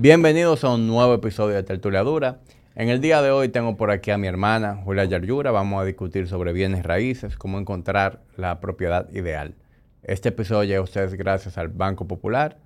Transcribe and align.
Bienvenidos 0.00 0.62
a 0.62 0.72
un 0.72 0.86
nuevo 0.86 1.12
episodio 1.12 1.56
de 1.56 1.64
Tertuliadura. 1.64 2.38
En 2.76 2.88
el 2.88 3.00
día 3.00 3.20
de 3.20 3.32
hoy 3.32 3.48
tengo 3.48 3.76
por 3.76 3.90
aquí 3.90 4.12
a 4.12 4.16
mi 4.16 4.28
hermana 4.28 4.76
Julia 4.76 5.04
Yaryura. 5.04 5.50
Vamos 5.50 5.82
a 5.82 5.84
discutir 5.84 6.28
sobre 6.28 6.52
bienes 6.52 6.84
raíces, 6.84 7.36
cómo 7.36 7.58
encontrar 7.58 8.22
la 8.36 8.60
propiedad 8.60 9.10
ideal. 9.10 9.56
Este 10.04 10.28
episodio 10.28 10.62
llega 10.62 10.78
a 10.78 10.82
ustedes 10.82 11.14
gracias 11.14 11.58
al 11.58 11.66
Banco 11.66 12.06
Popular, 12.06 12.60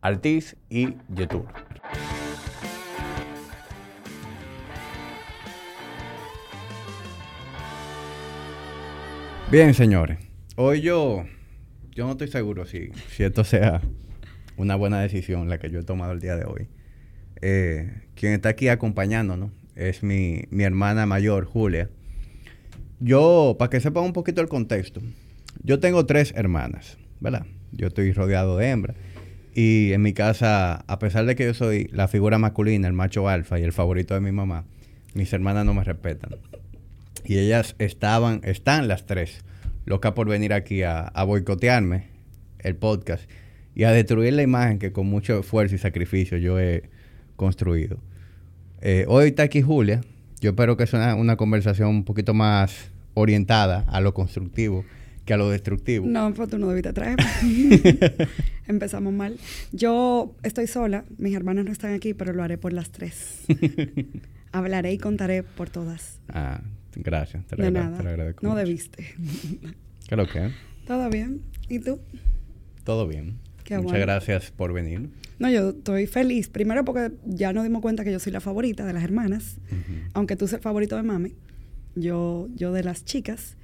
Altis 0.00 0.56
y 0.70 0.94
YouTube. 1.08 1.48
Bien, 9.50 9.74
señores. 9.74 10.20
Hoy 10.54 10.82
yo, 10.82 11.24
yo 11.90 12.04
no 12.04 12.12
estoy 12.12 12.28
seguro 12.28 12.64
si, 12.64 12.92
si 13.08 13.24
esto 13.24 13.42
sea 13.42 13.82
una 14.56 14.76
buena 14.76 15.00
decisión 15.00 15.48
la 15.48 15.58
que 15.58 15.68
yo 15.68 15.80
he 15.80 15.84
tomado 15.84 16.12
el 16.12 16.20
día 16.20 16.36
de 16.36 16.44
hoy. 16.44 16.68
Eh, 17.42 18.02
quien 18.14 18.32
está 18.32 18.50
aquí 18.50 18.68
acompañándonos 18.68 19.50
es 19.74 20.02
mi, 20.02 20.44
mi 20.50 20.64
hermana 20.64 21.06
mayor, 21.06 21.44
Julia. 21.44 21.90
Yo, 22.98 23.56
para 23.58 23.70
que 23.70 23.80
sepan 23.80 24.04
un 24.04 24.12
poquito 24.12 24.40
el 24.40 24.48
contexto, 24.48 25.00
yo 25.62 25.80
tengo 25.80 26.06
tres 26.06 26.32
hermanas, 26.36 26.96
¿verdad? 27.20 27.46
Yo 27.72 27.88
estoy 27.88 28.12
rodeado 28.12 28.56
de 28.56 28.70
hembras. 28.70 28.96
Y 29.54 29.92
en 29.92 30.02
mi 30.02 30.12
casa, 30.12 30.84
a 30.86 30.98
pesar 30.98 31.26
de 31.26 31.34
que 31.34 31.44
yo 31.44 31.54
soy 31.54 31.88
la 31.92 32.08
figura 32.08 32.38
masculina, 32.38 32.88
el 32.88 32.94
macho 32.94 33.28
alfa 33.28 33.58
y 33.58 33.62
el 33.62 33.72
favorito 33.72 34.14
de 34.14 34.20
mi 34.20 34.32
mamá, 34.32 34.64
mis 35.14 35.32
hermanas 35.32 35.64
no 35.64 35.74
me 35.74 35.84
respetan. 35.84 36.36
Y 37.24 37.38
ellas 37.38 37.74
estaban, 37.78 38.40
están 38.44 38.86
las 38.86 39.06
tres, 39.06 39.44
locas 39.84 40.12
por 40.12 40.28
venir 40.28 40.52
aquí 40.52 40.82
a, 40.82 41.00
a 41.00 41.24
boicotearme 41.24 42.08
el 42.58 42.76
podcast 42.76 43.28
y 43.74 43.84
a 43.84 43.92
destruir 43.92 44.34
la 44.34 44.42
imagen 44.42 44.78
que 44.78 44.92
con 44.92 45.06
mucho 45.06 45.40
esfuerzo 45.40 45.74
y 45.74 45.78
sacrificio 45.78 46.38
yo 46.38 46.58
he 46.58 46.84
construido. 47.36 47.98
Eh, 48.80 49.04
hoy 49.08 49.28
está 49.28 49.44
aquí 49.44 49.62
Julia. 49.62 50.00
Yo 50.40 50.50
espero 50.50 50.76
que 50.76 50.86
sea 50.86 51.14
una, 51.14 51.36
conversación 51.36 51.88
un 51.88 52.04
poquito 52.04 52.34
más 52.34 52.90
orientada 53.14 53.84
a 53.88 54.00
lo 54.00 54.12
constructivo 54.12 54.84
que 55.24 55.34
a 55.34 55.36
lo 55.36 55.50
destructivo. 55.50 56.06
No, 56.06 56.32
pues 56.34 56.48
tú 56.48 56.58
no 56.58 56.68
debiste 56.68 56.92
traer. 56.92 57.18
Empezamos 58.68 59.12
mal. 59.12 59.38
Yo 59.72 60.34
estoy 60.42 60.66
sola, 60.66 61.04
mis 61.18 61.34
hermanas 61.34 61.64
no 61.64 61.72
están 61.72 61.94
aquí, 61.94 62.14
pero 62.14 62.32
lo 62.32 62.42
haré 62.42 62.58
por 62.58 62.72
las 62.72 62.90
tres. 62.90 63.44
Hablaré 64.52 64.92
y 64.92 64.98
contaré 64.98 65.42
por 65.42 65.70
todas. 65.70 66.20
Ah, 66.28 66.60
gracias. 66.94 67.44
Te, 67.46 67.56
de 67.56 67.70
nada. 67.70 67.98
te 67.98 68.08
agradezco. 68.08 68.46
No 68.46 68.54
debiste. 68.54 69.14
¿Qué 70.08 70.14
es 70.14 70.16
lo 70.16 70.28
que? 70.28 70.52
Todo 70.86 71.10
bien. 71.10 71.42
¿Y 71.68 71.80
tú? 71.80 71.98
Todo 72.84 73.08
bien. 73.08 73.38
Muchas 73.68 73.98
gracias 73.98 74.52
por 74.52 74.72
venir. 74.72 75.10
No, 75.38 75.50
yo 75.50 75.70
estoy 75.70 76.06
feliz. 76.06 76.48
Primero 76.48 76.84
porque 76.84 77.12
ya 77.26 77.52
nos 77.52 77.64
dimos 77.64 77.82
cuenta 77.82 78.04
que 78.04 78.12
yo 78.12 78.18
soy 78.18 78.32
la 78.32 78.40
favorita 78.40 78.86
de 78.86 78.92
las 78.92 79.04
hermanas. 79.04 79.58
Aunque 80.14 80.36
tú 80.36 80.48
seas 80.48 80.60
el 80.60 80.62
favorito 80.62 80.96
de 80.96 81.02
mami. 81.02 81.34
Yo, 81.94 82.48
yo 82.54 82.72
de 82.72 82.82
las 82.82 83.04
chicas. 83.04 83.56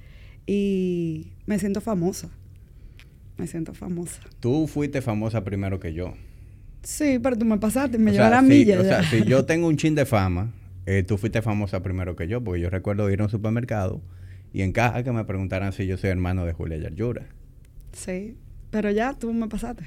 Y 0.45 1.31
me 1.45 1.57
siento 1.59 1.81
famosa. 1.81 2.29
Me 3.37 3.47
siento 3.47 3.73
famosa. 3.73 4.21
Tú 4.39 4.67
fuiste 4.67 5.01
famosa 5.01 5.43
primero 5.43 5.79
que 5.79 5.93
yo. 5.93 6.13
Sí, 6.83 7.17
pero 7.21 7.37
tú 7.37 7.45
me 7.45 7.57
pasaste, 7.57 7.97
me 7.97 8.11
llevaste 8.11 8.35
la 8.35 8.41
milla. 8.41 8.79
O 8.79 8.83
sea, 8.83 9.03
si 9.03 9.23
yo 9.23 9.45
tengo 9.47 9.67
un 9.67 9.77
chin 9.77 9.95
de 9.95 10.05
fama, 10.05 10.51
eh, 10.85 11.03
tú 11.03 11.17
fuiste 11.17 11.41
famosa 11.41 11.81
primero 11.81 12.15
que 12.15 12.27
yo, 12.27 12.43
porque 12.43 12.61
yo 12.61 12.69
recuerdo 12.69 13.09
ir 13.09 13.21
a 13.21 13.23
un 13.23 13.29
supermercado 13.29 14.01
y 14.51 14.61
en 14.61 14.71
caja 14.73 15.03
que 15.03 15.11
me 15.11 15.23
preguntaran 15.23 15.71
si 15.71 15.87
yo 15.87 15.97
soy 15.97 16.11
hermano 16.11 16.45
de 16.45 16.53
Julia 16.53 16.77
Yaryura. 16.77 17.25
Sí, 17.93 18.35
pero 18.69 18.91
ya 18.91 19.13
tú 19.13 19.33
me 19.33 19.47
pasaste. 19.47 19.83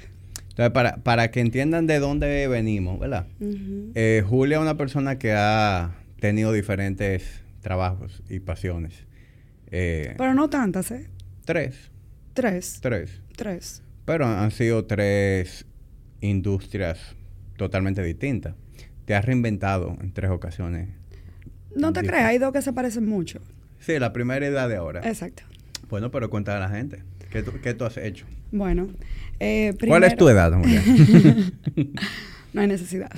Entonces, 0.57 0.73
para, 0.73 0.97
para 0.97 1.31
que 1.31 1.41
entiendan 1.41 1.87
de 1.87 1.99
dónde 1.99 2.49
venimos, 2.49 2.99
¿verdad? 2.99 3.27
Eh, 3.95 4.25
Julia 4.27 4.57
es 4.57 4.63
una 4.63 4.79
persona 4.79 5.19
que 5.19 5.35
ha 5.35 5.97
tenido 6.19 6.51
diferentes 6.51 7.43
trabajos 7.61 8.23
y 8.31 8.41
pasiones. 8.41 9.05
Eh, 9.71 10.15
pero 10.17 10.33
no 10.33 10.49
tantas, 10.49 10.91
¿eh? 10.93 11.11
Tres. 11.45 11.91
Tres. 12.33 12.79
Tres. 12.81 13.21
Tres. 13.37 13.83
Pero 14.07 14.25
han 14.25 14.51
sido 14.51 14.87
tres 14.87 15.67
industrias 16.23 17.01
totalmente 17.59 18.03
distintas. 18.03 18.55
Te 19.05 19.15
has 19.15 19.27
reinventado 19.27 19.99
en 20.01 20.11
tres 20.13 20.31
ocasiones. 20.31 20.89
No 21.75 21.93
te 21.93 22.01
creas, 22.01 22.25
hay 22.25 22.39
dos 22.39 22.55
que 22.55 22.63
se 22.63 22.73
parecen 22.73 23.05
mucho. 23.05 23.43
Sí, 23.79 23.99
la 23.99 24.15
primera 24.15 24.49
idea 24.49 24.69
de 24.69 24.77
ahora. 24.77 25.07
Exacto. 25.07 25.43
Bueno, 25.91 26.11
pero 26.11 26.31
cuéntale 26.31 26.65
a 26.65 26.69
la 26.69 26.75
gente. 26.75 27.03
¿Qué 27.31 27.43
tú, 27.43 27.53
qué 27.63 27.75
tú 27.75 27.85
has 27.85 27.99
hecho? 27.99 28.25
Bueno, 28.53 28.89
eh, 29.41 29.75
¿cuál 29.87 30.05
es 30.05 30.17
tu 30.17 30.29
edad, 30.29 30.53
Julia? 30.53 30.83
no 32.53 32.61
hay 32.61 32.69
necesidad. 32.69 33.11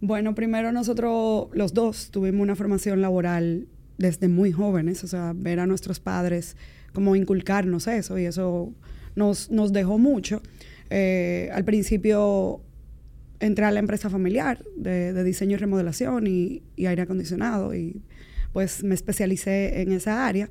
Bueno, 0.00 0.34
primero 0.34 0.70
nosotros 0.72 1.48
los 1.52 1.74
dos 1.74 2.10
tuvimos 2.10 2.42
una 2.42 2.54
formación 2.54 3.00
laboral 3.00 3.66
desde 3.98 4.28
muy 4.28 4.52
jóvenes, 4.52 5.02
o 5.02 5.08
sea, 5.08 5.32
ver 5.34 5.60
a 5.60 5.66
nuestros 5.66 5.98
padres 5.98 6.56
como 6.92 7.16
inculcarnos 7.16 7.86
eso 7.88 8.18
y 8.18 8.24
eso 8.24 8.72
nos, 9.16 9.50
nos 9.50 9.72
dejó 9.72 9.98
mucho. 9.98 10.40
Eh, 10.90 11.50
al 11.52 11.64
principio 11.64 12.60
entré 13.40 13.64
a 13.64 13.70
la 13.70 13.80
empresa 13.80 14.08
familiar 14.08 14.64
de, 14.76 15.24
diseño 15.24 15.54
y 15.54 15.56
remodelación 15.56 16.26
y, 16.26 16.62
y, 16.76 16.86
aire 16.86 17.02
acondicionado 17.02 17.74
y 17.74 18.02
pues 18.52 18.82
me 18.82 18.94
especialicé 18.94 19.82
en 19.82 19.92
esa 19.92 20.26
área, 20.26 20.48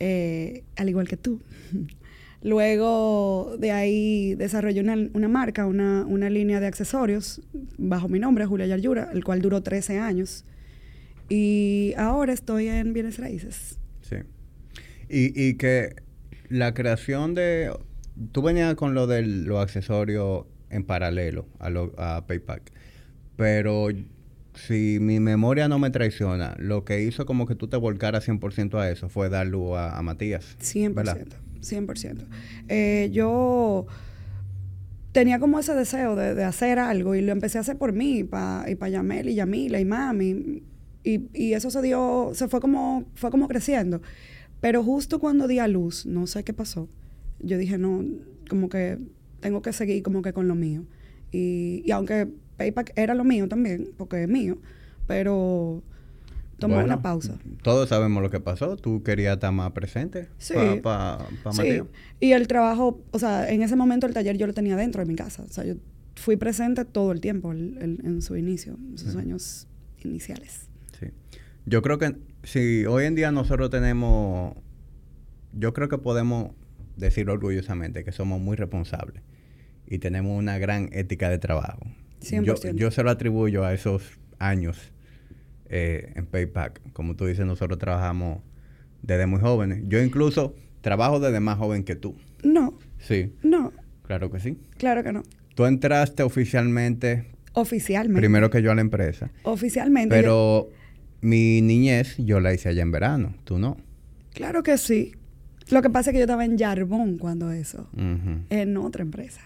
eh, 0.00 0.64
al 0.76 0.88
igual 0.88 1.08
que 1.08 1.16
tú. 1.16 1.40
Luego 2.42 3.56
de 3.58 3.72
ahí 3.72 4.34
desarrollé 4.34 4.80
una, 4.80 5.28
marca, 5.28 5.66
una, 5.66 6.30
línea 6.30 6.60
de 6.60 6.66
accesorios 6.66 7.40
bajo 7.78 8.08
mi 8.08 8.18
nombre, 8.18 8.46
Julia 8.46 8.66
Yaryura, 8.66 9.10
el 9.12 9.24
cual 9.24 9.40
duró 9.40 9.62
13 9.62 9.98
años. 9.98 10.44
Y 11.28 11.94
ahora 11.96 12.32
estoy 12.32 12.68
en 12.68 12.92
bienes 12.92 13.18
raíces. 13.18 13.78
Sí. 14.02 14.16
Y, 15.08 15.48
y 15.48 15.54
que 15.54 15.96
la 16.48 16.74
creación 16.74 17.34
de... 17.34 17.72
Tú 18.32 18.42
venías 18.42 18.74
con 18.76 18.94
lo 18.94 19.06
de 19.06 19.22
los 19.22 19.60
accesorios 19.60 20.44
en 20.70 20.84
paralelo 20.84 21.46
a, 21.58 21.70
lo, 21.70 21.92
a 21.98 22.26
Paypack. 22.26 22.72
Pero 23.36 23.88
si 24.54 24.98
mi 25.00 25.20
memoria 25.20 25.68
no 25.68 25.78
me 25.78 25.90
traiciona, 25.90 26.54
lo 26.58 26.84
que 26.84 27.02
hizo 27.02 27.26
como 27.26 27.46
que 27.46 27.54
tú 27.54 27.68
te 27.68 27.76
volcaras 27.76 28.26
100% 28.26 28.78
a 28.78 28.90
eso 28.90 29.08
fue 29.08 29.28
darlo 29.28 29.76
a, 29.76 29.98
a 29.98 30.02
Matías. 30.02 30.56
100%. 30.60 31.45
100%. 31.70 32.24
Eh, 32.68 33.10
yo 33.12 33.86
tenía 35.12 35.38
como 35.38 35.58
ese 35.58 35.74
deseo 35.74 36.14
de, 36.16 36.44
hacer 36.44 36.78
algo 36.78 37.14
y 37.14 37.22
lo 37.22 37.32
empecé 37.32 37.58
a 37.58 37.62
hacer 37.62 37.78
por 37.78 37.92
mí 37.92 38.24
pa, 38.24 38.64
y 38.68 38.74
para 38.74 38.90
Yamel 38.90 39.28
y 39.28 39.34
Yamila 39.34 39.80
y 39.80 39.84
Mami. 39.84 40.62
Y, 41.04 41.22
y, 41.32 41.52
eso 41.54 41.70
se 41.70 41.80
dio, 41.82 42.32
se 42.34 42.48
fue 42.48 42.60
como, 42.60 43.04
fue 43.14 43.30
como 43.30 43.48
creciendo. 43.48 44.02
Pero 44.60 44.82
justo 44.82 45.18
cuando 45.18 45.46
di 45.46 45.58
a 45.58 45.68
luz, 45.68 46.06
no 46.06 46.26
sé 46.26 46.42
qué 46.42 46.52
pasó, 46.52 46.88
yo 47.40 47.58
dije, 47.58 47.78
no, 47.78 48.04
como 48.48 48.68
que 48.68 48.98
tengo 49.40 49.62
que 49.62 49.72
seguir 49.72 50.02
como 50.02 50.22
que 50.22 50.32
con 50.32 50.48
lo 50.48 50.54
mío. 50.54 50.84
Y, 51.30 51.82
y 51.84 51.90
aunque 51.92 52.28
PayPal 52.56 52.86
era 52.96 53.14
lo 53.14 53.24
mío 53.24 53.48
también, 53.48 53.90
porque 53.96 54.22
es 54.22 54.28
mío, 54.28 54.58
pero 55.06 55.82
tomó 56.58 56.78
una 56.78 57.02
pausa. 57.02 57.38
Todos 57.62 57.88
sabemos 57.88 58.22
lo 58.22 58.30
que 58.30 58.40
pasó. 58.40 58.76
Tú 58.76 59.02
querías 59.02 59.34
estar 59.34 59.52
más 59.52 59.72
presente 59.72 60.28
sí. 60.38 60.54
para 60.82 61.26
sí. 61.52 61.82
Y 62.20 62.32
el 62.32 62.48
trabajo, 62.48 63.02
o 63.10 63.18
sea, 63.18 63.50
en 63.50 63.62
ese 63.62 63.76
momento 63.76 64.06
el 64.06 64.14
taller 64.14 64.36
yo 64.36 64.46
lo 64.46 64.54
tenía 64.54 64.76
dentro 64.76 65.00
de 65.02 65.06
mi 65.06 65.16
casa. 65.16 65.42
O 65.42 65.52
sea, 65.52 65.64
yo 65.64 65.74
fui 66.14 66.36
presente 66.36 66.84
todo 66.84 67.12
el 67.12 67.20
tiempo 67.20 67.52
en 67.52 68.22
su 68.22 68.36
inicio, 68.36 68.78
en 68.90 68.98
sus 68.98 69.16
años 69.16 69.68
iniciales. 70.02 70.68
Sí. 70.98 71.08
Yo 71.66 71.82
creo 71.82 71.98
que 71.98 72.16
si 72.42 72.86
hoy 72.86 73.04
en 73.04 73.14
día 73.14 73.32
nosotros 73.32 73.70
tenemos, 73.70 74.54
yo 75.52 75.72
creo 75.72 75.88
que 75.88 75.98
podemos 75.98 76.52
decir 76.96 77.28
orgullosamente 77.28 78.04
que 78.04 78.12
somos 78.12 78.40
muy 78.40 78.56
responsables 78.56 79.22
y 79.86 79.98
tenemos 79.98 80.38
una 80.38 80.58
gran 80.58 80.88
ética 80.92 81.28
de 81.28 81.38
trabajo. 81.38 81.80
Yo, 82.20 82.54
yo 82.74 82.90
se 82.90 83.02
lo 83.02 83.10
atribuyo 83.10 83.64
a 83.64 83.74
esos 83.74 84.02
años 84.38 84.92
eh, 85.70 86.12
en 86.14 86.26
Paypack. 86.26 86.92
Como 86.92 87.16
tú 87.16 87.26
dices, 87.26 87.46
nosotros 87.46 87.78
trabajamos 87.78 88.42
desde 89.02 89.26
muy 89.26 89.40
jóvenes. 89.40 89.82
Yo 89.86 90.02
incluso 90.02 90.54
trabajo 90.80 91.20
desde 91.20 91.40
más 91.40 91.58
joven 91.58 91.84
que 91.84 91.96
tú. 91.96 92.16
No. 92.42 92.78
Sí. 92.98 93.32
No. 93.42 93.72
Claro 94.06 94.30
que 94.30 94.40
sí. 94.40 94.58
Claro 94.78 95.02
que 95.02 95.12
no. 95.12 95.22
Tú 95.54 95.66
entraste 95.66 96.22
oficialmente. 96.22 97.26
Oficialmente. 97.52 98.20
Primero 98.20 98.50
que 98.50 98.62
yo 98.62 98.70
a 98.70 98.74
la 98.74 98.82
empresa. 98.82 99.30
Oficialmente. 99.42 100.14
Pero 100.14 100.68
mi 101.20 101.62
niñez 101.62 102.16
yo 102.18 102.40
la 102.40 102.52
hice 102.52 102.68
allá 102.68 102.82
en 102.82 102.90
verano. 102.90 103.34
¿Tú 103.44 103.58
no? 103.58 103.76
Claro 104.34 104.62
que 104.62 104.76
sí. 104.78 105.12
Lo 105.70 105.82
que 105.82 105.90
pasa 105.90 106.10
es 106.10 106.12
que 106.12 106.18
yo 106.18 106.24
estaba 106.24 106.44
en 106.44 106.58
Yarbón 106.58 107.18
cuando 107.18 107.50
eso. 107.50 107.88
En 108.50 108.76
otra 108.76 109.02
empresa 109.02 109.40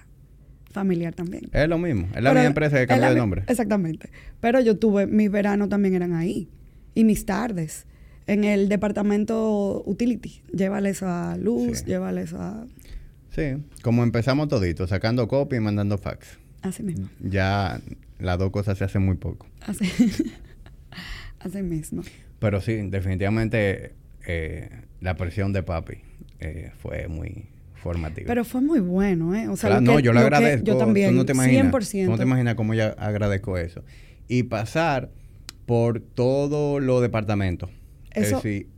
familiar 0.71 1.15
también. 1.15 1.49
Es 1.53 1.69
lo 1.69 1.79
mismo, 1.79 2.09
es 2.15 2.23
la 2.23 2.33
misma 2.33 2.47
empresa 2.47 2.79
que 2.79 2.87
cambió 2.87 3.11
de 3.11 3.17
nombre. 3.17 3.45
Exactamente. 3.47 4.11
Pero 4.41 4.61
yo 4.61 4.79
tuve, 4.79 5.07
mis 5.07 5.31
veranos 5.31 5.69
también 5.69 5.95
eran 5.95 6.15
ahí. 6.15 6.49
Y 6.95 7.05
mis 7.05 7.27
tardes. 7.27 7.87
En 8.27 8.45
el 8.45 8.69
departamento 8.69 9.83
utility. 9.87 10.43
Llévales 10.53 11.03
a 11.03 11.37
luz, 11.37 11.85
llévales 11.85 12.33
a... 12.33 12.65
Sí, 13.35 13.57
como 13.83 14.03
empezamos 14.03 14.49
todito, 14.49 14.87
sacando 14.87 15.27
copia 15.27 15.57
y 15.57 15.61
mandando 15.61 15.99
fax. 15.99 16.39
Así 16.63 16.83
mismo. 16.83 17.09
Ya 17.21 17.81
las 18.19 18.39
dos 18.39 18.51
cosas 18.51 18.79
se 18.79 18.85
hacen 18.85 19.03
muy 19.03 19.17
poco. 19.17 19.47
Así, 19.67 19.85
así 21.41 21.63
mismo. 21.63 22.03
Pero 22.39 22.61
sí, 22.61 22.75
definitivamente 22.89 23.95
eh, 24.27 24.71
la 25.01 25.17
presión 25.17 25.53
de 25.53 25.63
papi 25.63 25.99
eh, 26.41 26.73
fue 26.79 27.09
muy 27.09 27.47
Pero 28.27 28.45
fue 28.45 28.61
muy 28.61 28.81
bueno, 28.81 29.35
¿eh? 29.35 29.49
O 29.49 29.57
sea, 29.57 29.71
Claro, 29.71 29.85
lo 29.85 29.91
no, 29.93 29.97
que- 29.99 30.03
yo 30.03 30.13
lo 30.13 30.21
agradezco. 30.21 30.65
yo 30.65 30.77
también, 30.77 31.11
Tú 31.11 31.17
no 31.17 31.25
te 31.25 31.33
imaginas, 31.33 31.67
100%. 31.73 32.05
tú 32.07 32.11
no 32.11 32.17
te 32.19 32.23
imaginas 32.25 32.55
cómo 32.55 32.75
yo 32.75 32.85
agradezco 32.99 33.57
eso. 33.59 33.83
Y 34.29 34.45
pasar 34.45 35.11
por 35.67 36.01
todos 36.01 36.83
los 36.83 37.01
departamentos. 37.03 37.71
Eso- 38.13 38.39
Es 38.39 38.43
decir, 38.43 38.69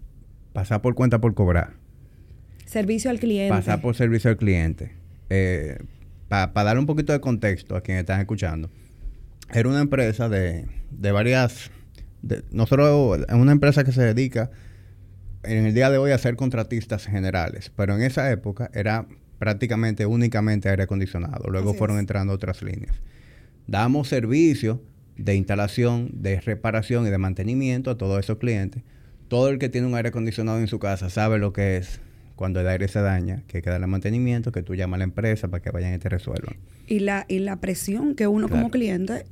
pasar 0.53 0.83
por 0.83 0.95
cuenta 0.95 1.21
por 1.21 1.35
cobrar. 1.35 1.75
Servicio 2.67 3.11
al 3.11 3.19
cliente. 3.19 3.51
Pasar 3.51 3.81
por 3.81 3.95
servicio 3.97 4.31
al 4.31 4.37
cliente. 4.37 4.93
Para 6.29 6.53
darle 6.65 6.81
un 6.81 6.87
poquito 6.87 7.13
de 7.13 7.21
contexto 7.21 7.77
a 7.77 7.83
quienes 7.83 8.03
están 8.03 8.21
escuchando. 8.21 8.71
Era 9.53 9.69
una 9.69 9.81
empresa 9.81 10.29
de, 10.29 10.67
de 10.91 11.13
varias... 11.13 11.71
de- 12.23 12.43
nosotros, 12.51 13.21
es 13.29 13.35
una 13.35 13.53
empresa 13.53 13.85
que 13.85 13.93
se 13.93 14.03
dedica 14.03 14.51
en 15.45 15.67
el 15.67 15.75
día 15.75 15.91
de 15.91 15.99
hoy 15.99 16.11
a 16.13 16.19
ser 16.19 16.37
contratistas 16.37 17.07
generales, 17.07 17.71
pero 17.75 17.95
en 17.97 18.03
esa 18.03 18.31
época 18.31 18.71
era 18.75 19.07
prácticamente 19.39 20.07
únicamente 20.07 20.69
aire 20.69 20.85
acondicionado. 20.85 21.49
Luego 21.51 21.71
Así 21.71 21.79
fueron 21.79 21.97
es. 21.97 22.01
entrando 22.01 22.33
otras 22.33 22.63
líneas. 22.63 22.95
Damos 23.67 24.09
servicio 24.09 24.83
de 25.17 25.35
instalación, 25.35 26.11
de 26.15 26.41
reparación 26.41 27.07
y 27.07 27.11
de 27.11 27.19
mantenimiento 27.19 27.91
a 27.91 27.99
todos 27.99 28.19
esos 28.21 28.39
clientes. 28.39 28.83
Todo 29.29 29.49
el 29.49 29.59
que 29.59 29.69
tiene 29.69 29.87
un 29.87 29.95
aire 29.95 30.11
acondicionado 30.11 30.59
en 30.59 30.69
su 30.69 30.79
casa 30.79 31.11
sabe 31.11 31.39
lo 31.39 31.53
que 31.53 31.77
es 31.79 32.01
cuando 32.37 32.61
el 32.61 32.69
aire 32.69 32.89
se 32.89 33.01
daña, 33.01 33.43
que 33.47 33.59
hay 33.59 33.63
que 33.63 33.71
darle 33.71 33.87
mantenimiento, 33.87 34.53
que 34.53 34.63
tú 34.63 34.75
llamas 34.75 34.97
a 34.97 34.99
la 34.99 35.05
empresa 35.05 35.49
para 35.49 35.63
que 35.63 35.71
vayan 35.71 35.95
y 35.95 35.99
te 35.99 36.09
resuelvan. 36.09 36.57
Y 36.87 37.01
la, 37.01 37.25
y 37.29 37.39
la 37.41 37.57
presión 37.61 38.15
que 38.15 38.27
uno 38.27 38.47
Claro. 38.49 38.63
como 38.63 38.71
cliente 38.71 39.25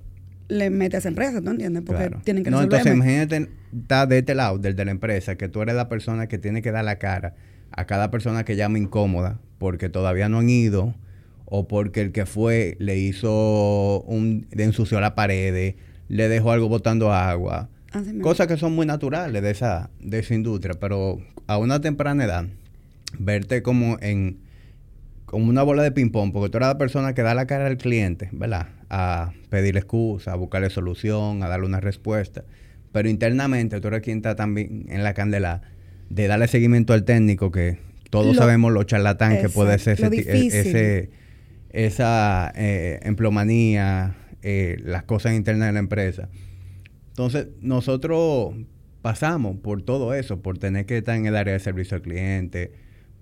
le 0.50 0.68
mete 0.70 0.96
a 0.96 0.98
esa 0.98 1.08
empresa, 1.08 1.40
¿tú 1.40 1.50
entiendes? 1.50 1.82
Porque 1.86 2.08
Claro. 2.08 2.20
tienen 2.24 2.44
que 2.44 2.50
No, 2.50 2.60
entonces 2.60 2.92
imagínate 2.92 3.48
estar 3.72 4.08
de 4.08 4.18
este 4.18 4.34
lado, 4.34 4.58
del 4.58 4.76
de 4.76 4.84
la 4.84 4.90
empresa, 4.90 5.36
que 5.36 5.48
tú 5.48 5.62
eres 5.62 5.74
la 5.74 5.88
persona 5.88 6.26
que 6.26 6.38
tiene 6.38 6.60
que 6.60 6.72
dar 6.72 6.84
la 6.84 6.96
cara 6.96 7.34
a 7.70 7.86
cada 7.86 8.10
persona 8.10 8.44
que 8.44 8.56
llama 8.56 8.78
incómoda 8.78 9.38
porque 9.58 9.88
todavía 9.88 10.28
no 10.28 10.38
han 10.40 10.50
ido 10.50 10.94
o 11.44 11.68
porque 11.68 12.00
el 12.00 12.12
que 12.12 12.26
fue 12.26 12.76
le 12.78 12.98
hizo 12.98 14.02
un... 14.02 14.46
le 14.50 14.64
ensució 14.64 15.00
la 15.00 15.14
pared, 15.14 15.74
le 16.08 16.28
dejó 16.28 16.52
algo 16.52 16.68
botando 16.68 17.12
agua. 17.12 17.68
Así 17.92 18.08
mismo. 18.08 18.22
Cosas 18.22 18.46
que 18.46 18.56
son 18.56 18.74
muy 18.74 18.86
naturales 18.86 19.42
de 19.42 19.50
esa, 19.50 19.90
de 20.00 20.20
esa 20.20 20.34
industria, 20.34 20.74
pero 20.78 21.18
a 21.46 21.58
una 21.58 21.80
temprana 21.80 22.24
edad, 22.24 22.46
verte 23.18 23.62
como 23.62 23.98
en 24.00 24.38
como 25.24 25.48
una 25.48 25.62
bola 25.62 25.84
de 25.84 25.92
ping-pong, 25.92 26.32
porque 26.32 26.50
tú 26.50 26.56
eres 26.58 26.68
la 26.68 26.78
persona 26.78 27.14
que 27.14 27.22
da 27.22 27.34
la 27.34 27.46
cara 27.46 27.66
al 27.68 27.76
cliente, 27.76 28.28
¿verdad? 28.32 28.66
A 28.90 29.32
pedirle 29.50 29.78
excusa, 29.80 30.32
a 30.32 30.36
buscarle 30.36 30.68
solución, 30.68 31.42
a 31.44 31.48
darle 31.48 31.66
una 31.66 31.80
respuesta. 31.80 32.44
Pero 32.92 33.08
internamente 33.08 33.80
tú 33.80 33.86
eres 33.88 34.02
quien 34.02 34.16
está 34.18 34.34
también 34.34 34.86
en 34.88 35.04
la 35.04 35.14
candela 35.14 35.62
de 36.08 36.26
darle 36.26 36.48
seguimiento 36.48 36.92
al 36.92 37.04
técnico, 37.04 37.52
que 37.52 37.78
todos 38.10 38.34
Lo- 38.34 38.42
sabemos 38.42 38.72
lo 38.72 38.82
charlatán 38.82 39.38
que 39.38 39.48
puede 39.48 39.78
ser 39.78 39.92
ese, 39.94 40.06
e- 40.06 40.60
ese- 40.70 41.10
esa 41.70 42.52
eh, 42.56 42.98
emplomanía, 43.04 44.16
eh, 44.42 44.76
las 44.82 45.04
cosas 45.04 45.34
internas 45.34 45.68
de 45.68 45.72
la 45.74 45.78
empresa. 45.78 46.28
Entonces, 47.10 47.48
nosotros 47.60 48.54
pasamos 49.02 49.56
por 49.58 49.82
todo 49.82 50.14
eso, 50.14 50.40
por 50.40 50.58
tener 50.58 50.84
que 50.86 50.98
estar 50.98 51.16
en 51.16 51.26
el 51.26 51.36
área 51.36 51.52
de 51.52 51.60
servicio 51.60 51.96
al 51.96 52.02
cliente, 52.02 52.72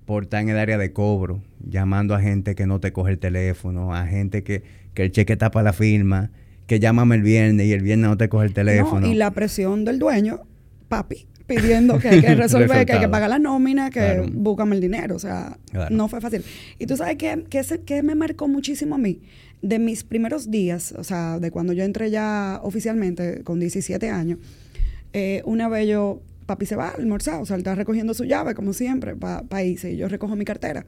por 0.06 0.22
estar 0.24 0.40
en 0.40 0.48
el 0.48 0.58
área 0.58 0.78
de 0.78 0.92
cobro, 0.92 1.42
llamando 1.60 2.14
a 2.14 2.20
gente 2.22 2.54
que 2.54 2.66
no 2.66 2.80
te 2.80 2.92
coge 2.92 3.12
el 3.12 3.18
teléfono, 3.18 3.94
a 3.94 4.06
gente 4.06 4.42
que, 4.42 4.62
que 4.98 5.04
el 5.04 5.12
cheque 5.12 5.36
para 5.36 5.62
la 5.62 5.72
firma, 5.72 6.32
que 6.66 6.80
llámame 6.80 7.14
el 7.14 7.22
viernes 7.22 7.66
y 7.66 7.72
el 7.72 7.82
viernes 7.82 8.08
no 8.10 8.16
te 8.16 8.28
coge 8.28 8.46
el 8.46 8.52
teléfono. 8.52 9.02
No, 9.02 9.06
y 9.06 9.14
la 9.14 9.30
presión 9.30 9.84
del 9.84 10.00
dueño, 10.00 10.40
papi, 10.88 11.28
pidiendo 11.46 12.00
que 12.00 12.08
hay 12.08 12.20
que 12.20 12.34
resolver, 12.34 12.84
que 12.84 12.94
hay 12.94 13.00
que 13.00 13.08
pagar 13.08 13.30
la 13.30 13.38
nómina, 13.38 13.90
que 13.90 14.00
Claro. 14.00 14.26
búscame 14.32 14.74
el 14.74 14.80
dinero. 14.82 15.14
O 15.14 15.18
sea, 15.20 15.56
Claro. 15.70 15.94
no 15.94 16.08
fue 16.08 16.20
fácil. 16.20 16.42
Y 16.80 16.86
tú 16.86 16.96
sabes 16.96 17.14
qué, 17.16 17.44
qué, 17.48 17.62
se- 17.62 17.80
qué 17.82 18.02
me 18.02 18.16
marcó 18.16 18.48
muchísimo 18.48 18.96
a 18.96 18.98
mí. 18.98 19.20
De 19.62 19.78
mis 19.78 20.02
primeros 20.02 20.50
días, 20.50 20.92
o 20.98 21.04
sea, 21.04 21.38
de 21.38 21.50
cuando 21.52 21.72
yo 21.72 21.84
entré 21.84 22.10
ya 22.10 22.58
oficialmente 22.64 23.42
con 23.44 23.60
17 23.60 24.10
años, 24.10 24.38
eh, 25.12 25.42
una 25.44 25.68
vez 25.68 25.88
yo, 25.88 26.20
papi 26.46 26.66
se 26.66 26.74
va 26.76 26.88
a 26.88 26.90
almorzar, 26.94 27.40
o 27.40 27.46
sea, 27.46 27.54
él 27.54 27.60
está 27.60 27.74
recogiendo 27.76 28.14
su 28.14 28.24
llave, 28.24 28.54
como 28.54 28.72
siempre, 28.72 29.14
para 29.14 29.62
irse. 29.62 29.92
Y 29.92 29.96
yo 29.96 30.08
recojo 30.08 30.34
mi 30.34 30.44
cartera. 30.44 30.86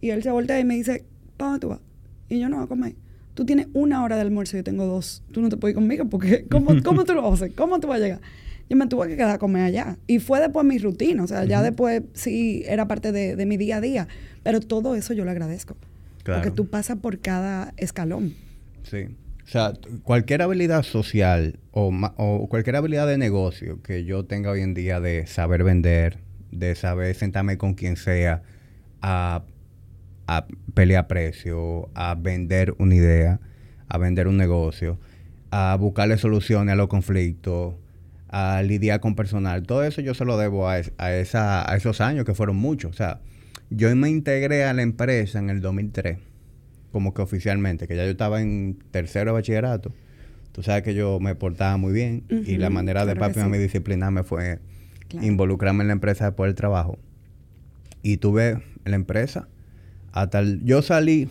Y 0.00 0.10
él 0.10 0.22
se 0.22 0.30
voltea 0.30 0.60
y 0.60 0.64
me 0.64 0.74
dice, 0.76 1.04
¿para 1.36 1.50
dónde 1.50 1.60
tú 1.60 1.68
vas? 1.70 1.80
Y 2.28 2.38
yo 2.38 2.48
no 2.48 2.56
voy 2.56 2.64
a 2.64 2.68
comer. 2.68 2.94
Tú 3.38 3.46
tienes 3.46 3.68
una 3.72 4.02
hora 4.02 4.16
de 4.16 4.22
almuerzo 4.22 4.56
y 4.56 4.58
yo 4.58 4.64
tengo 4.64 4.84
dos. 4.84 5.22
Tú 5.30 5.40
no 5.40 5.48
te 5.48 5.56
puedes 5.56 5.74
ir 5.74 5.76
conmigo 5.76 6.08
porque 6.08 6.44
¿cómo, 6.50 6.72
cómo 6.82 7.04
tú 7.04 7.14
lo 7.14 7.32
haces? 7.32 7.52
¿Cómo 7.54 7.78
tú 7.78 7.86
vas 7.86 8.00
a 8.00 8.02
llegar? 8.02 8.20
Yo 8.68 8.76
me 8.76 8.88
tuve 8.88 9.06
que 9.06 9.14
quedar 9.14 9.30
a 9.30 9.38
comer 9.38 9.62
allá. 9.62 9.96
Y 10.08 10.18
fue 10.18 10.40
después 10.40 10.66
mi 10.66 10.76
rutina. 10.78 11.22
O 11.22 11.26
sea, 11.28 11.44
ya 11.44 11.62
después 11.62 12.02
sí 12.14 12.64
era 12.66 12.88
parte 12.88 13.12
de, 13.12 13.36
de 13.36 13.46
mi 13.46 13.56
día 13.56 13.76
a 13.76 13.80
día. 13.80 14.08
Pero 14.42 14.58
todo 14.58 14.96
eso 14.96 15.14
yo 15.14 15.24
lo 15.24 15.30
agradezco. 15.30 15.76
Claro. 16.24 16.42
Porque 16.42 16.52
tú 16.52 16.68
pasas 16.68 16.98
por 16.98 17.20
cada 17.20 17.74
escalón. 17.76 18.34
Sí. 18.82 19.04
O 19.44 19.48
sea, 19.48 19.72
cualquier 20.02 20.42
habilidad 20.42 20.82
social 20.82 21.60
o, 21.70 21.92
o 22.16 22.48
cualquier 22.48 22.74
habilidad 22.74 23.06
de 23.06 23.18
negocio 23.18 23.80
que 23.84 24.04
yo 24.04 24.24
tenga 24.24 24.50
hoy 24.50 24.62
en 24.62 24.74
día 24.74 24.98
de 24.98 25.28
saber 25.28 25.62
vender, 25.62 26.18
de 26.50 26.74
saber 26.74 27.14
sentarme 27.14 27.56
con 27.56 27.74
quien 27.74 27.94
sea 27.94 28.42
a, 29.00 29.44
a 30.28 30.46
pelear 30.74 31.06
precio, 31.08 31.88
a 31.94 32.14
vender 32.14 32.74
una 32.78 32.94
idea, 32.94 33.40
a 33.88 33.98
vender 33.98 34.28
un 34.28 34.36
negocio, 34.36 34.98
a 35.50 35.76
buscarle 35.80 36.18
soluciones 36.18 36.74
a 36.74 36.76
los 36.76 36.88
conflictos, 36.88 37.74
a 38.28 38.60
lidiar 38.62 39.00
con 39.00 39.14
personal. 39.14 39.62
Todo 39.62 39.82
eso 39.84 40.02
yo 40.02 40.12
se 40.12 40.24
lo 40.26 40.36
debo 40.36 40.68
a, 40.68 40.78
es- 40.78 40.92
a, 40.98 41.12
esa, 41.14 41.68
a 41.70 41.74
esos 41.76 42.00
años 42.02 42.26
que 42.26 42.34
fueron 42.34 42.56
muchos. 42.56 42.90
O 42.90 42.94
sea, 42.94 43.20
yo 43.70 43.94
me 43.96 44.10
integré 44.10 44.64
a 44.64 44.74
la 44.74 44.82
empresa 44.82 45.38
en 45.38 45.48
el 45.50 45.60
2003 45.62 46.18
como 46.92 47.12
que 47.14 47.22
oficialmente, 47.22 47.86
que 47.88 47.96
ya 47.96 48.04
yo 48.04 48.10
estaba 48.10 48.40
en 48.42 48.78
tercero 48.90 49.30
de 49.30 49.32
bachillerato. 49.32 49.92
Tú 50.52 50.62
sabes 50.62 50.82
que 50.82 50.94
yo 50.94 51.20
me 51.20 51.34
portaba 51.36 51.76
muy 51.78 51.92
bien 51.92 52.24
y 52.28 52.56
la 52.58 52.68
manera 52.70 53.06
de 53.06 53.14
papi 53.16 53.40
a 53.40 53.44
sí. 53.44 53.48
mí 53.50 53.58
disciplinarme 53.58 54.22
fue 54.24 54.58
Claro. 55.08 55.26
involucrarme 55.26 55.84
en 55.84 55.88
la 55.88 55.92
empresa 55.94 56.26
después 56.26 56.48
del 56.48 56.54
trabajo. 56.54 56.98
Y 58.02 58.18
tuve 58.18 58.62
la 58.84 58.94
empresa 58.96 59.48
hasta 60.12 60.40
el- 60.40 60.64
yo 60.64 60.82
salí 60.82 61.28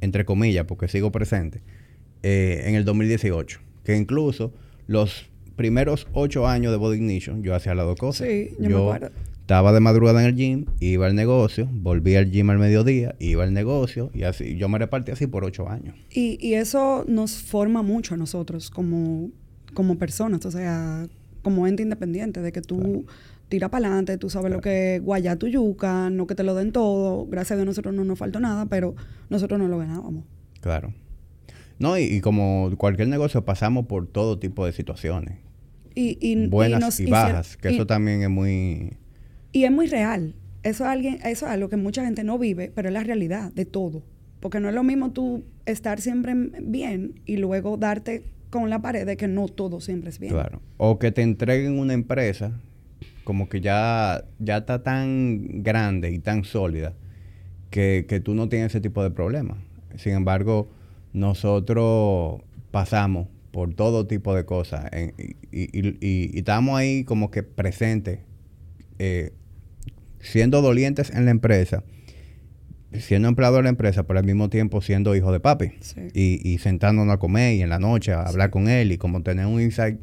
entre 0.00 0.24
comillas 0.24 0.64
porque 0.66 0.88
sigo 0.88 1.12
presente 1.12 1.62
eh, 2.22 2.62
en 2.66 2.74
el 2.74 2.84
2018, 2.84 3.60
que 3.84 3.96
incluso 3.96 4.52
los 4.86 5.26
primeros 5.56 6.06
ocho 6.12 6.46
años 6.48 6.72
de 6.72 6.78
Body 6.78 6.96
Ignition 6.96 7.42
yo 7.42 7.54
hacía 7.54 7.74
las 7.74 7.86
dos 7.86 7.96
cosas. 7.98 8.28
Sí, 8.28 8.50
yo 8.58 8.68
me 8.68 8.76
acuerdo. 8.96 9.10
Estaba 9.40 9.72
de 9.72 9.80
madrugada 9.80 10.20
en 10.22 10.28
el 10.28 10.36
gym, 10.36 10.66
iba 10.80 11.06
al 11.06 11.14
negocio, 11.16 11.68
volvía 11.72 12.20
al 12.20 12.30
gym 12.30 12.48
al 12.50 12.58
mediodía, 12.58 13.16
iba 13.18 13.42
al 13.42 13.52
negocio 13.52 14.10
y 14.14 14.22
así. 14.22 14.56
Yo 14.56 14.68
me 14.68 14.78
repartí 14.78 15.10
así 15.10 15.26
por 15.26 15.44
ocho 15.44 15.68
años. 15.68 15.96
Y, 16.10 16.38
y 16.40 16.54
eso 16.54 17.04
nos 17.08 17.32
forma 17.42 17.82
mucho 17.82 18.14
a 18.14 18.16
nosotros 18.16 18.70
como, 18.70 19.30
como 19.74 19.98
personas, 19.98 20.46
o 20.46 20.50
sea, 20.52 21.06
como 21.42 21.66
ente 21.66 21.82
independiente, 21.82 22.40
de 22.40 22.52
que 22.52 22.62
tú 22.62 23.04
tiras 23.52 23.68
para 23.68 23.86
adelante, 23.86 24.16
tú 24.16 24.30
sabes 24.30 24.50
lo 24.50 24.62
que 24.62 24.96
es 24.96 25.02
guayar 25.02 25.36
tu 25.36 25.46
yuca, 25.46 26.08
no 26.08 26.26
que 26.26 26.34
te 26.34 26.42
lo 26.42 26.54
den 26.54 26.72
todo. 26.72 27.26
Gracias 27.26 27.52
a 27.52 27.56
Dios 27.56 27.66
nosotros 27.66 27.94
no 27.94 28.02
nos 28.02 28.18
faltó 28.18 28.40
nada, 28.40 28.64
pero 28.64 28.94
nosotros 29.28 29.60
no 29.60 29.68
lo 29.68 29.76
ganábamos. 29.76 30.24
Claro. 30.62 30.94
No, 31.78 31.98
y, 31.98 32.04
y 32.04 32.22
como 32.22 32.70
cualquier 32.78 33.08
negocio 33.08 33.44
pasamos 33.44 33.84
por 33.84 34.06
todo 34.06 34.38
tipo 34.38 34.64
de 34.64 34.72
situaciones. 34.72 35.36
Y, 35.94 36.16
y, 36.22 36.46
buenas 36.46 36.80
nos 36.80 36.98
y, 36.98 37.10
bajas, 37.10 37.58
que 37.58 37.68
eso 37.68 37.86
también 37.86 38.22
es 38.22 38.30
muy... 38.30 38.94
Y 39.52 39.64
es 39.64 39.70
muy 39.70 39.86
real. 39.86 40.34
Eso 40.62 40.84
es, 40.84 40.90
alguien, 40.90 41.16
eso 41.16 41.44
es 41.44 41.52
algo 41.52 41.68
que 41.68 41.76
mucha 41.76 42.02
gente 42.02 42.24
no 42.24 42.38
vive, 42.38 42.72
pero 42.74 42.88
es 42.88 42.94
la 42.94 43.04
realidad 43.04 43.52
de 43.52 43.66
todo. 43.66 44.02
Porque 44.40 44.60
no 44.60 44.70
es 44.70 44.74
lo 44.74 44.82
mismo 44.82 45.12
tú 45.12 45.44
estar 45.66 46.00
siempre 46.00 46.32
bien 46.34 47.20
y 47.26 47.36
luego 47.36 47.76
darte 47.76 48.24
con 48.48 48.70
la 48.70 48.80
pared 48.80 49.04
de 49.04 49.18
que 49.18 49.28
no 49.28 49.48
todo 49.48 49.82
siempre 49.82 50.08
es 50.08 50.18
bien. 50.18 50.32
Claro. 50.32 50.62
O 50.78 50.98
que 50.98 51.12
te 51.12 51.20
entreguen 51.20 51.78
una 51.78 51.92
empresa 51.92 52.58
como 53.24 53.48
que 53.48 53.60
ya, 53.60 54.24
ya 54.38 54.58
está 54.58 54.82
tan 54.82 55.62
grande 55.62 56.10
y 56.10 56.18
tan 56.18 56.44
sólida 56.44 56.94
que, 57.70 58.06
que 58.08 58.20
tú 58.20 58.34
no 58.34 58.48
tienes 58.48 58.72
ese 58.72 58.80
tipo 58.80 59.02
de 59.02 59.10
problemas. 59.10 59.58
Sin 59.96 60.12
embargo, 60.12 60.68
nosotros 61.12 62.40
pasamos 62.70 63.28
por 63.50 63.74
todo 63.74 64.06
tipo 64.06 64.34
de 64.34 64.44
cosas 64.44 64.86
en- 64.92 65.14
y, 65.18 65.34
y- 65.52 65.88
y- 66.00 66.30
y 66.34 66.38
estamos 66.38 66.78
ahí 66.78 67.04
como 67.04 67.30
que 67.30 67.42
presentes, 67.42 68.20
eh, 68.98 69.32
siendo 70.20 70.62
dolientes 70.62 71.10
en 71.10 71.24
la 71.26 71.30
empresa, 71.32 71.82
siendo 72.98 73.28
empleado 73.28 73.56
de 73.56 73.62
la 73.64 73.68
empresa, 73.70 74.04
pero 74.06 74.18
al 74.18 74.24
mismo 74.26 74.48
tiempo 74.48 74.80
siendo 74.82 75.14
hijo 75.16 75.32
de 75.32 75.40
papi. 75.40 75.72
Sí. 75.80 76.00
Y, 76.14 76.48
y 76.50 76.58
sentándonos 76.58 77.14
a 77.14 77.18
comer 77.18 77.54
y 77.56 77.62
en 77.62 77.68
la 77.70 77.78
noche 77.78 78.12
a 78.12 78.22
hablar 78.22 78.50
con 78.50 78.68
él 78.68 78.92
y 78.92 78.98
como 78.98 79.22
tener 79.22 79.46
un 79.46 79.60
insight 79.60 79.98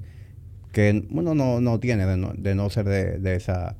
que 0.71 1.05
uno 1.09 1.33
no, 1.35 1.61
no 1.61 1.79
tiene 1.79 2.05
de 2.05 2.17
no, 2.17 2.33
de 2.37 2.55
no 2.55 2.69
ser 2.69 2.85
de, 2.87 3.19
de 3.19 3.35
esa 3.35 3.75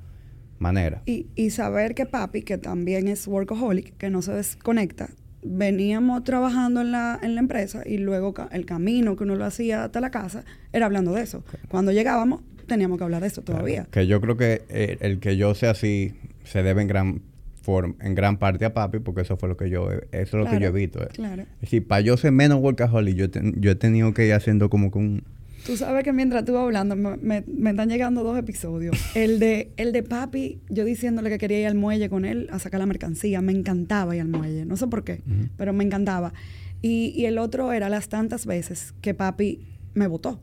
manera. 0.58 1.02
Y, 1.06 1.28
y 1.36 1.52
saber 1.52 1.96
que 1.96 2.06
papi, 2.06 2.42
que 2.42 2.58
también 2.58 3.08
es 3.08 3.28
workaholic, 3.28 3.96
que 3.98 4.10
no 4.10 4.22
se 4.22 4.34
desconecta, 4.34 5.10
veníamos 5.44 6.24
trabajando 6.24 6.82
en 6.82 6.92
la, 6.92 7.20
en 7.22 7.36
la 7.36 7.42
empresa 7.42 7.84
y 7.86 7.98
luego 7.98 8.34
ca- 8.34 8.50
el 8.52 8.66
camino 8.66 9.16
que 9.16 9.24
uno 9.24 9.36
lo 9.36 9.46
hacía 9.46 9.86
hasta 9.86 10.02
la 10.02 10.12
casa 10.12 10.44
era 10.74 10.86
hablando 10.86 11.14
de 11.14 11.22
eso. 11.22 11.44
Cuando 11.70 11.92
llegábamos, 11.92 12.42
teníamos 12.68 12.98
que 12.98 13.04
hablar 13.06 13.22
de 13.22 13.28
eso 13.28 13.42
todavía. 13.42 13.88
Que 13.92 14.06
yo 14.08 14.20
creo 14.22 14.36
que 14.38 14.64
eh, 14.70 14.98
el, 15.02 15.20
que 15.20 15.38
yo 15.38 15.56
sea 15.56 15.72
así 15.72 16.14
se 16.44 16.62
debe 16.62 16.82
en 16.82 16.88
gran 16.88 17.22
forma, 17.62 17.96
en 18.02 18.16
gran 18.16 18.38
parte 18.38 18.66
a 18.66 18.74
papi, 18.74 19.00
porque 19.00 19.22
eso 19.22 19.38
fue 19.38 19.48
lo 19.50 19.56
que 19.58 19.70
yo, 19.70 19.90
eso 19.92 20.02
es 20.12 20.34
lo 20.34 20.44
que 20.44 20.50
Claro, 20.58 20.60
yo 20.60 20.68
he 20.68 20.72
visto. 20.72 21.04
eh. 21.04 21.08
claro. 21.14 21.44
Es 21.44 21.62
decir, 21.62 21.88
para 21.88 22.02
yo 22.02 22.18
ser 22.18 22.32
menos 22.34 22.60
workaholic, 22.60 23.16
yo, 23.16 23.30
ten- 23.30 23.56
yo 23.62 23.72
he 23.72 23.76
tenido 23.76 24.14
que 24.14 24.28
ir 24.28 24.34
haciendo 24.34 24.70
como 24.70 24.92
que 24.92 24.98
un... 24.98 25.24
Tú 25.66 25.78
sabes 25.78 26.04
que 26.04 26.14
mientras 26.14 26.46
tú 26.46 26.54
vas 26.54 26.64
hablando, 26.64 26.96
me, 26.96 27.18
me- 27.18 27.44
me 27.48 27.70
están 27.72 27.90
llegando 27.90 28.24
dos 28.24 28.38
episodios. 28.38 28.96
El 29.16 29.40
de, 29.40 29.72
el 29.78 29.92
de 29.92 30.04
papi, 30.04 30.60
yo 30.70 30.86
diciéndole 30.86 31.30
que 31.30 31.38
quería 31.38 31.60
ir 31.60 31.68
al 31.68 31.76
muelle 31.76 32.10
con 32.10 32.26
él 32.26 32.48
a 32.52 32.60
sacar 32.60 32.80
la 32.80 32.86
mercancía. 32.86 33.42
Me 33.42 33.52
encantaba 33.52 34.16
ir 34.16 34.22
al 34.22 34.30
muelle. 34.30 34.66
No 34.66 34.78
sé 34.78 34.88
por 34.88 35.04
qué, 35.04 35.22
pero 35.58 35.74
me 35.74 35.84
encantaba. 35.84 36.34
Y, 36.82 37.14
y 37.16 37.26
el 37.26 37.38
otro 37.38 37.72
era 37.74 37.90
las 37.90 38.08
tantas 38.10 38.46
veces 38.46 38.94
que 39.02 39.14
papi 39.14 39.60
me 39.94 40.08
votó. 40.08 40.40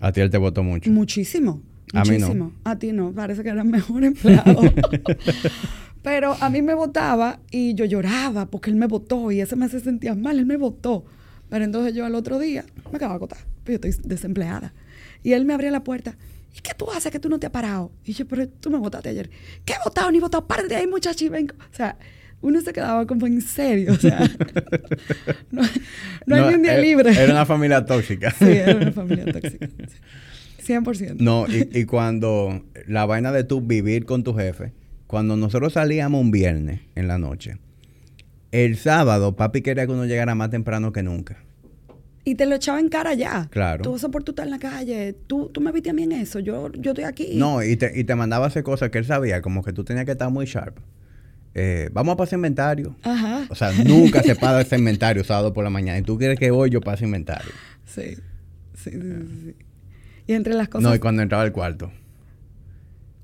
A 0.00 0.10
ti 0.12 0.20
él 0.20 0.30
te 0.30 0.38
votó 0.38 0.62
mucho. 0.62 0.90
Muchísimo. 0.90 1.62
A 1.94 2.02
mí 2.02 2.10
no. 2.10 2.14
Muchísimo. 2.26 2.52
A 2.64 2.78
ti 2.78 2.92
no. 2.92 3.12
Parece 3.12 3.42
que 3.42 3.50
era 3.50 3.62
el 3.62 3.68
mejor 3.68 4.02
empleado. 4.04 4.60
Pero 6.02 6.34
a 6.40 6.50
mí 6.50 6.62
me 6.62 6.74
votaba 6.74 7.38
y 7.52 7.74
yo 7.74 7.84
lloraba 7.84 8.46
porque 8.50 8.70
él 8.70 8.76
me 8.76 8.86
votó 8.86 9.30
y 9.30 9.40
ese 9.40 9.54
me 9.54 9.68
se 9.68 9.78
sentía 9.78 10.14
mal, 10.16 10.38
él 10.38 10.46
me 10.46 10.56
votó. 10.56 11.04
Pero 11.48 11.64
entonces 11.64 11.94
yo 11.94 12.04
al 12.04 12.14
otro 12.16 12.38
día 12.40 12.64
me 12.90 12.96
acabo 12.96 13.12
de 13.12 13.16
acotar, 13.18 13.38
yo 13.66 13.74
estoy 13.74 13.94
desempleada. 14.04 14.72
Y 15.22 15.32
él 15.32 15.44
me 15.44 15.54
abría 15.54 15.70
la 15.70 15.84
puerta. 15.84 16.16
¿Y 16.56 16.60
qué 16.60 16.72
tú 16.76 16.90
haces 16.90 17.10
que 17.12 17.18
tú 17.18 17.28
no 17.28 17.38
te 17.38 17.46
has 17.46 17.52
parado? 17.52 17.92
Y 18.04 18.12
yo, 18.12 18.26
pero 18.26 18.46
tú 18.48 18.70
me 18.70 18.78
votaste 18.78 19.08
ayer. 19.08 19.30
¿Qué 19.64 19.72
he 19.72 19.76
votado? 19.84 20.10
Ni 20.10 20.20
votado. 20.20 20.46
Párate 20.46 20.68
de 20.68 20.76
ahí, 20.76 20.86
muchacho, 20.86 21.24
y 21.24 21.28
ven. 21.28 21.50
O 21.50 21.74
sea, 21.74 21.96
uno 22.42 22.60
se 22.60 22.72
quedaba 22.72 23.06
como 23.06 23.26
en 23.26 23.40
serio. 23.40 23.92
O 23.92 23.96
sea, 23.96 24.18
no, 25.50 25.62
no 26.26 26.34
hay 26.36 26.48
ni 26.50 26.54
un 26.56 26.62
día 26.62 26.72
era- 26.74 26.82
libre. 26.82 27.10
Era 27.12 27.32
una 27.32 27.46
familia 27.46 27.84
tóxica. 27.86 28.30
Sí, 28.38 28.44
era 28.46 28.76
una 28.76 28.92
familia 28.92 29.24
tóxica. 29.32 29.66
sí. 30.58 30.72
100%. 30.72 31.16
No, 31.18 31.46
y, 31.48 31.68
y 31.72 31.84
cuando 31.86 32.64
la 32.86 33.04
vaina 33.04 33.32
de 33.32 33.42
tú 33.44 33.60
vivir 33.60 34.04
con 34.04 34.22
tu 34.22 34.32
jefe, 34.34 34.72
cuando 35.08 35.36
nosotros 35.36 35.72
salíamos 35.72 36.20
un 36.20 36.30
viernes 36.30 36.80
en 36.94 37.08
la 37.08 37.18
noche, 37.18 37.56
el 38.52 38.76
sábado 38.76 39.34
papi 39.34 39.62
quería 39.62 39.86
que 39.86 39.92
uno 39.92 40.04
llegara 40.04 40.34
más 40.36 40.50
temprano 40.50 40.92
que 40.92 41.02
nunca. 41.02 41.38
Y 42.24 42.36
te 42.36 42.46
lo 42.46 42.54
echaba 42.54 42.78
en 42.78 42.88
cara 42.88 43.14
ya. 43.14 43.48
Claro. 43.50 43.82
Tú 43.82 43.96
eso 43.96 44.10
por 44.10 44.22
tú 44.22 44.32
estar 44.32 44.46
en 44.46 44.52
la 44.52 44.58
calle. 44.58 45.14
Tú, 45.26 45.50
tú 45.52 45.60
me 45.60 45.72
viste 45.72 45.90
a 45.90 45.92
mí 45.92 46.04
en 46.04 46.12
eso. 46.12 46.38
Yo, 46.38 46.70
yo 46.72 46.92
estoy 46.92 47.04
aquí. 47.04 47.32
No, 47.34 47.62
y 47.62 47.76
te, 47.76 47.98
y 47.98 48.04
te 48.04 48.14
mandaba 48.14 48.44
a 48.44 48.48
hacer 48.48 48.62
cosas 48.62 48.90
que 48.90 48.98
él 48.98 49.04
sabía, 49.04 49.42
como 49.42 49.64
que 49.64 49.72
tú 49.72 49.82
tenías 49.82 50.04
que 50.04 50.12
estar 50.12 50.30
muy 50.30 50.46
sharp. 50.46 50.78
Eh, 51.54 51.90
vamos 51.92 52.14
a 52.14 52.16
pasar 52.16 52.38
inventario. 52.38 52.96
Ajá. 53.02 53.46
O 53.50 53.54
sea, 53.54 53.72
nunca 53.84 54.22
se 54.22 54.36
paga 54.36 54.60
ese 54.60 54.78
inventario 54.78 55.24
sábado 55.24 55.52
por 55.52 55.64
la 55.64 55.70
mañana. 55.70 55.98
Y 55.98 56.02
tú 56.02 56.16
quieres 56.16 56.38
que 56.38 56.50
hoy 56.50 56.70
yo 56.70 56.80
pase 56.80 57.04
inventario. 57.04 57.52
Sí. 57.84 58.14
Sí, 58.74 58.90
sí, 58.90 59.00
sí, 59.00 59.42
sí. 59.44 59.56
Y 60.26 60.32
entre 60.34 60.54
las 60.54 60.68
cosas. 60.68 60.88
No, 60.88 60.94
y 60.94 60.98
cuando 60.98 61.22
entraba 61.22 61.42
al 61.42 61.52
cuarto. 61.52 61.90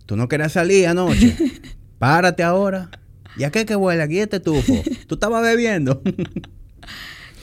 Tú 0.07 0.17
no 0.17 0.29
querías 0.29 0.53
salir 0.53 0.89
anoche. 0.89 1.37
Párate 1.99 2.43
ahora. 2.43 2.91
¿Y 3.37 3.45
a 3.45 3.51
qué 3.51 3.65
que 3.65 3.77
huele? 3.77 4.03
Aquí 4.03 4.19
este 4.19 4.41
tufo. 4.41 4.75
Tú 5.07 5.15
estabas 5.15 5.43
bebiendo. 5.43 6.03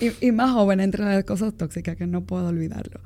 Y, 0.01 0.27
y 0.27 0.31
más 0.31 0.51
joven, 0.51 0.79
entre 0.79 1.03
las 1.03 1.23
cosas 1.23 1.53
tóxicas 1.55 1.95
que 1.95 2.05
no 2.07 2.23
puedo 2.25 2.47
olvidarlo. 2.47 2.99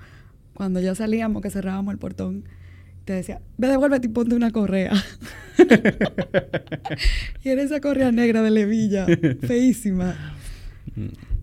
Cuando 0.54 0.80
ya 0.82 0.96
salíamos, 0.96 1.42
que 1.42 1.50
cerrábamos 1.50 1.94
el 1.94 2.00
portón, 2.00 2.44
te 3.06 3.14
decía, 3.14 3.42
ve, 3.58 3.68
devuélvete 3.68 4.08
y 4.08 4.10
ponte 4.10 4.36
una 4.36 4.52
correa. 4.52 4.94
y 7.44 7.50
era 7.50 7.62
esa 7.62 7.80
correa 7.80 8.12
negra 8.12 8.42
de 8.42 8.52
levilla, 8.52 9.06
feísima. 9.42 10.36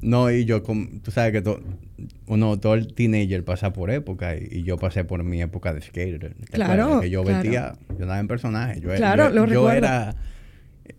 No, 0.02 0.30
y 0.30 0.44
yo, 0.44 0.62
tú 0.62 1.10
sabes 1.10 1.32
que 1.32 1.42
to- 1.42 1.60
uno, 2.26 2.58
todo 2.60 2.74
el 2.74 2.92
teenager 2.92 3.42
pasa 3.44 3.72
por 3.72 3.90
época 3.90 4.36
y, 4.36 4.48
y 4.50 4.62
yo 4.62 4.76
pasé 4.76 5.04
por 5.04 5.24
mi 5.24 5.40
época 5.40 5.72
de 5.72 5.80
skater. 5.80 6.34
¿te 6.34 6.46
Claro? 6.52 7.00
Que 7.00 7.10
yo 7.10 7.22
claro. 7.22 7.38
vestía, 7.42 7.74
yo 7.90 8.02
andaba 8.02 8.20
en 8.20 8.28
personaje. 8.28 8.80
Yo, 8.80 8.94
Claro, 8.94 9.28
yo, 9.28 9.30
lo 9.30 9.40
yo 9.46 9.46
recuerdo. 9.46 9.76
era, 9.78 10.16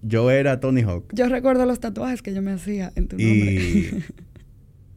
yo 0.01 0.31
era 0.31 0.59
Tony 0.59 0.81
Hawk. 0.81 1.13
Yo 1.13 1.29
recuerdo 1.29 1.65
los 1.65 1.79
tatuajes 1.79 2.21
que 2.21 2.33
yo 2.33 2.41
me 2.41 2.51
hacía 2.51 2.91
en 2.95 3.07
tu 3.07 3.17
nombre. 3.17 4.03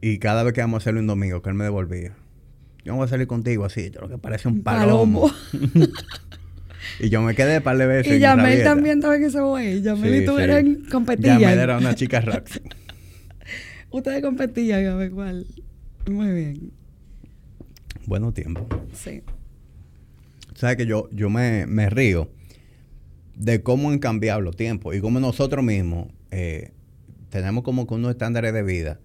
Y, 0.01 0.09
y 0.09 0.17
cada 0.19 0.43
vez 0.43 0.53
que 0.53 0.61
íbamos 0.61 0.77
a 0.77 0.81
hacerlo 0.83 0.99
un 0.99 1.07
domingo, 1.07 1.41
que 1.41 1.49
él 1.49 1.55
me 1.55 1.63
devolvía. 1.63 2.15
Yo 2.83 2.93
no 2.93 2.97
voy 2.97 3.05
a 3.05 3.07
salir 3.09 3.27
contigo 3.27 3.65
así, 3.65 3.91
yo 3.91 4.01
lo 4.01 4.09
que 4.09 4.17
parece 4.17 4.47
un 4.47 4.63
palomo. 4.63 5.31
y 6.99 7.09
yo 7.09 7.21
me 7.21 7.35
quedé 7.35 7.61
par 7.61 7.77
de 7.77 7.85
veces. 7.85 8.13
y 8.13 8.19
Yamel 8.19 8.63
también 8.63 8.97
estaba 8.97 9.15
en 9.15 9.23
ese 9.23 9.39
güey. 9.39 9.81
Yamel 9.81 10.15
y 10.15 10.19
Sí, 10.19 10.25
tú 10.25 10.37
sí. 10.37 10.43
eran 10.43 10.75
competían. 10.91 11.39
Yamel 11.39 11.59
era 11.59 11.77
una 11.77 11.93
chica 11.95 12.21
rock. 12.21 12.47
Ustedes 13.91 14.21
competían 14.21 14.85
a 14.87 14.95
ver 14.95 15.11
cuál. 15.11 15.45
Muy 16.09 16.31
bien. 16.31 16.71
Bueno 18.07 18.33
tiempo. 18.33 18.67
Sí. 18.93 19.21
sabes 20.55 20.75
que 20.77 20.85
yo, 20.87 21.07
yo 21.11 21.29
me, 21.29 21.67
me 21.67 21.89
río 21.89 22.31
de 23.35 23.61
cómo 23.61 23.91
han 23.91 23.99
cambiado 23.99 24.41
los 24.41 24.55
tiempos 24.55 24.95
y 24.95 25.01
cómo 25.01 25.19
nosotros 25.19 25.63
mismos 25.63 26.07
eh, 26.31 26.71
tenemos 27.29 27.63
como 27.63 27.85
que 27.85 27.93
unos 27.93 28.11
estándares 28.11 28.53
de 28.53 28.63
vida 28.63 28.99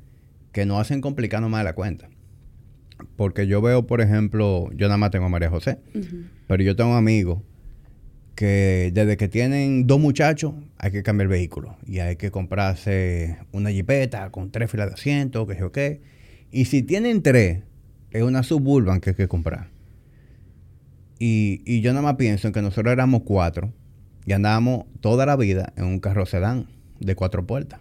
que 0.56 0.64
nos 0.64 0.80
hacen 0.80 1.02
complicarnos 1.02 1.50
más 1.50 1.62
la 1.64 1.74
cuenta. 1.74 2.08
Porque 3.16 3.46
yo 3.46 3.60
veo, 3.60 3.86
por 3.86 4.00
ejemplo, 4.00 4.70
yo 4.72 4.86
nada 4.86 4.96
más 4.96 5.10
tengo 5.10 5.26
a 5.26 5.28
María 5.28 5.50
José, 5.50 5.80
pero 6.48 6.62
yo 6.62 6.74
tengo 6.74 6.94
amigos 6.94 7.42
que 8.34 8.90
desde 8.94 9.18
que 9.18 9.28
tienen 9.28 9.86
dos 9.86 10.00
muchachos 10.00 10.54
hay 10.78 10.92
que 10.92 11.02
cambiar 11.02 11.26
el 11.26 11.28
vehículo 11.28 11.76
y 11.86 11.98
hay 11.98 12.16
que 12.16 12.30
comprarse 12.30 13.36
una 13.52 13.70
jipeta 13.70 14.30
con 14.30 14.50
tres 14.50 14.70
filas 14.70 14.86
de 14.86 14.94
asientos, 14.94 15.46
que 15.46 15.56
sé 15.56 15.60
yo 15.60 15.72
qué. 15.72 16.00
Y 16.50 16.64
si 16.64 16.82
tienen 16.82 17.20
tres, 17.20 17.60
es 18.10 18.22
una 18.22 18.42
suburban 18.42 19.02
que 19.02 19.10
hay 19.10 19.16
que 19.16 19.28
comprar. 19.28 19.68
Y, 21.18 21.60
y 21.66 21.82
yo 21.82 21.92
nada 21.92 22.02
más 22.02 22.14
pienso 22.14 22.46
en 22.46 22.54
que 22.54 22.62
nosotros 22.62 22.90
éramos 22.90 23.24
cuatro 23.26 23.74
y 24.24 24.32
andábamos 24.32 24.86
toda 25.02 25.26
la 25.26 25.36
vida 25.36 25.74
en 25.76 25.84
un 25.84 26.00
carro 26.00 26.24
sedán 26.24 26.68
de 26.98 27.14
cuatro 27.14 27.46
puertas. 27.46 27.80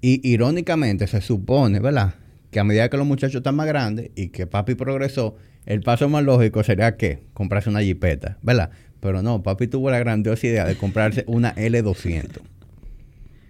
Y 0.00 0.20
irónicamente 0.28 1.06
se 1.06 1.20
supone, 1.20 1.80
¿verdad? 1.80 2.14
Que 2.50 2.60
a 2.60 2.64
medida 2.64 2.88
que 2.88 2.96
los 2.96 3.06
muchachos 3.06 3.36
están 3.36 3.56
más 3.56 3.66
grandes 3.66 4.10
y 4.14 4.28
que 4.28 4.46
papi 4.46 4.74
progresó, 4.74 5.36
el 5.64 5.80
paso 5.80 6.08
más 6.08 6.22
lógico 6.24 6.62
sería 6.62 6.96
que 6.96 7.24
comprarse 7.34 7.70
una 7.70 7.80
jipeta, 7.82 8.38
¿verdad? 8.42 8.70
Pero 9.00 9.22
no, 9.22 9.42
papi 9.42 9.66
tuvo 9.66 9.90
la 9.90 9.98
grandiosa 9.98 10.46
idea 10.46 10.64
de 10.64 10.76
comprarse 10.76 11.24
una 11.26 11.54
L200. 11.56 12.40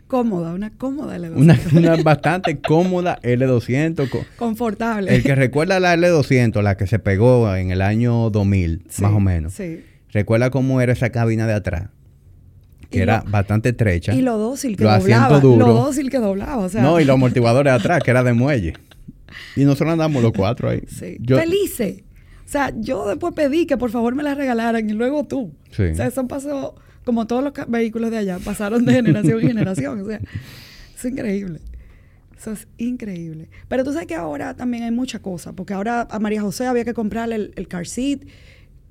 Cómoda, 0.07 0.55
una 0.55 0.71
cómoda 0.71 1.19
L200. 1.19 1.37
Una, 1.37 1.59
una 1.73 2.03
bastante 2.03 2.59
cómoda 2.61 3.19
L200. 3.23 4.09
co- 4.09 4.25
Confortable. 4.37 5.15
El 5.15 5.23
que 5.25 5.35
recuerda 5.35 5.81
la 5.81 5.97
L200, 5.97 6.63
la 6.63 6.77
que 6.77 6.87
se 6.87 7.01
pegó 7.01 7.53
en 7.57 7.73
el 7.73 7.83
año 7.83 8.31
2000, 8.31 8.85
Sí, 8.89 9.03
más 9.03 9.13
o 9.13 9.19
menos. 9.21 9.53
Sí. 9.55 9.85
Recuerda 10.13 10.51
cómo 10.51 10.81
era 10.81 10.93
esa 10.93 11.11
cabina 11.11 11.47
de 11.49 11.55
atrás, 11.55 11.89
que 12.91 12.99
Y 12.99 13.03
era 13.03 13.23
lo- 13.25 13.31
bastante 13.31 13.71
estrecha. 13.71 14.15
Y 14.15 14.23
lo 14.23 14.39
dócil 14.39 14.77
que 14.77 14.85
Los 14.85 15.01
doblaba. 15.01 15.41
Lo 15.41 15.73
dócil 15.75 16.11
que 16.11 16.19
doblaba. 16.19 16.59
O 16.59 16.69
sea, 16.69 16.83
No, 16.83 17.01
y 17.01 17.05
los 17.05 17.15
amortiguadores 17.15 17.73
atrás, 17.73 18.03
que 18.03 18.11
era 18.11 18.23
de 18.23 18.33
muelle. 18.33 18.75
Y 19.57 19.65
nosotros 19.65 19.91
andamos 19.93 20.23
los 20.23 20.33
cuatro 20.33 20.69
ahí. 20.69 20.83
Sí. 20.89 21.17
Yo- 21.21 21.37
Felices. 21.39 22.03
O 22.45 22.49
sea, 22.49 22.73
yo 22.79 23.09
después 23.09 23.35
pedí 23.35 23.67
que 23.67 23.77
por 23.77 23.91
favor 23.91 24.15
me 24.15 24.23
la 24.23 24.35
regalaran 24.35 24.89
y 24.89 24.93
luego 24.93 25.25
tú. 25.25 25.53
Sí. 25.73 25.83
O 25.83 25.95
sea, 25.97 26.07
eso 26.07 26.27
pasó 26.29 26.77
como 27.05 27.27
todos 27.27 27.43
los 27.43 27.53
vehículos 27.69 28.11
de 28.11 28.19
allá, 28.19 28.39
pasaron 28.39 28.85
de 28.85 28.93
generación 28.95 29.41
en 29.41 29.49
generación. 29.49 30.01
O 30.01 30.07
sea, 30.07 30.21
es 30.97 31.05
increíble. 31.05 31.61
Eso 32.39 32.53
es 32.53 32.69
increíble. 32.79 33.49
Pero 33.69 33.83
tú 33.83 33.93
sabes 33.93 34.07
que 34.07 34.15
ahora 34.15 34.55
también 34.55 34.85
hay 34.85 34.91
mucha 34.93 35.19
cosa, 35.21 35.53
porque 35.55 35.75
ahora 35.75 36.07
a 36.11 36.19
María 36.21 36.43
José 36.43 36.67
había 36.67 36.85
que 36.85 36.95
comprarle 36.95 37.35
el, 37.37 37.53
el 37.57 37.67
car 37.67 37.87
seat, 37.87 38.21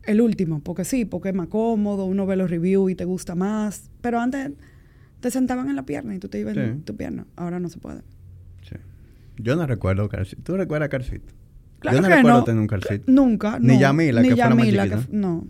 el 0.06 0.22
último, 0.22 0.60
porque 0.62 0.86
sí, 0.86 1.06
porque 1.06 1.30
es 1.30 1.36
más 1.36 1.48
cómodo, 1.48 2.06
uno 2.06 2.26
ve 2.26 2.36
los 2.36 2.50
reviews 2.50 2.92
y 2.92 2.96
te 2.96 3.06
gusta 3.06 3.36
más. 3.36 3.90
Pero 4.02 4.20
antes 4.20 4.52
te 5.20 5.32
sentaban 5.32 5.70
en 5.70 5.76
la 5.76 5.84
pierna 5.86 6.16
y 6.16 6.20
tú 6.20 6.28
te 6.30 6.40
ibas 6.40 6.56
en 6.58 6.78
Sí. 6.78 6.82
tu 6.84 6.96
pierna. 6.96 7.26
Ahora 7.36 7.60
no 7.60 7.70
se 7.70 7.80
puede. 7.80 8.02
Sí. 8.62 8.76
Yo 9.38 9.56
no 9.56 9.66
recuerdo 9.66 10.08
Carcito. 10.10 10.42
¿Tú 10.44 10.58
recuerdas 10.58 10.90
Carcito? 10.90 11.34
Claro 11.80 11.98
Yo 11.98 12.02
no 12.02 12.08
que 12.08 12.16
recuerdo 12.16 12.40
no. 12.40 12.44
tener 12.46 12.62
un 12.62 12.68
Carcito. 12.68 13.12
Nunca. 13.12 13.60
Ni 13.60 13.76
no. 13.76 13.80
Yamila, 13.80 14.22
Ni 14.22 14.30
que 14.30 14.36
fue 14.36 14.44
la 14.44 14.50
más 14.56 14.66
Yamila, 14.66 14.90
que 14.90 14.98
No. 15.16 15.48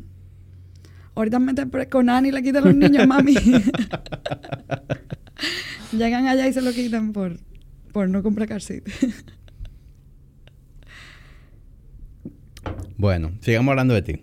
Ahorita 1.16 1.40
me 1.40 1.54
te 1.54 1.66
pre- 1.66 1.88
con 1.88 2.10
Ani 2.10 2.32
le 2.32 2.44
quitan 2.44 2.64
los 2.66 2.76
niños, 2.76 3.08
mami. 3.08 3.36
Llegan 5.94 6.28
allá 6.28 6.48
y 6.48 6.54
se 6.54 6.62
lo 6.62 6.72
quitan 6.72 7.14
por, 7.14 7.38
por 7.94 8.10
no 8.10 8.22
comprar 8.24 8.48
car 8.48 8.62
seat. 8.62 8.84
Bueno, 12.98 13.32
sigamos 13.42 13.72
hablando 13.72 13.94
de 13.94 14.02
ti. 14.02 14.22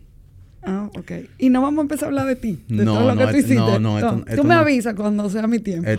Ah, 0.62 0.90
ok. 0.96 1.12
Y 1.38 1.48
no 1.50 1.62
vamos 1.62 1.78
a 1.78 1.82
empezar 1.82 2.04
a 2.04 2.08
hablar 2.08 2.26
de 2.26 2.36
ti, 2.36 2.58
de 2.68 2.84
No, 2.84 2.94
todo 2.94 3.06
lo 3.08 3.14
no, 3.14 3.26
que 3.26 3.32
tú 3.32 3.38
hiciste. 3.38 3.54
no, 3.56 3.78
no, 3.78 3.98
esto- 3.98 4.16
tú 4.16 4.24
esto 4.28 4.44
me 4.44 4.54
no. 4.54 4.60
avisas 4.60 4.94
cuando 4.94 5.28
sea 5.30 5.46
mi 5.46 5.58
tiempo. 5.58 5.88
Eh, 5.88 5.98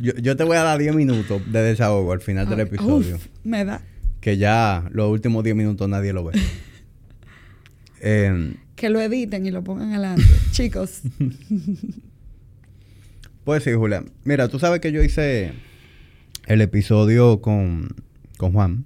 yo, 0.00 0.12
yo 0.14 0.36
te 0.36 0.44
voy 0.44 0.56
a 0.56 0.62
dar 0.62 0.78
10 0.78 0.94
minutos 0.94 1.40
de 1.52 1.62
desahogo 1.62 2.12
al 2.12 2.20
final 2.20 2.48
del 2.48 2.60
episodio. 2.60 3.16
uf, 3.16 3.26
me 3.44 3.64
da. 3.64 3.82
Que 4.20 4.36
ya 4.36 4.88
los 4.92 5.10
últimos 5.10 5.44
10 5.44 5.56
minutos 5.56 5.88
nadie 5.88 6.12
lo 6.12 6.24
ve. 6.24 6.32
Eh, 8.02 8.54
Que 8.76 8.88
lo 8.88 8.98
editen 8.98 9.44
y 9.44 9.50
lo 9.50 9.62
pongan 9.62 9.92
adelante. 9.92 10.22
Chicos. 10.52 11.02
pues 13.44 13.64
sí, 13.64 13.72
Julia. 13.72 14.04
Mira, 14.24 14.48
tú 14.48 14.58
sabes 14.58 14.80
que 14.80 14.92
yo 14.92 15.02
hice 15.02 15.52
el 16.46 16.60
episodio 16.60 17.40
con, 17.40 17.88
con 18.38 18.52
Juan, 18.52 18.84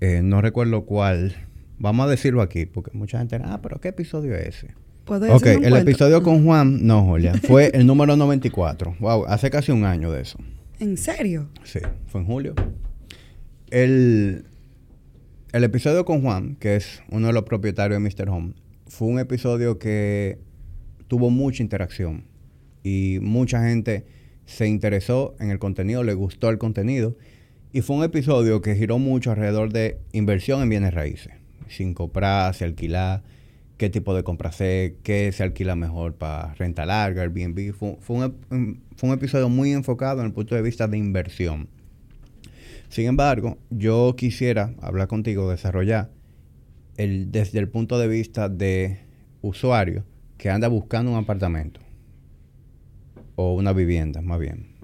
eh, 0.00 0.20
no 0.22 0.40
recuerdo 0.42 0.84
cuál, 0.84 1.34
vamos 1.78 2.06
a 2.06 2.10
decirlo 2.10 2.42
aquí, 2.42 2.66
porque 2.66 2.90
mucha 2.96 3.18
gente, 3.18 3.40
ah, 3.44 3.60
pero 3.62 3.80
¿qué 3.80 3.88
episodio 3.88 4.34
es 4.34 4.48
ese? 4.48 4.74
¿Puedo 5.04 5.32
Ok, 5.34 5.46
el 5.46 5.58
cuento? 5.60 5.76
episodio 5.78 6.22
con 6.22 6.44
Juan, 6.44 6.84
no, 6.86 7.04
Julia, 7.04 7.34
fue 7.34 7.70
el 7.74 7.86
número 7.86 8.16
94. 8.16 8.96
Wow, 8.98 9.26
hace 9.26 9.50
casi 9.50 9.70
un 9.72 9.84
año 9.84 10.10
de 10.10 10.22
eso. 10.22 10.38
¿En 10.80 10.96
serio? 10.96 11.48
Sí, 11.64 11.78
fue 12.06 12.20
en 12.20 12.26
julio. 12.26 12.54
El, 13.70 14.44
el 15.52 15.64
episodio 15.64 16.04
con 16.04 16.22
Juan, 16.22 16.56
que 16.56 16.76
es 16.76 17.02
uno 17.10 17.28
de 17.28 17.32
los 17.32 17.44
propietarios 17.44 18.02
de 18.02 18.08
Mr. 18.08 18.28
Home, 18.30 18.54
fue 18.86 19.08
un 19.08 19.18
episodio 19.18 19.78
que 19.78 20.38
tuvo 21.08 21.30
mucha 21.30 21.62
interacción 21.62 22.24
y 22.82 23.18
mucha 23.20 23.62
gente 23.66 24.06
se 24.44 24.66
interesó 24.68 25.34
en 25.40 25.50
el 25.50 25.58
contenido, 25.58 26.04
le 26.04 26.14
gustó 26.14 26.50
el 26.50 26.58
contenido 26.58 27.16
y 27.72 27.80
fue 27.80 27.96
un 27.96 28.04
episodio 28.04 28.60
que 28.60 28.76
giró 28.76 28.98
mucho 28.98 29.30
alrededor 29.32 29.72
de 29.72 29.98
inversión 30.12 30.62
en 30.62 30.68
bienes 30.68 30.94
raíces, 30.94 31.32
sin 31.68 31.94
comprar, 31.94 32.54
si 32.54 32.64
alquilar, 32.64 33.22
qué 33.76 33.90
tipo 33.90 34.14
de 34.14 34.24
compra 34.24 34.50
hacer, 34.50 34.96
qué 35.02 35.30
se 35.32 35.42
alquila 35.42 35.76
mejor 35.76 36.14
para 36.14 36.54
renta 36.54 36.86
larga, 36.86 37.22
Airbnb. 37.22 37.72
Fue, 37.72 37.96
fue, 38.00 38.16
un, 38.50 38.82
fue 38.96 39.08
un 39.08 39.14
episodio 39.14 39.48
muy 39.48 39.72
enfocado 39.72 40.20
en 40.20 40.26
el 40.26 40.32
punto 40.32 40.54
de 40.54 40.62
vista 40.62 40.88
de 40.88 40.98
inversión. 40.98 41.68
Sin 42.88 43.06
embargo, 43.06 43.58
yo 43.70 44.14
quisiera 44.16 44.74
hablar 44.80 45.08
contigo, 45.08 45.50
desarrollar 45.50 46.10
el, 46.96 47.30
desde 47.32 47.58
el 47.58 47.68
punto 47.68 47.98
de 47.98 48.08
vista 48.08 48.48
de 48.48 49.00
usuario 49.42 50.04
que 50.38 50.50
anda 50.50 50.68
buscando 50.68 51.10
un 51.10 51.18
apartamento 51.18 51.80
o 53.34 53.54
una 53.54 53.72
vivienda, 53.72 54.22
más 54.22 54.38
bien. 54.40 54.76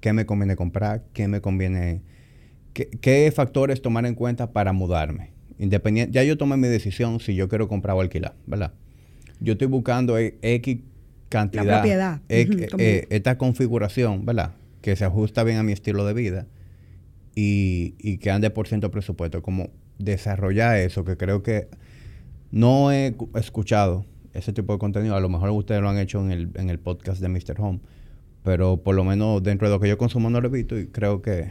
¿Qué 0.00 0.12
me 0.12 0.26
conviene 0.26 0.56
comprar? 0.56 1.04
¿Qué 1.12 1.28
me 1.28 1.40
conviene? 1.40 2.02
¿Qué, 2.72 2.88
qué 2.88 3.30
factores 3.34 3.82
tomar 3.82 4.06
en 4.06 4.14
cuenta 4.14 4.52
para 4.52 4.72
mudarme? 4.72 5.32
Independiente, 5.62 6.12
ya 6.12 6.24
yo 6.24 6.36
tomé 6.38 6.56
mi 6.56 6.68
decisión 6.68 7.20
si 7.20 7.34
yo 7.34 7.48
quiero 7.48 7.68
comprar 7.68 7.94
o 7.96 8.00
alquilar, 8.00 8.34
¿verdad? 8.46 8.72
Yo 9.40 9.52
estoy 9.52 9.68
buscando 9.68 10.18
e- 10.18 10.36
X 10.42 10.78
cantidad, 11.28 11.64
propiedad, 11.80 12.20
X- 12.28 12.56
ujú, 12.56 12.70
como- 12.70 12.82
eh, 12.84 13.06
esta 13.10 13.38
configuración, 13.38 14.24
¿verdad? 14.26 14.54
Que 14.80 14.96
se 14.96 15.04
ajusta 15.04 15.44
bien 15.44 15.58
a 15.58 15.62
mi 15.62 15.72
estilo 15.72 16.04
de 16.06 16.14
vida 16.14 16.46
y, 17.34 17.94
y 17.98 18.18
que 18.18 18.30
ande 18.30 18.50
por 18.50 18.66
ciento 18.68 18.90
presupuesto. 18.90 19.42
Como 19.42 19.70
desarrollar 19.98 20.76
eso, 20.78 21.04
que 21.04 21.16
creo 21.16 21.42
que 21.42 21.68
no 22.50 22.90
he 22.92 23.12
cu- 23.16 23.30
escuchado 23.34 24.06
ese 24.32 24.52
tipo 24.52 24.72
de 24.72 24.78
contenido. 24.78 25.14
A 25.14 25.20
lo 25.20 25.28
mejor 25.28 25.50
ustedes 25.50 25.80
lo 25.82 25.88
han 25.88 25.98
hecho 25.98 26.20
en 26.24 26.32
el, 26.32 26.50
en 26.54 26.70
el 26.70 26.78
podcast 26.78 27.20
de 27.20 27.28
Mr. 27.28 27.56
Home, 27.60 27.80
pero 28.42 28.78
por 28.82 28.94
lo 28.94 29.04
menos 29.04 29.42
dentro 29.42 29.68
de 29.68 29.74
lo 29.74 29.80
que 29.80 29.88
yo 29.88 29.98
consumo 29.98 30.30
no 30.30 30.40
lo 30.40 30.48
he 30.48 30.50
visto 30.50 30.78
y 30.78 30.86
creo 30.86 31.20
que 31.22 31.48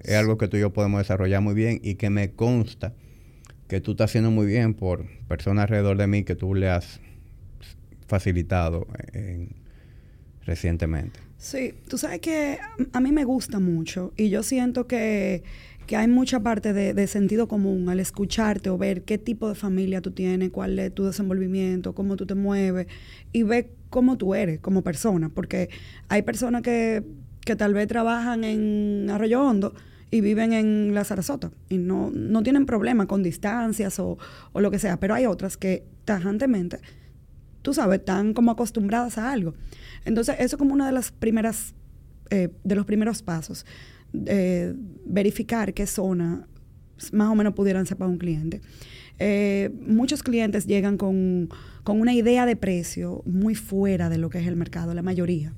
es 0.00 0.14
algo 0.16 0.36
que 0.38 0.48
tú 0.48 0.56
y 0.56 0.60
yo 0.60 0.72
podemos 0.72 0.98
desarrollar 1.00 1.40
muy 1.40 1.54
bien 1.54 1.80
y 1.82 1.94
que 1.94 2.10
me 2.10 2.32
consta 2.32 2.92
que 3.74 3.80
tú 3.80 3.90
estás 3.90 4.12
haciendo 4.12 4.30
muy 4.30 4.46
bien 4.46 4.72
por 4.72 5.04
personas 5.26 5.64
alrededor 5.64 5.96
de 5.96 6.06
mí 6.06 6.22
que 6.22 6.36
tú 6.36 6.54
le 6.54 6.68
has 6.68 7.00
facilitado 8.06 8.86
en- 9.12 9.48
recientemente. 10.46 11.18
Sí, 11.38 11.74
tú 11.88 11.98
sabes 11.98 12.20
que 12.20 12.58
a 12.92 13.00
mí 13.00 13.10
me 13.10 13.24
gusta 13.24 13.58
mucho 13.58 14.12
y 14.16 14.28
yo 14.28 14.44
siento 14.44 14.86
que, 14.86 15.42
que 15.88 15.96
hay 15.96 16.06
mucha 16.06 16.38
parte 16.38 16.72
de, 16.72 17.06
sentido 17.08 17.48
común 17.48 17.88
al 17.88 17.98
escucharte 17.98 18.70
o 18.70 18.78
ver 18.78 19.02
qué 19.02 19.18
tipo 19.18 19.48
de 19.48 19.56
familia 19.56 20.00
tú 20.00 20.12
tienes, 20.12 20.50
cuál 20.50 20.78
es 20.78 20.94
tu 20.94 21.06
desenvolvimiento, 21.06 21.96
cómo 21.96 22.14
tú 22.14 22.26
te 22.26 22.36
mueves 22.36 22.86
y 23.32 23.42
ver 23.42 23.70
cómo 23.90 24.16
tú 24.16 24.36
eres 24.36 24.60
como 24.60 24.82
persona, 24.82 25.30
porque 25.30 25.68
hay 26.08 26.22
personas 26.22 26.62
que, 26.62 27.02
que 27.44 27.56
tal 27.56 27.74
vez 27.74 27.88
trabajan 27.88 28.44
en 28.44 29.10
Arroyo 29.10 29.42
Hondo 29.42 29.74
y 30.14 30.20
viven 30.20 30.52
en 30.52 30.94
la 30.94 31.02
Sarasota 31.02 31.50
y 31.68 31.78
no, 31.78 32.10
no 32.14 32.42
tienen 32.42 32.66
problema 32.66 33.06
con 33.06 33.22
distancias 33.22 33.98
o, 33.98 34.16
o 34.52 34.60
lo 34.60 34.70
que 34.70 34.78
sea, 34.78 35.00
pero 35.00 35.14
hay 35.14 35.26
otras 35.26 35.56
que 35.56 35.84
tajantemente 36.04 36.78
tú 37.64 37.72
sabes, 37.72 38.00
están 38.00 38.34
como 38.34 38.50
acostumbradas 38.50 39.16
a 39.16 39.32
algo. 39.32 39.54
Entonces, 40.04 40.36
eso 40.38 40.56
es 40.56 40.58
como 40.58 40.74
una 40.74 40.86
de 40.86 40.92
las 40.92 41.10
primeras, 41.10 41.74
eh, 42.30 42.50
de 42.62 42.74
los 42.74 42.84
primeros 42.84 43.22
pasos. 43.22 43.64
eh, 44.26 44.74
verificar 45.06 45.74
qué 45.74 45.86
zona 45.86 46.46
más 47.12 47.28
o 47.30 47.34
menos 47.34 47.54
pudieran 47.54 47.86
ser 47.86 47.96
para 47.96 48.10
un 48.10 48.18
cliente. 48.18 48.60
Eh, 49.18 49.70
muchos 49.80 50.22
clientes 50.22 50.66
llegan 50.66 50.98
con, 50.98 51.48
con 51.82 52.00
una 52.00 52.12
idea 52.12 52.46
de 52.46 52.54
precio 52.54 53.22
muy 53.24 53.54
fuera 53.54 54.10
de 54.10 54.18
lo 54.18 54.28
que 54.28 54.38
es 54.38 54.46
el 54.46 54.56
mercado, 54.56 54.94
la 54.94 55.02
mayoría, 55.02 55.54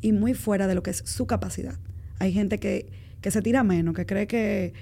y 0.00 0.12
muy 0.12 0.34
fuera 0.34 0.66
de 0.66 0.74
lo 0.74 0.82
que 0.82 0.90
es 0.90 1.02
su 1.06 1.26
capacidad. 1.26 1.78
Hay 2.18 2.32
gente 2.32 2.58
que, 2.58 2.90
que 3.24 3.30
se 3.30 3.40
tira 3.40 3.64
menos, 3.64 3.94
que 3.94 4.04
cree 4.04 4.26
que, 4.26 4.74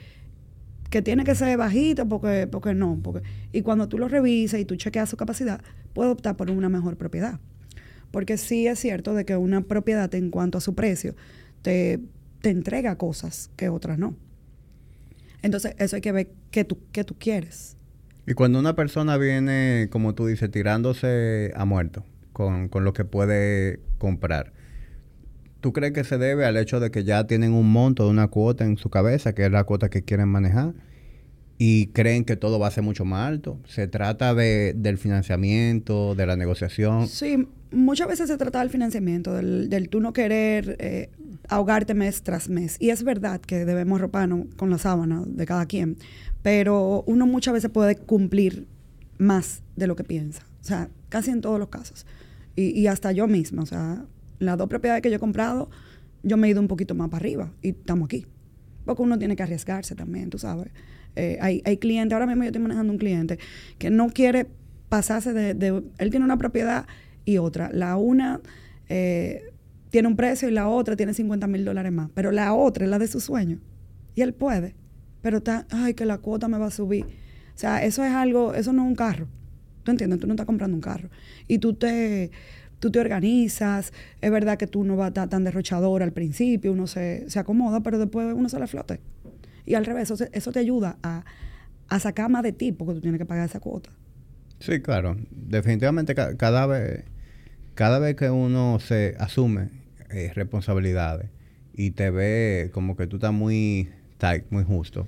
que 0.91 1.01
tiene 1.01 1.23
que 1.23 1.37
ser 1.37 1.57
bajito 1.57 2.09
porque, 2.09 2.49
porque 2.51 2.75
no. 2.75 2.99
Porque, 3.01 3.23
y 3.53 3.63
cuando 3.63 3.87
tú 3.87 3.99
lo 3.99 4.09
revisas 4.09 4.59
y 4.59 4.65
tú 4.65 4.75
chequeas 4.75 5.09
su 5.09 5.17
capacidad, 5.17 5.61
puede 5.95 6.11
optar 6.11 6.37
por 6.37 6.51
una 6.51 6.69
mejor 6.69 6.97
propiedad. 6.97 7.39
Porque 8.11 8.37
sí 8.39 8.67
es 8.67 8.81
cierto 8.81 9.15
de 9.15 9.25
que 9.25 9.37
una 9.37 9.61
propiedad 9.61 10.13
en 10.17 10.33
cuanto 10.33 10.59
a 10.59 10.61
su 10.61 10.75
precio 10.75 11.15
te, 11.63 12.01
te 12.41 12.51
entrega 12.51 12.99
cosas 12.99 13.53
que 13.55 13.69
otras 13.69 13.97
no. 13.97 14.17
Entonces, 15.43 15.77
eso 15.79 15.95
hay 15.95 16.03
que 16.03 16.11
ver 16.11 16.33
qué 16.51 16.65
tú, 16.65 16.79
qué 16.91 17.05
tú 17.05 17.15
quieres. 17.17 17.77
Y 18.27 18.35
cuando 18.35 18.59
una 18.59 18.75
persona 18.75 19.19
viene, 19.19 19.87
como 19.89 20.17
tú 20.17 20.27
dices, 20.27 20.51
tirándose 20.51 21.53
a 21.55 21.65
muerto 21.65 22.05
con, 22.33 22.69
con 22.69 22.83
lo 22.83 22.93
que 22.93 23.05
puede 23.05 23.79
comprar, 23.99 24.53
¿tú 25.63 25.73
crees 25.73 25.93
que 25.93 26.05
se 26.05 26.19
debe 26.19 26.45
al 26.45 26.59
hecho 26.59 26.81
de 26.81 26.91
que 26.91 27.05
ya 27.05 27.27
tienen 27.27 27.55
un 27.55 27.73
monto 27.73 28.05
de 28.05 28.11
una 28.11 28.29
cuota 28.29 28.65
en 28.65 28.77
su 28.77 28.91
cabeza, 28.91 29.33
que 29.35 29.47
es 29.47 29.51
la 29.51 29.65
cuota 29.65 29.89
que 29.89 30.03
quieren 30.03 30.29
manejar, 30.29 30.75
y 31.57 31.87
creen 31.89 32.25
que 32.25 32.37
todo 32.37 32.59
va 32.59 32.67
a 32.67 32.71
ser 32.73 32.83
mucho 32.83 33.05
más 33.05 33.29
alto? 33.29 33.59
¿Se 33.67 33.87
trata 33.87 34.35
de, 34.35 34.75
del 34.77 34.99
financiamiento, 34.99 36.15
de 36.15 36.27
la 36.27 36.37
negociación? 36.37 37.07
Sí, 37.07 37.47
muchas 37.71 38.09
veces 38.09 38.29
se 38.29 38.37
trata 38.37 38.59
del 38.59 38.71
financiamiento, 38.71 39.33
del, 39.33 39.71
del 39.71 39.89
tú 39.89 40.01
no 40.01 40.13
querer 40.13 40.77
eh, 40.81 41.11
ahogarte 41.49 41.95
mes 41.95 42.23
tras 42.23 42.49
mes. 42.49 42.77
Y 42.81 42.91
es 42.91 43.05
verdad 43.05 43.41
que 43.41 43.65
debemos 43.65 44.01
roparnos 44.01 44.47
con 44.57 44.69
la 44.69 44.79
sábana 44.79 45.23
de 45.25 45.47
cada 45.47 45.67
quien, 45.67 45.97
pero 46.43 47.05
uno 47.07 47.25
muchas 47.27 47.55
veces 47.55 47.71
puede 47.71 47.97
cumplir 47.97 48.67
más 49.19 49.63
de 49.77 49.87
lo 49.87 49.95
que 49.95 50.03
piensa. 50.03 50.43
O 50.61 50.65
sea, 50.65 50.91
casi 51.09 51.31
en 51.31 51.41
todos 51.41 51.61
los 51.61 51.69
casos. 51.69 52.05
Y, 52.57 52.79
y 52.79 52.89
hasta 52.89 53.13
yo 53.13 53.29
misma, 53.29 53.63
o 53.63 53.67
sea, 53.67 54.05
las 54.43 54.59
dos 54.59 54.69
propiedades 54.69 55.03
que 55.03 55.11
yo 55.11 55.17
he 55.17 55.21
comprado, 55.21 55.71
yo 56.23 56.37
me 56.37 56.49
he 56.49 56.51
ido 56.51 56.61
un 56.61 56.69
poquito 56.69 56.95
más 56.95 57.09
para 57.09 57.19
arriba 57.19 57.53
y 57.63 57.71
estamos 57.71 58.07
aquí. 58.07 58.27
Porque 58.85 59.03
uno 59.03 59.19
tiene 59.19 59.37
que 59.37 59.43
arriesgarse 59.43 59.95
también, 59.95 60.31
tú 60.31 60.39
sabes. 60.39 60.73
Eh, 61.15 61.39
hay, 61.41 61.63
hay 61.65 61.77
clientes, 61.77 62.15
ahora 62.15 62.27
mismo 62.27 62.43
yo 62.43 62.49
estoy 62.49 62.63
manejando 62.63 62.93
un 62.93 62.99
cliente 62.99 63.39
que 63.79 63.91
no 63.91 64.09
quiere 64.09 64.47
pasarse 64.89 65.33
de, 65.33 65.83
él 65.99 66.11
tiene 66.11 66.25
una 66.25 66.37
propiedad 66.37 66.87
y 67.25 67.39
otra. 67.39 67.71
La 67.73 67.97
una 67.97 68.41
eh, 68.89 69.53
tiene 69.91 70.09
un 70.09 70.17
precio 70.17 70.49
y 70.49 70.53
la 70.53 70.69
otra 70.69 70.97
tiene 70.97 71.15
50 71.15 71.47
mil 71.47 71.65
dólares 71.65 71.93
más. 71.93 72.11
Pero 72.15 72.31
la 72.31 72.53
otra 72.55 72.85
es 72.85 72.91
la 72.91 72.99
de 72.99 73.07
su 73.07 73.21
sueño. 73.21 73.59
Y 74.15 74.23
él 74.23 74.35
puede. 74.35 74.75
Pero 75.23 75.39
está, 75.39 75.67
ay, 75.71 75.95
que 75.95 76.05
la 76.05 76.19
cuota 76.19 76.49
me 76.49 76.59
va 76.59 76.67
a 76.67 76.71
subir. 76.71 77.05
O 77.55 77.59
sea, 77.59 77.83
eso 77.85 78.05
es 78.05 78.13
algo, 78.13 78.55
eso 78.55 78.73
no 78.73 78.83
es 78.83 78.89
un 78.89 78.95
carro. 78.95 79.29
¿Tú 79.83 79.91
entiendes? 79.91 80.21
Tú 80.21 80.27
no 80.27 80.35
estás 80.35 80.47
comprando 80.47 80.75
un 80.75 80.81
carro. 80.81 81.09
Y 81.49 81.59
tú 81.59 81.75
te, 81.75 82.31
tú 82.83 82.91
te 82.91 82.99
organizas. 82.99 83.93
Es 84.21 84.31
verdad 84.33 84.59
que 84.59 84.67
tú 84.67 84.83
no 84.83 84.97
vas 84.97 85.17
a 85.17 85.29
tan 85.29 85.45
derrochador 85.45 86.03
al 86.03 86.13
principio, 86.13 86.73
uno 86.73 86.89
se, 86.89 87.31
se 87.31 87.39
acomoda, 87.39 87.81
pero 87.81 87.97
después 87.99 88.35
uno 88.35 88.49
se 88.49 88.59
le 88.59 88.67
flote. 88.67 88.99
Y 89.65 89.75
al 89.75 89.87
revés, 89.87 90.11
eso, 90.11 90.53
te 90.53 90.59
ayuda 90.59 90.99
a, 91.05 91.25
a 91.89 92.01
sacar 92.01 92.29
más 92.29 92.43
de 92.43 92.53
ti 92.53 92.73
porque 92.73 92.95
tú 92.95 93.01
tienes 93.01 93.19
que 93.21 93.25
pagar 93.27 93.47
esa 93.49 93.61
cuota. 93.61 93.91
Sí, 94.59 94.81
claro. 94.81 95.17
Definitivamente 95.31 96.17
ca- 96.17 96.37
cada 96.37 96.67
vez, 96.67 97.05
cada 97.75 98.01
vez 98.01 98.17
que 98.17 98.31
uno 98.31 98.81
se 98.81 99.15
asume 99.21 99.69
eh, 100.11 100.33
responsabilidades 100.35 101.31
y 101.73 101.93
te 101.93 102.11
ve 102.11 102.71
como 102.73 102.97
que 102.97 103.07
tú 103.07 103.17
estás 103.17 103.33
muy 103.33 103.91
tight, 104.19 104.45
muy 104.51 104.65
justo, 104.65 105.07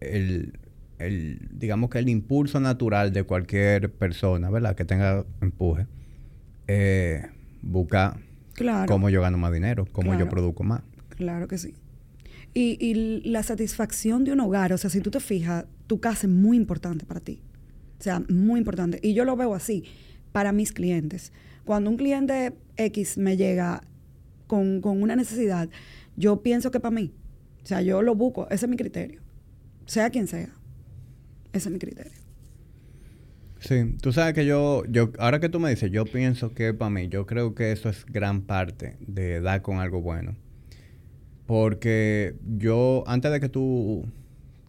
el, 0.00 0.58
el, 0.98 1.48
digamos 1.52 1.90
que 1.90 1.98
el 1.98 2.08
impulso 2.08 2.60
natural 2.60 3.12
de 3.12 3.24
cualquier 3.24 3.92
persona, 3.92 4.50
¿verdad? 4.50 4.74
Que 4.76 4.84
tenga 4.84 5.24
empuje, 5.40 5.86
eh, 6.68 7.26
busca 7.62 8.18
Claro. 8.54 8.86
cómo 8.90 9.08
yo 9.10 9.20
gano 9.22 9.38
más 9.38 9.52
dinero, 9.52 9.86
cómo 9.92 10.16
yo 10.18 10.28
produzco 10.28 10.62
más. 10.64 10.82
Claro 11.16 11.48
que 11.48 11.58
sí. 11.58 11.74
Y, 12.54 12.76
y 12.84 13.22
la 13.28 13.42
satisfacción 13.42 14.24
de 14.24 14.32
un 14.32 14.40
hogar, 14.40 14.72
o 14.72 14.78
sea, 14.78 14.90
si 14.90 15.00
tú 15.00 15.10
te 15.10 15.20
fijas, 15.20 15.66
tu 15.86 16.00
casa 16.00 16.26
es 16.26 16.32
muy 16.32 16.56
importante 16.56 17.04
para 17.06 17.20
ti. 17.20 17.40
O 17.98 18.02
sea, 18.02 18.22
muy 18.28 18.58
importante. 18.58 19.00
Y 19.02 19.14
yo 19.14 19.24
lo 19.24 19.36
veo 19.36 19.54
así 19.54 19.84
para 20.32 20.52
mis 20.52 20.72
clientes. 20.72 21.32
Cuando 21.64 21.90
un 21.90 21.96
cliente 21.96 22.52
X 22.76 23.18
me 23.18 23.36
llega 23.36 23.82
con, 24.46 24.80
con 24.80 25.02
una 25.02 25.14
necesidad, 25.16 25.68
yo 26.16 26.42
pienso 26.42 26.70
que 26.70 26.80
para 26.80 26.94
mí. 26.94 27.12
O 27.62 27.66
sea, 27.66 27.82
yo 27.82 28.02
lo 28.02 28.14
busco, 28.14 28.48
ese 28.50 28.66
es 28.66 28.70
mi 28.70 28.76
criterio. 28.76 29.20
Sea 29.86 30.10
quien 30.10 30.26
sea. 30.26 30.48
Ese 31.52 31.68
es 31.68 31.72
mi 31.72 31.78
criterio. 31.78 32.12
Sí, 33.60 33.96
tú 34.00 34.12
sabes 34.12 34.34
que 34.34 34.46
yo, 34.46 34.84
yo, 34.88 35.10
ahora 35.18 35.40
que 35.40 35.48
tú 35.48 35.58
me 35.58 35.70
dices, 35.70 35.90
yo 35.90 36.04
pienso 36.04 36.54
que 36.54 36.74
para 36.74 36.90
mí, 36.90 37.08
yo 37.08 37.26
creo 37.26 37.54
que 37.54 37.72
eso 37.72 37.88
es 37.88 38.06
gran 38.06 38.42
parte 38.42 38.96
de 39.00 39.40
dar 39.40 39.62
con 39.62 39.78
algo 39.78 40.00
bueno. 40.00 40.36
Porque 41.46 42.34
yo, 42.58 43.04
antes 43.06 43.32
de 43.32 43.40
que 43.40 43.48
tú 43.48 44.06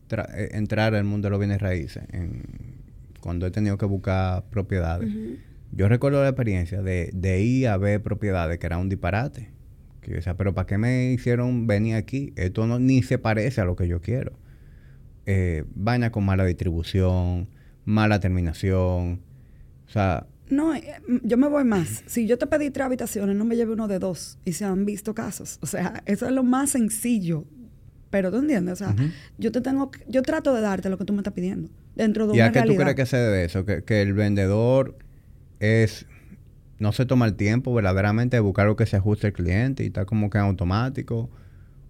eh, 0.09 0.49
entrara 0.53 0.97
al 0.97 1.03
mundo 1.03 1.27
de 1.27 1.31
los 1.31 1.39
bienes 1.39 1.61
raíces, 1.61 2.03
cuando 3.19 3.45
he 3.45 3.51
tenido 3.51 3.77
que 3.77 3.85
buscar 3.85 4.45
propiedades, 4.49 5.09
yo 5.71 5.87
recuerdo 5.87 6.23
la 6.23 6.29
experiencia 6.29 6.81
de, 6.81 7.11
de, 7.13 7.41
ir 7.41 7.67
a 7.67 7.77
ver 7.77 8.01
propiedades 8.01 8.57
que 8.57 8.65
era 8.65 8.77
un 8.77 8.89
disparate. 8.89 9.49
Que 10.01 10.19
yo 10.19 10.37
pero 10.37 10.55
¿para 10.55 10.65
qué 10.65 10.77
me 10.77 11.11
hicieron 11.11 11.67
venir 11.67 11.95
aquí? 11.95 12.33
Esto 12.37 12.65
no, 12.65 12.79
ni 12.79 13.03
se 13.03 13.19
parece 13.19 13.61
a 13.61 13.65
lo 13.65 13.75
que 13.75 13.87
yo 13.87 14.01
quiero. 14.01 14.31
Eh, 15.25 15.65
vaina 15.75 16.11
con 16.11 16.25
mala 16.25 16.45
distribución, 16.45 17.49
mala 17.89 18.19
terminación. 18.19 19.19
O 19.87 19.91
sea... 19.91 20.27
No, 20.49 20.73
eh, 20.73 20.81
yo 21.23 21.37
me 21.37 21.47
voy 21.47 21.63
más. 21.63 22.03
Si 22.07 22.27
yo 22.27 22.37
te 22.37 22.47
pedí 22.47 22.69
tres 22.71 22.85
habitaciones, 22.85 23.35
no 23.35 23.45
me 23.45 23.55
lleve 23.55 23.73
uno 23.73 23.87
de 23.87 23.99
dos. 23.99 24.37
Y 24.45 24.53
se 24.53 24.65
han 24.65 24.85
visto 24.85 25.13
casos. 25.13 25.59
O 25.61 25.67
sea, 25.67 26.01
eso 26.05 26.25
es 26.25 26.31
lo 26.31 26.43
más 26.43 26.71
sencillo. 26.71 27.45
Pero 28.09 28.31
tú 28.31 28.37
entiendes, 28.37 28.73
o 28.73 28.75
sea, 28.75 28.95
yo 29.37 29.51
te 29.51 29.61
tengo, 29.61 29.91
yo 30.07 30.23
trato 30.23 30.51
de 30.55 30.61
darte 30.61 30.89
lo 30.89 30.97
que 30.97 31.05
tú 31.05 31.13
me 31.13 31.19
estás 31.19 31.33
pidiendo 31.33 31.69
dentro 31.95 32.25
de 32.25 32.35
¿Y 32.37 32.39
a 32.39 32.51
qué 32.51 32.63
tú 32.63 32.75
crees 32.75 32.95
que 32.95 33.05
se 33.05 33.17
debe 33.17 33.43
eso? 33.43 33.65
Que, 33.65 33.83
que 33.83 34.01
el 34.01 34.13
vendedor 34.13 34.97
es 35.59 36.07
no 36.79 36.91
se 36.91 37.05
toma 37.05 37.27
el 37.27 37.35
tiempo 37.35 37.71
verdaderamente 37.71 38.37
de 38.37 38.41
buscar 38.41 38.65
lo 38.65 38.75
que 38.75 38.87
se 38.87 38.97
ajuste 38.97 39.27
al 39.27 39.33
cliente 39.33 39.83
y 39.83 39.87
está 39.87 40.05
como 40.05 40.31
que 40.31 40.39
en 40.39 40.45
automático 40.45 41.29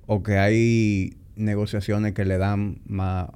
o 0.08 0.22
que 0.22 0.40
hay 0.40 1.16
negociaciones 1.38 2.14
que 2.14 2.26
le 2.26 2.38
dan 2.38 2.82
más 2.86 3.30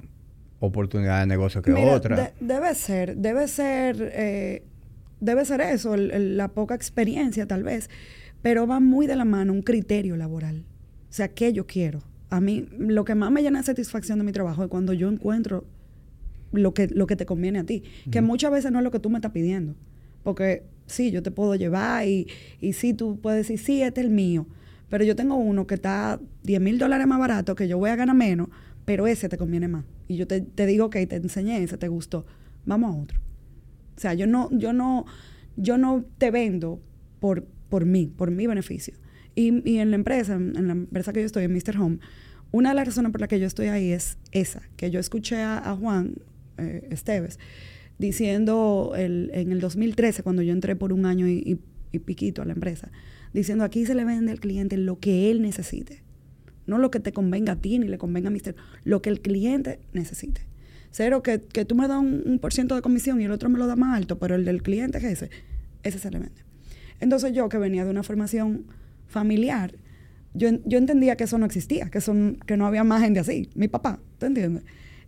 oportunidad 0.66 1.20
de 1.20 1.28
negocio 1.28 1.62
que 1.62 1.74
otras. 1.74 2.32
debe 2.40 2.74
ser, 2.74 3.18
debe 3.18 3.48
ser, 3.50 4.12
eh, 4.14 4.64
debe 5.20 5.44
ser 5.44 5.60
eso, 5.60 5.98
la 5.98 6.48
poca 6.48 6.74
experiencia 6.74 7.46
tal 7.46 7.64
vez, 7.64 7.90
pero 8.42 8.66
va 8.66 8.80
muy 8.80 9.06
de 9.06 9.18
la 9.18 9.26
mano 9.26 9.52
un 9.52 9.62
criterio 9.62 10.16
laboral. 10.16 10.64
O 11.10 11.14
sea, 11.14 11.28
¿qué 11.28 11.52
yo 11.52 11.68
quiero? 11.68 12.02
A 12.30 12.40
mí, 12.40 12.68
lo 12.78 13.04
que 13.04 13.14
más 13.14 13.30
me 13.30 13.42
llena 13.42 13.60
de 13.60 13.66
satisfacción 13.66 14.20
de 14.20 14.24
mi 14.24 14.32
trabajo 14.32 14.64
es 14.64 14.70
cuando 14.70 14.94
yo 14.94 15.10
encuentro 15.10 15.66
lo 16.54 16.74
que, 16.74 16.88
lo 16.88 17.08
que 17.08 17.18
te 17.18 17.26
conviene 17.26 17.60
a 17.60 17.66
ti, 17.66 17.84
que 18.10 18.22
muchas 18.22 18.50
veces 18.52 18.72
no 18.72 18.80
es 18.80 18.84
lo 18.84 18.92
que 18.92 19.00
tú 19.00 19.10
me 19.10 19.18
estás 19.18 19.32
pidiendo. 19.32 19.76
Porque 20.24 20.64
sí, 20.88 21.12
yo 21.12 21.22
te 21.22 21.32
puedo 21.32 21.56
llevar 21.56 22.08
y, 22.08 22.28
y 22.62 22.72
sí, 22.72 22.94
tú 22.94 23.20
puedes 23.22 23.46
decir, 23.48 23.60
sí, 23.60 23.82
este 23.82 24.00
es 24.00 24.08
el 24.08 24.14
mío. 24.14 24.48
Pero 24.90 25.04
yo 25.04 25.16
tengo 25.16 25.36
uno 25.36 25.68
que 25.68 25.76
está 25.76 26.20
10 26.44 26.62
mil 26.62 26.78
dólares 26.78 27.06
más 27.06 27.20
barato, 27.20 27.54
que 27.56 27.68
yo 27.68 27.78
voy 27.78 27.90
a 27.90 27.96
ganar 27.96 28.16
menos, 28.16 28.48
pero 28.86 29.08
ese 29.08 29.30
te 29.30 29.38
conviene 29.38 29.68
más. 29.68 29.86
Y 30.08 30.18
yo 30.18 30.28
te, 30.28 30.42
te 30.42 30.66
digo, 30.66 30.86
ok, 30.86 30.98
te 31.08 31.16
enseñé 31.16 31.64
ese, 31.64 31.78
te 31.78 31.88
gustó, 31.88 32.26
vamos 32.66 32.96
a 32.96 33.00
otro. 33.00 33.20
O 33.96 34.00
sea, 34.00 34.14
yo 34.14 34.28
no, 34.28 34.50
yo 34.52 34.74
no, 34.74 35.06
yo 35.56 35.78
no 35.78 36.06
te 36.18 36.32
vendo 36.32 36.82
por, 37.20 37.46
por 37.70 37.86
mí, 37.86 38.08
por 38.08 38.32
mi 38.32 38.48
beneficio. 38.48 38.96
Y, 39.36 39.68
y 39.70 39.80
en 39.80 39.90
la 39.92 39.96
empresa, 39.96 40.36
en, 40.36 40.68
la 40.68 40.74
empresa 40.74 41.14
que 41.14 41.22
yo 41.22 41.26
estoy, 41.26 41.44
en 41.44 41.54
Mr. 41.54 41.78
Home, 41.80 42.00
una 42.52 42.70
de 42.70 42.76
las 42.76 42.86
razones 42.88 43.12
por 43.12 43.22
las 43.22 43.30
que 43.30 43.40
yo 43.40 43.48
estoy 43.48 43.68
ahí 43.68 43.92
es 43.92 44.18
esa, 44.32 44.62
que 44.76 44.92
yo 44.92 45.00
escuché 45.00 45.42
a, 45.42 45.76
Juan 45.80 46.16
eh, 46.58 46.88
Esteves 46.92 47.40
diciendo 47.98 48.94
el, 48.96 49.32
en 49.34 49.52
el 49.52 49.60
2013, 49.60 50.24
cuando 50.24 50.42
yo 50.42 50.54
entré 50.54 50.76
por 50.76 50.94
un 50.94 51.06
año 51.06 51.28
y, 51.28 51.60
piquito 52.06 52.42
a 52.42 52.46
la 52.46 52.54
empresa, 52.54 52.92
diciendo 53.34 53.64
aquí 53.64 53.86
se 53.86 53.94
le 53.94 54.04
vende 54.04 54.32
al 54.32 54.40
cliente 54.40 54.78
lo 54.78 55.00
que 55.00 55.30
él 55.30 55.42
necesite. 55.42 56.04
No 56.66 56.78
lo 56.78 56.92
que 56.92 57.00
te 57.00 57.12
convenga 57.12 57.54
a 57.54 57.56
ti 57.58 57.80
ni 57.80 57.88
le 57.88 57.98
convenga 57.98 58.30
a 58.30 58.32
Mister, 58.32 58.56
lo 58.84 59.02
que 59.02 59.10
el 59.10 59.22
cliente 59.22 59.80
necesite. 59.94 60.42
Cero, 60.92 61.24
que, 61.24 61.42
que 61.42 61.66
tú 61.66 61.76
me 61.76 61.88
das 61.88 62.00
un, 62.00 62.40
por 62.40 62.54
ciento 62.54 62.76
de 62.76 62.82
comisión 62.82 63.20
y 63.20 63.26
el 63.26 63.32
otro 63.32 63.50
me 63.50 63.58
lo 63.58 63.68
da 63.68 63.76
más 63.76 63.98
alto, 63.98 64.20
pero 64.20 64.36
el 64.36 64.46
del 64.46 64.62
cliente 64.62 65.00
es 65.00 65.04
ese, 65.04 65.30
ese 65.82 66.00
se 66.00 66.12
le 66.12 66.20
vende. 66.20 66.42
Entonces 67.00 67.34
yo, 67.34 67.50
que 67.50 67.58
venía 67.58 67.84
de 67.84 67.92
una 67.92 68.04
formación 68.04 68.66
familiar, 69.08 69.74
yo, 70.34 70.50
yo 70.66 70.78
entendía 70.78 71.16
que 71.16 71.26
eso 71.26 71.38
no 71.38 71.46
existía, 71.46 71.90
que, 71.90 72.00
son, 72.00 72.38
que 72.46 72.58
no 72.58 72.66
había 72.66 72.84
más 72.84 73.02
gente 73.02 73.20
así. 73.20 73.50
Mi 73.56 73.68
papá, 73.68 74.00
¿te 74.20 74.28
entiendes? 74.28 74.64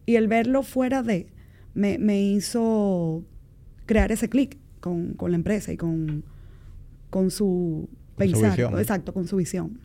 Y 0.06 0.16
el 0.16 0.28
verlo 0.28 0.64
fuera 0.64 1.04
de, 1.04 1.28
me, 1.74 1.98
me 1.98 2.22
hizo 2.22 3.24
crear 3.86 4.12
ese 4.12 4.30
clic 4.30 4.58
con, 4.80 5.14
con, 5.14 5.32
la 5.32 5.38
empresa 5.38 5.72
y 5.72 5.78
con, 5.78 6.24
con 7.10 7.32
su 7.32 7.90
pensar. 8.18 8.60
exacto, 8.80 9.14
con 9.14 9.28
su 9.28 9.38
visión. 9.38 9.80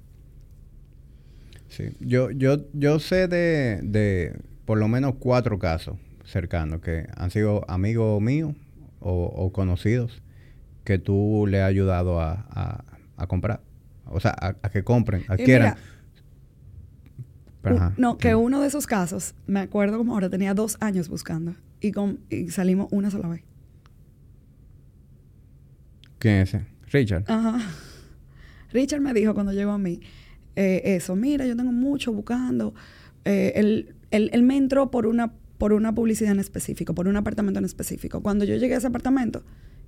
Sí, 1.71 1.97
yo, 2.01 2.31
yo, 2.33 2.67
yo 2.73 2.99
sé 2.99 3.29
de, 3.29 3.81
de 3.83 4.37
por 4.65 4.79
lo 4.79 4.89
menos 4.89 5.15
cuatro 5.19 5.59
casos 5.59 5.97
cercanos 6.25 6.81
que 6.81 7.07
han 7.17 7.31
sido 7.31 7.65
amigos 7.69 8.21
míos 8.21 8.55
o, 8.99 9.51
conocidos 9.53 10.23
que 10.85 10.99
tú 10.99 11.47
le 11.49 11.63
has 11.63 11.69
ayudado 11.69 12.21
a, 12.21 12.85
a, 13.17 13.27
comprar. 13.27 13.63
O 14.07 14.21
sea, 14.21 14.35
a, 14.41 14.69
que 14.69 14.83
compren, 14.83 15.25
adquieran. 15.29 15.77
no, 17.97 18.19
que 18.19 18.35
uno 18.35 18.61
de 18.61 18.67
esos 18.67 18.87
casos, 18.87 19.35
me 19.47 19.61
acuerdo 19.61 19.97
como 19.97 20.15
ahora, 20.15 20.29
tenía 20.29 20.55
dos 20.55 20.77
años 20.81 21.09
buscando 21.09 21.55
y, 21.81 21.93
con, 21.93 22.21
y 22.29 22.51
salimos 22.51 22.89
una 22.91 23.11
sola 23.11 23.29
vez. 23.29 23.43
¿Quién 26.19 26.35
es 26.37 26.55
ese? 26.55 26.67
Richard. 26.93 27.25
Ajá. 27.29 27.61
Richard 28.73 29.01
me 29.01 29.15
dijo 29.15 29.35
cuando 29.35 29.53
llegó 29.53 29.71
a 29.73 29.79
mí 29.79 30.01
eh, 30.61 30.97
eso, 30.97 31.17
mira, 31.17 31.47
yo 31.47 31.57
tengo 31.57 31.73
mucho 31.73 32.13
buscando. 32.13 32.75
Eh, 33.25 33.53
él, 33.55 33.95
él, 34.11 34.43
me 34.43 34.59
entró 34.59 34.91
por 34.91 35.07
una, 35.07 35.33
por 35.57 35.73
una 35.73 35.95
publicidad 35.95 36.33
en 36.33 36.39
específico, 36.39 36.95
por 36.95 37.09
un 37.09 37.17
apartamento 37.17 37.59
en 37.59 37.65
específico. 37.65 38.23
Cuando 38.23 38.45
yo 38.45 38.57
llegué 38.57 38.75
a 38.75 38.77
ese 38.77 38.89
apartamento, 38.89 39.43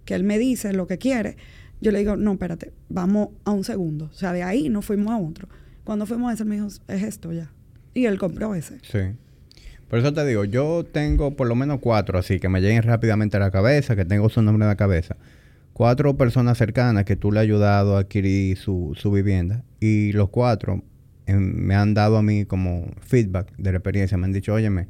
que 0.07 0.15
él 0.15 0.25
me 0.25 0.39
dice 0.39 0.73
lo 0.73 0.87
que 0.87 0.97
quiere, 0.97 1.37
yo 1.83 1.93
le 1.93 1.99
digo, 1.99 2.17
no, 2.17 2.33
espérate, 2.33 2.73
vamos 2.89 3.29
a 3.45 3.51
un 3.51 3.65
segundo. 3.65 4.07
O 4.07 4.15
sea, 4.15 4.33
de 4.33 4.45
ahí 4.45 4.71
no 4.71 4.81
fuimos 4.81 5.13
a 5.13 5.19
otro. 5.19 5.47
Cuando 5.85 6.07
fuimos 6.07 6.31
a 6.31 6.35
ese, 6.35 6.47
me 6.47 6.55
dijo, 6.55 6.69
es 6.89 7.03
esto 7.03 7.33
ya. 7.33 7.53
Y 7.93 8.07
él 8.07 8.19
compró 8.19 8.55
ese. 8.55 8.79
Sí. 8.81 9.15
Por 9.91 9.99
eso 9.99 10.15
te 10.15 10.25
digo, 10.25 10.47
yo 10.47 10.87
tengo 10.91 11.37
por 11.37 11.49
lo 11.49 11.55
menos 11.55 11.81
cuatro 11.81 12.19
así 12.19 12.41
que 12.41 12.49
me 12.49 12.63
lleguen 12.63 12.83
rápidamente 12.83 13.37
a 13.37 13.41
la 13.41 13.51
cabeza, 13.51 13.95
que 13.95 14.07
tengo 14.07 14.31
su 14.31 14.41
nombre 14.41 14.65
en 14.65 14.69
la 14.69 14.77
cabeza. 14.77 15.19
Cuatro 15.73 16.17
personas 16.17 16.59
cercanas 16.59 17.05
que 17.05 17.17
tú 17.17 17.33
le 17.33 17.41
has 17.41 17.45
ayudado 17.45 17.97
a 17.97 18.01
adquirir 18.01 18.57
su, 18.57 18.93
su 18.97 19.11
vivienda 19.11 19.65
y 19.81 20.13
los 20.13 20.29
cuatro 20.29 20.83
em, 21.27 21.41
me 21.41 21.75
han 21.75 21.95
dado 21.95 22.19
a 22.19 22.23
mí 22.23 22.45
como 22.45 22.87
feedback 23.01 23.53
de 23.57 23.73
la 23.73 23.79
experiencia. 23.79 24.19
Me 24.19 24.27
han 24.27 24.33
dicho, 24.33 24.53
óyeme, 24.53 24.89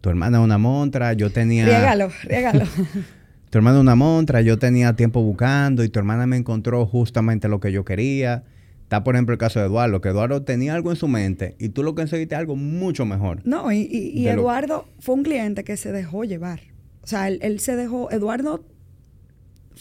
tu 0.00 0.10
hermana 0.10 0.38
es 0.38 0.44
una 0.44 0.58
montra, 0.58 1.12
yo 1.14 1.30
tenía... 1.30 1.64
Riégalo, 1.64 2.10
riégalo. 2.24 2.64
tu 3.50 3.58
hermana 3.58 3.78
es 3.78 3.82
una 3.82 3.94
montra, 3.94 4.42
yo 4.42 4.58
tenía 4.58 4.94
tiempo 4.94 5.22
buscando 5.22 5.84
y 5.84 5.88
tu 5.88 5.98
hermana 5.98 6.26
me 6.26 6.36
encontró 6.36 6.84
justamente 6.86 7.48
lo 7.48 7.60
que 7.60 7.72
yo 7.72 7.84
quería. 7.84 8.44
Está, 8.92 9.04
por 9.04 9.14
ejemplo, 9.14 9.32
el 9.32 9.38
caso 9.38 9.58
de 9.58 9.66
Eduardo, 9.66 10.02
que 10.02 10.10
Eduardo 10.10 10.42
tenía 10.42 10.74
algo 10.74 10.90
en 10.90 10.96
su 10.96 11.08
mente 11.08 11.56
y 11.58 11.70
tú 11.70 11.82
lo 11.82 11.94
conseguiste 11.94 12.34
algo 12.34 12.56
mucho 12.56 13.06
mejor. 13.06 13.40
No, 13.44 13.72
y, 13.72 14.28
Eduardo 14.28 14.86
fue 14.98 15.14
un 15.14 15.22
cliente 15.22 15.64
que 15.64 15.78
se 15.78 15.92
dejó 15.92 16.24
llevar. 16.24 16.60
O 17.02 17.06
sea, 17.06 17.28
él, 17.28 17.58
se 17.60 17.74
dejó, 17.74 18.10
Eduardo 18.10 18.66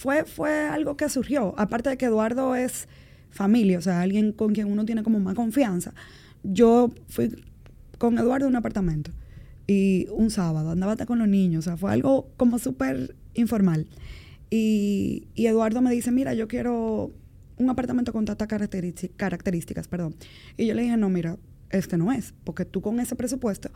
fue, 0.02 0.26
fue 0.26 0.68
algo 0.68 0.98
que 0.98 1.08
surgió. 1.10 1.54
Aparte 1.60 1.92
de 1.92 1.98
que 1.98 2.06
Eduardo 2.06 2.56
es 2.56 2.88
familia, 3.30 3.78
o 3.78 3.82
sea, 3.84 4.02
alguien 4.02 4.32
con 4.32 4.52
quien 4.52 4.72
uno 4.72 4.84
tiene 4.84 5.04
como 5.04 5.20
más 5.20 5.36
confianza. 5.36 5.94
Yo 6.42 6.90
fui 7.08 7.44
con 8.00 8.18
Eduardo 8.18 8.48
en 8.48 8.54
un 8.54 8.56
apartamento 8.56 9.12
y 9.68 10.08
un 10.10 10.32
sábado 10.32 10.72
andaba 10.72 10.96
con 11.06 11.20
los 11.20 11.28
niños, 11.28 11.68
o 11.68 11.70
sea, 11.70 11.78
fue 11.78 11.92
algo 11.92 12.32
como 12.36 12.58
súper 12.58 13.16
informal. 13.36 13.86
Y, 14.50 15.28
y 15.36 15.46
Eduardo 15.46 15.82
me 15.82 15.92
dice, 15.92 16.12
mira, 16.12 16.34
yo 16.34 16.48
quiero 16.48 17.12
un 17.58 17.70
apartamento 17.70 18.12
con 18.12 18.26
tantas 18.26 18.48
características, 18.48 19.88
perdón. 19.88 20.16
Y 20.58 20.66
yo 20.66 20.74
le 20.74 20.82
dije, 20.82 20.98
no, 20.98 21.10
mira, 21.10 21.38
este 21.70 22.00
no 22.00 22.12
es, 22.12 22.34
porque 22.44 22.66
tú 22.66 22.82
con 22.82 23.00
ese 23.00 23.16
presupuesto 23.16 23.70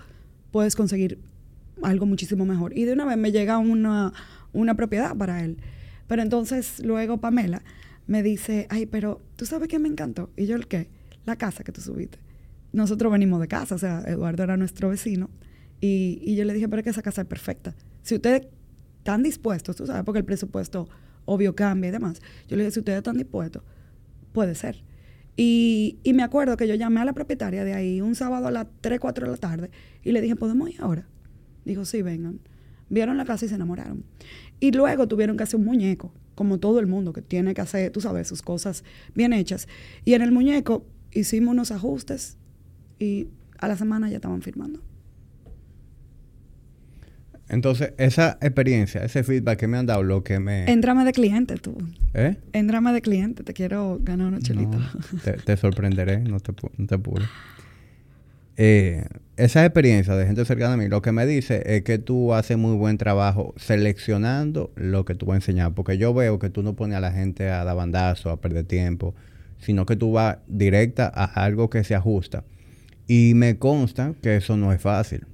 puedes 0.50 0.76
conseguir 0.76 1.20
algo 1.84 2.08
muchísimo 2.08 2.46
mejor. 2.46 2.76
Y 2.76 2.86
de 2.86 2.94
una 2.94 3.06
vez 3.06 3.16
me 3.16 3.32
llega 3.32 3.60
una, 3.60 4.12
una 4.54 4.74
propiedad 4.74 5.16
para 5.16 5.44
él. 5.46 5.58
Pero 6.08 6.22
entonces 6.22 6.80
luego 6.84 7.20
Pamela 7.20 7.64
me 8.08 8.24
dice, 8.24 8.68
ay, 8.70 8.86
pero 8.86 9.22
tú 9.36 9.46
sabes 9.46 9.68
que 9.68 9.80
me 9.80 9.88
encantó. 9.88 10.32
Y 10.38 10.46
yo, 10.46 10.56
¿el 10.56 10.68
qué? 10.68 10.90
La 11.26 11.36
casa 11.36 11.64
que 11.64 11.72
tú 11.72 11.82
subiste. 11.82 12.20
Nosotros 12.72 13.12
venimos 13.12 13.40
de 13.40 13.48
casa, 13.48 13.76
o 13.76 13.78
sea, 13.78 14.04
Eduardo 14.06 14.44
era 14.44 14.58
nuestro 14.58 14.90
vecino. 14.90 15.30
Y, 15.82 16.20
y 16.22 16.36
yo 16.36 16.46
le 16.46 16.54
dije, 16.54 16.68
pero 16.68 16.80
es 16.80 16.84
que 16.84 16.90
esa 16.90 17.02
casa 17.02 17.22
es 17.22 17.28
perfecta. 17.28 17.76
Si 18.04 18.16
ustedes 18.16 18.48
están 18.98 19.24
dispuestos, 19.24 19.76
tú 19.76 19.86
sabes, 19.86 20.04
porque 20.04 20.20
el 20.20 20.26
presupuesto 20.26 20.88
obvio 21.26 21.56
cambia 21.56 21.90
y 21.90 21.92
demás. 21.92 22.22
Yo 22.48 22.56
le 22.56 22.64
dije, 22.64 22.72
si 22.72 22.80
ustedes 22.80 22.98
están 22.98 23.18
dispuestos, 23.18 23.64
puede 24.32 24.56
ser. 24.56 24.84
Y, 25.38 26.00
y, 26.04 26.14
me 26.14 26.24
acuerdo 26.24 26.56
que 26.56 26.68
yo 26.68 26.76
llamé 26.76 27.02
a 27.02 27.06
la 27.06 27.14
propietaria 27.14 27.66
de 27.66 27.74
ahí 27.74 28.00
un 28.00 28.16
sábado 28.16 28.48
a 28.48 28.52
las 28.52 28.68
3, 28.80 29.00
4 29.00 29.26
de 29.26 29.32
la 29.32 29.38
tarde 29.38 29.70
y 30.02 30.14
le 30.14 30.22
dije, 30.22 30.38
¿podemos 30.38 30.70
ir 30.70 30.82
ahora? 30.82 31.10
Dijo, 31.66 31.84
sí, 31.84 32.02
vengan. 32.02 32.40
Vieron 32.90 33.18
la 33.18 33.26
casa 33.26 33.46
y 33.46 33.50
se 33.50 33.56
enamoraron. 33.56 34.06
Y 34.60 34.72
luego 34.72 35.08
tuvieron 35.08 35.38
que 35.38 35.44
hacer 35.44 35.60
un 35.60 35.66
muñeco, 35.66 36.14
como 36.34 36.60
todo 36.60 36.80
el 36.80 36.88
mundo 36.88 37.14
que 37.14 37.22
tiene 37.22 37.54
que 37.54 37.62
hacer, 37.62 37.92
tú 37.92 38.02
sabes, 38.02 38.28
sus 38.28 38.42
cosas 38.42 38.84
bien 39.14 39.34
hechas. 39.34 39.68
Y 40.04 40.14
en 40.14 40.22
el 40.22 40.32
muñeco 40.32 40.86
hicimos 41.12 41.54
unos 41.54 41.72
ajustes 41.72 42.38
y 43.00 43.28
a 43.58 43.68
la 43.68 43.78
semana 43.78 44.10
ya 44.10 44.18
estaban 44.18 44.42
firmando. 44.42 44.82
Entonces, 47.48 47.94
esa 47.98 48.40
experiencia, 48.42 49.04
ese 49.04 49.24
feedback 49.24 49.60
que 49.60 49.68
me 49.68 49.78
han 49.78 49.86
dado, 49.86 50.02
lo 50.02 50.24
que 50.24 50.40
me... 50.40 50.72
Entrame 50.72 51.06
de 51.06 51.14
cliente 51.14 51.58
tú. 51.58 51.78
¿Eh? 52.16 52.38
Entrame 52.54 52.92
de 52.92 53.02
cliente, 53.02 53.44
te 53.44 53.54
quiero 53.54 54.00
ganar 54.02 54.28
una 54.28 54.40
chelita. 54.40 54.80
te, 55.46 55.58
sorprenderé, 55.58 56.20
no 56.20 56.40
te, 56.40 56.54
no 56.78 56.88
te 56.88 56.96
apures. 56.96 57.28
Eh, 58.58 59.06
esa 59.38 59.66
experiencia 59.66 60.16
de 60.16 60.26
gente 60.26 60.46
cercana 60.46 60.76
a 60.76 60.78
mí, 60.78 60.88
lo 60.88 61.02
que 61.02 61.12
me 61.12 61.26
dice 61.26 61.62
es 61.66 61.84
que 61.84 61.98
tú 61.98 62.34
haces 62.34 62.58
muy 62.58 62.78
buen 62.78 62.98
trabajo 62.98 63.54
seleccionando 63.58 64.72
lo 64.76 65.04
que 65.04 65.14
tú 65.14 65.26
vas 65.26 65.34
a 65.34 65.38
enseñar. 65.38 65.74
Porque 65.74 65.98
yo 65.98 66.14
veo 66.14 66.40
que 66.40 66.50
tú 66.50 66.64
no 66.64 66.76
pones 66.76 66.98
a 66.98 67.02
la 67.02 67.12
gente 67.12 67.50
a 67.50 67.64
dar 67.66 67.76
bandazo, 67.76 68.30
a 68.30 68.40
perder 68.40 68.66
tiempo, 68.66 69.14
sino 69.60 69.86
que 69.86 69.96
tú 69.96 70.14
vas 70.14 70.38
directa 70.48 71.12
a 71.14 71.26
algo 71.44 71.70
que 71.70 71.84
se 71.84 71.96
ajusta. 71.96 72.46
Y 73.08 73.34
me 73.36 73.58
consta 73.58 74.14
que 74.22 74.38
eso 74.38 74.56
no 74.56 74.72
es 74.72 74.82
fácil. 74.82 75.26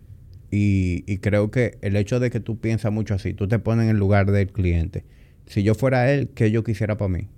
Y, 0.53 1.17
creo 1.19 1.49
que 1.49 1.77
el 1.81 1.95
hecho 1.95 2.19
de 2.19 2.29
que 2.29 2.41
tú 2.41 2.59
piensas 2.59 2.91
mucho 2.91 3.13
así, 3.13 3.33
tú 3.33 3.47
te 3.47 3.57
pones 3.59 3.85
en 3.85 3.91
el 3.91 3.97
lugar 3.97 4.31
del 4.31 4.51
cliente. 4.51 5.05
Si 5.45 5.63
yo 5.63 5.75
fuera 5.75 6.11
él, 6.11 6.29
¿qué 6.35 6.51
yo 6.51 6.63
quisiera 6.63 6.97
para 6.97 7.07
mí? 7.07 7.29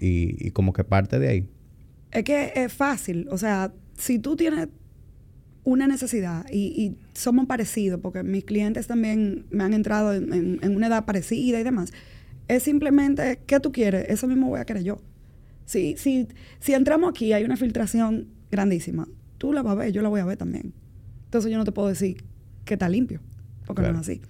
Y, 0.00 0.36
y 0.46 0.52
como 0.52 0.72
que 0.72 0.82
parte 0.82 1.18
de 1.18 1.28
ahí. 1.28 1.48
Es 2.12 2.24
que 2.24 2.52
es 2.54 2.72
fácil. 2.72 3.28
O 3.30 3.36
sea, 3.36 3.72
si 3.98 4.18
tú 4.18 4.36
tienes 4.36 4.68
una 5.64 5.86
necesidad 5.86 6.44
y, 6.50 6.96
somos 7.14 7.46
parecidos, 7.46 8.00
porque 8.00 8.22
mis 8.22 8.44
clientes 8.44 8.86
también 8.86 9.44
me 9.50 9.64
han 9.64 9.74
entrado 9.74 10.14
en, 10.14 10.58
una 10.74 10.86
edad 10.86 11.04
parecida 11.04 11.60
y 11.60 11.62
demás, 11.62 11.92
es 12.48 12.62
simplemente, 12.62 13.38
¿qué 13.46 13.60
tú 13.60 13.70
quieres? 13.70 14.06
Eso 14.08 14.26
mismo 14.26 14.48
voy 14.48 14.60
a 14.60 14.64
querer 14.64 14.82
yo. 14.82 15.00
Si, 15.66 15.96
si, 15.96 16.26
si 16.58 16.74
entramos 16.74 17.10
aquí, 17.10 17.32
hay 17.32 17.44
una 17.44 17.56
filtración 17.56 18.28
grandísima, 18.50 19.06
tú 19.38 19.52
la 19.52 19.62
vas 19.62 19.72
a 19.72 19.76
ver, 19.76 19.92
yo 19.92 20.02
la 20.02 20.08
voy 20.08 20.20
a 20.20 20.24
ver 20.24 20.36
también. 20.36 20.72
Entonces 21.24 21.50
yo 21.50 21.58
no 21.58 21.64
te 21.64 21.72
puedo 21.72 21.88
decir 21.88 22.24
que 22.64 22.74
está 22.74 22.88
limpio, 22.88 23.20
porque 23.66 23.82
no 23.82 23.90
es 23.90 23.96
así. 23.98 24.20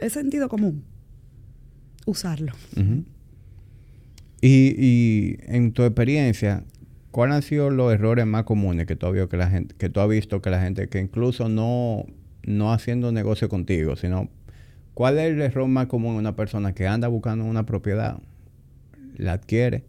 Es 0.00 0.14
sentido 0.14 0.48
común 0.48 0.84
usarlo. 2.06 2.52
y, 4.40 4.74
y 4.78 5.38
en 5.42 5.72
tu 5.72 5.82
experiencia, 5.82 6.64
¿Cuáles 7.12 7.36
han 7.36 7.42
sido 7.42 7.70
los 7.70 7.92
errores 7.92 8.24
más 8.26 8.44
comunes 8.44 8.86
que 8.86 8.96
tú 8.96 9.06
has 9.06 9.12
visto 9.12 9.28
que 9.28 9.36
la 9.36 9.50
gente, 9.50 9.74
que 9.76 9.90
tú 9.90 10.00
has 10.00 10.08
visto 10.08 10.40
que 10.40 10.48
la 10.48 10.60
gente, 10.62 10.88
que 10.88 10.98
incluso 10.98 11.50
no, 11.50 12.06
no 12.42 12.72
haciendo 12.72 13.12
negocio 13.12 13.50
contigo, 13.50 13.96
sino 13.96 14.30
cuál 14.94 15.18
es 15.18 15.30
el 15.30 15.42
error 15.42 15.68
más 15.68 15.88
común 15.88 16.14
de 16.14 16.20
una 16.20 16.36
persona 16.36 16.74
que 16.74 16.86
anda 16.86 17.08
buscando 17.08 17.44
una 17.44 17.66
propiedad, 17.66 18.18
la 19.18 19.34
adquiere, 19.34 19.84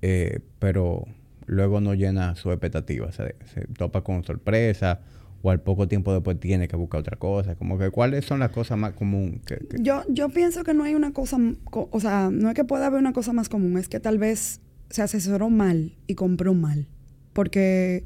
eh, 0.00 0.38
pero 0.60 1.06
luego 1.46 1.80
no 1.80 1.94
llena 1.94 2.36
su 2.36 2.52
expectativa, 2.52 3.10
se, 3.10 3.34
topa 3.76 4.02
con 4.02 4.22
sorpresa 4.22 5.00
o 5.42 5.50
al 5.50 5.60
poco 5.60 5.88
tiempo 5.88 6.12
después 6.12 6.38
tiene 6.38 6.68
que 6.68 6.76
buscar 6.76 7.00
otra 7.00 7.16
cosa, 7.16 7.56
como 7.56 7.78
que 7.78 7.90
cuáles 7.90 8.24
son 8.24 8.38
las 8.38 8.50
cosas 8.50 8.78
más 8.78 8.92
comunes 8.92 9.40
Yo, 9.80 10.04
yo 10.08 10.28
pienso 10.28 10.62
que 10.62 10.72
no 10.72 10.84
hay 10.84 10.94
una 10.94 11.12
cosa, 11.12 11.36
o 11.72 11.98
sea, 11.98 12.30
no 12.30 12.48
es 12.48 12.54
que 12.54 12.64
pueda 12.64 12.86
haber 12.86 13.00
una 13.00 13.12
cosa 13.12 13.32
más 13.32 13.48
común, 13.48 13.76
es 13.76 13.88
que 13.88 13.98
tal 13.98 14.18
vez 14.18 14.60
se 14.90 15.02
asesoró 15.02 15.50
mal 15.50 15.92
y 16.06 16.14
compró 16.14 16.54
mal. 16.54 16.86
Porque 17.32 18.04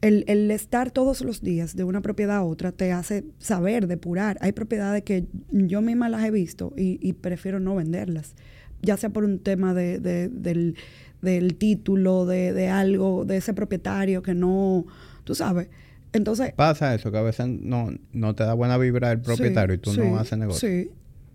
el, 0.00 0.50
estar 0.50 0.90
todos 0.90 1.20
los 1.20 1.42
días 1.42 1.76
de 1.76 1.84
una 1.84 2.00
propiedad 2.00 2.36
a 2.36 2.42
otra 2.42 2.72
te 2.72 2.92
hace 2.92 3.24
saber, 3.38 3.86
depurar. 3.86 4.38
Hay 4.40 4.52
propiedades 4.52 5.02
que 5.02 5.26
yo 5.50 5.82
misma 5.82 6.08
las 6.08 6.24
he 6.24 6.30
visto 6.30 6.72
y, 6.76 7.12
prefiero 7.14 7.60
no 7.60 7.74
venderlas. 7.76 8.34
Ya 8.82 8.96
sea 8.96 9.10
por 9.10 9.24
un 9.24 9.40
tema 9.40 9.74
de, 9.74 9.98
del, 9.98 10.76
del, 11.20 11.54
título, 11.56 12.24
de, 12.24 12.68
algo, 12.68 13.24
de 13.24 13.36
ese 13.36 13.52
propietario 13.52 14.22
que 14.22 14.34
no, 14.34 14.86
tú 15.24 15.34
sabes. 15.34 15.68
Entonces... 16.12 16.52
Pasa 16.54 16.94
eso, 16.94 17.12
que 17.12 17.18
a 17.18 17.22
veces 17.22 17.46
no, 17.46 17.90
no 18.12 18.34
te 18.34 18.42
da 18.44 18.54
buena 18.54 18.78
vibra 18.78 19.12
el 19.12 19.20
propietario 19.20 19.74
y 19.74 19.78
tú 19.78 19.92
no 19.92 20.18
haces 20.18 20.38
negocio. 20.38 20.68
Sí. 20.68 20.90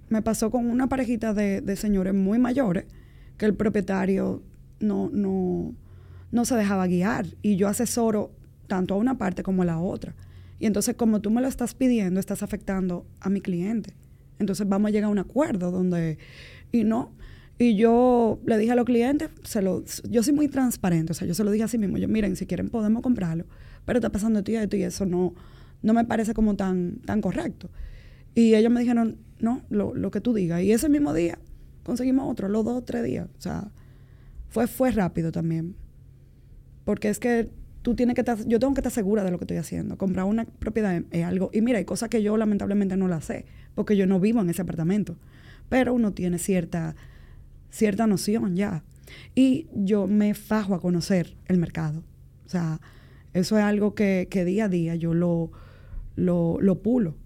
Me 0.10 0.22
pasó 0.22 0.52
con 0.52 0.70
una 0.70 0.88
parejita 0.88 1.34
de, 1.34 1.62
de 1.62 1.76
señores 1.76 2.14
muy 2.14 2.38
mayores 2.40 2.86
que 3.38 3.46
el 3.46 3.54
propietario 3.54 4.44
no, 4.80 5.10
no, 5.12 5.74
no 6.32 6.46
se 6.46 6.56
dejaba 6.56 6.88
guiar. 6.88 7.28
Y 7.42 7.56
yo 7.56 7.68
asesoro 7.68 8.32
tanto 8.68 8.94
a 8.96 8.98
una 8.98 9.18
parte 9.18 9.44
como 9.44 9.62
a 9.62 9.66
la 9.66 9.80
otra. 9.80 10.16
Y 10.60 10.66
entonces, 10.66 10.96
como 10.96 11.22
tú 11.22 11.32
me 11.32 11.42
lo 11.42 11.48
estás 11.48 11.74
pidiendo, 11.74 12.20
estás 12.20 12.44
afectando 12.44 13.06
a 13.20 13.30
mi 13.30 13.42
cliente. 13.42 13.94
Entonces, 14.40 14.68
vamos 14.68 14.90
a 14.90 14.92
llegar 14.92 15.10
a 15.10 15.12
un 15.12 15.20
acuerdo 15.20 15.72
donde. 15.72 16.18
Y 16.72 16.84
no. 16.84 17.12
Y 17.58 17.76
yo 17.76 18.40
le 18.46 18.58
dije 18.58 18.74
a 18.74 18.76
los 18.76 18.86
clientes, 18.86 19.30
se 19.44 19.62
lo, 19.62 19.84
yo 20.10 20.24
soy 20.24 20.34
muy 20.34 20.50
transparente, 20.50 21.14
o 21.14 21.16
sea, 21.16 21.26
yo 21.26 21.34
se 21.34 21.44
lo 21.46 21.52
dije 21.52 21.64
así 21.64 21.78
mismo. 21.78 21.98
Yo, 21.98 22.10
miren, 22.10 22.36
si 22.36 22.46
quieren 22.46 22.68
podemos 22.70 23.02
comprarlo, 23.02 23.46
pero 23.86 24.00
está 24.00 24.10
pasando 24.10 24.40
esto 24.40 24.52
y 24.52 24.56
esto 24.56 24.76
y 24.76 24.84
eso 24.84 25.06
no, 25.06 25.34
no 25.82 25.94
me 25.94 26.04
parece 26.04 26.34
como 26.34 26.56
tan, 26.58 26.98
tan 27.06 27.22
correcto. 27.22 27.70
Y 28.34 28.56
ellos 28.56 28.72
me 28.74 28.82
dijeron, 28.82 29.18
no, 29.40 29.62
lo, 29.70 29.96
lo 29.96 30.12
que 30.12 30.20
tú 30.20 30.34
digas. 30.34 30.62
Y 30.64 30.74
ese 30.74 30.90
mismo 30.90 31.14
día 31.14 31.40
conseguimos 31.84 32.30
otro, 32.30 32.50
los 32.50 32.66
dos, 32.66 32.84
tres 32.84 33.06
días. 33.06 33.30
O 33.38 33.42
sea, 33.42 33.72
fue, 34.56 34.68
fue 34.68 34.92
rápido 34.92 35.34
también. 35.34 35.76
Porque 36.86 37.10
es 37.10 37.20
que 37.20 37.50
tú 37.82 37.94
tienes 37.94 38.16
que 38.16 38.22
estar, 38.22 38.38
yo 38.48 38.58
tengo 38.58 38.74
que 38.74 38.80
estar 38.80 38.92
segura 38.92 39.22
de 39.26 39.30
lo 39.30 39.38
que 39.38 39.44
estoy 39.44 39.58
haciendo. 39.58 39.98
Comprar 39.98 40.24
una 40.24 40.46
propiedad 40.46 41.04
es 41.12 41.26
algo. 41.26 41.50
Y 41.52 41.60
mira, 41.60 41.78
hay 41.78 41.84
cosas 41.84 42.08
que 42.08 42.24
yo 42.24 42.38
lamentablemente 42.38 42.96
no 42.96 43.10
las 43.10 43.26
sé, 43.26 43.46
porque 43.74 43.98
yo 43.98 44.08
no 44.08 44.22
vivo 44.22 44.40
en 44.40 44.50
ese 44.50 44.62
apartamento. 44.62 45.18
Pero 45.68 45.94
uno 45.94 46.14
tiene 46.14 46.38
cierta, 46.38 46.96
cierta 47.70 48.08
noción 48.08 48.56
ya. 48.56 48.86
Y 49.36 49.68
yo 49.74 50.08
me 50.08 50.34
fajo 50.34 50.74
a 50.74 50.80
conocer 50.80 51.36
el 51.48 51.58
mercado. 51.58 52.02
O 52.46 52.50
sea, 52.50 52.80
eso 53.34 53.58
es 53.58 53.64
algo 53.66 53.94
que, 53.94 54.30
que 54.32 54.46
día 54.46 54.66
a 54.66 54.70
día 54.70 54.96
yo 54.96 55.14
lo, 55.14 55.52
lo, 56.16 56.60
lo, 56.62 56.82
pulo. 56.82 57.18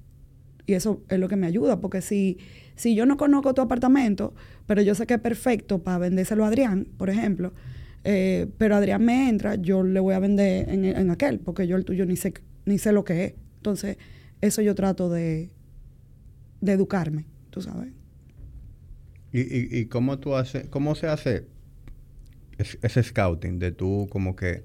Y 0.66 0.74
eso 0.74 1.04
es 1.10 1.20
lo 1.20 1.28
que 1.28 1.36
me 1.36 1.46
ayuda, 1.46 1.80
porque 1.80 2.02
si, 2.02 2.40
si 2.80 2.96
yo 2.96 3.06
no 3.06 3.18
conozco 3.18 3.54
tu 3.54 3.60
apartamento, 3.60 4.34
pero 4.66 4.82
yo 4.82 4.96
sé 4.96 5.06
que 5.06 5.16
es 5.16 5.20
perfecto 5.20 5.80
para 5.80 5.98
vendérselo 5.98 6.46
a 6.46 6.48
Adrián, 6.48 6.88
por 6.98 7.10
ejemplo, 7.10 7.52
eh, 8.06 8.48
pero 8.58 8.78
Adrián 8.78 9.04
me 9.04 9.28
entra, 9.28 9.56
yo 9.56 9.84
le 9.84 10.00
voy 10.00 10.14
a 10.14 10.20
vender 10.20 10.70
en, 10.70 11.12
aquel, 11.12 11.40
porque 11.40 11.68
yo 11.68 11.76
el 11.76 11.84
tuyo 11.84 12.06
ni 12.06 12.16
sé, 12.16 12.34
ni 12.64 12.78
sé 12.78 12.94
lo 12.94 13.04
que 13.04 13.26
es. 13.26 13.34
Entonces, 13.58 13.98
eso 14.40 14.62
yo 14.62 14.76
trato 14.76 15.10
de, 15.10 15.50
de 16.62 16.72
educarme, 16.72 17.26
tú 17.50 17.62
sabes. 17.62 17.92
¿Y, 19.34 19.42
y, 19.42 19.68
y 19.78 19.86
cómo 19.88 20.20
tú 20.20 20.36
haces, 20.36 20.70
cómo 20.70 20.96
se 20.96 21.08
hace 21.08 21.48
ese 22.58 23.04
scouting 23.04 23.60
de 23.60 23.74
tú 23.74 24.08
como 24.10 24.38
que... 24.38 24.64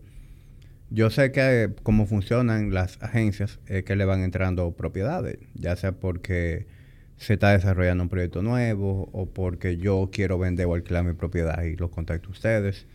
Yo 0.91 1.11
sé 1.11 1.33
que 1.33 1.75
cómo 1.83 2.07
funcionan 2.07 2.73
las 2.73 3.03
agencias 3.03 3.59
que 3.67 3.97
le 3.97 4.05
van 4.05 4.21
entrando 4.21 4.71
propiedades, 4.71 5.39
ya 5.55 5.75
sea 5.75 5.91
porque 5.91 6.69
se 7.17 7.35
está 7.35 7.51
desarrollando 7.51 8.03
un 8.03 8.09
proyecto 8.09 8.43
nuevo 8.43 9.09
o 9.13 9.27
porque 9.27 9.77
yo 9.77 10.11
quiero 10.13 10.39
vender 10.39 10.67
o 10.67 10.75
alquilar 10.75 11.05
mi 11.05 11.15
propiedad 11.15 11.63
y 11.63 11.77
los 11.77 11.91
contacto 11.91 12.29
a 12.29 12.33
ustedes. 12.33 12.87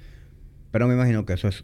Pero 0.72 0.88
me 0.88 0.94
imagino 0.94 1.26
que 1.26 1.34
eso 1.34 1.48
es 1.48 1.64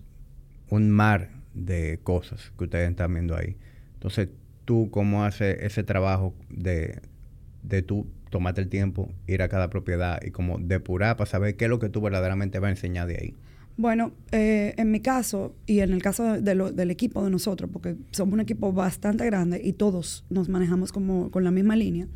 un 0.69 0.89
mar 0.89 1.29
de 1.53 1.99
cosas 2.03 2.51
que 2.57 2.63
ustedes 2.63 2.89
están 2.89 3.13
viendo 3.13 3.35
ahí. 3.35 3.55
Entonces, 3.93 4.29
tú 4.65 4.89
cómo 4.91 5.23
haces 5.23 5.57
ese 5.61 5.83
trabajo 5.83 6.33
de, 6.49 7.01
de 7.63 7.81
tú 7.81 8.07
tomarte 8.29 8.61
el 8.61 8.67
tiempo, 8.67 9.11
ir 9.27 9.41
a 9.41 9.47
cada 9.47 9.69
propiedad 9.69 10.19
y 10.23 10.31
como 10.31 10.57
depurar 10.57 11.17
para 11.17 11.29
saber 11.29 11.55
qué 11.55 11.65
es 11.65 11.69
lo 11.69 11.79
que 11.79 11.89
tú 11.89 12.01
verdaderamente 12.01 12.59
vas 12.59 12.69
a 12.69 12.71
enseñar 12.71 13.07
de 13.07 13.17
ahí. 13.17 13.33
Bueno, 13.77 14.13
eh, 14.31 14.73
en 14.77 14.91
mi 14.91 15.01
caso 15.01 15.53
y 15.65 15.79
en 15.79 15.91
el 15.91 16.01
caso 16.01 16.41
del 16.41 16.91
equipo 16.91 17.23
de 17.23 17.29
nosotros, 17.29 17.69
porque 17.71 17.95
somos 18.11 18.33
un 18.33 18.39
equipo 18.39 18.71
bastante 18.71 19.25
grande 19.25 19.61
y 19.63 19.73
todos 19.73 20.23
nos 20.29 20.47
manejamos 20.47 20.93
como 20.93 21.29
con 21.29 21.43
la 21.43 21.51
misma 21.51 21.75
línea, 21.75 22.07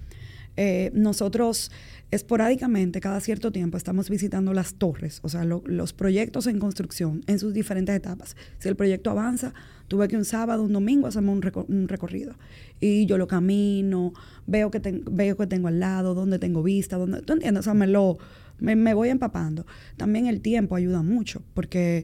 eh, 0.62 0.92
nosotros 0.94 1.72
esporádicamente, 2.12 3.00
cada 3.00 3.22
cierto 3.22 3.50
tiempo, 3.54 3.78
estamos 3.78 4.10
visitando 4.10 4.52
las 4.52 4.74
torres, 4.74 5.22
o 5.24 5.30
sea, 5.30 5.46
los 5.46 5.94
proyectos 5.94 6.48
en 6.48 6.60
construcción 6.60 7.24
en 7.28 7.40
sus 7.40 7.54
diferentes 7.54 7.96
etapas. 7.96 8.36
Si 8.58 8.68
el 8.68 8.76
proyecto 8.76 9.10
avanza, 9.10 9.54
tuve 9.88 10.10
que 10.10 10.18
un 10.18 10.26
sábado, 10.26 10.64
un 10.64 10.74
domingo 10.74 11.08
hacemos 11.08 11.34
un, 11.34 11.88
recorrido. 11.88 12.36
Y 12.82 13.06
yo 13.06 13.18
lo 13.18 13.26
camino, 13.26 14.12
veo 14.48 14.70
que, 14.70 14.82
veo 15.10 15.38
que 15.38 15.48
tengo 15.48 15.70
al 15.70 15.80
lado, 15.80 16.14
dónde 16.14 16.40
tengo 16.40 16.62
vista, 16.62 16.98
dónde, 16.98 17.22
¿tú 17.22 17.32
entiendes? 17.32 17.62
O 17.62 17.64
sea, 17.64 17.74
me, 17.74 17.88
lo, 17.88 18.18
me, 18.60 18.94
voy 18.94 19.08
empapando. 19.08 19.66
También 19.96 20.28
el 20.28 20.42
tiempo 20.42 20.76
ayuda 20.76 21.04
mucho, 21.04 21.42
porque 21.54 22.04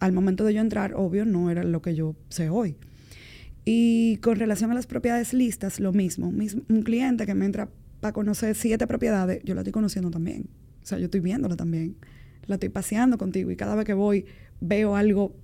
al 0.00 0.12
momento 0.12 0.44
de 0.44 0.54
yo 0.54 0.60
entrar, 0.60 0.94
obvio, 0.96 1.24
no 1.24 1.50
era 1.52 1.62
lo 1.62 1.82
que 1.82 1.94
yo 1.94 2.16
sé 2.30 2.50
hoy. 2.50 2.74
Y 3.64 4.16
con 4.16 4.34
relación 4.34 4.72
a 4.72 4.74
las 4.74 4.88
propiedades 4.88 5.32
listas, 5.32 5.78
lo 5.78 5.92
mismo. 5.92 6.26
Un 6.26 6.82
cliente 6.82 7.26
que 7.26 7.34
me 7.34 7.44
entra 7.44 7.68
para 8.02 8.12
conocer 8.12 8.56
siete 8.56 8.88
propiedades, 8.88 9.40
yo 9.44 9.54
la 9.54 9.60
estoy 9.60 9.72
conociendo 9.72 10.10
también. 10.10 10.48
O 10.82 10.86
sea, 10.86 10.98
yo 10.98 11.04
estoy 11.04 11.20
viéndola 11.20 11.54
también. 11.54 11.96
La 12.46 12.56
estoy 12.56 12.68
paseando 12.68 13.16
contigo 13.16 13.52
y 13.52 13.56
cada 13.56 13.76
vez 13.76 13.84
que 13.84 13.94
voy 13.94 14.26
veo 14.60 14.96
algo 14.96 15.36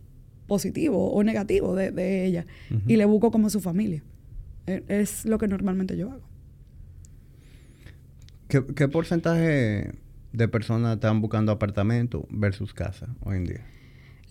positivo 0.48 1.12
o 1.12 1.22
negativo 1.22 1.76
de, 1.76 2.26
ella 2.26 2.46
y 2.88 2.96
le 2.96 3.04
busco 3.04 3.30
como 3.30 3.48
su 3.48 3.60
familia. 3.60 4.02
E, 4.66 4.82
es, 4.88 5.24
lo 5.24 5.38
que 5.38 5.46
normalmente 5.46 5.96
yo 5.96 6.10
hago. 6.10 6.28
¿Qué, 8.48 8.88
porcentaje 8.88 9.92
de 10.32 10.48
personas 10.48 10.94
están 10.94 11.20
buscando 11.20 11.52
apartamento 11.52 12.26
versus 12.28 12.74
casa 12.74 13.14
hoy 13.20 13.36
en 13.36 13.44
día? 13.44 13.66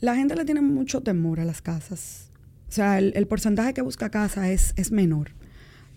La 0.01 0.17
gente 0.17 0.35
le 0.35 0.43
tiene 0.43 0.59
mucho 0.59 1.01
temor 1.01 1.39
a 1.39 1.45
las 1.45 1.61
casas. 1.61 2.29
O 2.67 2.71
sea, 2.73 2.99
el, 2.99 3.13
el 3.15 3.25
porcentaje 3.25 3.73
que 3.73 3.81
busca 3.81 4.09
casa 4.09 4.51
es, 4.51 4.73
es 4.75 4.91
menor 4.91 5.36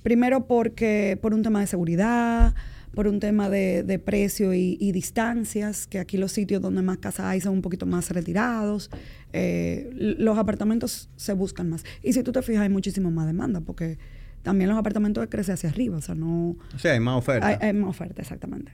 Primero 0.03 0.47
porque 0.47 1.19
por 1.21 1.35
un 1.35 1.43
tema 1.43 1.61
de 1.61 1.67
seguridad, 1.67 2.55
por 2.95 3.07
un 3.07 3.21
tema 3.21 3.49
de, 3.49 3.83
de 3.83 3.99
precio 3.99 4.53
y, 4.55 4.77
y, 4.81 4.93
distancias, 4.93 5.87
que 5.87 5.99
aquí 5.99 6.17
los 6.17 6.33
sitios 6.33 6.61
donde 6.61 6.83
más 6.83 6.99
casas 6.99 7.27
hay 7.27 7.41
son 7.41 7.55
un 7.55 7.63
poquito 7.63 7.87
más 7.87 8.11
retirados. 8.11 8.91
Eh, 9.33 9.91
los 10.19 10.39
apartamentos 10.39 11.09
se 11.17 11.33
buscan 11.33 11.71
más. 11.71 11.85
Y 12.03 12.13
si 12.13 12.23
tú 12.23 12.33
te 12.33 12.43
fijas, 12.43 12.63
hay 12.63 12.69
muchísimo 12.69 13.11
más 13.11 13.27
demanda, 13.27 13.61
porque 13.61 13.99
también 14.43 14.71
los 14.71 14.79
apartamentos 14.79 15.27
crecen 15.31 15.55
hacia 15.55 15.71
arriba, 15.71 15.99
o 15.99 16.01
sea, 16.01 16.15
no... 16.15 16.57
Sí, 16.79 16.89
hay 16.89 17.01
más 17.01 17.17
oferta. 17.19 17.47
Hay, 17.47 17.57
hay 17.61 17.73
más 17.75 17.91
oferta, 17.91 18.23
exactamente. 18.23 18.73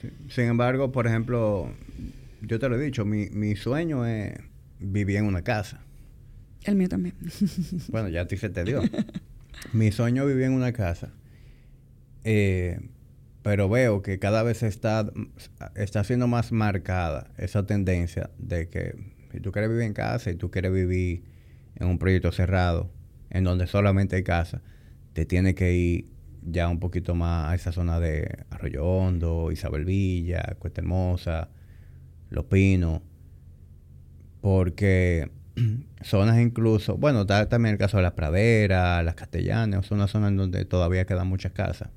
Sí. 0.00 0.10
Sin 0.28 0.44
embargo, 0.44 0.92
por 0.92 1.06
ejemplo, 1.06 1.72
yo 2.42 2.58
te 2.58 2.68
lo 2.68 2.76
he 2.76 2.84
dicho, 2.84 3.04
mi, 3.04 3.28
mi 3.30 3.56
sueño 3.56 4.06
es 4.06 4.34
vivir 4.78 5.16
en 5.16 5.24
una 5.24 5.42
casa. 5.42 5.80
El 6.62 6.76
mío 6.76 6.88
también. 6.88 7.14
bueno, 7.88 8.08
ya 8.08 8.22
a 8.22 8.26
ti 8.28 8.36
se 8.36 8.50
te 8.50 8.62
dio. 8.64 8.82
mi 9.72 9.90
sueño 9.92 10.22
es 10.22 10.28
vivir 10.28 10.44
en 10.44 10.52
una 10.52 10.72
casa. 10.72 11.12
Eh, 12.24 12.80
pero 13.42 13.68
veo 13.68 14.02
que 14.02 14.18
cada 14.18 14.42
vez 14.42 14.62
está, 14.62 15.10
está 15.74 16.04
siendo 16.04 16.26
más 16.26 16.52
marcada 16.52 17.30
esa 17.38 17.64
tendencia 17.66 18.30
de 18.38 18.68
que 18.68 18.94
si 19.32 19.40
tú 19.40 19.52
quieres 19.52 19.70
vivir 19.70 19.84
en 19.84 19.94
casa 19.94 20.30
y 20.30 20.34
tú 20.34 20.50
quieres 20.50 20.72
vivir 20.72 21.24
en 21.76 21.86
un 21.86 21.98
proyecto 21.98 22.32
cerrado, 22.32 22.90
en 23.30 23.44
donde 23.44 23.66
solamente 23.66 24.16
hay 24.16 24.24
casa, 24.24 24.62
te 25.12 25.24
tienes 25.24 25.54
que 25.54 25.72
ir 25.74 26.10
ya 26.42 26.68
un 26.68 26.80
poquito 26.80 27.14
más 27.14 27.50
a 27.50 27.54
esa 27.54 27.72
zona 27.72 28.00
de 28.00 28.44
Arroyo 28.50 28.84
Hondo, 28.84 29.50
Isabel 29.52 29.84
Villa, 29.84 30.56
Cuesta 30.58 30.80
Hermosa, 30.80 31.50
Los 32.30 32.44
Pinos, 32.46 33.02
porque 34.40 35.30
zonas 36.02 36.40
incluso, 36.40 36.96
bueno, 36.96 37.22
está 37.22 37.48
también 37.48 37.74
el 37.74 37.78
caso 37.78 37.96
de 37.96 38.02
las 38.02 38.12
praderas, 38.12 39.04
las 39.04 39.14
castellanas, 39.14 39.86
son 39.86 39.98
una 39.98 40.08
zona 40.08 40.28
en 40.28 40.36
donde 40.36 40.64
todavía 40.64 41.04
quedan 41.04 41.26
muchas 41.26 41.52
casas. 41.52 41.88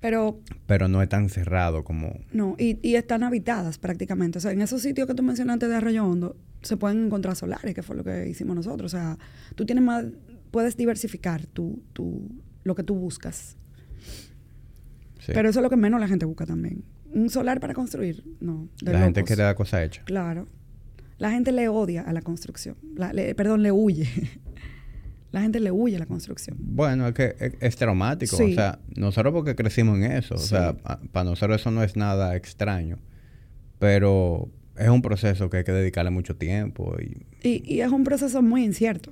Pero, 0.00 0.40
pero 0.66 0.88
no 0.88 1.02
es 1.02 1.08
tan 1.10 1.28
cerrado 1.28 1.84
como... 1.84 2.18
No, 2.32 2.56
y, 2.58 2.78
y, 2.82 2.94
están 2.94 3.22
habitadas 3.22 3.76
prácticamente. 3.76 4.38
O 4.38 4.40
sea, 4.40 4.50
en 4.50 4.62
esos 4.62 4.80
sitios 4.80 5.06
que 5.06 5.14
tú 5.14 5.22
mencionaste 5.22 5.68
de 5.68 5.76
Arroyo 5.76 6.06
Hondo, 6.06 6.36
se 6.62 6.78
pueden 6.78 7.06
encontrar 7.06 7.36
solares, 7.36 7.74
que 7.74 7.82
fue 7.82 7.96
lo 7.96 8.02
que 8.02 8.26
hicimos 8.26 8.56
nosotros. 8.56 8.94
O 8.94 8.96
sea, 8.96 9.18
tú 9.56 9.66
tienes 9.66 9.84
más, 9.84 10.06
puedes 10.50 10.78
diversificar 10.78 11.46
tu, 11.46 11.82
tu, 11.92 12.30
lo 12.64 12.74
que 12.74 12.82
tú 12.82 12.94
buscas. 12.94 13.56
Sí. 15.18 15.32
Pero 15.34 15.50
eso 15.50 15.60
es 15.60 15.62
lo 15.62 15.68
que 15.68 15.76
menos 15.76 16.00
la 16.00 16.08
gente 16.08 16.24
busca 16.24 16.46
también. 16.46 16.82
Un 17.12 17.28
solar 17.28 17.60
para 17.60 17.74
construir, 17.74 18.24
no. 18.40 18.68
la 18.80 18.92
locos. 18.92 19.04
gente 19.04 19.24
quiere 19.24 19.42
la 19.42 19.54
cosa 19.54 19.84
hecha. 19.84 20.02
Claro. 20.04 20.48
La 21.20 21.30
gente 21.30 21.52
le 21.52 21.68
odia 21.68 22.00
a 22.00 22.14
la 22.14 22.22
construcción. 22.22 22.76
La, 22.96 23.12
le, 23.12 23.34
perdón, 23.34 23.62
le 23.62 23.70
huye. 23.70 24.08
la 25.32 25.42
gente 25.42 25.60
le 25.60 25.70
huye 25.70 25.96
a 25.96 25.98
la 25.98 26.06
construcción. 26.06 26.56
Bueno, 26.58 27.06
es 27.06 27.14
que 27.14 27.36
es, 27.38 27.52
es 27.60 27.76
traumático. 27.76 28.38
Sí. 28.38 28.52
O 28.52 28.54
sea, 28.54 28.78
nosotros 28.96 29.34
porque 29.34 29.54
crecimos 29.54 29.98
en 29.98 30.04
eso. 30.12 30.38
Sí. 30.38 30.44
O 30.44 30.46
sea, 30.46 30.72
para 31.12 31.24
nosotros 31.24 31.60
eso 31.60 31.70
no 31.70 31.82
es 31.82 31.94
nada 31.94 32.34
extraño. 32.36 32.96
Pero 33.78 34.48
es 34.78 34.88
un 34.88 35.02
proceso 35.02 35.50
que 35.50 35.58
hay 35.58 35.64
que 35.64 35.72
dedicarle 35.72 36.10
mucho 36.10 36.36
tiempo. 36.36 36.96
Y, 36.98 37.26
y, 37.46 37.62
y 37.66 37.82
es 37.82 37.92
un 37.92 38.02
proceso 38.02 38.40
muy 38.40 38.64
incierto. 38.64 39.10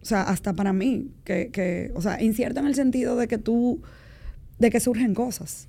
O 0.00 0.04
sea, 0.04 0.22
hasta 0.22 0.52
para 0.52 0.72
mí, 0.72 1.10
que, 1.24 1.50
que, 1.50 1.90
o 1.96 2.00
sea, 2.00 2.22
incierto 2.22 2.60
en 2.60 2.66
el 2.66 2.76
sentido 2.76 3.16
de 3.16 3.26
que 3.26 3.36
tú, 3.36 3.82
de 4.60 4.70
que 4.70 4.78
surgen 4.78 5.12
cosas. 5.12 5.66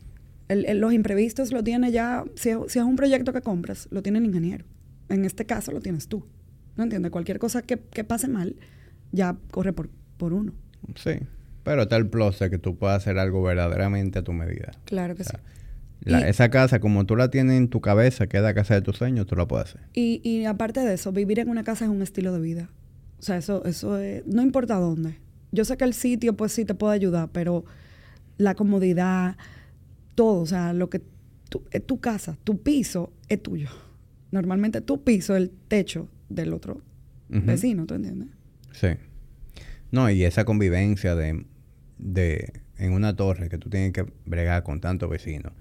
El, 0.49 0.65
el, 0.65 0.78
los 0.80 0.93
imprevistos 0.93 1.52
lo 1.52 1.63
tiene 1.63 1.91
ya, 1.91 2.25
si, 2.36 2.52
si, 2.67 2.78
es 2.78 2.86
un 2.86 2.95
proyecto 2.95 3.34
que 3.34 3.41
compras, 3.41 3.88
lo 3.89 4.04
tiene 4.04 4.19
el 4.19 4.25
ingeniero. 4.25 4.65
En 5.10 5.26
este 5.26 5.45
caso 5.45 5.72
lo 5.72 5.82
tienes 5.82 6.08
tú. 6.08 6.26
¿No 6.76 6.84
entiendes? 6.84 7.12
Cualquier 7.12 7.39
cosa 7.39 7.62
que, 7.62 7.78
que 7.78 8.04
pase 8.04 8.28
mal, 8.28 8.56
ya 9.12 9.36
corre 9.52 9.74
por, 9.74 9.89
por 10.17 10.34
uno. 10.34 10.54
Sí, 10.95 11.19
pero 11.63 11.84
está 11.84 11.98
el 11.98 12.08
plus 12.08 12.39
de 12.39 12.50
que 12.50 12.58
tú 12.58 12.78
puedas 12.78 12.98
hacer 12.98 13.17
algo 13.19 13.41
verdaderamente 13.41 14.19
a 14.19 14.24
tu 14.24 14.34
medida. 14.34 14.72
Claro 14.86 15.15
que 15.15 15.24
o 15.24 15.26
sea, 15.26 15.39
sí. 15.39 15.45
La, 16.02 16.22
y, 16.22 16.24
esa 16.30 16.50
casa, 16.50 16.80
como 16.80 17.06
tú 17.06 17.15
la 17.15 17.30
tienes 17.30 17.58
en 17.58 17.67
tu 17.67 17.82
cabeza, 17.82 18.28
que 18.28 18.38
es 18.38 18.43
la 18.43 18.54
casa 18.54 18.76
de 18.76 18.82
tus 18.82 18.98
sueños, 18.98 19.26
tú 19.26 19.36
la 19.36 19.48
puedes 19.48 19.69
hacer. 19.69 19.82
Y, 19.93 20.22
y 20.24 20.45
aparte 20.45 20.80
de 20.80 20.93
eso, 20.93 21.12
vivir 21.12 21.39
en 21.39 21.50
una 21.50 21.63
casa 21.63 21.86
es 21.86 21.91
un 21.91 22.02
estilo 22.02 22.32
de 22.32 22.39
vida. 22.39 22.69
O 23.19 23.22
sea, 23.22 23.38
eso, 23.38 23.65
eso 23.65 23.98
es, 23.98 24.26
no 24.26 24.41
importa 24.41 24.76
dónde. 24.76 25.17
Yo 25.52 25.65
sé 25.65 25.76
que 25.76 25.84
el 25.84 25.93
sitio, 25.93 26.38
pues 26.38 26.54
sí 26.54 26.63
te 26.63 26.74
puede 26.74 26.93
ayudar, 26.93 27.30
pero 27.34 27.65
la 28.38 28.56
comodidad, 28.56 29.36
todo, 30.15 30.41
o 30.41 30.45
sea, 30.45 30.72
lo 30.74 30.89
que 30.89 31.02
tú, 31.50 31.63
es 31.72 31.86
tu 31.86 32.00
casa, 32.00 32.38
tu 32.43 32.62
piso 32.62 33.12
es 33.28 33.43
tuyo. 33.43 33.69
Normalmente 34.32 34.82
tu 34.82 35.04
piso 35.04 35.36
el 35.36 35.50
techo 35.68 36.10
del 36.30 36.54
otro 36.54 36.82
uh 37.30 37.36
-huh. 37.36 37.46
vecino, 37.46 37.86
¿tú 37.86 37.96
entiendes? 37.96 38.30
Sí. 38.72 38.89
No, 39.92 40.10
y 40.10 40.24
esa 40.24 40.46
convivencia 40.46 41.15
de, 41.15 41.46
de 41.98 42.54
en 42.78 42.94
una 42.94 43.15
torre 43.15 43.50
que 43.50 43.58
tú 43.58 43.70
tienes 43.70 43.92
que 43.92 44.06
bregar 44.26 44.63
con 44.63 44.82
tantos 44.82 45.10
vecinos, 45.10 45.54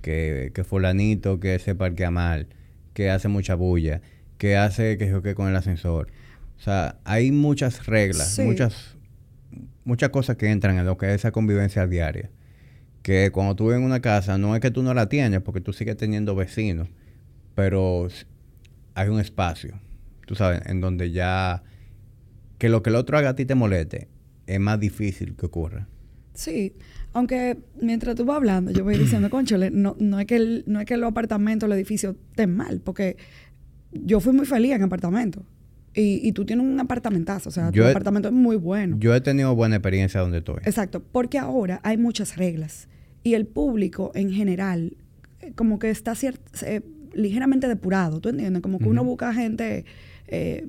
que, 0.00 0.50
que 0.54 0.64
fulanito 0.64 1.38
que 1.38 1.58
se 1.58 1.74
parquea 1.74 2.10
mal, 2.10 2.48
que 2.94 3.10
hace 3.10 3.28
mucha 3.28 3.54
bulla, 3.54 4.00
que 4.38 4.56
hace 4.56 4.98
que 4.98 5.10
choque 5.10 5.34
con 5.34 5.48
el 5.48 5.56
ascensor. 5.56 6.08
O 6.56 6.60
sea, 6.60 6.98
hay 7.04 7.30
muchas 7.30 7.86
reglas, 7.86 8.34
sí. 8.34 8.42
muchas, 8.42 8.96
muchas 9.84 10.10
cosas 10.10 10.36
que 10.36 10.50
entran 10.50 10.78
en 10.78 10.86
lo 10.86 10.96
que 10.96 11.06
es 11.06 11.16
esa 11.16 11.30
convivencia 11.30 11.86
diaria. 11.86 12.30
Que 13.02 13.30
cuando 13.30 13.54
tú 13.54 13.64
vives 13.64 13.78
en 13.80 13.84
una 13.84 14.00
casa, 14.00 14.38
no 14.38 14.54
es 14.54 14.60
que 14.60 14.70
tú 14.70 14.82
no 14.82 14.94
la 14.94 15.08
tienes, 15.08 15.42
porque 15.42 15.60
tú 15.60 15.72
sigues 15.74 15.96
teniendo 15.96 16.34
vecinos, 16.34 16.88
pero 17.54 18.08
hay 18.94 19.08
un 19.08 19.20
espacio, 19.20 19.80
tú 20.26 20.34
sabes, 20.34 20.62
en 20.66 20.80
donde 20.80 21.10
ya 21.10 21.62
que 22.58 22.68
lo 22.68 22.82
que 22.82 22.90
el 22.90 22.96
otro 22.96 23.18
haga 23.18 23.30
a 23.30 23.34
ti 23.34 23.44
te 23.44 23.54
moleste, 23.54 24.08
es 24.46 24.60
más 24.60 24.78
difícil 24.78 25.34
que 25.36 25.46
ocurra. 25.46 25.88
Sí, 26.34 26.74
aunque 27.12 27.58
mientras 27.80 28.16
tú 28.16 28.24
vas 28.24 28.36
hablando, 28.36 28.70
yo 28.70 28.84
voy 28.84 28.98
diciendo, 28.98 29.30
conchole, 29.30 29.70
no, 29.70 29.96
no, 29.98 30.20
es 30.20 30.26
que 30.26 30.36
el, 30.36 30.64
no 30.66 30.80
es 30.80 30.86
que 30.86 30.96
los 30.96 31.10
apartamentos, 31.10 31.66
el 31.66 31.72
edificio 31.72 32.16
estén 32.30 32.54
mal, 32.54 32.80
porque 32.80 33.16
yo 33.92 34.20
fui 34.20 34.32
muy 34.32 34.46
feliz 34.46 34.72
en 34.72 34.82
apartamento. 34.82 35.44
Y, 35.96 36.26
y, 36.26 36.32
tú 36.32 36.44
tienes 36.44 36.66
un 36.66 36.80
apartamentazo, 36.80 37.50
o 37.50 37.52
sea, 37.52 37.70
yo 37.70 37.84
tu 37.84 37.88
he, 37.88 37.90
apartamento 37.92 38.26
es 38.26 38.34
muy 38.34 38.56
bueno. 38.56 38.96
Yo 38.98 39.14
he 39.14 39.20
tenido 39.20 39.54
buena 39.54 39.76
experiencia 39.76 40.20
donde 40.20 40.38
estoy. 40.38 40.56
Exacto, 40.64 41.00
porque 41.00 41.38
ahora 41.38 41.80
hay 41.84 41.98
muchas 41.98 42.36
reglas 42.36 42.88
y 43.22 43.34
el 43.34 43.46
público 43.46 44.10
en 44.16 44.32
general 44.32 44.96
eh, 45.40 45.52
como 45.54 45.78
que 45.78 45.90
está 45.90 46.14
ciert, 46.14 46.40
eh, 46.62 46.82
ligeramente 47.14 47.68
depurado, 47.68 48.20
¿tú 48.20 48.28
entiendes? 48.28 48.62
Como 48.62 48.78
que 48.78 48.84
uh 48.84 48.88
-huh. 48.88 48.92
uno 48.92 49.04
busca 49.04 49.32
gente 49.34 49.84
eh, 50.28 50.66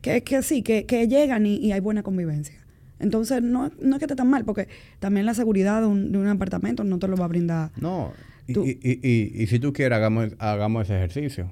que, 0.00 0.22
que 0.22 0.42
sí, 0.42 0.62
que, 0.62 0.84
que 0.86 1.08
llegan 1.08 1.46
y, 1.46 1.56
y, 1.56 1.72
hay 1.72 1.80
buena 1.80 2.02
convivencia. 2.02 2.56
Entonces, 2.98 3.42
no, 3.42 3.70
no 3.80 3.96
es 3.96 3.98
que 3.98 4.04
esté 4.04 4.16
tan 4.16 4.30
mal, 4.30 4.44
porque 4.44 4.68
también 5.00 5.26
la 5.26 5.34
seguridad 5.34 5.80
de 5.80 5.86
un, 5.86 6.12
de 6.12 6.18
un 6.18 6.26
apartamento 6.28 6.84
no 6.84 6.98
te 6.98 7.08
lo 7.08 7.16
va 7.16 7.24
a 7.24 7.28
brindar. 7.28 7.70
No, 7.76 8.12
y, 8.46 8.58
y, 8.58 9.00
y, 9.02 9.42
y 9.42 9.46
si 9.46 9.58
tú 9.58 9.72
quieres, 9.72 9.96
hagamos, 9.96 10.34
hagamos 10.38 10.84
ese 10.84 10.96
ejercicio 10.96 11.50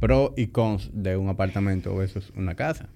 pros 0.00 0.32
y 0.36 0.48
cons 0.48 0.90
de 0.92 1.16
un 1.16 1.28
apartamento 1.28 1.94
versus 1.96 2.32
una 2.36 2.54
casa. 2.54 2.88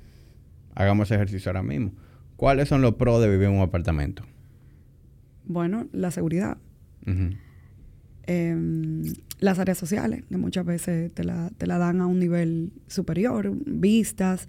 Hagamos 0.75 1.09
ese 1.09 1.17
ejercicio 1.17 1.51
ahora 1.51 1.63
mismo. 1.63 1.93
¿Cuáles 2.37 2.69
son 2.69 2.83
los 2.83 2.95
pros 2.95 3.21
de 3.21 3.29
vivir 3.29 3.49
en 3.49 3.55
un 3.55 3.63
apartamento? 3.63 4.25
Bueno, 5.45 5.89
la 5.93 6.11
seguridad. 6.11 6.59
Uh 7.07 7.11
-huh. 7.11 7.39
Eh, 8.27 8.57
las 9.39 9.59
áreas 9.59 9.79
sociales, 9.79 10.25
que 10.29 10.37
muchas 10.37 10.65
veces 10.65 11.13
te 11.13 11.25
la, 11.25 11.51
te 11.57 11.67
la, 11.67 11.79
dan 11.79 12.01
a 12.01 12.07
un 12.07 12.19
nivel 12.19 12.73
superior, 12.87 13.53
vistas, 13.67 14.49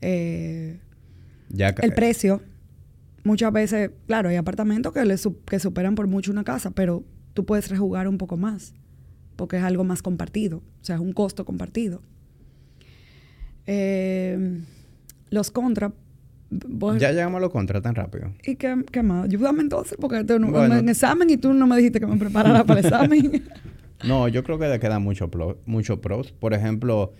eh, 0.00 0.78
ya, 1.48 1.68
el 1.68 1.92
precio. 1.94 2.42
Muchas 3.24 3.52
veces, 3.52 3.90
claro, 4.06 4.30
hay 4.30 4.36
apartamentos 4.36 4.92
que, 4.92 5.04
le, 5.04 5.16
que 5.46 5.58
superan 5.60 5.94
por 5.94 6.08
mucho 6.08 6.32
una 6.32 6.42
casa, 6.42 6.72
pero 6.72 7.04
tú 7.34 7.46
puedes 7.46 7.68
rejugar 7.68 8.08
un 8.08 8.18
poco 8.18 8.36
más 8.36 8.74
porque 9.36 9.56
es 9.56 9.62
algo 9.62 9.84
más 9.84 10.02
compartido, 10.02 10.58
o 10.58 10.84
sea, 10.84 10.96
es 10.96 11.00
un 11.00 11.12
costo 11.12 11.44
compartido. 11.44 12.02
Eh, 13.66 14.60
los 15.30 15.50
contras. 15.50 15.92
Ya 16.98 17.12
llegamos 17.12 17.38
a 17.38 17.40
los 17.40 17.50
contras 17.50 17.82
tan 17.82 17.94
rápido. 17.94 18.32
¿Y 18.44 18.56
qué, 18.56 18.84
qué 18.90 19.02
más? 19.02 19.24
Ayúdame 19.24 19.62
entonces, 19.62 19.96
porque 20.00 20.24
tú 20.24 20.38
no, 20.38 20.50
bueno, 20.50 20.76
en 20.76 20.88
examen 20.88 21.30
y 21.30 21.36
tú 21.36 21.52
no 21.52 21.66
me 21.66 21.76
dijiste 21.76 22.00
que 22.00 22.06
me 22.06 22.16
preparara 22.16 22.64
para 22.64 22.80
el 22.80 22.86
examen. 22.86 23.42
no, 24.04 24.28
yo 24.28 24.44
creo 24.44 24.58
que 24.58 24.68
le 24.68 24.78
quedan 24.78 25.02
muchos 25.02 25.30
mucho 25.66 26.00
pros. 26.00 26.32
Por 26.32 26.54
ejemplo, 26.54 27.12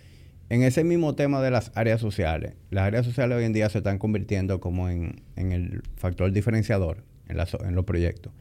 en 0.49 0.63
ese 0.63 0.83
mismo 0.83 1.15
tema 1.15 1.41
de 1.41 1.51
las 1.51 1.71
áreas 1.75 1.99
sociales, 1.99 2.53
las 2.69 2.85
áreas 2.85 3.05
sociales 3.05 3.37
hoy 3.37 3.45
en 3.45 3.53
día 3.53 3.69
se 3.69 3.79
están 3.79 3.97
convirtiendo 3.97 4.59
como 4.59 4.89
en, 4.89 5.21
en 5.35 5.51
el 5.51 5.81
factor 5.95 6.31
diferenciador 6.31 7.03
en, 7.27 7.37
la, 7.37 7.47
en 7.65 7.75
los 7.75 7.85
proyectos. 7.85 8.33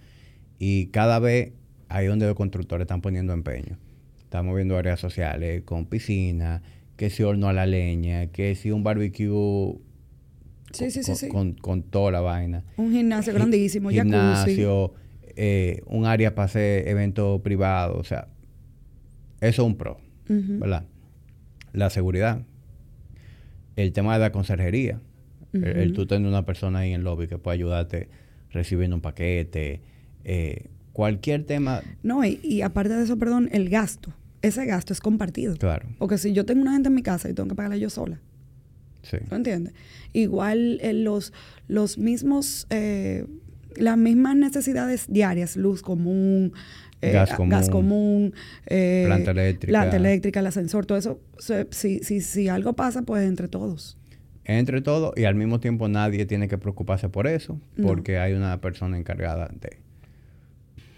Y 0.59 0.87
cada 0.87 1.19
vez 1.19 1.53
ahí 1.89 2.07
donde 2.07 2.27
los 2.27 2.35
constructores 2.35 2.85
están 2.85 3.01
poniendo 3.01 3.33
empeño. 3.33 3.79
Estamos 4.19 4.57
viendo 4.57 4.77
áreas 4.79 4.99
sociales 4.99 5.62
con 5.64 5.87
piscina, 5.87 6.62
que 6.97 7.11
si 7.11 7.23
horno 7.23 7.49
a 7.49 7.53
la 7.53 7.66
leña, 7.66 8.29
que 8.29 8.55
si 8.55 8.71
un 8.71 8.83
barbecue 8.83 9.79
sí, 10.73 10.91
sí, 10.91 11.03
con, 11.03 11.16
sí, 11.16 11.29
con, 11.29 11.53
con, 11.55 11.83
toda 11.83 12.11
la 12.12 12.20
vaina. 12.20 12.64
Un 12.77 12.93
gimnasio 12.93 13.33
grandísimo, 13.35 13.91
gimnasio, 13.91 14.95
eh, 15.37 15.83
un 15.87 16.07
área 16.07 16.35
para 16.35 16.47
hacer 16.47 16.89
eventos 16.89 17.41
privados, 17.43 17.99
o 17.99 18.05
sea, 18.05 18.29
eso 19.41 19.62
es 19.62 19.66
un 19.66 19.77
pro, 19.77 20.01
uh 20.29 20.33
-huh. 20.33 20.59
¿verdad? 20.59 20.85
La 21.73 21.91
seguridad, 21.91 22.43
el 23.77 23.93
tema 23.93 24.14
de 24.14 24.20
la 24.20 24.33
conserjería, 24.33 25.01
uh 25.53 25.57
-huh. 25.57 25.66
el, 25.66 25.77
el, 25.79 25.93
tú 25.93 26.07
tener 26.07 26.29
una 26.29 26.45
persona 26.45 26.81
ahí 26.81 26.91
en 26.91 26.97
el 27.01 27.05
lobby 27.05 27.27
que 27.27 27.39
puede 27.39 27.57
ayudarte 27.57 28.09
recibiendo 28.51 28.97
un 28.97 29.03
paquete, 29.03 29.81
eh, 30.25 30.66
cualquier 30.93 31.45
tema. 31.45 31.83
No, 32.03 32.25
y, 32.25 32.39
y 32.43 32.62
aparte 32.62 32.95
de 32.95 33.05
eso, 33.05 33.18
perdón, 33.18 33.49
el 33.53 33.68
gasto. 33.68 34.12
Ese 34.43 34.66
gasto 34.66 34.93
es 34.93 35.01
compartido. 35.01 35.57
Claro. 35.57 35.89
Porque 35.99 36.18
si 36.18 36.33
yo 36.33 36.45
tengo 36.45 36.62
una 36.62 36.73
gente 36.73 36.89
en 36.89 36.95
mi 36.95 37.03
casa 37.03 37.31
y 37.31 37.35
tengo 37.35 37.49
que 37.49 37.55
pagarla 37.55 37.77
yo 37.77 37.91
sola, 37.91 38.20
Sí. 39.03 39.19
¿tú 39.29 39.35
entiendes? 39.35 39.75
Igual 40.13 40.79
eh, 40.83 40.93
los, 40.93 41.33
los 41.69 41.99
mismos, 41.99 42.67
eh, 42.71 43.27
las 43.77 43.97
mismas 43.99 44.37
necesidades 44.37 45.07
diarias, 45.09 45.57
luz 45.57 45.83
común, 45.83 46.53
eh, 47.01 47.11
Gas 47.13 47.33
común, 47.33 47.49
gas 47.51 47.69
común, 47.69 48.35
planta 48.67 49.33
eléctrica. 49.33 49.73
planta 49.73 49.97
eléctrica, 49.97 50.41
el 50.41 50.47
ascensor, 50.47 50.87
todo 50.87 50.99
eso, 50.99 51.21
si, 51.71 51.99
si, 52.01 52.21
si 52.21 52.49
algo 52.49 52.75
pasa, 52.75 53.03
pues 53.03 53.27
entre 53.29 53.49
todos. 53.49 53.99
Entre 54.45 54.83
todo, 54.83 55.13
y 55.17 55.25
al 55.25 55.35
mismo 55.35 55.59
tiempo 55.61 55.89
nadie 55.89 56.27
tiene 56.27 56.47
que 56.49 56.59
preocuparse 56.59 57.09
por 57.09 57.27
eso, 57.27 57.61
No. 57.77 57.87
porque 57.89 58.19
hay 58.19 58.33
una 58.35 58.61
persona 58.61 58.97
encargada 58.99 59.49
de. 59.61 59.79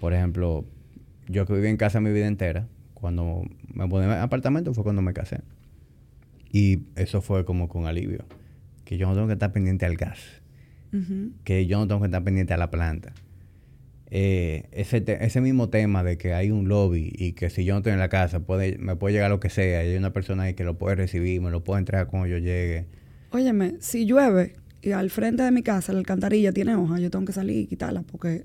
Por 0.00 0.12
ejemplo, 0.12 0.64
yo 1.28 1.46
que 1.46 1.54
viví 1.54 1.68
en 1.68 1.76
casa 1.78 2.00
mi 2.00 2.12
vida 2.12 2.26
entera, 2.26 2.66
cuando 2.92 3.42
me 3.72 3.86
mudé 3.86 4.04
a 4.06 4.22
apartamento 4.22 4.74
fue 4.74 4.82
cuando 4.84 5.00
me 5.02 5.12
casé. 5.14 5.40
Y 6.56 6.84
eso 6.94 7.20
fue 7.20 7.44
como 7.44 7.68
con 7.68 7.86
alivio. 7.86 8.24
Que 8.84 8.96
yo 8.96 9.08
no 9.08 9.14
tengo 9.14 9.26
que 9.26 9.32
estar 9.32 9.52
pendiente 9.52 9.84
al 9.86 9.96
gas. 9.96 10.20
Que 11.42 11.66
yo 11.66 11.78
no 11.78 11.88
tengo 11.88 12.00
que 12.00 12.06
estar 12.06 12.22
pendiente 12.22 12.54
a 12.54 12.56
la 12.56 12.70
planta. 12.70 13.12
Eh, 14.10 14.68
ese, 14.70 15.00
te- 15.00 15.24
ese 15.24 15.40
mismo 15.40 15.68
tema 15.70 16.04
de 16.04 16.16
que 16.18 16.34
hay 16.34 16.52
un 16.52 16.68
lobby 16.68 17.10
y 17.16 17.32
que 17.32 17.50
si 17.50 17.64
yo 17.64 17.74
no 17.74 17.78
estoy 17.78 17.94
en 17.94 17.98
la 17.98 18.08
casa 18.08 18.38
puede, 18.40 18.78
me 18.78 18.94
puede 18.94 19.14
llegar 19.14 19.30
lo 19.30 19.40
que 19.40 19.50
sea 19.50 19.82
y 19.84 19.88
hay 19.88 19.96
una 19.96 20.12
persona 20.12 20.44
ahí 20.44 20.54
que 20.54 20.62
lo 20.62 20.78
puede 20.78 20.94
recibir, 20.94 21.40
me 21.40 21.50
lo 21.50 21.64
puede 21.64 21.80
entregar 21.80 22.06
cuando 22.06 22.28
yo 22.28 22.38
llegue. 22.38 22.86
Óyeme, 23.30 23.74
si 23.80 24.06
llueve 24.06 24.54
y 24.82 24.92
al 24.92 25.10
frente 25.10 25.42
de 25.42 25.50
mi 25.50 25.64
casa 25.64 25.92
la 25.92 25.98
alcantarilla 25.98 26.52
tiene 26.52 26.76
hoja, 26.76 27.00
yo 27.00 27.10
tengo 27.10 27.24
que 27.24 27.32
salir 27.32 27.56
y 27.62 27.66
quitarla 27.66 28.02
porque 28.02 28.44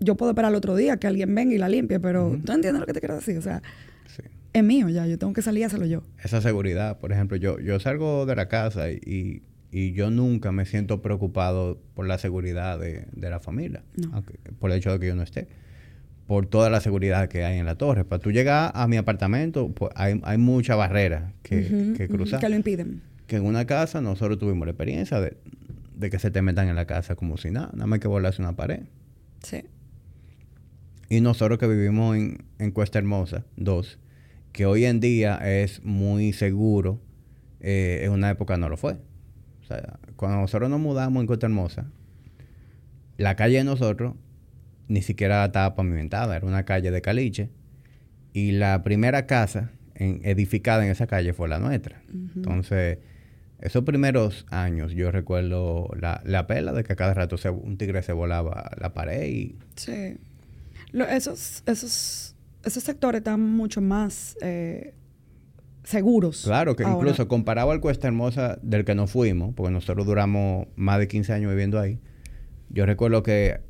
yo 0.00 0.16
puedo 0.16 0.32
esperar 0.32 0.50
el 0.50 0.56
otro 0.56 0.76
día 0.76 0.98
que 0.98 1.06
alguien 1.06 1.34
venga 1.34 1.54
y 1.54 1.58
la 1.58 1.70
limpie, 1.70 1.98
pero 1.98 2.38
¿tú 2.44 2.52
entiendes 2.52 2.80
lo 2.80 2.84
que 2.86 2.92
te 2.92 3.00
quiero 3.00 3.14
decir? 3.14 3.38
O 3.38 3.42
sea, 3.42 3.62
Sí. 4.06 4.22
Es 4.58 4.64
mío 4.64 4.88
ya, 4.88 5.06
yo 5.06 5.18
tengo 5.18 5.32
que 5.32 5.42
salir 5.42 5.60
y 5.62 5.64
hacerlo 5.64 5.86
yo. 5.86 6.02
Esa 6.22 6.40
seguridad, 6.40 6.98
por 6.98 7.12
ejemplo, 7.12 7.36
yo, 7.36 7.58
yo 7.60 7.78
salgo 7.80 8.26
de 8.26 8.36
la 8.36 8.48
casa 8.48 8.90
y, 8.90 9.42
y 9.70 9.92
yo 9.92 10.10
nunca 10.10 10.52
me 10.52 10.64
siento 10.66 11.02
preocupado 11.02 11.80
por 11.94 12.06
la 12.06 12.18
seguridad 12.18 12.78
de, 12.78 13.06
de 13.12 13.30
la 13.30 13.40
familia, 13.40 13.82
No. 13.96 14.10
aunque- 14.14 14.38
por 14.58 14.70
el 14.70 14.78
hecho 14.78 14.92
de 14.92 14.98
que 15.00 15.06
yo 15.08 15.14
no 15.14 15.22
esté. 15.22 15.48
Por 16.26 16.44
toda 16.46 16.68
la 16.68 16.80
seguridad 16.80 17.28
que 17.28 17.42
hay 17.44 17.58
en 17.58 17.64
la 17.64 17.76
torre. 17.76 18.04
Para 18.04 18.20
tú 18.20 18.30
llegar 18.30 18.70
a 18.74 18.86
mi 18.86 18.98
apartamento, 18.98 19.70
pues 19.70 19.90
hay, 19.94 20.20
hay 20.24 20.36
mucha 20.36 20.74
barrera 20.76 21.32
que, 21.42 21.94
que 21.96 22.06
cruzar. 22.08 22.38
Que 22.40 22.48
lo 22.50 22.54
impiden. 22.56 23.00
que 23.26 23.36
en 23.36 23.46
una 23.46 23.64
casa 23.64 24.02
nosotros 24.02 24.38
tuvimos 24.38 24.66
la 24.66 24.72
experiencia 24.72 25.20
de, 25.22 25.38
de 25.96 26.10
que 26.10 26.18
se 26.18 26.30
te 26.30 26.42
metan 26.42 26.68
en 26.68 26.76
la 26.76 26.84
casa 26.86 27.14
como 27.16 27.38
si 27.38 27.50
nada, 27.50 27.70
nada 27.72 27.86
más 27.86 27.98
que 28.00 28.08
volarse 28.08 28.42
una 28.42 28.54
pared. 28.56 28.80
Sí. 29.42 29.62
Y 31.08 31.20
nosotros 31.22 31.58
que 31.58 31.66
vivimos 31.66 32.16
en, 32.16 32.44
en 32.58 32.70
Cuesta 32.72 32.98
Hermosa, 32.98 33.44
dos, 33.56 33.98
que 34.58 34.66
hoy 34.66 34.86
en 34.86 34.98
día 34.98 35.36
es 35.44 35.84
muy 35.84 36.32
seguro, 36.32 37.00
eh, 37.60 38.00
en 38.02 38.10
una 38.10 38.28
época 38.28 38.56
no 38.56 38.68
lo 38.68 38.76
fue. 38.76 38.94
O 39.62 39.64
sea, 39.68 40.00
cuando 40.16 40.38
nosotros 40.40 40.68
nos 40.68 40.80
mudamos 40.80 41.20
en 41.20 41.28
Cuesta 41.28 41.46
Hermosa, 41.46 41.86
la 43.18 43.36
calle 43.36 43.58
de 43.58 43.62
nosotros 43.64 44.14
ni 44.88 45.00
siquiera 45.02 45.44
estaba 45.44 45.76
pavimentada, 45.76 46.34
era 46.34 46.44
una 46.44 46.64
calle 46.64 46.90
de 46.90 47.00
caliche. 47.00 47.50
Y 48.32 48.50
la 48.50 48.82
primera 48.82 49.26
casa 49.26 49.70
en- 49.94 50.22
edificada 50.24 50.84
en 50.84 50.90
esa 50.90 51.06
calle 51.06 51.32
fue 51.34 51.46
la 51.48 51.60
nuestra. 51.60 52.02
Entonces, 52.34 52.98
esos 53.60 53.84
primeros 53.84 54.44
años, 54.50 54.90
yo 54.90 55.12
recuerdo 55.12 55.88
la, 56.00 56.20
la 56.24 56.48
pela 56.48 56.72
de 56.72 56.82
que 56.82 56.94
a 56.94 56.96
cada 56.96 57.14
rato 57.14 57.36
se- 57.36 57.50
un 57.50 57.78
tigre 57.78 58.02
se 58.02 58.12
volaba 58.12 58.72
la 58.80 58.92
pared 58.92 59.24
y 59.28 59.56
Sí. 59.76 60.16
Lo- 60.90 61.06
esos, 61.06 61.62
esos, 61.66 62.27
esos 62.64 62.82
sectores 62.82 63.20
están 63.20 63.40
mucho 63.40 63.80
más 63.80 64.36
eh, 64.42 64.94
seguros. 65.84 66.42
Claro, 66.44 66.76
que 66.76 66.84
ahora. 66.84 66.96
incluso 66.98 67.28
comparado 67.28 67.70
al 67.70 67.80
Cuesta 67.80 68.08
Hermosa 68.08 68.58
del 68.62 68.84
que 68.84 68.94
nos 68.94 69.10
fuimos, 69.10 69.54
porque 69.54 69.72
nosotros 69.72 70.06
duramos 70.06 70.66
más 70.76 70.98
de 70.98 71.08
15 71.08 71.32
años 71.32 71.50
viviendo 71.50 71.78
ahí, 71.80 71.98
yo 72.70 72.84
recuerdo 72.86 73.22
que 73.22 73.60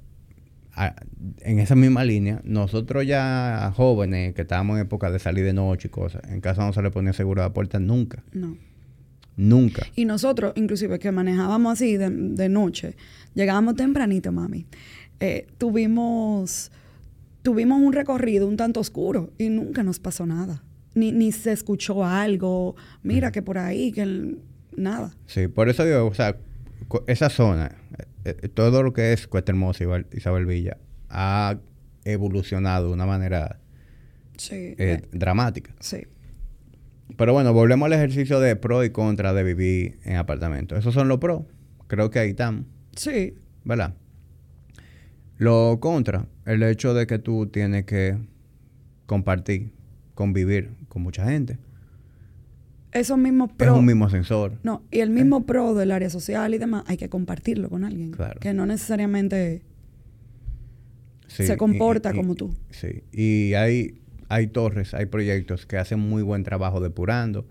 a- 0.72 0.94
en 1.40 1.58
esa 1.58 1.74
misma 1.74 2.04
línea, 2.04 2.40
nosotros 2.44 3.06
ya 3.06 3.72
jóvenes 3.76 4.34
que 4.34 4.42
estábamos 4.42 4.76
en 4.78 4.82
época 4.86 5.10
de 5.10 5.18
salir 5.18 5.44
de 5.44 5.52
noche 5.52 5.88
y 5.88 5.90
cosas, 5.90 6.22
en 6.30 6.40
casa 6.40 6.64
no 6.64 6.72
se 6.72 6.82
le 6.82 6.90
ponía 6.90 7.12
seguro 7.12 7.42
a 7.42 7.46
la 7.46 7.52
puerta 7.52 7.78
nunca, 7.80 8.22
No. 8.32 8.56
nunca. 9.36 9.86
Y 9.96 10.04
nosotros, 10.04 10.52
inclusive, 10.56 10.98
que 10.98 11.10
manejábamos 11.12 11.72
así 11.74 11.96
de, 11.96 12.10
de 12.10 12.48
noche, 12.48 12.96
llegábamos 13.34 13.76
tempranito, 13.76 14.32
mami. 14.32 14.66
eh, 15.20 15.46
tuvimos, 15.58 16.70
tuvimos 17.42 17.80
un 17.80 17.92
recorrido 17.92 18.46
un 18.46 18.56
tanto 18.56 18.80
oscuro 18.80 19.32
y 19.38 19.48
nunca 19.48 19.82
nos 19.82 19.98
pasó 19.98 20.26
nada. 20.26 20.62
Ni, 20.94 21.12
ni 21.12 21.32
se 21.32 21.52
escuchó 21.52 22.04
algo, 22.04 22.74
mira 23.02 23.30
que 23.30 23.42
por 23.42 23.58
ahí, 23.58 23.92
que 23.92 24.02
el- 24.02 24.38
nada. 24.76 25.14
Sí, 25.26 25.48
por 25.48 25.68
eso 25.68 25.84
digo, 25.84 26.06
o 26.06 26.14
sea, 26.14 26.36
esa 27.06 27.28
zona, 27.30 27.76
eh, 28.24 28.36
eh, 28.42 28.48
todo 28.48 28.82
lo 28.82 28.92
que 28.92 29.12
es 29.12 29.26
Cuesta 29.28 29.52
Hermosa 29.52 29.84
y 29.84 30.16
Isabel 30.16 30.46
Villa, 30.46 30.76
ha 31.08 31.58
evolucionado 32.04 32.88
de 32.88 32.94
una 32.94 33.06
manera 33.06 33.60
Sí. 34.36 34.74
eh, 34.78 35.02
dramática. 35.12 35.74
sí. 35.80 35.98
Pero 37.16 37.32
bueno, 37.32 37.54
volvemos 37.54 37.86
al 37.86 37.94
ejercicio 37.94 38.38
de 38.38 38.54
pro 38.54 38.84
y 38.84 38.90
contra 38.90 39.32
de 39.32 39.42
vivir 39.42 39.98
en 40.04 40.16
apartamento. 40.16 40.76
Esos 40.76 40.92
son 40.92 41.08
los 41.08 41.18
pros. 41.18 41.42
Creo 41.86 42.10
que 42.10 42.18
ahí 42.18 42.30
están, 42.30 42.66
Sí. 42.94 43.34
¿verdad? 43.64 43.94
Lo 45.38 45.78
contra, 45.80 46.26
el 46.46 46.62
hecho 46.62 46.94
de 46.94 47.06
que 47.06 47.18
tú 47.18 47.46
tienes 47.46 47.84
que 47.84 48.18
compartir, 49.06 49.70
convivir 50.14 50.70
con 50.88 51.02
mucha 51.02 51.24
gente. 51.30 51.58
Esos 52.92 53.18
mismos 53.18 53.50
Es 53.50 53.56
pros. 53.56 53.78
un 53.78 53.84
mismo 53.86 54.06
ascensor. 54.06 54.58
No, 54.62 54.82
y 54.90 55.00
el 55.00 55.10
mismo 55.10 55.44
pro 55.46 55.74
del 55.74 55.90
área 55.92 56.10
social 56.10 56.54
y 56.54 56.58
demás, 56.58 56.84
hay 56.86 56.96
que 56.96 57.08
compartirlo 57.08 57.68
con 57.68 57.84
alguien. 57.84 58.10
Claro. 58.12 58.40
Que 58.40 58.52
no 58.54 58.66
necesariamente 58.66 59.62
Sí, 61.28 61.46
se 61.46 61.56
comporta 61.58 62.12
y- 62.12 62.16
como 62.16 62.34
tú. 62.34 62.54
Sí, 62.70 63.02
y 63.12 63.52
hay, 63.54 64.00
hay 64.28 64.46
torres, 64.48 64.94
hay 64.94 65.06
proyectos 65.06 65.66
que 65.66 65.76
hacen 65.76 66.00
muy 66.00 66.22
buen 66.22 66.42
trabajo 66.42 66.80
depurando 66.80 67.46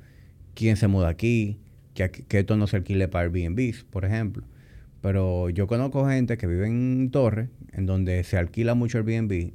quién 0.56 0.76
se 0.76 0.88
muda 0.88 1.10
aquí, 1.10 1.60
que, 1.94 2.04
aquí- 2.04 2.24
que 2.24 2.40
esto 2.40 2.58
no 2.58 2.66
se 2.68 2.78
alquile 2.78 3.08
para 3.08 3.26
Airbnb, 3.30 3.86
por 3.92 4.04
ejemplo. 4.06 4.44
Pero 5.02 5.50
yo 5.50 5.68
conozco 5.68 6.08
gente 6.08 6.38
que 6.38 6.48
vive 6.48 6.68
en 6.68 7.10
torres 7.12 7.50
en 7.72 7.86
donde 7.86 8.24
se 8.24 8.38
alquila 8.38 8.74
mucho 8.74 8.98
Airbnb 8.98 9.32
y, 9.32 9.54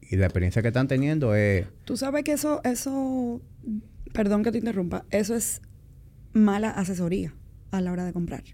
y 0.00 0.16
la 0.16 0.26
experiencia 0.26 0.62
que 0.62 0.68
están 0.68 0.86
teniendo 0.88 1.34
es... 1.34 1.66
Tú 1.84 1.96
sabes 1.96 2.22
que 2.24 2.32
eso, 2.32 2.60
eso, 2.64 3.42
perdón 4.12 4.44
que 4.44 4.52
te 4.52 4.58
interrumpa, 4.58 5.04
eso 5.10 5.34
es 5.34 5.60
mala 6.32 6.70
asesoría 6.70 7.34
a 7.72 7.80
la 7.80 7.90
hora 7.92 8.04
de 8.04 8.12
comprar. 8.12 8.44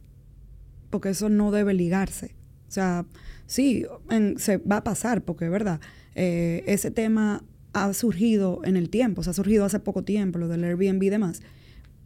Porque 0.90 1.10
eso 1.10 1.28
no 1.28 1.50
debe 1.50 1.74
ligarse. 1.74 2.34
O 2.68 2.70
sea, 2.70 3.04
sí, 3.46 3.84
en- 4.10 4.38
se 4.38 4.56
va 4.56 4.78
a 4.78 4.84
pasar, 4.84 5.22
porque 5.22 5.44
es 5.44 5.50
verdad, 5.50 5.80
eh, 6.14 6.64
ese 6.66 6.90
tema 6.90 7.44
ha 7.74 7.92
surgido 7.92 8.60
en 8.64 8.76
el 8.76 8.88
tiempo, 8.88 9.20
o 9.20 9.24
sea, 9.24 9.32
ha 9.32 9.34
surgido 9.34 9.64
hace 9.64 9.80
poco 9.80 10.04
tiempo, 10.04 10.38
lo 10.38 10.48
del 10.48 10.64
Airbnb 10.64 11.02
y 11.02 11.10
demás, 11.10 11.42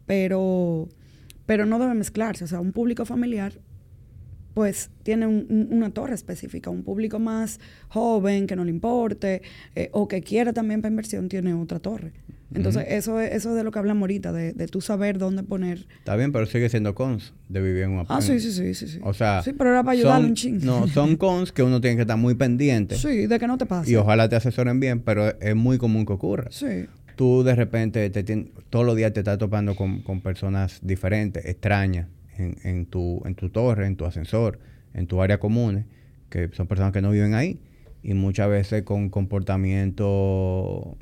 pero, 0.05 0.89
pero 1.45 1.65
no 1.65 1.79
debe 1.79 1.93
mezclarse. 1.93 2.43
O 2.43 2.47
sea, 2.47 2.59
un 2.59 2.71
público 2.73 3.05
familiar 3.05 3.53
pues 4.59 4.89
tiene 5.03 5.25
un- 5.25 5.45
un- 5.49 5.69
una 5.71 5.89
torre 5.91 6.13
específica. 6.15 6.69
Un 6.69 6.83
público 6.83 7.17
más 7.17 7.61
joven, 7.87 8.45
que 8.45 8.57
no 8.57 8.65
le 8.65 8.71
importe, 8.71 9.41
eh, 9.73 9.89
o 9.93 10.09
que 10.09 10.21
quiera 10.21 10.51
también 10.51 10.81
para 10.81 10.89
inversión, 10.91 11.29
tiene 11.29 11.53
otra 11.53 11.79
torre. 11.79 12.11
Entonces, 12.53 12.83
eso, 12.89 13.21
es, 13.21 13.31
eso 13.33 13.51
es 13.51 13.55
de 13.55 13.63
lo 13.63 13.71
que 13.71 13.79
hablamos 13.79 14.01
ahorita, 14.01 14.33
de, 14.33 14.51
de 14.51 14.67
tú 14.67 14.81
saber 14.81 15.17
dónde 15.17 15.43
poner. 15.43 15.87
Está 15.99 16.17
bien, 16.17 16.33
pero 16.33 16.45
sigue 16.45 16.67
siendo 16.67 16.93
cons 16.93 17.33
de 17.47 17.61
vivir 17.61 17.83
en 17.83 17.91
una... 17.91 18.03
Ah, 18.09 18.19
sí, 18.19 18.37
sí, 18.41 18.51
sí, 18.51 18.73
sí. 18.73 18.87
Sí, 18.89 18.99
O 19.01 19.13
sea... 19.13 19.41
sí 19.43 19.53
pero 19.53 19.69
era 19.69 19.81
para 19.81 19.93
ayudarle 19.93 20.23
son- 20.23 20.29
un 20.31 20.35
ching. 20.35 20.59
No, 20.65 20.85
son 20.89 21.15
cons 21.25 21.53
que 21.53 21.63
uno 21.63 21.79
tiene 21.79 21.95
que 21.95 22.01
estar 22.01 22.17
muy 22.17 22.35
pendiente. 22.35 22.95
Sí, 22.97 23.27
de 23.27 23.39
que 23.39 23.47
no 23.47 23.57
te 23.57 23.65
pase. 23.65 23.89
Y 23.91 23.95
ojalá 23.95 24.27
te 24.27 24.35
asesoren 24.35 24.81
bien, 24.81 24.99
pero 24.99 25.39
es 25.39 25.55
muy 25.55 25.77
común 25.77 26.05
que 26.05 26.11
ocurra. 26.11 26.47
Sí, 26.51 26.85
tú 27.15 27.43
de 27.43 27.55
repente 27.55 28.09
te 28.09 28.23
todos 28.69 28.85
los 28.85 28.97
días 28.97 29.13
te 29.13 29.19
estás 29.21 29.37
topando 29.37 29.75
con, 29.75 30.01
con 30.01 30.19
personas 30.19 30.79
diferentes, 30.81 31.45
extrañas, 31.45 32.07
en, 32.39 32.55
en, 32.63 32.85
tu, 32.85 33.21
en 33.25 33.35
tu 33.35 33.49
torre, 33.49 33.85
en 33.87 33.95
tu 33.95 34.05
ascensor, 34.05 34.59
en 34.93 35.07
tu 35.07 35.21
área 35.21 35.39
común, 35.39 35.85
que 36.29 36.49
son 36.53 36.67
personas 36.67 36.91
que 36.93 37.01
no 37.01 37.11
viven 37.11 37.33
ahí 37.33 37.59
y 38.03 38.13
muchas 38.13 38.49
veces 38.49 38.83
con 38.83 39.09
comportamiento 39.09 40.97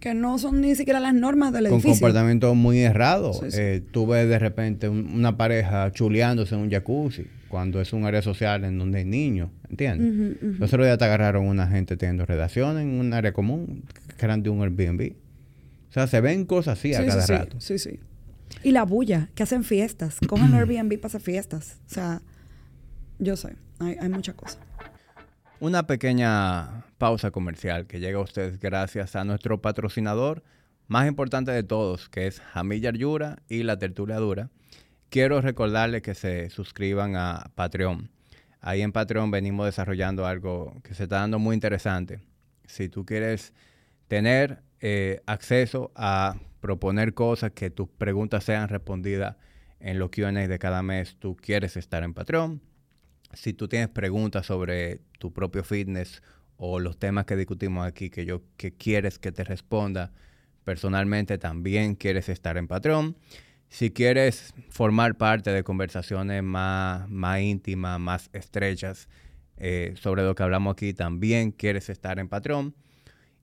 que 0.00 0.12
no 0.14 0.38
son 0.38 0.60
ni 0.60 0.74
siquiera 0.74 1.00
las 1.00 1.14
normas 1.14 1.52
del 1.52 1.64
con 1.64 1.74
edificio. 1.74 1.92
comportamiento 1.94 2.54
muy 2.54 2.80
errado. 2.80 3.32
Sí, 3.32 3.50
sí. 3.50 3.56
Eh, 3.58 3.82
tú 3.90 4.06
ves 4.06 4.28
de 4.28 4.38
repente 4.38 4.88
un- 4.90 5.10
una 5.12 5.36
pareja 5.38 5.90
chuleándose 5.90 6.54
en 6.54 6.60
un 6.60 6.70
jacuzzi 6.70 7.24
cuando 7.48 7.80
es 7.80 7.92
un 7.94 8.04
área 8.04 8.20
social 8.22 8.64
en 8.64 8.78
donde 8.78 8.98
hay 8.98 9.04
niños, 9.06 9.50
¿entiendes? 9.70 10.12
Ujú, 10.12 10.46
ujú. 10.50 10.58
Los 10.60 10.72
otros 10.72 10.86
días 10.86 10.98
te 10.98 11.04
agarraron 11.06 11.46
una 11.46 11.66
gente 11.66 11.96
teniendo 11.96 12.26
redacción 12.26 12.78
en 12.78 12.88
un 12.88 13.14
área 13.14 13.32
común 13.32 13.84
que 14.18 14.24
eran 14.26 14.42
de 14.42 14.50
un 14.50 14.60
Airbnb. 14.62 15.12
O 15.88 15.92
sea, 15.92 16.06
se 16.06 16.20
ven 16.20 16.44
cosas 16.44 16.78
así 16.78 16.92
a 16.94 17.00
Sí, 17.00 17.06
cada 17.06 17.20
sí, 17.22 17.26
sí, 17.26 17.32
rato. 17.32 17.60
Sí, 17.60 17.78
sí. 17.78 17.98
Y 18.66 18.72
la 18.72 18.82
bulla, 18.82 19.28
que 19.36 19.44
hacen 19.44 19.62
fiestas. 19.62 20.18
Cojan 20.26 20.52
Airbnb 20.56 20.98
para 20.98 21.06
hacer 21.06 21.20
fiestas. 21.20 21.78
O 21.86 21.94
sea, 21.94 22.20
yo 23.20 23.36
sé. 23.36 23.54
hay, 23.78 23.94
hay 24.00 24.08
muchas 24.08 24.34
cosas. 24.34 24.58
Una 25.60 25.86
pequeña 25.86 26.84
pausa 26.98 27.30
comercial 27.30 27.86
que 27.86 28.00
llega 28.00 28.18
a 28.18 28.22
ustedes 28.22 28.58
gracias 28.58 29.14
a 29.14 29.22
nuestro 29.22 29.62
patrocinador 29.62 30.42
más 30.88 31.06
importante 31.06 31.52
de 31.52 31.62
todos, 31.62 32.08
que 32.08 32.26
es 32.26 32.40
Jamilla 32.40 32.90
Yura 32.90 33.38
y 33.48 33.62
La 33.62 33.78
Tertulia 33.78 34.16
Dura. 34.16 34.50
Quiero 35.10 35.40
recordarles 35.40 36.02
que 36.02 36.16
se 36.16 36.50
suscriban 36.50 37.14
a 37.14 37.52
Patreon. 37.54 38.10
Ahí 38.60 38.82
en 38.82 38.90
Patreon 38.90 39.30
venimos 39.30 39.66
desarrollando 39.66 40.26
algo 40.26 40.74
que 40.82 40.92
se 40.94 41.04
está 41.04 41.20
dando 41.20 41.38
muy 41.38 41.54
interesante. 41.54 42.18
Si 42.64 42.88
tú 42.88 43.06
quieres 43.06 43.52
tener 44.08 44.65
eh, 44.80 45.22
acceso 45.26 45.92
a 45.94 46.36
proponer 46.60 47.14
cosas, 47.14 47.52
que 47.52 47.70
tus 47.70 47.88
preguntas 47.88 48.44
sean 48.44 48.68
respondidas 48.68 49.36
en 49.80 49.98
los 49.98 50.10
QA 50.10 50.32
de 50.32 50.58
cada 50.58 50.82
mes, 50.82 51.16
tú 51.18 51.36
quieres 51.36 51.76
estar 51.76 52.02
en 52.02 52.14
Patreon. 52.14 52.60
Si 53.32 53.52
tú 53.52 53.68
tienes 53.68 53.88
preguntas 53.88 54.46
sobre 54.46 55.00
tu 55.18 55.32
propio 55.32 55.62
fitness 55.62 56.22
o 56.56 56.80
los 56.80 56.98
temas 56.98 57.26
que 57.26 57.36
discutimos 57.36 57.86
aquí 57.86 58.10
que 58.10 58.24
yo 58.24 58.42
que 58.56 58.72
quieres 58.72 59.18
que 59.18 59.32
te 59.32 59.44
responda 59.44 60.12
personalmente, 60.64 61.38
también 61.38 61.94
quieres 61.94 62.28
estar 62.28 62.56
en 62.56 62.66
Patreon. 62.66 63.16
Si 63.68 63.90
quieres 63.90 64.54
formar 64.70 65.16
parte 65.16 65.50
de 65.50 65.62
conversaciones 65.62 66.42
más, 66.42 67.08
más 67.08 67.40
íntimas, 67.40 68.00
más 68.00 68.30
estrechas 68.32 69.08
eh, 69.56 69.94
sobre 69.96 70.22
lo 70.22 70.34
que 70.34 70.42
hablamos 70.42 70.72
aquí, 70.72 70.94
también 70.94 71.52
quieres 71.52 71.88
estar 71.88 72.18
en 72.18 72.28
Patreon. 72.28 72.74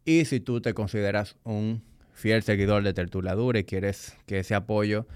Y 0.05 0.25
si 0.25 0.39
tú 0.39 0.61
te 0.61 0.73
consideras 0.73 1.37
un 1.43 1.81
fiel 2.13 2.43
seguidor 2.43 2.83
de 2.83 2.93
Tertuladura 2.93 3.59
y 3.59 3.63
quieres 3.63 4.17
que 4.25 4.39
ese 4.39 4.55
apoyo 4.55 5.07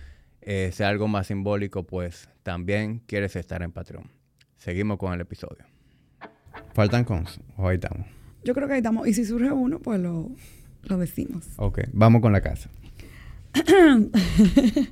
eh, 0.41 0.71
sea 0.73 0.89
algo 0.89 1.07
más 1.07 1.27
simbólico, 1.27 1.83
pues 1.83 2.29
también 2.43 3.01
quieres 3.05 3.35
estar 3.35 3.61
en 3.63 3.71
Patreon. 3.71 4.09
Seguimos 4.55 4.97
con 4.97 5.13
el 5.13 5.21
episodio. 5.21 5.65
¿Faltan 6.73 7.03
cons? 7.03 7.39
¿O 7.57 7.67
ahí 7.67 7.75
estamos? 7.75 8.07
Yo 8.43 8.53
creo 8.53 8.67
que 8.67 8.75
ahí 8.75 8.79
estamos. 8.79 9.07
Y 9.07 9.13
si 9.13 9.25
surge 9.25 9.51
uno, 9.51 9.79
pues 9.79 9.99
lo, 9.99 10.31
lo 10.83 10.97
decimos. 10.97 11.45
Ok, 11.57 11.81
vamos 11.91 12.21
con 12.21 12.31
la 12.31 12.41
casa. 12.41 12.69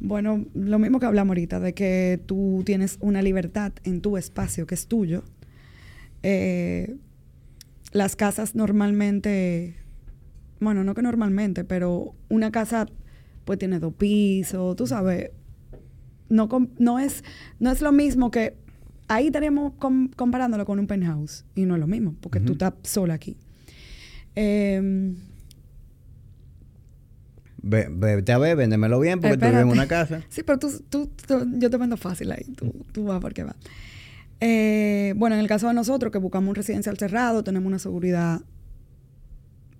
bueno, 0.00 0.46
lo 0.54 0.78
mismo 0.78 1.00
que 1.00 1.06
hablamos 1.06 1.30
ahorita, 1.30 1.58
de 1.60 1.74
que 1.74 2.20
tú 2.26 2.62
tienes 2.64 2.98
una 3.00 3.22
libertad 3.22 3.72
en 3.84 4.00
tu 4.00 4.16
espacio 4.16 4.66
que 4.66 4.74
es 4.74 4.86
tuyo. 4.86 5.24
Eh, 6.22 6.96
las 7.92 8.16
casas 8.16 8.54
normalmente, 8.54 9.76
bueno, 10.60 10.84
no 10.84 10.94
que 10.94 11.02
normalmente, 11.02 11.64
pero 11.64 12.14
una 12.28 12.50
casa 12.50 12.86
pues 13.44 13.58
tiene 13.58 13.78
dos 13.78 13.94
pisos, 13.94 14.76
tú 14.76 14.86
sabes, 14.86 15.30
no, 16.28 16.48
no, 16.78 16.98
es, 16.98 17.24
no 17.58 17.70
es 17.70 17.80
lo 17.80 17.92
mismo 17.92 18.30
que 18.30 18.54
ahí 19.08 19.26
estaríamos 19.26 19.72
comparándolo 20.16 20.66
con 20.66 20.78
un 20.78 20.86
penthouse 20.86 21.44
y 21.54 21.64
no 21.64 21.74
es 21.74 21.80
lo 21.80 21.86
mismo, 21.86 22.14
porque 22.20 22.40
tú 22.40 22.52
estás 22.52 22.74
sola 22.82 23.14
aquí. 23.14 23.36
Eh, 24.36 25.14
Vete 27.60 28.32
a 28.32 28.38
ver, 28.38 28.56
véndemelo 28.56 29.00
bien 29.00 29.20
porque 29.20 29.36
tú 29.36 29.46
vives 29.46 29.60
en 29.60 29.68
una 29.68 29.86
casa. 29.86 30.22
Sí, 30.28 30.42
pero 30.42 30.58
tú, 30.58 30.70
tú, 30.88 31.10
yo 31.58 31.70
te 31.70 31.76
vendo 31.76 31.96
fácil 31.96 32.30
ahí. 32.30 32.44
Tú, 32.56 32.72
tú 32.92 33.04
vas 33.04 33.20
porque 33.20 33.42
vas. 33.42 33.56
Eh, 34.40 35.14
bueno, 35.16 35.34
en 35.34 35.40
el 35.40 35.48
caso 35.48 35.68
de 35.68 35.74
nosotros, 35.74 36.12
que 36.12 36.18
buscamos 36.18 36.50
un 36.50 36.54
residencial 36.54 36.96
cerrado, 36.96 37.42
tenemos 37.42 37.66
una 37.66 37.78
seguridad 37.78 38.40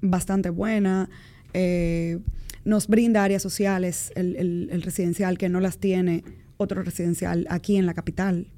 bastante 0.00 0.50
buena. 0.50 1.08
Eh, 1.54 2.18
nos 2.64 2.88
brinda 2.88 3.24
áreas 3.24 3.42
sociales 3.42 4.12
el, 4.14 4.36
el, 4.70 4.82
residencial 4.82 5.38
que 5.38 5.48
no 5.48 5.60
las 5.60 5.78
tiene 5.78 6.24
otro 6.56 6.82
residencial 6.82 7.46
aquí 7.50 7.76
en 7.76 7.86
la 7.86 7.94
capital. 7.94 8.48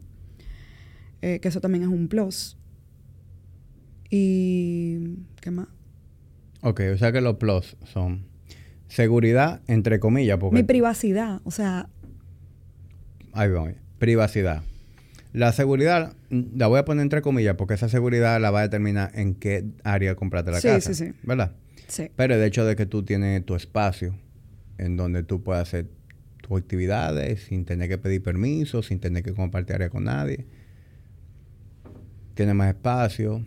Eh, 1.23 1.39
que 1.41 1.49
eso 1.49 1.61
también 1.61 1.85
es 1.85 1.91
un 1.91 2.09
plus. 2.09 2.57
¿Y 4.09 5.19
qué 5.41 5.51
más? 5.51 5.69
Ok, 6.63 6.81
o 6.95 6.99
sea 6.99 7.13
que 7.13 7.21
los 7.21 7.37
plus 7.37 7.77
son 7.85 8.27
seguridad, 8.89 9.61
entre 9.67 10.01
comillas. 10.01 10.39
Porque 10.39 10.57
Mi 10.57 10.63
privacidad, 10.63 11.41
o 11.45 11.51
sea. 11.51 11.89
Ahí 13.33 13.51
voy. 13.51 13.77
Privacidad. 13.99 14.63
La 15.33 15.53
seguridad 15.53 16.15
la 16.31 16.67
voy 16.67 16.79
a 16.79 16.85
poner 16.85 17.03
entre 17.03 17.23
comillas 17.23 17.55
porque 17.57 17.75
esa 17.75 17.89
seguridad 17.89 18.41
la 18.41 18.51
va 18.51 18.61
a 18.61 18.63
determinar 18.63 19.13
en 19.15 19.35
qué 19.35 19.65
área 19.85 20.15
compraste 20.17 20.51
la 20.51 20.61
casa. 20.61 20.81
Sí, 20.81 20.95
sí, 20.95 21.07
sí. 21.07 21.13
¿Verdad? 21.23 21.53
Sí. 21.87 22.11
Pero 22.17 22.35
el 22.35 22.43
hecho 22.43 22.65
de 22.65 22.77
que 22.77 22.87
tú 22.87 23.05
tienes 23.05 23.45
tu 23.45 23.55
espacio 23.55 24.17
en 24.79 24.97
donde 24.97 25.23
tú 25.23 25.43
puedas 25.43 25.69
hacer 25.69 25.87
tus 26.41 26.59
actividades 26.59 27.45
sin 27.45 27.65
tener 27.65 27.89
que 27.89 27.99
pedir 27.99 28.23
permiso, 28.23 28.83
sin 28.83 28.99
tener 28.99 29.23
que 29.23 29.33
compartir 29.33 29.77
área 29.77 29.91
con 29.91 30.05
nadie. 30.05 30.47
Tienes 32.35 32.55
más 32.55 32.69
espacio. 32.69 33.45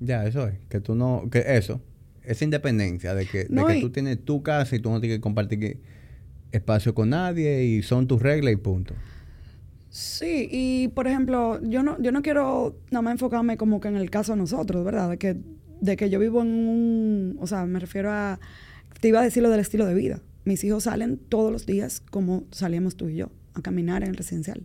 Ya, 0.00 0.26
eso 0.26 0.46
es. 0.46 0.58
Que 0.68 0.80
tú 0.80 0.94
no. 0.94 1.28
Que 1.30 1.44
eso. 1.56 1.80
Esa 2.22 2.44
independencia 2.44 3.14
de 3.14 3.26
que, 3.26 3.44
de 3.44 3.64
que 3.66 3.80
tú 3.80 3.90
tienes 3.90 4.22
tu 4.22 4.42
casa 4.42 4.76
y 4.76 4.80
tú 4.80 4.90
no 4.90 5.00
tienes 5.00 5.18
que 5.18 5.22
compartir 5.22 5.80
espacio 6.52 6.94
con 6.94 7.10
nadie 7.10 7.64
y 7.64 7.82
son 7.82 8.06
tus 8.06 8.20
reglas 8.20 8.52
y 8.52 8.56
punto. 8.56 8.94
Sí, 9.90 10.48
y 10.50 10.88
por 10.88 11.06
ejemplo, 11.06 11.60
yo 11.62 11.82
no, 11.82 12.00
yo 12.00 12.12
no 12.12 12.22
quiero 12.22 12.76
nada 12.90 13.02
más 13.02 13.12
enfocarme 13.12 13.56
como 13.56 13.80
que 13.80 13.88
en 13.88 13.96
el 13.96 14.10
caso 14.10 14.32
de 14.32 14.38
nosotros, 14.38 14.84
¿verdad? 14.84 15.10
De 15.10 15.18
que, 15.18 15.36
de 15.80 15.96
que 15.96 16.10
yo 16.10 16.18
vivo 16.18 16.42
en 16.42 16.48
un. 16.48 17.36
O 17.40 17.46
sea, 17.46 17.64
me 17.66 17.80
refiero 17.80 18.12
a. 18.12 18.38
Te 19.00 19.08
iba 19.08 19.20
a 19.20 19.24
decir 19.24 19.42
lo 19.42 19.50
del 19.50 19.60
estilo 19.60 19.86
de 19.86 19.94
vida. 19.94 20.20
Mis 20.44 20.62
hijos 20.64 20.84
salen 20.84 21.18
todos 21.18 21.52
los 21.52 21.66
días 21.66 22.00
como 22.10 22.44
salíamos 22.50 22.96
tú 22.96 23.08
y 23.08 23.16
yo, 23.16 23.30
a 23.54 23.62
caminar 23.62 24.02
en 24.02 24.10
el 24.10 24.16
residencial. 24.16 24.62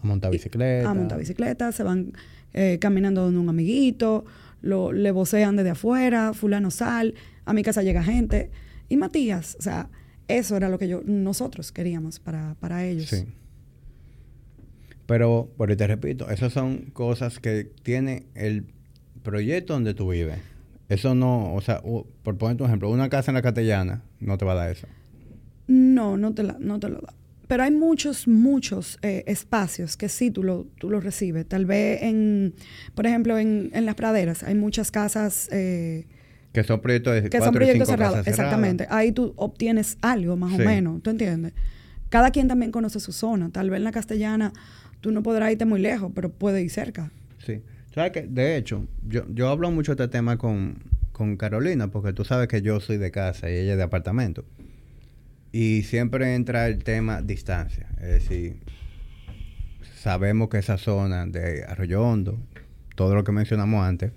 A 0.00 0.06
montar 0.06 0.30
bicicleta. 0.30 0.90
a 0.90 0.94
montar 0.94 1.18
bicicleta, 1.18 1.72
se 1.72 1.82
van 1.82 2.12
eh, 2.52 2.78
caminando 2.80 3.22
donde 3.22 3.38
un 3.38 3.48
amiguito, 3.48 4.24
lo, 4.62 4.92
le 4.92 5.10
vocean 5.10 5.56
desde 5.56 5.70
afuera, 5.70 6.32
fulano 6.32 6.70
sal, 6.70 7.14
a 7.44 7.52
mi 7.52 7.62
casa 7.62 7.82
llega 7.82 8.02
gente. 8.02 8.50
Y 8.88 8.96
Matías, 8.96 9.56
o 9.58 9.62
sea, 9.62 9.88
eso 10.28 10.56
era 10.56 10.68
lo 10.68 10.78
que 10.78 10.88
yo, 10.88 11.02
nosotros 11.04 11.72
queríamos 11.72 12.18
para, 12.18 12.56
para 12.60 12.84
ellos. 12.84 13.08
Sí. 13.08 13.26
Pero, 15.10 15.50
por 15.56 15.74
te 15.74 15.86
repito, 15.88 16.30
esas 16.30 16.52
son 16.52 16.92
cosas 16.92 17.40
que 17.40 17.64
tiene 17.82 18.26
el 18.36 18.66
proyecto 19.24 19.72
donde 19.72 19.92
tú 19.92 20.08
vives. 20.08 20.38
Eso 20.88 21.16
no, 21.16 21.52
o 21.52 21.60
sea, 21.60 21.82
por 22.22 22.38
poner 22.38 22.62
un 22.62 22.68
ejemplo, 22.68 22.88
una 22.88 23.08
casa 23.08 23.32
en 23.32 23.34
la 23.34 23.42
Castellana 23.42 24.04
no 24.20 24.38
te 24.38 24.44
va 24.44 24.52
a 24.52 24.54
dar 24.54 24.70
eso. 24.70 24.86
No, 25.66 26.16
no 26.16 26.32
te, 26.32 26.44
la, 26.44 26.58
no 26.60 26.78
te 26.78 26.88
lo 26.90 27.00
da. 27.00 27.12
Pero 27.48 27.64
hay 27.64 27.72
muchos, 27.72 28.28
muchos 28.28 29.00
eh, 29.02 29.24
espacios 29.26 29.96
que 29.96 30.08
sí 30.08 30.30
tú 30.30 30.44
lo, 30.44 30.68
tú 30.78 30.88
lo 30.88 31.00
recibes. 31.00 31.44
Tal 31.44 31.66
vez 31.66 32.04
en, 32.04 32.54
por 32.94 33.04
ejemplo, 33.04 33.36
en, 33.36 33.70
en 33.74 33.86
las 33.86 33.96
praderas 33.96 34.44
hay 34.44 34.54
muchas 34.54 34.92
casas... 34.92 35.48
Eh, 35.50 36.06
que 36.52 36.62
son 36.62 36.80
proyectos 36.80 37.14
de 37.14 37.30
Que 37.30 37.40
son 37.40 37.52
proyectos 37.52 37.88
cerrados, 37.88 38.24
exactamente. 38.28 38.86
Ahí 38.88 39.10
tú 39.10 39.34
obtienes 39.34 39.98
algo, 40.02 40.36
más 40.36 40.54
o 40.54 40.58
menos, 40.58 41.02
¿tú 41.02 41.10
entiendes? 41.10 41.52
Cada 42.10 42.30
quien 42.30 42.46
también 42.46 42.70
conoce 42.70 43.00
su 43.00 43.10
zona. 43.10 43.50
Tal 43.50 43.70
vez 43.70 43.78
en 43.78 43.84
la 43.84 43.92
castellana 43.92 44.52
tú 45.00 45.10
no 45.12 45.22
podrás 45.22 45.52
irte 45.52 45.64
muy 45.64 45.80
lejos, 45.80 46.12
pero 46.14 46.30
puedes 46.30 46.62
ir 46.62 46.70
cerca. 46.70 47.10
Sí. 47.44 47.62
¿Sabes 47.94 48.12
que 48.12 48.22
De 48.22 48.56
hecho, 48.56 48.86
yo, 49.06 49.24
yo 49.28 49.48
hablo 49.48 49.70
mucho 49.70 49.94
de 49.94 50.04
este 50.04 50.16
tema 50.18 50.38
con, 50.38 50.78
con 51.12 51.36
Carolina, 51.36 51.88
porque 51.88 52.12
tú 52.12 52.24
sabes 52.24 52.48
que 52.48 52.62
yo 52.62 52.80
soy 52.80 52.98
de 52.98 53.10
casa 53.10 53.50
y 53.50 53.54
ella 53.54 53.72
es 53.72 53.78
de 53.78 53.82
apartamento. 53.82 54.44
Y 55.52 55.82
siempre 55.82 56.34
entra 56.34 56.68
el 56.68 56.84
tema 56.84 57.22
distancia. 57.22 57.88
Es 58.00 58.08
decir, 58.08 58.60
sabemos 59.96 60.48
que 60.48 60.58
esa 60.58 60.78
zona 60.78 61.26
de 61.26 61.64
Arroyo 61.64 62.02
Hondo, 62.02 62.38
todo 62.94 63.14
lo 63.14 63.24
que 63.24 63.32
mencionamos 63.32 63.84
antes, 63.84 64.12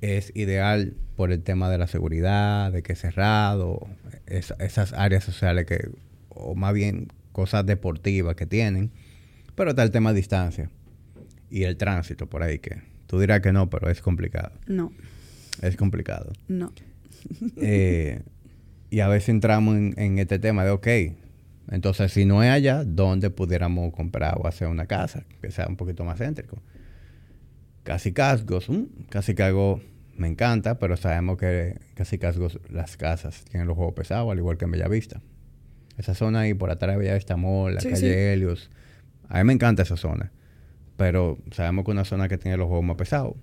es 0.00 0.32
ideal 0.34 0.94
por 1.16 1.32
el 1.32 1.42
tema 1.42 1.68
de 1.68 1.76
la 1.76 1.86
seguridad, 1.86 2.72
de 2.72 2.82
que 2.82 2.94
es 2.94 3.00
cerrado, 3.00 3.86
esas 4.26 4.94
áreas 4.94 5.24
sociales 5.24 5.66
que, 5.66 5.90
o 6.30 6.54
más 6.54 6.72
bien 6.72 7.08
cosas 7.32 7.66
deportivas 7.66 8.34
que 8.34 8.46
tienen, 8.46 8.90
pero 9.60 9.72
está 9.72 9.82
el 9.82 9.90
tema 9.90 10.14
de 10.14 10.16
distancia 10.16 10.70
y 11.50 11.64
el 11.64 11.76
tránsito 11.76 12.26
por 12.26 12.42
ahí, 12.42 12.60
que 12.60 12.80
tú 13.06 13.20
dirás 13.20 13.42
que 13.42 13.52
no, 13.52 13.68
pero 13.68 13.90
es 13.90 14.00
complicado. 14.00 14.52
No. 14.66 14.90
Es 15.60 15.76
complicado. 15.76 16.32
No. 16.48 16.72
eh, 17.58 18.22
y 18.88 19.00
a 19.00 19.08
veces 19.08 19.28
entramos 19.28 19.76
en, 19.76 20.18
este 20.18 20.38
tema 20.38 20.64
de, 20.64 20.70
ok, 20.70 20.88
entonces 21.72 22.10
si 22.10 22.24
no 22.24 22.42
es 22.42 22.48
allá, 22.48 22.84
¿dónde 22.84 23.28
pudiéramos 23.28 23.92
comprar 23.92 24.38
o 24.38 24.46
hacer 24.46 24.66
una 24.66 24.86
casa 24.86 25.24
que 25.42 25.50
sea 25.50 25.66
un 25.68 25.76
poquito 25.76 26.06
más 26.06 26.16
céntrico? 26.16 26.62
Casi 27.82 28.14
Casgos, 28.14 28.66
casi 29.10 29.34
Casgos 29.34 29.82
me 30.16 30.26
encanta, 30.26 30.78
pero 30.78 30.96
sabemos 30.96 31.36
que 31.36 31.78
casi 31.92 32.16
Casgos 32.16 32.58
las 32.70 32.96
casas 32.96 33.44
tienen 33.44 33.68
los 33.68 33.76
juegos 33.76 33.92
pesados, 33.92 34.32
al 34.32 34.38
igual 34.38 34.56
que 34.56 34.64
en 34.64 34.70
Bellavista. 34.70 35.20
Esa 35.98 36.14
zona 36.14 36.40
ahí 36.40 36.54
por 36.54 36.70
atrás 36.70 36.92
de 36.92 36.98
Bellavista 37.00 37.36
Mall, 37.36 37.74
la 37.74 37.82
calle 37.82 38.32
Helios. 38.32 38.70
A 39.30 39.38
mí 39.38 39.44
me 39.44 39.52
encanta 39.52 39.82
esa 39.82 39.96
zona, 39.96 40.32
pero 40.96 41.38
sabemos 41.52 41.84
que 41.84 41.92
es 41.92 41.94
una 41.94 42.04
zona 42.04 42.28
que 42.28 42.36
tiene 42.36 42.56
los 42.56 42.66
juegos 42.66 42.84
más 42.84 42.96
pesados. 42.96 43.36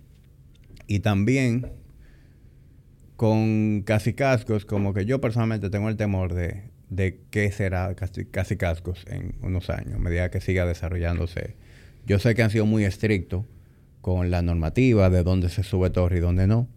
Y 0.85 0.99
también 0.99 1.71
con 3.15 3.81
casi 3.83 4.13
cascos, 4.13 4.65
como 4.65 4.93
que 4.93 5.05
yo 5.05 5.19
personalmente 5.19 5.69
tengo 5.69 5.89
el 5.89 5.97
temor 5.97 6.33
de, 6.33 6.69
de 6.89 7.21
qué 7.31 7.51
será 7.51 7.95
casi, 7.95 8.25
casi 8.25 8.57
cascos 8.57 9.05
en 9.07 9.35
unos 9.41 9.69
años, 9.69 9.95
a 9.95 9.99
medida 9.99 10.29
que 10.29 10.39
siga 10.39 10.65
desarrollándose 10.65 11.55
Yo 12.05 12.19
sé 12.19 12.35
que 12.35 12.43
han 12.43 12.51
sido 12.51 12.65
muy 12.65 12.85
estrictos 12.85 13.45
con 14.01 14.29
la 14.29 14.41
normativa 14.41 15.09
de 15.09 15.23
dónde 15.23 15.49
se 15.49 15.63
sube 15.63 15.89
torre 15.89 16.17
y 16.17 16.21
dónde 16.21 16.47
no. 16.47 16.67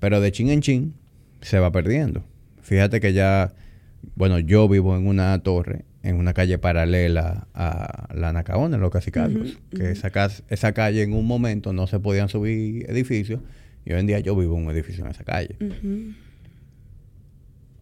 Pero 0.00 0.20
de 0.20 0.30
chin 0.32 0.50
en 0.50 0.60
chin 0.60 0.94
se 1.40 1.58
va 1.58 1.72
perdiendo. 1.72 2.24
Fíjate 2.62 3.00
que 3.00 3.12
ya, 3.12 3.54
bueno, 4.16 4.38
yo 4.38 4.68
vivo 4.68 4.96
en 4.96 5.06
una 5.06 5.38
torre, 5.42 5.84
en 6.04 6.16
una 6.16 6.34
calle 6.34 6.58
paralela 6.58 7.48
a 7.54 8.14
la 8.14 8.32
Nacaona, 8.32 8.76
en 8.76 8.82
los 8.82 8.90
Casicalcos. 8.90 9.58
Que 9.74 9.90
esa, 9.90 10.10
esa 10.48 10.72
calle 10.72 11.02
en 11.02 11.14
un 11.14 11.26
momento 11.26 11.72
no 11.72 11.86
se 11.86 11.98
podían 11.98 12.28
subir 12.28 12.88
edificios. 12.90 13.40
Y 13.86 13.92
hoy 13.94 14.00
en 14.00 14.06
día 14.06 14.20
yo 14.20 14.36
vivo 14.36 14.56
en 14.56 14.66
un 14.66 14.70
edificio 14.70 15.02
en 15.04 15.10
esa 15.10 15.24
calle. 15.24 15.56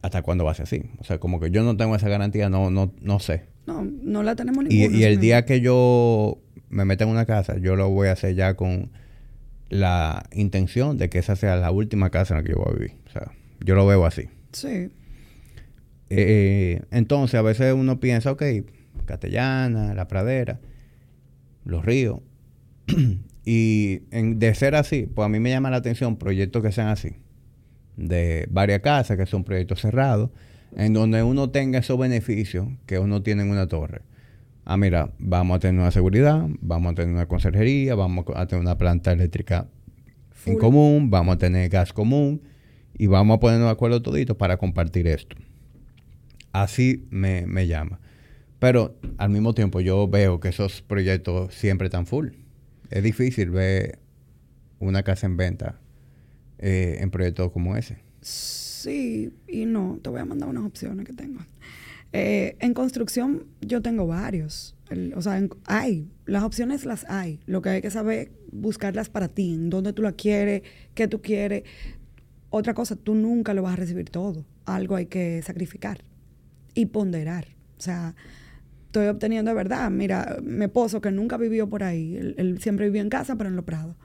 ¿Hasta 0.02 0.22
cuándo 0.22 0.44
va 0.44 0.52
a 0.52 0.54
ser 0.54 0.64
así? 0.64 0.84
O 0.98 1.04
sea, 1.04 1.18
como 1.18 1.40
que 1.40 1.50
yo 1.50 1.64
no 1.64 1.76
tengo 1.76 1.96
esa 1.96 2.08
garantía, 2.08 2.48
no, 2.48 2.70
no, 2.70 2.92
no 3.00 3.18
sé. 3.18 3.42
No, 3.66 3.84
no 3.84 4.22
la 4.22 4.36
tenemos 4.36 4.64
ninguna. 4.64 4.96
Y, 4.96 5.00
y 5.00 5.04
el 5.04 5.18
día 5.18 5.44
que 5.44 5.60
yo 5.60 6.38
me 6.70 6.84
meta 6.84 7.02
en 7.02 7.10
una 7.10 7.26
casa, 7.26 7.58
yo 7.58 7.74
lo 7.74 7.90
voy 7.90 8.06
a 8.06 8.12
hacer 8.12 8.36
ya 8.36 8.54
con 8.54 8.90
la 9.68 10.28
intención 10.32 10.96
de 10.96 11.10
que 11.10 11.18
esa 11.18 11.34
sea 11.34 11.56
la 11.56 11.72
última 11.72 12.10
casa 12.10 12.34
en 12.34 12.40
la 12.40 12.44
que 12.44 12.52
yo 12.52 12.58
voy 12.58 12.72
a 12.72 12.78
vivir. 12.78 12.92
O 13.08 13.10
sea, 13.10 13.32
yo 13.64 13.74
lo 13.74 13.84
veo 13.84 14.06
así. 14.06 14.28
Sí. 14.52 14.90
Eh, 16.14 16.82
entonces, 16.90 17.38
a 17.38 17.42
veces 17.42 17.72
uno 17.74 18.00
piensa, 18.00 18.32
ok, 18.32 18.42
Castellana, 19.04 19.94
La 19.94 20.08
Pradera, 20.08 20.60
Los 21.64 21.84
Ríos. 21.84 22.20
y 23.44 23.98
de 24.10 24.54
ser 24.54 24.74
así, 24.74 25.06
pues 25.06 25.26
a 25.26 25.28
mí 25.28 25.40
me 25.40 25.50
llama 25.50 25.70
la 25.70 25.78
atención 25.78 26.16
proyectos 26.16 26.62
que 26.62 26.72
sean 26.72 26.88
así. 26.88 27.16
De 27.96 28.46
varias 28.50 28.80
casas, 28.80 29.16
que 29.16 29.26
son 29.26 29.44
proyectos 29.44 29.80
cerrados, 29.80 30.30
en 30.76 30.92
donde 30.92 31.22
uno 31.22 31.50
tenga 31.50 31.78
esos 31.78 31.98
beneficios 31.98 32.68
que 32.86 32.98
uno 32.98 33.22
tiene 33.22 33.42
en 33.42 33.50
una 33.50 33.68
torre 33.68 34.02
ah, 34.64 34.76
mira, 34.76 35.10
vamos 35.18 35.56
a 35.56 35.60
tener 35.60 35.80
una 35.80 35.90
seguridad, 35.90 36.46
vamos 36.60 36.92
a 36.92 36.94
tener 36.94 37.14
una 37.14 37.26
conserjería, 37.26 37.94
vamos 37.94 38.24
a 38.34 38.46
tener 38.46 38.62
una 38.62 38.78
planta 38.78 39.12
eléctrica 39.12 39.68
en 40.46 40.58
común, 40.58 41.10
vamos 41.10 41.36
a 41.36 41.38
tener 41.38 41.68
gas 41.68 41.92
común 41.92 42.42
y 42.94 43.06
vamos 43.06 43.36
a 43.36 43.40
ponernos 43.40 43.68
de 43.68 43.72
acuerdo 43.72 44.02
toditos 44.02 44.36
para 44.36 44.56
compartir 44.56 45.06
esto. 45.06 45.36
Así 46.52 47.06
me, 47.10 47.66
llama. 47.66 47.98
Pero 48.58 48.94
al 49.16 49.30
mismo 49.30 49.54
tiempo 49.54 49.80
yo 49.80 50.06
veo 50.06 50.38
que 50.38 50.48
esos 50.48 50.82
proyectos 50.82 51.54
siempre 51.54 51.86
están 51.86 52.06
full. 52.06 52.28
Es 52.90 53.02
difícil 53.02 53.50
ver 53.50 53.98
una 54.78 55.02
casa 55.02 55.26
en 55.26 55.36
venta 55.36 55.80
eh, 56.58 56.98
en 57.00 57.10
proyectos 57.10 57.50
como 57.52 57.76
ese. 57.76 57.98
Sí 58.20 59.32
y 59.48 59.64
no. 59.64 59.98
Te 60.02 60.10
voy 60.10 60.20
a 60.20 60.24
mandar 60.24 60.48
unas 60.48 60.64
opciones 60.64 61.06
que 61.06 61.14
tengo. 61.14 61.40
Eh, 62.12 62.56
en 62.60 62.74
construcción 62.74 63.46
yo 63.62 63.80
tengo 63.80 64.06
varios. 64.06 64.76
o 65.16 65.22
sea, 65.22 65.42
hay. 65.64 66.10
Las 66.26 66.44
opciones 66.44 66.84
las 66.84 67.08
hay. 67.08 67.40
Lo 67.46 67.62
que 67.62 67.70
hay 67.70 67.82
que 67.82 67.90
saber 67.90 68.30
buscarlas 68.52 69.08
para 69.08 69.28
ti, 69.28 69.54
en 69.54 69.70
dónde 69.70 69.94
tú 69.94 70.02
la 70.02 70.12
quieres, 70.12 70.62
qué 70.94 71.08
tú 71.08 71.22
quieres. 71.22 71.64
Otra 72.50 72.74
cosa, 72.74 72.94
tú 72.96 73.14
nunca 73.14 73.54
lo 73.54 73.62
vas 73.62 73.72
a 73.72 73.76
recibir 73.76 74.10
todo. 74.10 74.44
Algo 74.66 74.94
hay 74.96 75.06
que 75.06 75.40
sacrificar 75.40 76.11
y 76.74 76.86
ponderar. 76.86 77.46
O 77.78 77.80
sea, 77.80 78.14
estoy 78.86 79.06
obteniendo 79.08 79.50
de 79.50 79.54
verdad. 79.54 79.90
Mira, 79.90 80.38
mi 80.42 80.64
esposo 80.64 81.00
que 81.00 81.10
nunca 81.10 81.36
vivió 81.36 81.68
por 81.68 81.82
ahí, 81.82 82.16
él, 82.16 82.58
siempre 82.60 82.86
vivió 82.86 83.02
en 83.02 83.08
casa, 83.08 83.36
pero 83.36 83.48
en 83.48 83.56
los 83.56 83.64
prados. 83.64 83.96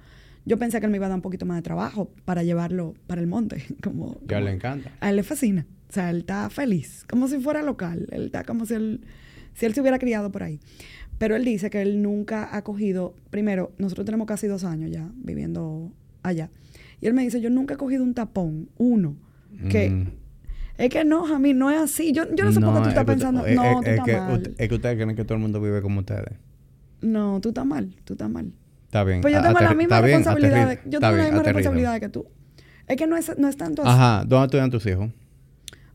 Yo 0.46 0.58
pensé 0.58 0.80
que 0.80 0.86
él 0.86 0.92
me 0.92 0.98
iba 0.98 1.08
a 1.08 1.10
dar 1.10 1.18
un 1.18 1.22
poquito 1.22 1.46
más 1.46 1.58
de 1.58 1.62
trabajo 1.62 2.10
para 2.24 2.42
llevarlo 2.42 2.94
para 3.06 3.20
el 3.20 3.28
monte. 3.28 3.64
Como, 3.84 4.20
ya 4.26 4.40
le 4.40 4.52
encanta. 4.52 4.92
A 5.02 5.10
él 5.10 5.18
le 5.18 5.24
fascina. 5.24 5.66
O 5.90 5.94
sea, 5.94 6.10
él 6.10 6.20
está 6.20 6.50
feliz, 6.50 7.06
como 7.10 7.30
si 7.30 7.40
fuera 7.40 7.62
local. 7.62 8.08
Él 8.12 8.26
está 8.26 8.44
como 8.44 8.66
si 8.66 8.74
él, 8.74 9.06
si 9.54 9.66
él 9.66 9.74
se 9.74 9.80
hubiera 9.80 10.00
criado 10.00 10.34
por 10.34 10.44
ahí. 10.44 10.60
Pero 11.18 11.38
él 11.38 11.46
dice 11.46 11.70
que 11.70 11.82
él 11.82 12.02
nunca 12.02 12.56
ha 12.56 12.62
cogido, 12.64 13.16
primero, 13.30 13.72
nosotros 13.78 14.06
tenemos 14.06 14.28
casi 14.28 14.48
dos 14.48 14.66
años 14.66 14.92
ya 14.92 15.10
viviendo 15.16 15.94
allá. 16.24 16.50
Y 17.00 17.08
él 17.08 17.14
me 17.14 17.24
dice, 17.24 17.40
yo 17.40 17.50
nunca 17.50 17.76
he 17.76 17.78
cogido 17.78 18.04
un 18.04 18.14
tapón, 18.14 18.70
uno, 18.78 19.16
que... 19.70 19.90
Mm. 19.90 20.27
Es 20.78 20.90
que 20.90 21.04
no, 21.04 21.26
a 21.34 21.40
mí 21.40 21.54
no 21.54 21.72
es 21.72 21.78
así. 21.78 22.12
Yo, 22.12 22.24
yo 22.36 22.46
no 22.46 22.52
sé 22.52 22.60
por 22.60 22.74
qué 22.76 22.82
tú 22.82 22.90
estás 22.90 23.06
pensando. 23.06 23.44
no, 23.48 23.82
tú 23.82 23.90
estás 23.90 24.08
mal. 24.08 24.54
es 24.58 24.70
que 24.70 24.76
ustedes 24.76 24.96
creen 24.96 25.16
que 25.16 25.24
todo 25.24 25.36
el 25.36 25.42
mundo 25.42 25.60
vive 25.62 25.82
como 25.82 26.00
ustedes. 26.00 26.38
No, 27.02 27.40
tú 27.42 27.50
estás 27.50 27.66
mal. 27.66 27.96
Tú 28.04 28.14
estás 28.14 28.30
mal. 28.30 28.52
Está 28.86 29.04
bien. 29.04 29.22
Pues 29.22 29.34
yo 29.34 29.42
tengo 29.42 29.60
la 29.60 29.74
misma 29.74 30.02
responsabilidad. 30.02 30.80
yo 30.86 31.00
tengo 31.00 31.16
la 31.16 31.24
misma 31.24 31.44
responsabilidad 31.44 32.00
que 32.00 32.10
tú. 32.10 32.28
Es 32.88 32.96
que 32.96 33.08
no 33.08 33.18
es, 33.18 33.38
no 33.38 33.48
es 33.50 33.58
tanto 33.58 33.82
así. 33.82 33.92
Ajá. 33.92 34.24
¿Dónde 34.26 34.46
estudian 34.46 34.70
tus 34.70 34.86
hijos? 34.86 35.10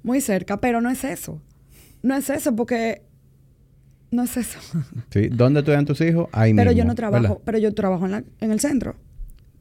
muy 0.02 0.20
cerca, 0.20 0.60
pero 0.60 0.80
no 0.80 0.90
es 0.90 1.04
eso. 1.04 1.40
No 2.02 2.16
es 2.16 2.28
eso 2.30 2.54
porque 2.56 3.02
no 4.10 4.24
es 4.24 4.36
eso. 4.36 4.58
Sí, 5.10 5.28
¿dónde 5.28 5.60
estudian 5.60 5.84
tus 5.84 6.00
hijos? 6.00 6.28
Ahí 6.32 6.54
pero 6.54 6.72
yo 6.72 6.84
no 6.84 6.94
trabajo, 6.94 7.40
pero 7.44 7.58
yo 7.58 7.72
trabajo 7.72 8.06
en, 8.06 8.12
la, 8.12 8.24
en 8.40 8.50
el 8.50 8.60
centro. 8.60 8.96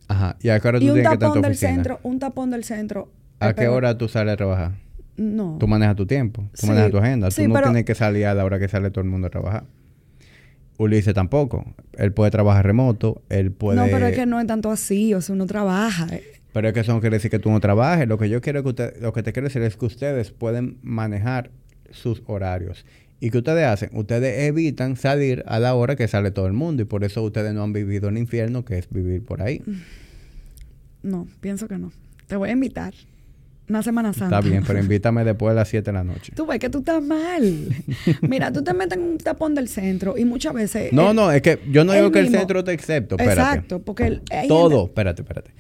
Ajá. 0.07 0.37
¿Y 0.41 0.49
a 0.49 0.59
qué 0.59 0.67
hora 0.67 0.79
tú 0.79 0.85
y 0.85 0.87
tienes 0.87 1.07
que 1.07 1.13
estar 1.13 1.29
en 1.29 1.33
tu 1.33 1.41
del 1.41 1.55
centro, 1.55 1.99
un 2.03 2.19
tapón 2.19 2.49
del 2.49 2.63
centro. 2.63 3.11
¿A 3.39 3.53
qué 3.53 3.67
hora 3.67 3.97
tú 3.97 4.07
sales 4.07 4.33
a 4.33 4.37
trabajar? 4.37 4.73
No. 5.21 5.57
Tú 5.59 5.67
manejas 5.67 5.95
tu 5.95 6.07
tiempo, 6.07 6.49
tú 6.59 6.67
manejas 6.67 6.89
tu 6.89 6.97
agenda. 6.97 7.29
tú 7.29 7.47
no 7.47 7.61
tienes 7.61 7.85
que 7.85 7.93
salir 7.93 8.25
a 8.25 8.33
la 8.33 8.43
hora 8.43 8.57
que 8.57 8.67
sale 8.67 8.89
todo 8.89 9.03
el 9.03 9.09
mundo 9.09 9.27
a 9.27 9.29
trabajar. 9.29 9.65
Ulises 10.77 11.13
tampoco. 11.13 11.75
Él 11.93 12.11
puede 12.11 12.31
trabajar 12.31 12.65
remoto, 12.65 13.21
él 13.29 13.51
puede... 13.51 13.77
No, 13.77 13.85
pero 13.85 14.07
es 14.07 14.15
que 14.15 14.25
no 14.25 14.39
es 14.39 14.47
tanto 14.47 14.71
así, 14.71 15.13
o 15.13 15.21
sea, 15.21 15.35
uno 15.35 15.45
trabaja. 15.45 16.07
Pero 16.53 16.67
es 16.67 16.73
que 16.73 16.79
eso 16.79 16.93
no 16.93 17.01
quiere 17.01 17.17
decir 17.17 17.29
que 17.29 17.37
tú 17.37 17.51
no 17.51 17.59
trabajes. 17.59 18.07
Lo 18.07 18.17
que 18.17 18.29
yo 18.29 18.41
quiero 18.41 18.63
que 18.63 18.69
usted, 18.69 18.99
lo 18.99 19.13
que 19.13 19.21
te 19.21 19.31
quiero 19.31 19.47
decir 19.47 19.61
es 19.61 19.77
que 19.77 19.85
ustedes 19.85 20.31
pueden 20.31 20.79
manejar 20.81 21.51
sus 21.91 22.23
horarios. 22.25 22.83
¿Y 23.19 23.29
qué 23.29 23.37
ustedes 23.37 23.67
hacen? 23.67 23.91
Ustedes 23.93 24.47
evitan 24.47 24.95
salir 24.95 25.43
a 25.45 25.59
la 25.59 25.75
hora 25.75 25.95
que 25.95 26.07
sale 26.07 26.31
todo 26.31 26.47
el 26.47 26.53
mundo 26.53 26.81
y 26.81 26.85
por 26.85 27.03
eso 27.03 27.21
ustedes 27.21 27.53
no 27.53 27.61
han 27.61 27.73
vivido 27.73 28.09
el 28.09 28.17
infierno 28.17 28.65
que 28.65 28.79
es 28.79 28.89
vivir 28.89 29.23
por 29.23 29.43
ahí. 29.43 29.61
No, 31.03 31.27
pienso 31.41 31.67
que 31.67 31.77
no. 31.77 31.91
Te 32.25 32.35
voy 32.35 32.49
a 32.49 32.53
invitar. 32.53 32.95
Una 33.71 33.83
Semana 33.83 34.13
Santa. 34.13 34.37
Está 34.37 34.49
bien, 34.49 34.63
pero 34.65 34.79
invítame 34.79 35.23
después 35.23 35.51
de 35.51 35.55
las 35.55 35.67
7 35.67 35.85
de 35.85 35.93
la 35.93 36.03
noche. 36.03 36.33
Tú 36.35 36.45
ves 36.45 36.59
que 36.59 36.69
tú 36.69 36.79
estás 36.79 37.03
mal. 37.03 37.67
Mira, 38.21 38.51
tú 38.51 38.63
te 38.63 38.73
metes 38.73 38.97
en 38.97 39.03
un 39.03 39.17
tapón 39.17 39.55
del 39.55 39.67
centro 39.67 40.17
y 40.17 40.25
muchas 40.25 40.53
veces... 40.53 40.93
No, 40.93 41.13
no, 41.13 41.31
es 41.31 41.41
que 41.41 41.59
yo 41.71 41.83
no 41.83 41.93
digo 41.93 42.11
que 42.11 42.19
el 42.19 42.29
centro 42.29 42.63
te 42.63 42.73
excepto. 42.73 43.15
Espérate. 43.15 43.41
Exacto, 43.41 43.81
porque... 43.81 44.21
Todo, 44.47 44.85
espérate, 44.85 45.21
espérate 45.23 45.51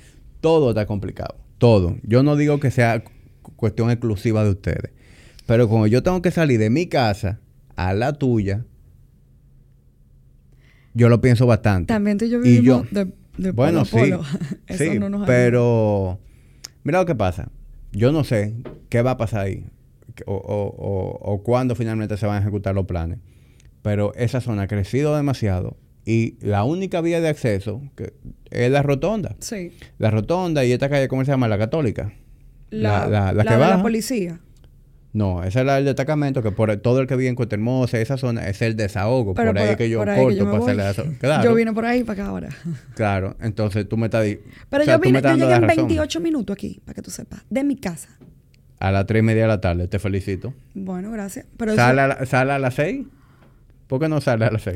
todo 0.41 0.71
está 0.71 0.85
complicado. 0.85 1.35
Todo. 1.59 1.97
Yo 2.03 2.23
no 2.23 2.35
digo 2.35 2.59
que 2.59 2.71
sea 2.71 3.03
cuestión 3.55 3.91
exclusiva 3.91 4.43
de 4.43 4.49
ustedes. 4.49 4.91
Pero 5.45 5.69
como 5.69 5.87
yo 5.87 6.03
tengo 6.03 6.21
que 6.21 6.31
salir 6.31 6.59
de 6.59 6.69
mi 6.69 6.87
casa 6.87 7.39
a 7.75 7.93
la 7.93 8.13
tuya, 8.13 8.65
yo 10.93 11.07
lo 11.07 11.21
pienso 11.21 11.45
bastante. 11.45 11.93
También 11.93 12.17
tú 12.17 12.25
y 12.25 12.29
yo 12.29 12.41
vivimos 12.41 12.91
de, 12.91 13.13
de 13.37 13.51
bueno, 13.51 13.85
sí, 13.85 13.97
sí 14.69 14.99
pero 15.25 16.19
mira 16.83 16.99
lo 16.99 17.05
que 17.05 17.15
pasa. 17.15 17.49
Yo 17.91 18.11
no 18.11 18.23
sé 18.23 18.55
qué 18.89 19.01
va 19.01 19.11
a 19.11 19.17
pasar 19.17 19.41
ahí 19.41 19.65
o, 20.25 20.33
o, 20.35 21.31
o 21.33 21.43
cuándo 21.43 21.75
finalmente 21.75 22.17
se 22.17 22.25
van 22.25 22.37
a 22.37 22.39
ejecutar 22.39 22.75
los 22.75 22.85
planes. 22.85 23.19
Pero 23.81 24.13
esa 24.15 24.41
zona 24.41 24.63
ha 24.63 24.67
crecido 24.67 25.15
demasiado 25.15 25.77
y 26.05 26.35
la 26.41 26.63
única 26.63 27.01
vía 27.01 27.21
de 27.21 27.29
acceso 27.29 27.81
que 27.95 28.13
es 28.49 28.71
la 28.71 28.81
rotonda. 28.81 29.35
Sí. 29.39 29.71
La 29.97 30.11
rotonda 30.11 30.65
y 30.65 30.71
esta 30.71 30.89
calle, 30.89 31.07
¿cómo 31.07 31.23
se 31.25 31.31
llama? 31.31 31.47
La 31.47 31.57
católica. 31.57 32.13
La, 32.69 33.07
la, 33.07 33.33
la, 33.33 33.43
que 33.43 33.53
de 33.53 33.59
la 33.59 33.81
policía. 33.81 34.39
No, 35.13 35.43
esa 35.43 35.59
es 35.59 35.65
la 35.65 35.75
del 35.75 35.85
destacamento, 35.85 36.41
que 36.41 36.51
por 36.51 36.75
todo 36.77 37.01
el 37.01 37.07
que 37.07 37.15
vive 37.15 37.29
en 37.29 37.35
Cotehermosa, 37.35 37.99
esa 37.99 38.17
zona, 38.17 38.47
es 38.47 38.61
el 38.61 38.75
desahogo. 38.75 39.33
por, 39.33 39.57
ahí 39.57 39.75
que 39.75 39.89
yo 39.89 40.03
corto 40.05 40.45
para 40.45 40.57
hacerle 40.63 40.89
eso. 40.89 41.03
Claro. 41.19 41.43
Yo 41.43 41.53
vine 41.53 41.73
por 41.73 41.85
ahí 41.85 42.03
para 42.03 42.23
acá 42.23 42.29
ahora. 42.29 42.49
claro, 42.95 43.35
entonces 43.41 43.87
tú 43.89 43.97
me 43.97 44.05
estás 44.05 44.25
Pero 44.69 44.83
yo 44.85 44.99
vine, 44.99 45.21
yo 45.21 45.35
llegué 45.35 45.53
en 45.53 45.67
28 45.67 46.19
minutos 46.21 46.53
aquí, 46.53 46.81
para 46.85 46.95
que 46.95 47.01
tú 47.01 47.11
sepas, 47.11 47.41
de 47.49 47.63
mi 47.63 47.75
casa. 47.75 48.09
A 48.79 48.91
las 48.91 49.05
3 49.05 49.19
y 49.19 49.23
media 49.23 49.43
de 49.43 49.47
la 49.47 49.61
tarde, 49.61 49.87
te 49.87 49.99
felicito. 49.99 50.53
Bueno, 50.73 51.11
gracias. 51.11 51.45
¿Sale, 51.75 52.01
a, 52.01 52.25
¿Sale 52.25 52.53
a 52.53 52.59
las 52.59 52.73
6? 52.75 53.05
¿Por 53.91 53.99
qué 53.99 54.07
no 54.07 54.21
sale 54.21 54.45
a 54.45 54.51
las 54.51 54.61
6? 54.61 54.75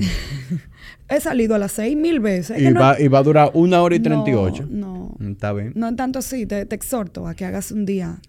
He 1.09 1.21
salido 1.21 1.55
a 1.55 1.57
las 1.57 1.71
6 1.71 1.95
mil 1.95 2.19
veces. 2.19 2.61
Y, 2.61 2.73
va, 2.73 2.99
y 2.99 3.07
va 3.07 3.19
a 3.19 3.23
durar 3.23 3.51
una 3.53 3.81
hora 3.81 3.95
y 3.95 3.99
38. 3.99 4.67
No, 4.69 5.15
no. 5.17 5.29
Está 5.29 5.53
bien. 5.53 5.71
No 5.73 5.95
tanto 5.95 6.19
así. 6.19 6.45
Te, 6.45 6.61
exhorto 6.61 7.25
a 7.25 7.33
que 7.33 7.45
hagas 7.45 7.71
un 7.71 7.85
día, 7.85 8.19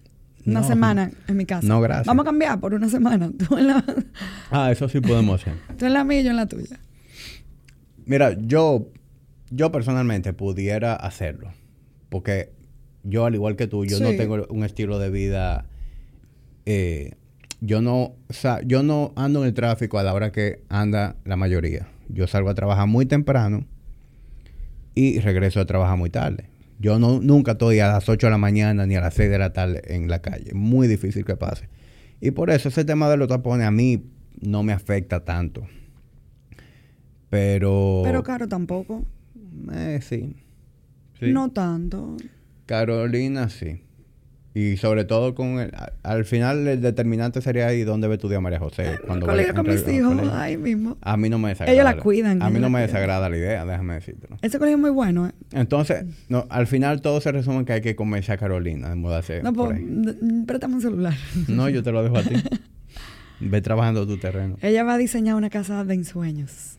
una 0.47 0.63
semana 0.63 1.11
en 1.27 1.37
mi 1.37 1.45
casa. 1.45 1.67
No, 1.67 1.81
gracias. 1.81 2.07
Vamos 2.07 2.23
a 2.23 2.25
cambiar 2.25 2.59
por 2.59 2.73
una 2.73 2.89
semana. 2.89 3.31
Ah, 4.51 4.71
eso 4.71 4.87
sí 4.87 5.01
podemos 5.01 5.41
hacer. 5.41 5.55
Tú 5.77 5.85
en 5.85 5.93
la 5.93 6.03
mía 6.03 6.21
y 6.21 6.23
yo 6.23 6.29
en 6.31 6.37
la 6.37 6.47
tuya. 6.47 6.79
Mira, 8.05 8.37
yo, 8.39 8.87
yo 9.49 9.71
personalmente 9.71 10.33
pudiera 10.33 10.95
hacerlo. 10.95 11.51
Porque 12.09 12.53
yo, 13.03 13.25
al 13.25 13.35
igual 13.35 13.55
que 13.55 13.67
tú, 13.67 13.85
yo 13.85 13.99
no 13.99 14.09
tengo 14.11 14.47
un 14.49 14.63
estilo 14.63 14.99
de 14.99 15.09
vida... 15.09 15.65
Eh, 16.65 17.13
yo 17.59 17.81
no, 17.81 18.15
o 18.29 18.33
sea, 18.33 18.61
yo 18.63 18.83
no 18.83 19.13
ando 19.15 19.41
en 19.41 19.47
el 19.47 19.53
tráfico 19.53 19.97
a 19.97 20.03
la 20.03 20.13
hora 20.13 20.31
que 20.31 20.61
anda 20.69 21.15
la 21.25 21.35
mayoría. 21.35 21.87
Yo 22.07 22.27
salgo 22.27 22.49
a 22.49 22.55
trabajar 22.55 22.87
muy 22.87 23.05
temprano 23.05 23.65
y 24.93 25.19
regreso 25.19 25.59
a 25.59 25.65
trabajar 25.65 25.97
muy 25.97 26.09
tarde. 26.09 26.49
Yo 26.79 26.99
no, 26.99 27.19
nunca 27.19 27.53
estoy 27.53 27.79
a 27.79 27.87
las 27.87 28.07
8 28.07 28.27
de 28.27 28.31
la 28.31 28.37
mañana 28.37 28.85
ni 28.85 28.95
a 28.95 29.01
las 29.01 29.13
6 29.15 29.29
de 29.29 29.39
la 29.39 29.53
tarde 29.53 29.81
en 29.87 30.09
la 30.09 30.21
calle. 30.21 30.53
Muy 30.53 30.87
difícil 30.87 31.25
que 31.25 31.35
pase. 31.35 31.69
Y 32.21 32.31
por 32.31 32.49
eso 32.49 32.69
ese 32.69 32.85
tema 32.85 33.09
de 33.09 33.17
los 33.17 33.27
tapones 33.27 33.65
a 33.65 33.71
mí 33.71 34.03
no 34.41 34.63
me 34.63 34.73
afecta 34.73 35.23
tanto. 35.23 35.67
Pero... 37.29 38.01
Pero 38.03 38.23
caro 38.23 38.47
tampoco. 38.47 39.05
Eh, 39.73 39.99
sí. 40.01 40.35
Sí. 41.19 41.31
No 41.31 41.51
tanto. 41.51 42.17
Carolina, 42.65 43.49
sí. 43.49 43.81
Y 44.59 44.75
sobre 44.77 45.05
todo 45.05 45.35
con 45.35 45.59
el, 45.59 45.71
al 46.01 46.25
final 46.25 46.67
el 46.67 46.81
determinante 46.81 47.41
sería 47.41 47.67
ahí 47.67 47.83
donde 47.83 48.07
ve 48.07 48.17
tu 48.17 48.27
día 48.27 48.39
María 48.39 48.57
José. 48.57 48.97
Cuando 49.05 49.27
con 49.27 49.67
mis 49.67 49.87
hijos, 49.87 50.17
ahí 50.33 50.57
mismo. 50.57 50.97
A 51.01 51.15
mí 51.15 51.29
no 51.29 51.37
me 51.37 51.49
desagrada. 51.49 51.73
Ellos 51.73 51.85
la 51.85 52.01
cuidan, 52.01 52.41
A 52.41 52.49
mí 52.49 52.59
no 52.59 52.67
me 52.71 52.77
cuidan. 52.79 52.87
desagrada 52.87 53.29
la 53.29 53.37
idea, 53.37 53.65
déjame 53.67 53.93
decirte. 53.93 54.27
Ese 54.41 54.57
colegio 54.57 54.77
es 54.77 54.81
muy 54.81 54.89
bueno, 54.89 55.27
¿eh? 55.27 55.31
Entonces, 55.51 56.05
no, 56.27 56.47
al 56.49 56.65
final 56.65 57.01
todo 57.01 57.21
se 57.21 57.31
resume 57.31 57.57
en 57.57 57.65
que 57.65 57.73
hay 57.73 57.81
que 57.81 57.95
comerse 57.95 58.31
a 58.31 58.37
Carolina 58.37 58.89
de 58.89 58.95
mudarse 58.95 59.43
No, 59.43 59.53
por 59.53 59.75
pues, 59.75 60.15
préstame 60.47 60.73
un 60.73 60.81
celular. 60.81 61.13
No, 61.47 61.69
yo 61.69 61.83
te 61.83 61.91
lo 61.91 62.01
dejo 62.01 62.17
a 62.17 62.23
ti. 62.23 62.33
Ve 63.39 63.61
trabajando 63.61 64.07
tu 64.07 64.17
terreno. 64.17 64.57
Ella 64.63 64.83
va 64.83 64.95
a 64.95 64.97
diseñar 64.97 65.35
una 65.35 65.51
casa 65.51 65.83
de 65.85 65.93
ensueños. 65.93 66.77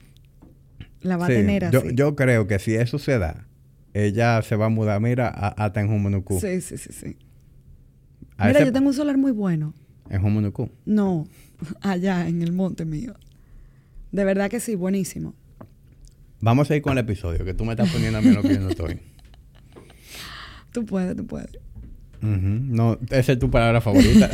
La 1.03 1.16
va 1.16 1.26
Sí, 1.29 1.33
a 1.33 1.37
tener 1.37 1.64
así. 1.66 1.74
yo, 1.76 1.85
yo 1.93 2.16
creo 2.16 2.49
que 2.49 2.59
si 2.59 2.74
eso 2.74 2.99
se 2.99 3.20
da, 3.20 3.47
ella 3.95 4.43
se 4.43 4.57
va 4.57 4.66
a 4.66 4.68
mudar, 4.68 5.01
mira, 5.01 5.29
a- 5.29 5.64
hasta 5.64 5.81
en 5.81 5.87
Jumunucú. 5.87 6.41
Sí, 6.41 6.61
sí, 6.61 6.76
sí, 6.76 6.93
sí. 6.93 7.16
A 8.39 8.47
Mira, 8.47 8.64
yo 8.64 8.72
tengo 8.72 8.89
un 8.89 8.95
solar 8.95 9.18
muy 9.18 9.32
bueno. 9.32 9.74
En 10.09 10.22
Jumunucú. 10.22 10.70
No, 10.86 11.26
allá 11.82 12.26
en 12.28 12.41
el 12.43 12.53
monte 12.53 12.84
mío. 12.84 13.14
De 14.12 14.24
verdad 14.24 14.49
que 14.49 14.61
sí, 14.61 14.74
buenísimo. 14.74 15.34
Vamos 16.41 16.70
a 16.70 16.76
ir 16.76 16.82
con 16.82 16.93
el 16.93 16.99
episodio, 16.99 17.45
que 17.45 17.53
tú 17.53 17.64
me 17.64 17.72
estás 17.72 17.91
poniendo 17.91 18.18
a 18.18 18.22
mí 18.22 18.30
lo 18.30 18.43
que 18.43 18.55
yo 18.55 18.61
no 18.61 18.70
estoy. 18.70 18.99
Tú 20.72 20.84
puedes, 20.84 21.16
tú 21.16 21.26
puedes. 21.26 21.49
No, 22.20 22.99
esa 23.11 23.32
es 23.32 23.39
tu 23.39 23.51
palabra 23.51 23.80
favorita. 23.80 24.28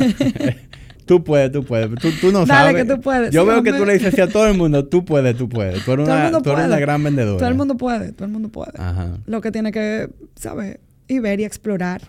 tú 1.05 1.23
puedes, 1.23 1.51
tú 1.51 1.63
puedes. 1.63 1.89
Tú, 1.99 2.09
tú 2.19 2.31
no 2.31 2.45
Dale, 2.45 2.71
sabes. 2.71 2.75
que 2.85 2.93
tú 2.93 3.01
puedes. 3.01 3.33
Yo 3.33 3.41
Sí, 3.43 3.47
veo 3.47 3.63
que 3.63 3.71
tú 3.73 3.85
le 3.85 3.93
dices 3.93 4.13
así 4.13 4.21
a 4.21 4.27
todo 4.27 4.45
el 4.47 4.57
mundo, 4.57 4.85
tú 4.85 5.05
puedes, 5.05 5.35
tú 5.37 5.47
puedes. 5.47 5.83
Tú 5.85 5.93
eres, 5.93 6.05
una, 6.05 6.27
eres 6.27 6.43
puede. 6.43 6.65
una 6.65 6.77
gran 6.77 7.03
vendedora. 7.03 7.39
Todo 7.39 7.47
el 7.49 7.55
mundo 7.55 7.77
puede, 7.77 8.11
todo 8.11 8.25
el 8.25 8.31
mundo 8.31 8.49
puede. 8.49 8.73
Ajá. 8.77 9.17
Lo 9.25 9.39
que 9.41 9.51
tiene 9.51 9.71
que, 9.71 10.09
¿sabes? 10.35 10.77
Y 11.07 11.19
ver 11.19 11.39
y 11.39 11.45
explorar. 11.45 12.01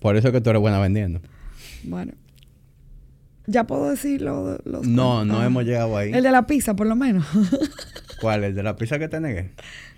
Por 0.00 0.16
eso 0.16 0.28
es 0.28 0.32
que 0.32 0.40
tú 0.40 0.50
eres 0.50 0.60
buena 0.60 0.78
vendiendo. 0.80 1.20
Bueno. 1.84 2.12
Ya 3.46 3.64
puedo 3.66 3.90
decir 3.90 4.22
lo- 4.22 4.58
los... 4.64 4.86
No, 4.86 5.24
no 5.24 5.42
hemos 5.42 5.64
llegado 5.64 5.96
ahí. 5.96 6.12
El 6.12 6.22
de 6.22 6.30
la 6.30 6.46
pizza, 6.46 6.74
por 6.76 6.86
lo 6.86 6.94
menos. 6.94 7.26
¿Cuál? 8.20 8.44
¿El 8.44 8.54
de 8.54 8.62
la 8.62 8.76
pizza 8.76 8.98
que 8.98 9.08
te 9.08 9.20
negué? 9.20 9.50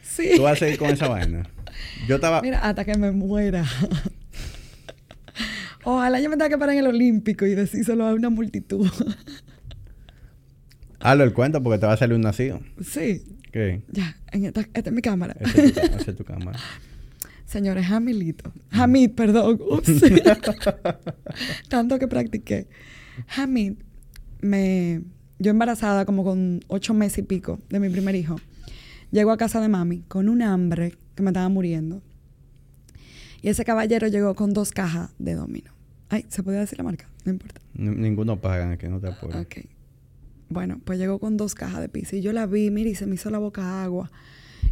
sí. 0.03 0.31
Tú 0.37 0.43
vas 0.43 0.55
a 0.55 0.65
seguir 0.65 0.79
con 0.79 0.91
esa 0.91 1.09
vaina. 1.09 1.43
Yo 2.09 2.17
estaba... 2.17 2.41
Mira, 2.41 2.61
hasta 2.61 2.85
que 2.85 2.97
me 2.97 3.11
muera. 3.11 3.65
Ojalá 5.85 6.21
yo 6.21 6.31
me 6.31 6.37
tenga 6.37 6.49
que 6.49 6.57
parar 6.59 6.75
en 6.75 6.81
el 6.81 6.87
Olímpico 6.87 7.45
y 7.45 7.55
decírselo 7.55 8.07
a 8.07 8.15
una 8.15 8.31
multitud. 8.31 8.91
Hazlo 11.01 11.25
el 11.25 11.35
cuento 11.35 11.63
porque 11.63 11.79
te 11.79 11.87
va 11.87 11.93
a 11.93 11.97
salir 11.99 12.15
un 12.15 12.23
nacido. 12.23 12.61
sí. 12.83 13.23
¿Qué? 13.53 13.83
Ya, 13.93 14.17
en 14.33 14.47
esta, 14.47 14.63
esta 14.63 14.91
es 14.91 14.93
mi 14.93 15.01
cámara. 15.01 15.37
Esa 15.39 15.63
es 15.63 15.75
tu, 15.75 15.81
esa 15.81 16.11
es 16.11 16.17
tu 16.17 16.25
cámara. 16.25 16.59
Señores, 17.55 17.89
Hamilito. 17.89 18.53
Hamid, 18.73 19.13
perdón. 19.13 19.61
Ups. 19.71 19.89
Tanto 21.69 22.01
que 22.01 22.09
practiqué. 22.09 22.67
Hamid, 23.37 23.75
me... 24.41 25.03
Yo 25.39 25.53
embarazada 25.53 26.05
como 26.05 26.25
con 26.25 26.65
ocho 26.67 26.95
meses 26.95 27.19
y 27.19 27.23
pico 27.23 27.61
de 27.71 27.79
mi 27.79 27.89
primer 27.91 28.17
hijo. 28.17 28.41
Llego 29.13 29.31
a 29.31 29.37
casa 29.37 29.61
de 29.61 29.69
mami 29.69 30.01
con 30.09 30.29
un 30.29 30.43
hambre 30.43 30.95
que 31.15 31.23
me 31.23 31.31
estaba 31.31 31.49
muriendo. 31.49 32.03
Y 33.41 33.49
ese 33.51 33.65
caballero 33.65 34.09
llegó 34.09 34.35
con 34.35 34.53
dos 34.53 34.73
cajas 34.73 35.11
de 35.21 35.35
domino. 35.35 35.71
Ay, 36.09 36.25
¿se 36.31 36.43
podía 36.43 36.59
decir 36.59 36.79
la 36.79 36.83
marca? 36.85 37.09
No 37.25 37.31
importa. 37.31 37.61
N- 37.79 37.95
ninguno 37.97 38.41
pagan, 38.41 38.77
que 38.79 38.89
no 38.89 38.99
te 38.99 39.07
apures. 39.09 39.37
Ok. 39.37 39.59
Bueno, 40.49 40.81
pues 40.85 40.99
llegó 40.99 41.21
con 41.21 41.37
dos 41.37 41.55
cajas 41.55 41.81
de 41.81 41.89
pizza 41.89 42.17
y 42.17 42.21
yo 42.21 42.33
la 42.33 42.47
vi, 42.47 42.71
mira, 42.73 42.91
y 42.91 42.97
se 42.97 43.07
me 43.07 43.15
hizo 43.15 43.31
la 43.31 43.39
boca 43.39 43.85
agua. 43.85 44.11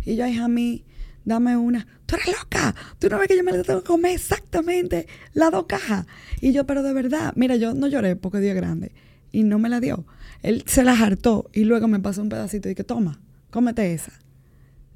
Y 0.05 0.17
yo, 0.17 0.25
ay, 0.25 0.37
a 0.39 0.49
mí, 0.49 0.85
dame 1.25 1.57
una. 1.57 1.87
¡Tú 2.07 2.17
eres 2.17 2.29
loca! 2.29 2.75
¿Tú 2.99 3.09
no 3.09 3.19
ves 3.19 3.29
que 3.29 3.37
yo 3.37 3.45
me 3.45 3.53
la 3.53 3.63
tengo 3.63 3.81
que 3.81 3.87
comer 3.87 4.13
exactamente 4.13 5.07
las 5.35 5.51
dos 5.51 5.67
cajas? 5.67 6.07
Y 6.41 6.53
yo, 6.53 6.67
pero 6.67 6.83
de 6.83 6.93
verdad, 6.93 7.33
mira, 7.37 7.57
yo 7.57 7.75
no 7.75 7.87
lloré 7.87 8.17
porque 8.17 8.39
Dios 8.41 8.55
es 8.55 8.57
grande. 8.61 8.93
Y 9.31 9.45
no 9.45 9.59
me 9.59 9.69
la 9.69 9.81
dio. 9.81 10.05
Él 10.43 10.65
se 10.67 10.85
la 10.85 10.93
hartó 10.93 11.49
y 11.53 11.65
luego 11.65 11.89
me 11.89 12.01
pasó 12.01 12.21
un 12.23 12.29
pedacito 12.29 12.69
y 12.69 12.75
que 12.75 12.85
toma, 12.85 13.21
cómete 13.51 13.95
esa. 13.95 14.13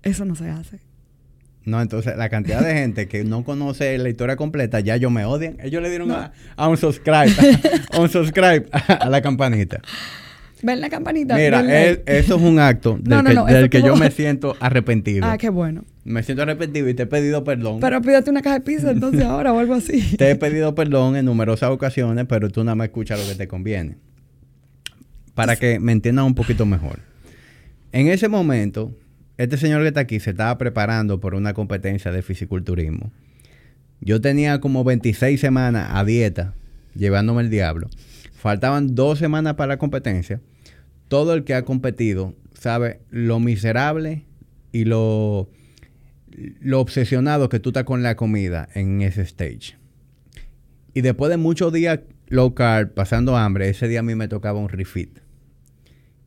Eso 0.03 0.25
no 0.25 0.35
se 0.35 0.49
hace. 0.51 0.81
No, 1.65 1.81
entonces 1.83 2.17
la 2.17 2.29
cantidad 2.29 2.61
de 2.65 2.75
gente 2.75 3.09
que 3.09 3.25
no 3.25 3.43
conoce 3.43 3.99
la 3.99 4.09
historia 4.09 4.37
completa, 4.37 4.79
ya 4.81 4.95
ellos 4.97 5.11
me 5.11 5.25
odian. 5.25 5.57
Ellos 5.61 5.83
le 5.83 5.89
dieron 5.89 6.09
No. 6.09 6.15
a, 6.15 6.33
a 6.57 6.69
un 6.69 6.77
subscribe, 6.77 7.33
a 7.93 8.01
un 8.01 8.09
subscribe 8.09 8.69
a 8.73 9.09
la 9.09 9.21
campanita. 9.21 9.81
Ven 10.63 10.81
la 10.81 10.89
campanita. 10.89 11.37
Mira, 11.37 11.61
es- 11.87 12.01
eso 12.07 12.37
es 12.37 12.43
un 12.43 12.59
acto 12.59 12.99
del 13.01 13.11
No, 13.11 13.23
no, 13.23 13.47
que, 13.47 13.53
del 13.55 13.71
yo 13.71 13.97
me 13.97 14.11
siento 14.13 14.57
arrepentido. 14.61 15.27
Ah, 15.27 15.37
qué 15.39 15.49
bueno. 15.51 15.85
Me 16.05 16.23
siento 16.23 16.43
arrepentido 16.43 16.89
y 16.89 16.95
te 16.95 17.03
he 17.03 17.07
pedido 17.07 17.45
perdón. 17.45 17.81
Pero 17.81 18.01
pídete 18.01 18.31
una 18.31 18.43
caja 18.43 18.59
de 18.59 18.65
pizza 18.65 18.91
entonces 18.91 19.23
ahora 19.25 19.53
o 19.53 19.59
algo 19.59 19.75
así. 19.75 20.17
Te 20.17 20.31
he 20.31 20.37
pedido 20.37 20.75
perdón 20.75 21.17
en 21.17 21.25
numerosas 21.25 21.71
ocasiones, 21.71 22.27
pero 22.29 22.49
tú 22.51 22.65
nada 22.65 22.75
más 22.75 22.87
escuchas 22.87 23.21
lo 23.21 23.27
que 23.31 23.35
te 23.37 23.49
conviene. 23.49 23.97
Para 25.35 25.57
que 25.57 25.79
me 25.79 25.93
entiendan 25.93 26.25
un 26.25 26.35
poquito 26.35 26.65
mejor. 26.65 27.01
En 27.93 28.09
ese 28.09 28.29
momento, 28.29 28.97
este 29.37 29.57
señor 29.59 29.83
que 29.83 29.89
está 29.89 30.01
aquí 30.01 30.19
se 30.21 30.31
estaba 30.31 30.57
preparando 30.57 31.21
por 31.21 31.35
una 31.35 31.53
competencia 31.53 32.11
de 32.13 32.23
fisiculturismo. 32.23 33.11
Yo 34.01 34.21
tenía 34.21 34.61
como 34.61 34.85
26 34.85 35.39
semanas 35.41 35.91
a 35.93 36.05
dieta, 36.05 36.55
llevándome 36.95 37.43
el 37.43 37.51
diablo. 37.51 37.89
Faltaban 38.47 38.95
dos 38.95 39.19
semanas 39.19 39.55
para 39.55 39.71
la 39.71 39.77
competencia. 39.77 40.41
Todo 41.09 41.35
el 41.35 41.43
que 41.43 41.53
ha 41.55 41.65
competido 41.65 42.33
sabe 42.55 43.01
lo 43.11 43.41
miserable 43.41 44.23
y 44.71 44.85
lo, 44.85 45.51
lo 46.61 46.79
obsesionado 46.81 47.49
que 47.49 47.59
tú 47.59 47.71
estás 47.71 47.83
con 47.83 48.05
la 48.05 48.15
comida 48.15 48.69
en 48.75 49.03
ese 49.03 49.23
stage. 49.23 49.77
Y 50.95 51.01
después 51.01 51.29
de 51.29 51.39
muchos 51.39 51.73
días 51.73 51.99
low 52.29 52.55
carb, 52.55 52.95
pasando 52.95 53.37
hambre, 53.37 53.69
ese 53.69 53.89
día 53.89 53.99
a 53.99 54.05
mí 54.05 54.15
me 54.15 54.29
tocaba 54.29 54.61
un 54.61 54.69
refit. 54.69 55.19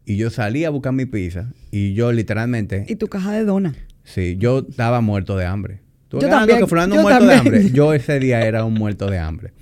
Y 0.04 0.18
yo 0.18 0.30
salí 0.30 0.66
a 0.66 0.72
buscar 0.72 0.92
mi 0.92 1.06
pizza 1.06 1.54
y 1.72 1.94
yo 1.94 2.12
literalmente, 2.12 2.84
Y 2.90 2.98
tu 2.98 3.08
caja 3.08 3.32
de 3.32 3.46
dona. 3.46 3.76
sí, 4.04 4.36
yo 4.38 4.66
estaba 4.70 5.00
muerto 5.00 5.38
de 5.38 5.46
hambre. 5.46 5.80
Tú 6.10 6.20
Yo 6.20 6.28
ah, 6.28 6.32
también, 6.32 6.60
que 6.60 6.68
yo 6.68 7.02
muerto 7.02 7.26
de 7.26 7.34
hambre. 7.34 7.72
Yo 7.72 7.94
ese 7.94 8.20
día 8.20 8.42
era 8.46 8.66
un 8.66 8.74
muerto 8.74 9.10
de 9.10 9.20
hambre. 9.20 9.54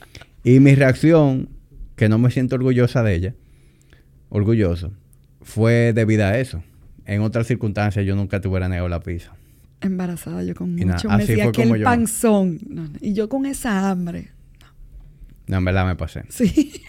Y 0.43 0.59
mi 0.59 0.73
reacción, 0.73 1.49
que 1.97 2.07
no 2.07 2.17
me 2.19 2.31
siento 2.31 2.55
orgullosa 2.55 3.03
de 3.03 3.15
ella, 3.15 3.33
orgulloso, 4.29 4.93
fue 5.41 5.91
debida 5.93 6.29
a 6.29 6.39
eso. 6.39 6.63
En 7.05 7.21
otras 7.21 7.47
circunstancias 7.47 8.05
yo 8.05 8.15
nunca 8.15 8.39
te 8.39 8.47
hubiera 8.47 8.69
negado 8.69 8.87
la 8.87 9.01
pizza. 9.01 9.33
Embarazada 9.81 10.43
yo 10.43 10.55
con 10.55 10.77
Y 10.79 10.85
mucho. 10.85 11.09
Me 11.09 11.25
decía 11.25 11.45
fue 11.45 11.51
que 11.51 11.61
como 11.63 11.75
el 11.75 11.81
yo. 11.81 11.85
panzón. 11.85 12.59
No, 12.69 12.83
no. 12.83 12.91
Y 13.01 13.13
yo 13.13 13.27
con 13.29 13.45
esa 13.45 13.89
hambre. 13.89 14.29
No, 15.47 15.57
en 15.57 15.65
verdad 15.65 15.85
me 15.85 15.95
pasé. 15.95 16.23
Sí. 16.29 16.81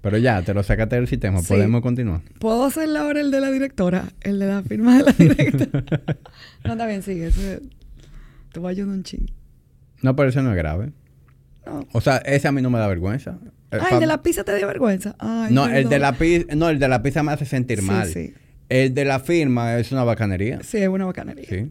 Pero 0.00 0.16
ya, 0.16 0.42
te 0.42 0.54
lo 0.54 0.62
sacaste 0.62 0.96
del 0.96 1.06
sistema. 1.06 1.40
Sí. 1.40 1.48
Podemos 1.48 1.82
continuar. 1.82 2.22
¿Puedo 2.38 2.64
hacerle 2.64 2.98
ahora 2.98 3.20
el 3.20 3.30
de 3.30 3.40
la 3.40 3.50
directora? 3.50 4.04
El 4.20 4.38
de 4.38 4.46
la 4.46 4.62
firma 4.62 4.98
de 4.98 5.04
la 5.04 5.12
directora. 5.12 5.84
no, 6.64 6.72
está 6.72 6.86
bien, 6.86 7.02
sigue. 7.02 7.26
Ese, 7.26 7.60
te 8.52 8.60
voy 8.60 8.68
a 8.68 8.70
ayudar 8.70 8.94
un 8.94 9.02
ching. 9.02 9.30
No, 10.02 10.16
pero 10.16 10.30
eso 10.30 10.40
no 10.42 10.50
es 10.50 10.56
grave. 10.56 10.92
No. 11.66 11.86
O 11.92 12.00
sea, 12.00 12.18
ese 12.18 12.48
a 12.48 12.52
mí 12.52 12.62
no 12.62 12.70
me 12.70 12.78
da 12.78 12.86
vergüenza. 12.88 13.38
Eh, 13.70 13.78
Ay, 13.80 13.94
el 13.94 14.00
de 14.00 14.06
la 14.06 14.22
pizza 14.22 14.44
te 14.44 14.56
dio 14.56 14.66
vergüenza. 14.66 15.14
Ay, 15.18 15.52
no, 15.52 15.66
el 15.68 15.88
de 15.88 15.98
la 15.98 16.12
pizza, 16.12 16.54
no, 16.56 16.68
el 16.70 16.78
de 16.78 16.88
la 16.88 17.02
pizza 17.02 17.22
me 17.22 17.32
hace 17.32 17.44
sentir 17.44 17.80
Sí, 17.80 17.84
mal. 17.84 18.06
sí. 18.08 18.32
El 18.68 18.94
de 18.94 19.04
la 19.04 19.18
firma 19.20 19.78
es 19.78 19.92
una 19.92 20.04
bacanería. 20.04 20.60
Sí, 20.62 20.78
es 20.78 20.88
una 20.88 21.06
bacanería. 21.06 21.46
Sí. 21.48 21.70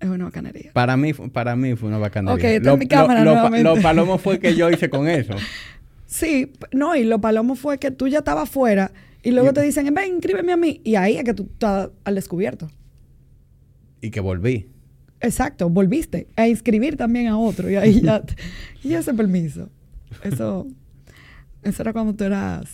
Es 0.00 0.08
una 0.08 0.26
bacanería. 0.26 0.70
Para 0.72 0.96
mí, 0.96 1.12
para 1.12 1.56
mí 1.56 1.74
fue 1.74 1.88
una 1.88 1.98
bacanería. 1.98 2.34
Ok, 2.36 2.44
esta 2.44 2.72
es 2.72 2.78
mi 2.78 2.86
cámara 2.86 3.24
lo, 3.24 3.32
nuevamente. 3.32 3.64
lo 3.64 3.82
palomo 3.82 4.18
fue 4.18 4.38
que 4.38 4.54
yo 4.54 4.70
hice 4.70 4.88
con 4.90 5.08
eso. 5.08 5.34
Sí, 6.10 6.52
no, 6.72 6.96
y 6.96 7.04
lo 7.04 7.20
palomo 7.20 7.54
fue 7.54 7.76
que 7.78 7.90
tú 7.90 8.08
ya 8.08 8.20
estabas 8.20 8.44
afuera 8.48 8.92
y 9.22 9.30
luego 9.30 9.50
Y- 9.50 9.52
te 9.52 9.60
dicen, 9.60 9.92
ven, 9.92 10.14
inscríbeme 10.14 10.52
a 10.52 10.56
mí. 10.56 10.80
Y 10.82 10.94
ahí 10.94 11.18
es 11.18 11.24
que 11.24 11.34
tú 11.34 11.50
estás 11.52 11.90
al 12.02 12.14
descubierto. 12.14 12.70
Y 14.00 14.10
que 14.10 14.20
volví. 14.20 14.70
Exacto, 15.20 15.68
volviste 15.68 16.28
a 16.36 16.48
inscribir 16.48 16.96
también 16.96 17.26
a 17.26 17.36
otro 17.38 17.68
y 17.70 17.76
ahí 17.76 18.00
ya, 18.00 18.22
y 18.82 18.94
ese 18.94 19.12
permiso. 19.12 19.68
Eso, 20.24 20.66
eso 21.62 21.82
era 21.82 21.92
cuando 21.92 22.14
tú 22.14 22.24
eras 22.24 22.64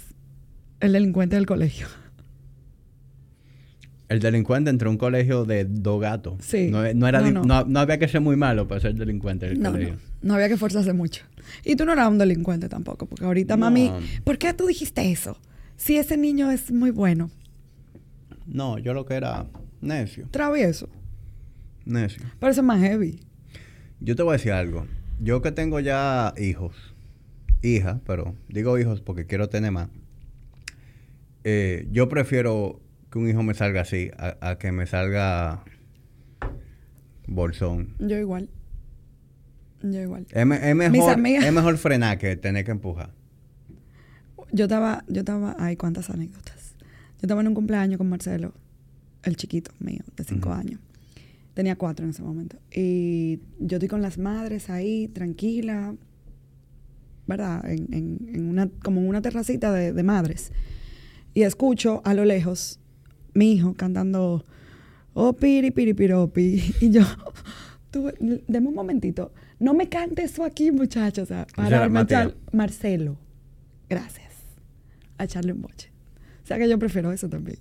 el 0.81 0.93
delincuente 0.93 1.37
del 1.37 1.47
colegio. 1.47 1.87
El 4.09 4.21
delincuente 4.21 4.69
entró 4.71 4.91
a 4.91 4.93
un 4.93 4.99
colegio 4.99 5.45
de 5.47 5.65
dos 5.65 6.01
gatos. 6.01 6.35
Sí. 6.41 6.69
No, 6.71 6.83
no 6.93 7.09
era 7.09 7.21
No, 7.23 7.65
no. 7.65 7.81
había 7.81 7.99
que 7.99 8.07
ser 8.07 8.21
muy 8.21 8.37
malo 8.37 8.69
para 8.69 8.81
ser 8.81 8.95
delincuente 8.95 9.47
del 9.49 9.61
colegio. 9.61 9.97
no 10.21 10.35
había 10.35 10.49
que 10.49 10.59
forzarse 10.59 10.93
mucho. 10.93 11.25
Y 11.65 11.75
tú 11.75 11.85
no 11.87 11.93
eras 11.95 12.09
un 12.11 12.19
delincuente 12.19 12.69
tampoco, 12.69 13.07
porque 13.07 13.25
ahorita 13.25 13.57
mami, 13.57 13.91
¿por 14.23 14.37
qué 14.39 14.53
tú 14.53 14.67
dijiste 14.67 15.11
eso? 15.11 15.39
Si 15.77 15.97
ese 15.97 16.17
niño 16.19 16.51
es 16.51 16.71
muy 16.71 16.91
bueno, 16.91 17.31
No, 18.47 18.79
yo 18.79 18.93
lo 18.93 19.07
que 19.07 19.15
era 19.15 19.47
necio. 19.81 20.29
travieso, 20.31 20.89
Necio. 21.87 22.23
pero 22.39 22.53
eso 22.53 22.61
es 22.61 22.67
más 22.67 22.81
heavy. 22.81 23.21
Yo 24.01 24.15
te 24.17 24.23
voy 24.23 24.35
a 24.35 24.37
decir 24.37 24.53
algo. 24.53 24.87
Yo 25.19 25.41
que 25.41 25.51
tengo 25.51 25.81
ya 25.81 26.35
hijos, 26.39 26.77
hijas, 27.65 28.01
pero 28.07 28.35
digo 28.49 28.79
hijos 28.79 29.01
porque 29.01 29.27
quiero 29.27 29.49
tener 29.49 29.73
más. 29.73 29.89
eh, 31.45 31.89
yo 31.91 32.09
prefiero 32.09 32.81
que 33.11 33.19
un 33.19 33.29
hijo 33.29 33.43
me 33.43 33.55
salga 33.55 33.81
así 33.83 34.11
a, 34.19 34.37
a 34.51 34.59
que 34.59 34.73
me 34.73 34.87
salga 34.87 35.65
bolsón. 37.27 37.95
Yo 37.99 38.19
igual. 38.19 38.49
Yo 39.83 40.01
igual. 40.01 40.27
Es, 40.31 40.47
mejor, 40.47 41.27
es 41.27 41.53
mejor 41.53 41.77
frenar 41.79 42.19
que 42.19 42.37
tener 42.37 42.65
que 42.65 42.71
empujar. 42.71 43.11
Yo 44.53 44.65
estaba, 44.65 45.05
yo 45.09 45.21
estaba, 45.21 45.57
ay, 45.59 45.77
cuántas 45.77 46.11
anécdotas. 46.11 46.75
Yo 47.15 47.23
estaba 47.23 47.41
en 47.41 47.49
un 47.49 47.55
cumpleaños 47.55 47.99
con 47.99 48.09
Marcelo, 48.09 48.53
el 49.25 49.37
chiquito 49.37 49.73
mío, 49.81 50.03
de 50.17 50.25
cinco 50.25 50.53
años. 50.53 50.81
Tenía 51.55 51.77
cuatro 51.77 52.05
en 52.05 52.11
ese 52.11 52.23
momento. 52.23 52.57
Y 52.73 53.41
yo 53.59 53.77
estoy 53.77 53.89
con 53.89 54.01
las 54.03 54.19
madres 54.19 54.71
ahí, 54.71 55.09
tranquila, 55.09 55.95
¿verdad? 57.27 57.65
En, 57.71 57.89
en- 57.93 58.29
en 58.35 58.49
una, 58.49 58.69
como 58.83 59.01
en 59.01 59.09
una 59.09 59.23
terracita 59.23 59.73
de, 59.73 59.93
de 59.93 60.03
madres. 60.03 60.53
Y 61.33 61.43
escucho 61.43 62.01
a 62.05 62.15
lo 62.15 62.25
lejos 62.25 62.79
mi 63.35 63.53
hijo 63.53 63.75
cantando, 63.75 64.45
oh, 65.15 65.33
piri, 65.35 65.71
piri, 65.71 65.95
piropi. 65.95 66.63
Y 66.81 66.91
yo, 66.91 67.03
tú, 67.91 68.11
deme 68.49 68.69
un 68.69 68.75
momentito. 68.75 69.33
No 69.59 69.73
me 69.75 69.89
cante 69.89 70.23
eso 70.25 70.45
aquí, 70.45 70.71
muchachos. 70.73 71.25
O 71.25 71.27
sea, 71.27 71.47
para 71.57 71.89
Mateo. 71.89 72.35
Marcelo. 72.53 73.17
Gracias. 73.89 74.33
A 75.19 75.25
echarle 75.25 75.53
un 75.53 75.63
boche. 75.63 75.91
O 76.43 76.47
sea 76.47 76.59
que 76.59 76.69
yo 76.69 76.79
prefiero 76.79 77.13
eso 77.13 77.29
también. 77.29 77.59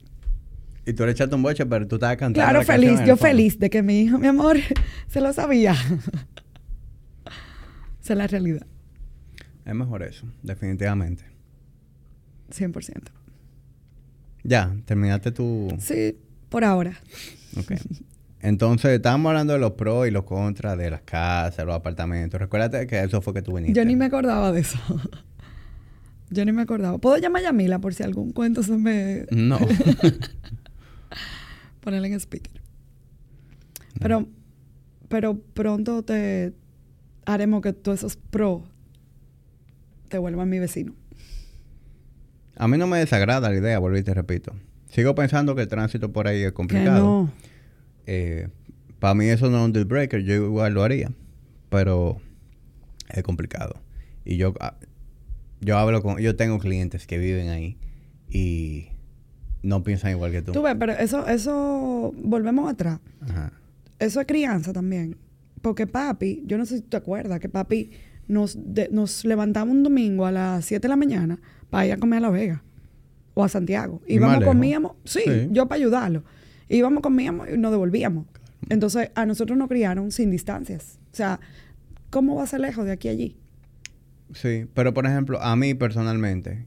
Y 0.86 0.92
tú 0.94 1.06
le 1.06 1.12
echaste 1.12 1.34
un 1.34 1.44
boche, 1.44 1.66
pero 1.66 1.88
tú 1.88 1.96
estabas 1.96 2.18
cantando. 2.18 2.46
Claro, 2.46 2.60
la 2.60 2.66
feliz. 2.66 3.00
Yo 3.08 3.16
feliz 3.16 3.58
de 3.58 3.70
que 3.70 3.82
mi 3.82 4.02
hijo, 4.02 4.18
mi 4.20 4.28
amor, 4.28 4.58
se 5.08 5.22
lo 5.22 5.32
sabía. 5.32 5.74
Esa 8.02 8.14
es 8.14 8.18
la 8.18 8.28
realidad. 8.28 8.66
Es 9.66 9.74
mejor 9.74 10.04
eso, 10.04 10.26
definitivamente. 10.42 11.24
100%. 12.52 13.02
Ya, 14.44 14.76
terminaste 14.86 15.32
tu... 15.32 15.70
Sí, 15.80 16.18
por 16.50 16.64
ahora. 16.64 17.00
Ok. 17.58 17.74
Entonces, 18.42 18.92
estábamos 18.92 19.30
hablando 19.30 19.54
de 19.54 19.60
los 19.60 19.72
pros 19.72 20.06
y 20.06 20.12
los 20.12 20.26
contras 20.26 20.78
de 20.78 20.92
las 20.92 21.02
casas, 21.02 21.66
los 21.66 21.76
apartamentos. 21.76 22.40
Recuérdate 22.42 22.86
que 22.88 23.02
eso 23.02 23.22
fue 23.22 23.34
que 23.34 23.42
tú 23.42 23.54
viniste. 23.56 23.80
Yo 23.80 23.86
ni 23.86 23.96
me 23.96 24.06
acordaba 24.06 24.52
de 24.52 24.60
eso. 24.60 24.78
Yo 26.30 26.44
ni 26.44 26.52
me 26.52 26.64
acordaba. 26.64 26.98
¿Puedo 26.98 27.18
llamar 27.18 27.44
a 27.44 27.46
Yamila 27.46 27.80
por 27.80 27.94
si 27.94 28.04
algún 28.04 28.34
cuento 28.34 28.62
se 28.64 28.78
me... 28.78 29.26
No. 29.32 29.60
Ponerle 31.80 32.08
en 32.10 32.16
speaker. 32.16 32.62
Pero, 34.00 34.28
pero 35.08 35.40
pronto 35.40 36.04
te 36.04 36.54
haremos 37.26 37.62
que 37.62 37.72
todos 37.72 38.00
esos 38.00 38.18
pros 38.18 38.64
te 40.14 40.20
vuelvan 40.20 40.48
mi 40.48 40.60
vecino. 40.60 40.94
A 42.56 42.68
mí 42.68 42.78
no 42.78 42.86
me 42.86 43.00
desagrada 43.00 43.50
la 43.50 43.56
idea, 43.56 43.80
volví 43.80 43.98
y 43.98 44.04
te 44.04 44.14
repito. 44.14 44.54
Sigo 44.92 45.16
pensando 45.16 45.56
que 45.56 45.64
el 45.64 45.68
tránsito 45.68 46.14
por 46.14 46.28
ahí 46.28 46.44
es 46.44 46.52
complicado. 46.52 47.00
no. 47.00 47.32
para 49.00 49.16
mí 49.16 49.26
eso 49.26 49.50
no 49.50 49.58
es 49.58 49.66
un 49.66 49.74
deal 49.74 49.86
breaker, 49.86 50.22
yo 50.22 50.36
igual 50.36 50.76
lo 50.76 50.84
haría. 50.84 51.12
Pero 51.72 52.22
es 53.10 53.24
complicado. 53.24 53.82
Y 54.24 54.38
yo, 54.38 54.54
ah, 54.60 54.76
yo 55.62 55.80
hablo 55.80 56.04
con... 56.04 56.20
Yo 56.20 56.36
tengo 56.36 56.60
clientes 56.60 57.08
que 57.08 57.18
viven 57.18 57.50
ahí 57.50 57.76
y 58.30 58.90
no 59.64 59.84
piensan 59.84 60.12
igual 60.12 60.32
que 60.32 60.44
tú. 60.44 60.52
Tú 60.52 60.62
ves, 60.62 60.76
pero 60.78 60.92
eso, 60.92 61.26
eso, 61.26 62.14
volvemos 62.16 62.72
atrás. 62.72 63.00
Ajá. 63.22 63.52
Eso 63.98 64.22
es 64.22 64.28
crianza 64.28 64.74
también. 64.74 65.18
Porque 65.64 65.88
papi, 65.88 66.44
yo 66.46 66.60
no 66.60 66.68
sé 66.68 66.76
si 66.76 66.82
tú 66.84 66.90
te 66.90 66.98
acuerdas 66.98 67.40
que 67.40 67.50
papi 67.50 67.90
nos, 68.28 68.58
de- 68.74 68.90
nos 68.92 69.26
levantamos 69.26 69.74
un 69.76 69.84
domingo 69.84 70.26
a 70.26 70.32
las 70.32 70.66
7 70.66 70.82
de 70.84 70.90
la 70.90 70.96
mañana 70.96 71.40
para 71.70 71.86
ir 71.88 71.94
a 71.94 71.98
comer 71.98 72.18
a 72.18 72.22
La 72.22 72.30
Vega 72.30 72.64
o 73.34 73.44
a 73.44 73.50
Santiago. 73.50 74.02
¿Y 74.08 74.16
Íbamos, 74.16 74.44
comíamos, 74.44 74.94
sí, 75.06 75.22
Sí. 75.26 75.48
yo 75.52 75.68
para 75.68 75.80
ayudarlo. 75.80 76.24
Íbamos, 76.70 77.02
comíamos 77.02 77.50
y 77.50 77.58
nos 77.58 77.72
devolvíamos. 77.72 78.26
Entonces, 78.70 79.10
a 79.16 79.26
nosotros 79.26 79.58
nos 79.58 79.68
criaron 79.68 80.12
sin 80.12 80.32
distancias. 80.32 81.00
O 81.12 81.16
sea, 81.16 81.40
¿cómo 82.10 82.36
va 82.36 82.44
a 82.44 82.48
ser 82.48 82.62
lejos 82.62 82.86
de 82.86 82.92
aquí 82.94 83.08
a 83.10 83.12
allí? 83.12 83.38
Sí, 84.34 84.66
pero 84.74 84.94
por 84.94 85.06
ejemplo, 85.06 85.42
a 85.42 85.56
mí 85.56 85.74
personalmente, 85.74 86.66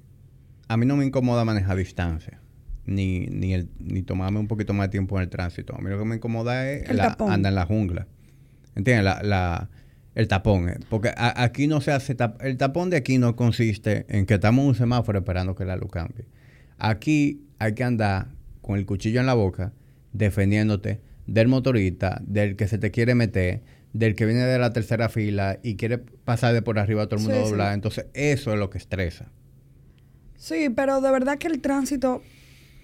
a 0.68 0.76
mí 0.76 0.86
no 0.86 0.96
me 0.96 1.04
incomoda 1.06 1.44
manejar 1.44 1.76
distancia. 1.76 2.40
Ni, 2.84 3.26
ni, 3.26 3.52
el, 3.52 3.68
ni 3.80 4.02
tomarme 4.02 4.38
un 4.38 4.46
poquito 4.46 4.72
más 4.72 4.86
de 4.86 4.90
tiempo 4.92 5.16
en 5.16 5.24
el 5.24 5.28
tránsito. 5.28 5.74
A 5.74 5.78
mí 5.80 5.90
lo 5.90 5.98
que 5.98 6.04
me 6.04 6.16
incomoda 6.16 6.70
es 6.70 6.94
la- 6.94 7.16
andar 7.18 7.50
en 7.50 7.54
la 7.56 7.66
jungla. 7.66 8.06
¿Entiendes? 8.76 9.04
La, 9.04 9.22
la, 9.24 9.70
el 10.16 10.26
tapón. 10.26 10.68
eh. 10.68 10.78
Porque 10.90 11.10
a- 11.16 11.42
aquí 11.44 11.68
no 11.68 11.80
se 11.80 11.92
hace... 11.92 12.16
tap- 12.16 12.42
el 12.42 12.56
tapón 12.56 12.90
de 12.90 12.96
aquí 12.96 13.18
no 13.18 13.36
consiste 13.36 14.04
en 14.08 14.26
que 14.26 14.34
estamos 14.34 14.62
en 14.64 14.68
un 14.70 14.74
semáforo 14.74 15.18
esperando 15.20 15.54
que 15.54 15.64
la 15.64 15.76
luz 15.76 15.90
cambie. 15.92 16.24
Aquí 16.78 17.42
hay 17.58 17.74
que 17.74 17.84
andar 17.84 18.28
con 18.62 18.76
el 18.78 18.84
cuchillo 18.86 19.20
en 19.20 19.26
la 19.26 19.34
boca 19.34 19.72
defendiéndote 20.12 21.00
del 21.26 21.48
motorista, 21.48 22.20
del 22.26 22.56
que 22.56 22.66
se 22.68 22.78
te 22.78 22.90
quiere 22.90 23.14
meter, 23.14 23.62
del 23.92 24.14
que 24.14 24.26
viene 24.26 24.40
de 24.42 24.58
la 24.58 24.72
tercera 24.72 25.08
fila 25.08 25.58
y 25.62 25.76
quiere 25.76 25.98
pasar 25.98 26.52
de 26.54 26.62
por 26.62 26.78
arriba 26.78 27.02
a 27.04 27.06
todo 27.06 27.16
el 27.20 27.22
mundo 27.22 27.38
Sí, 27.38 27.44
sí. 27.44 27.50
doblado. 27.50 27.72
Entonces, 27.74 28.06
eso 28.14 28.52
es 28.52 28.58
lo 28.58 28.68
que 28.70 28.78
estresa. 28.78 29.26
Sí, 30.36 30.68
pero 30.74 31.00
de 31.00 31.10
verdad 31.10 31.38
que 31.38 31.46
el 31.46 31.60
tránsito 31.60 32.22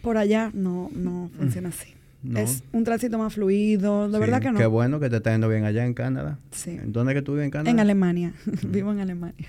por 0.03 0.17
allá 0.17 0.51
no, 0.55 0.91
no 0.95 1.31
funciona 1.37 1.69
así. 1.69 1.95
No. 2.23 2.39
Es 2.39 2.63
un 2.73 2.85
tránsito 2.85 3.19
más 3.19 3.35
fluido, 3.35 4.09
de 4.09 4.15
Sí, 4.15 4.21
verdad 4.21 4.41
que 4.41 4.53
no. 4.53 4.59
Qué 4.59 4.67
bueno 4.67 5.01
que 5.01 5.11
te 5.11 5.17
está 5.17 5.33
yendo 5.33 5.49
bien 5.49 5.65
allá 5.65 5.85
en 5.85 5.95
Canadá. 5.95 6.39
Sí. 6.53 6.71
¿En 6.71 6.93
¿Dónde 6.93 7.13
es 7.13 7.19
que 7.19 7.23
tú 7.23 7.33
vives 7.33 7.47
en 7.47 7.51
Canadá? 7.51 7.71
En 7.71 7.81
Alemania. 7.81 8.33
Vivo 8.69 8.93
en 8.93 9.01
Alemania. 9.01 9.49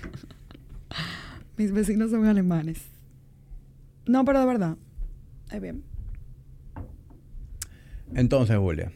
Mis 1.56 1.72
vecinos 1.72 2.10
son 2.10 2.26
alemanes. 2.26 2.82
No, 4.06 4.24
pero 4.24 4.40
de 4.40 4.46
verdad. 4.46 4.76
Es 5.52 5.60
bien. 5.60 5.84
Entonces, 8.14 8.56
Julia, 8.58 8.92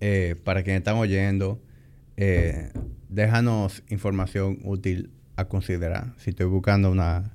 eh, 0.00 0.34
para 0.42 0.62
quienes 0.62 0.80
están 0.80 0.96
oyendo, 0.96 1.62
eh, 2.16 2.72
déjanos 3.08 3.82
información 3.88 4.58
útil 4.64 5.10
a 5.36 5.46
considerar. 5.46 6.14
Si 6.18 6.30
estoy 6.30 6.46
buscando 6.46 6.90
una 6.90 7.34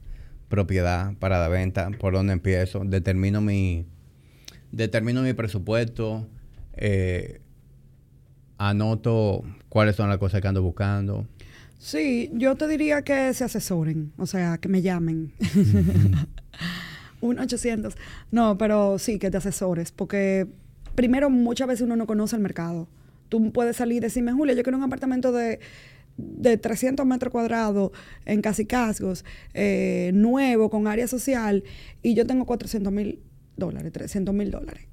propiedad 0.49 1.13
para 1.17 1.39
la 1.39 1.47
venta, 1.47 1.89
por 1.91 2.13
dónde 2.13 2.33
empiezo, 2.33 2.83
determino 2.85 3.41
mi, 3.41 3.87
determino 4.71 5.21
mi 5.21 5.33
presupuesto, 5.33 6.27
eh, 6.73 7.41
anoto 8.57 9.43
cuáles 9.69 9.95
son 9.95 10.09
las 10.09 10.17
cosas 10.17 10.41
que 10.41 10.47
ando 10.47 10.61
buscando. 10.61 11.27
Sí, 11.79 12.31
yo 12.33 12.55
te 12.55 12.67
diría 12.67 13.03
que 13.03 13.33
se 13.33 13.43
asesoren, 13.43 14.11
o 14.17 14.25
sea, 14.25 14.57
que 14.57 14.67
me 14.67 14.81
llamen. 14.81 15.31
Un 17.21 17.39
800. 17.39 17.95
No, 18.31 18.57
pero 18.57 18.99
sí, 18.99 19.19
que 19.19 19.29
te 19.29 19.37
asesores, 19.37 19.91
porque 19.91 20.47
primero 20.95 21.29
muchas 21.29 21.67
veces 21.67 21.83
uno 21.83 21.95
no 21.95 22.07
conoce 22.07 22.35
el 22.35 22.41
mercado. 22.41 22.87
Tú 23.29 23.51
puedes 23.51 23.77
salir 23.77 23.97
y 23.97 23.99
decirme, 24.01 24.31
Julia, 24.33 24.55
yo 24.55 24.63
quiero 24.63 24.77
un 24.77 24.83
apartamento 24.83 25.31
de, 25.31 25.59
de 26.17 26.57
300 26.57 27.05
metros 27.05 27.31
cuadrados 27.31 27.91
en 28.25 28.41
Casicasgos, 28.41 29.23
eh, 29.53 30.11
nuevo, 30.13 30.69
con 30.69 30.87
área 30.87 31.07
social, 31.07 31.63
y 32.01 32.15
yo 32.15 32.25
tengo 32.25 32.45
400 32.45 32.91
mil 32.91 33.19
dólares, 33.57 33.91
300 33.91 34.33
mil 34.33 34.51
dólares. 34.51 34.85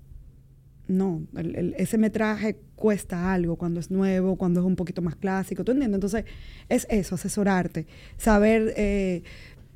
No, 0.87 1.23
el- 1.37 1.57
el- 1.57 1.75
ese 1.79 1.97
metraje 1.97 2.57
cuesta 2.77 3.33
algo 3.33 3.57
cuando 3.57 3.81
es 3.81 3.91
nuevo, 3.91 4.37
cuando 4.37 4.61
es 4.61 4.67
un 4.67 4.77
poquito 4.77 5.01
más 5.01 5.17
clásico, 5.17 5.65
¿tú 5.65 5.73
entiendes? 5.73 5.97
Entonces, 5.97 6.25
es 6.69 6.87
eso, 6.91 7.15
asesorarte, 7.15 7.87
saber 8.19 8.75
eh, 8.77 9.23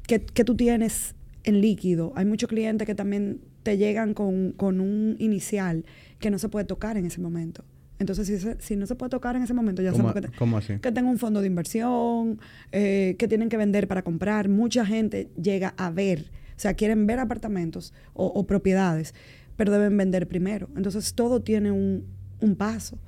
qué, 0.07 0.21
qué 0.21 0.45
tú 0.45 0.55
tienes 0.55 1.15
en 1.45 1.63
líquido. 1.63 2.13
Hay 2.15 2.27
muchos 2.27 2.49
clientes 2.51 2.85
que 2.87 2.95
también 2.95 3.41
te 3.63 3.79
llegan 3.79 4.13
con, 4.13 4.53
con 4.53 4.81
un 4.83 5.17
inicial 5.19 5.87
que 6.19 6.31
no 6.31 6.39
se 6.39 6.51
puede 6.51 6.67
tocar 6.67 6.99
en 6.99 7.07
ese 7.07 7.23
momento. 7.23 7.65
Entonces, 7.99 8.27
si, 8.27 8.39
se- 8.39 8.61
si 8.61 8.77
no 8.77 8.87
se 8.87 8.95
puede 8.95 9.09
tocar 9.09 9.35
en 9.35 9.43
ese 9.43 9.55
momento, 9.55 9.81
ya 9.81 9.93
¿Cómo, 9.93 10.09
sabemos 10.13 10.31
que, 10.31 10.39
te- 10.39 10.57
así? 10.57 10.73
que 10.81 10.93
tengan 10.93 11.07
un 11.07 11.19
fondo 11.19 11.41
de 11.41 11.47
inversión, 11.47 12.39
eh, 12.71 13.17
que 13.19 13.27
tienen 13.29 13.49
que 13.49 13.57
vender 13.57 13.89
para 13.89 14.03
comprar. 14.03 14.51
Mucha 14.51 14.85
gente 14.85 15.31
llega 15.43 15.73
a 15.79 15.91
ver, 15.91 16.31
sea, 16.61 16.75
quieren 16.75 17.07
ver 17.07 17.19
apartamentos 17.19 17.93
o, 18.15 18.27
o 18.27 18.47
propiedades, 18.47 19.15
pero 19.57 19.73
deben 19.73 19.97
vender 19.97 20.29
primero. 20.29 20.69
Entonces, 20.77 21.15
todo 21.15 21.43
tiene 21.43 21.71
un, 21.73 22.05
un 22.41 22.57
paso. 22.57 22.99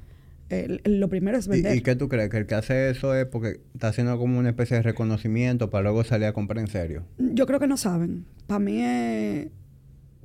Lo 0.85 1.09
primero 1.09 1.39
es 1.39 1.47
vender. 1.47 1.75
¿Y, 1.77 1.79
¿Y 1.79 1.81
qué 1.83 1.95
tú 1.95 2.09
crees? 2.09 2.29
¿Que 2.29 2.39
el 2.39 2.47
que 2.47 2.57
hace 2.57 2.91
eso 2.91 3.15
es 3.15 3.25
porque 3.27 3.61
está 3.73 3.89
haciendo 3.89 4.19
como 4.19 4.39
una 4.39 4.49
especie 4.49 4.77
de 4.79 4.83
reconocimiento 4.83 5.71
para 5.71 5.85
luego 5.85 6.03
salir 6.03 6.27
a 6.27 6.33
comprar 6.33 6.59
en 6.59 6.67
serio? 6.67 7.05
Yo 7.19 7.47
creo 7.47 7.61
que 7.61 7.69
no 7.69 7.77
saben. 7.77 8.25
Para 8.49 8.59
mí 8.59 8.83
es 8.83 9.47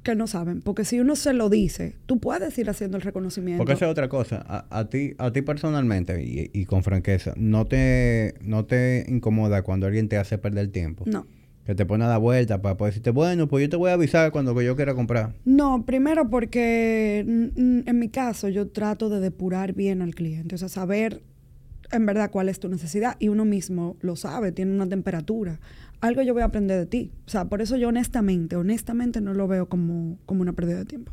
que 0.02 0.16
no 0.16 0.26
saben. 0.26 0.62
Porque 0.62 0.84
si 0.84 1.00
uno 1.00 1.16
se 1.16 1.34
lo 1.34 1.50
dice, 1.50 1.96
tú 2.08 2.20
puedes 2.20 2.58
ir 2.58 2.70
haciendo 2.72 2.98
el 2.98 3.04
reconocimiento. 3.04 3.60
Porque 3.60 3.74
esa 3.74 3.86
es 3.86 3.92
otra 3.92 4.10
cosa. 4.10 4.44
A, 4.48 4.66
a 4.80 4.90
ti, 4.90 5.14
a 5.20 5.32
ti 5.32 5.44
personalmente 5.44 6.24
y, 6.24 6.50
y 6.54 6.66
con 6.66 6.82
franqueza, 6.82 7.34
¿no 7.38 7.66
te, 7.66 8.34
¿no 8.42 8.66
te 8.66 9.06
incomoda 9.08 9.62
cuando 9.62 9.86
alguien 9.86 10.10
te 10.10 10.18
hace 10.18 10.40
perder 10.40 10.70
tiempo? 10.70 11.04
No. 11.08 11.28
Que 11.66 11.76
te 11.76 11.86
pone 11.86 12.04
a 12.04 12.08
dar 12.08 12.20
vuelta 12.20 12.62
para 12.62 12.78
poder 12.78 12.94
decirte, 12.94 13.10
bueno, 13.10 13.48
pues 13.48 13.64
yo 13.64 13.70
te 13.70 13.76
voy 13.76 13.90
a 13.90 13.94
avisar 13.94 14.32
cuando 14.32 14.60
yo 14.62 14.76
quiera 14.76 14.94
comprar. 14.94 15.34
No, 15.46 15.84
primero 15.86 16.30
porque 16.30 17.20
en 17.20 18.00
mi 18.00 18.10
caso 18.10 18.50
yo 18.50 18.68
trato 18.68 19.10
de 19.10 19.20
depurar 19.20 19.74
bien 19.74 20.02
al 20.02 20.14
cliente, 20.14 20.56
o 20.56 20.58
sea, 20.58 20.70
saber 20.70 21.24
en 21.92 22.06
verdad 22.06 22.32
cuál 22.32 22.50
es 22.50 22.60
tu 22.60 22.70
necesidad 22.70 23.16
y 23.20 23.30
uno 23.30 23.46
mismo 23.46 23.98
lo 24.02 24.16
sabe, 24.16 24.52
tiene 24.52 24.74
una 24.74 24.88
temperatura. 24.88 25.60
Algo 26.02 26.22
yo 26.22 26.34
voy 26.34 26.44
a 26.44 26.46
aprender 26.46 26.78
de 26.78 26.86
ti. 26.86 27.12
O 27.26 27.30
sea, 27.30 27.46
por 27.46 27.62
eso 27.62 27.78
yo 27.78 27.90
honestamente, 27.90 28.56
honestamente 28.56 29.22
no 29.22 29.34
lo 29.34 29.48
veo 29.48 29.68
como, 29.68 30.18
como 30.26 30.42
una 30.42 30.54
pérdida 30.54 30.78
de 30.78 30.86
tiempo. 30.86 31.12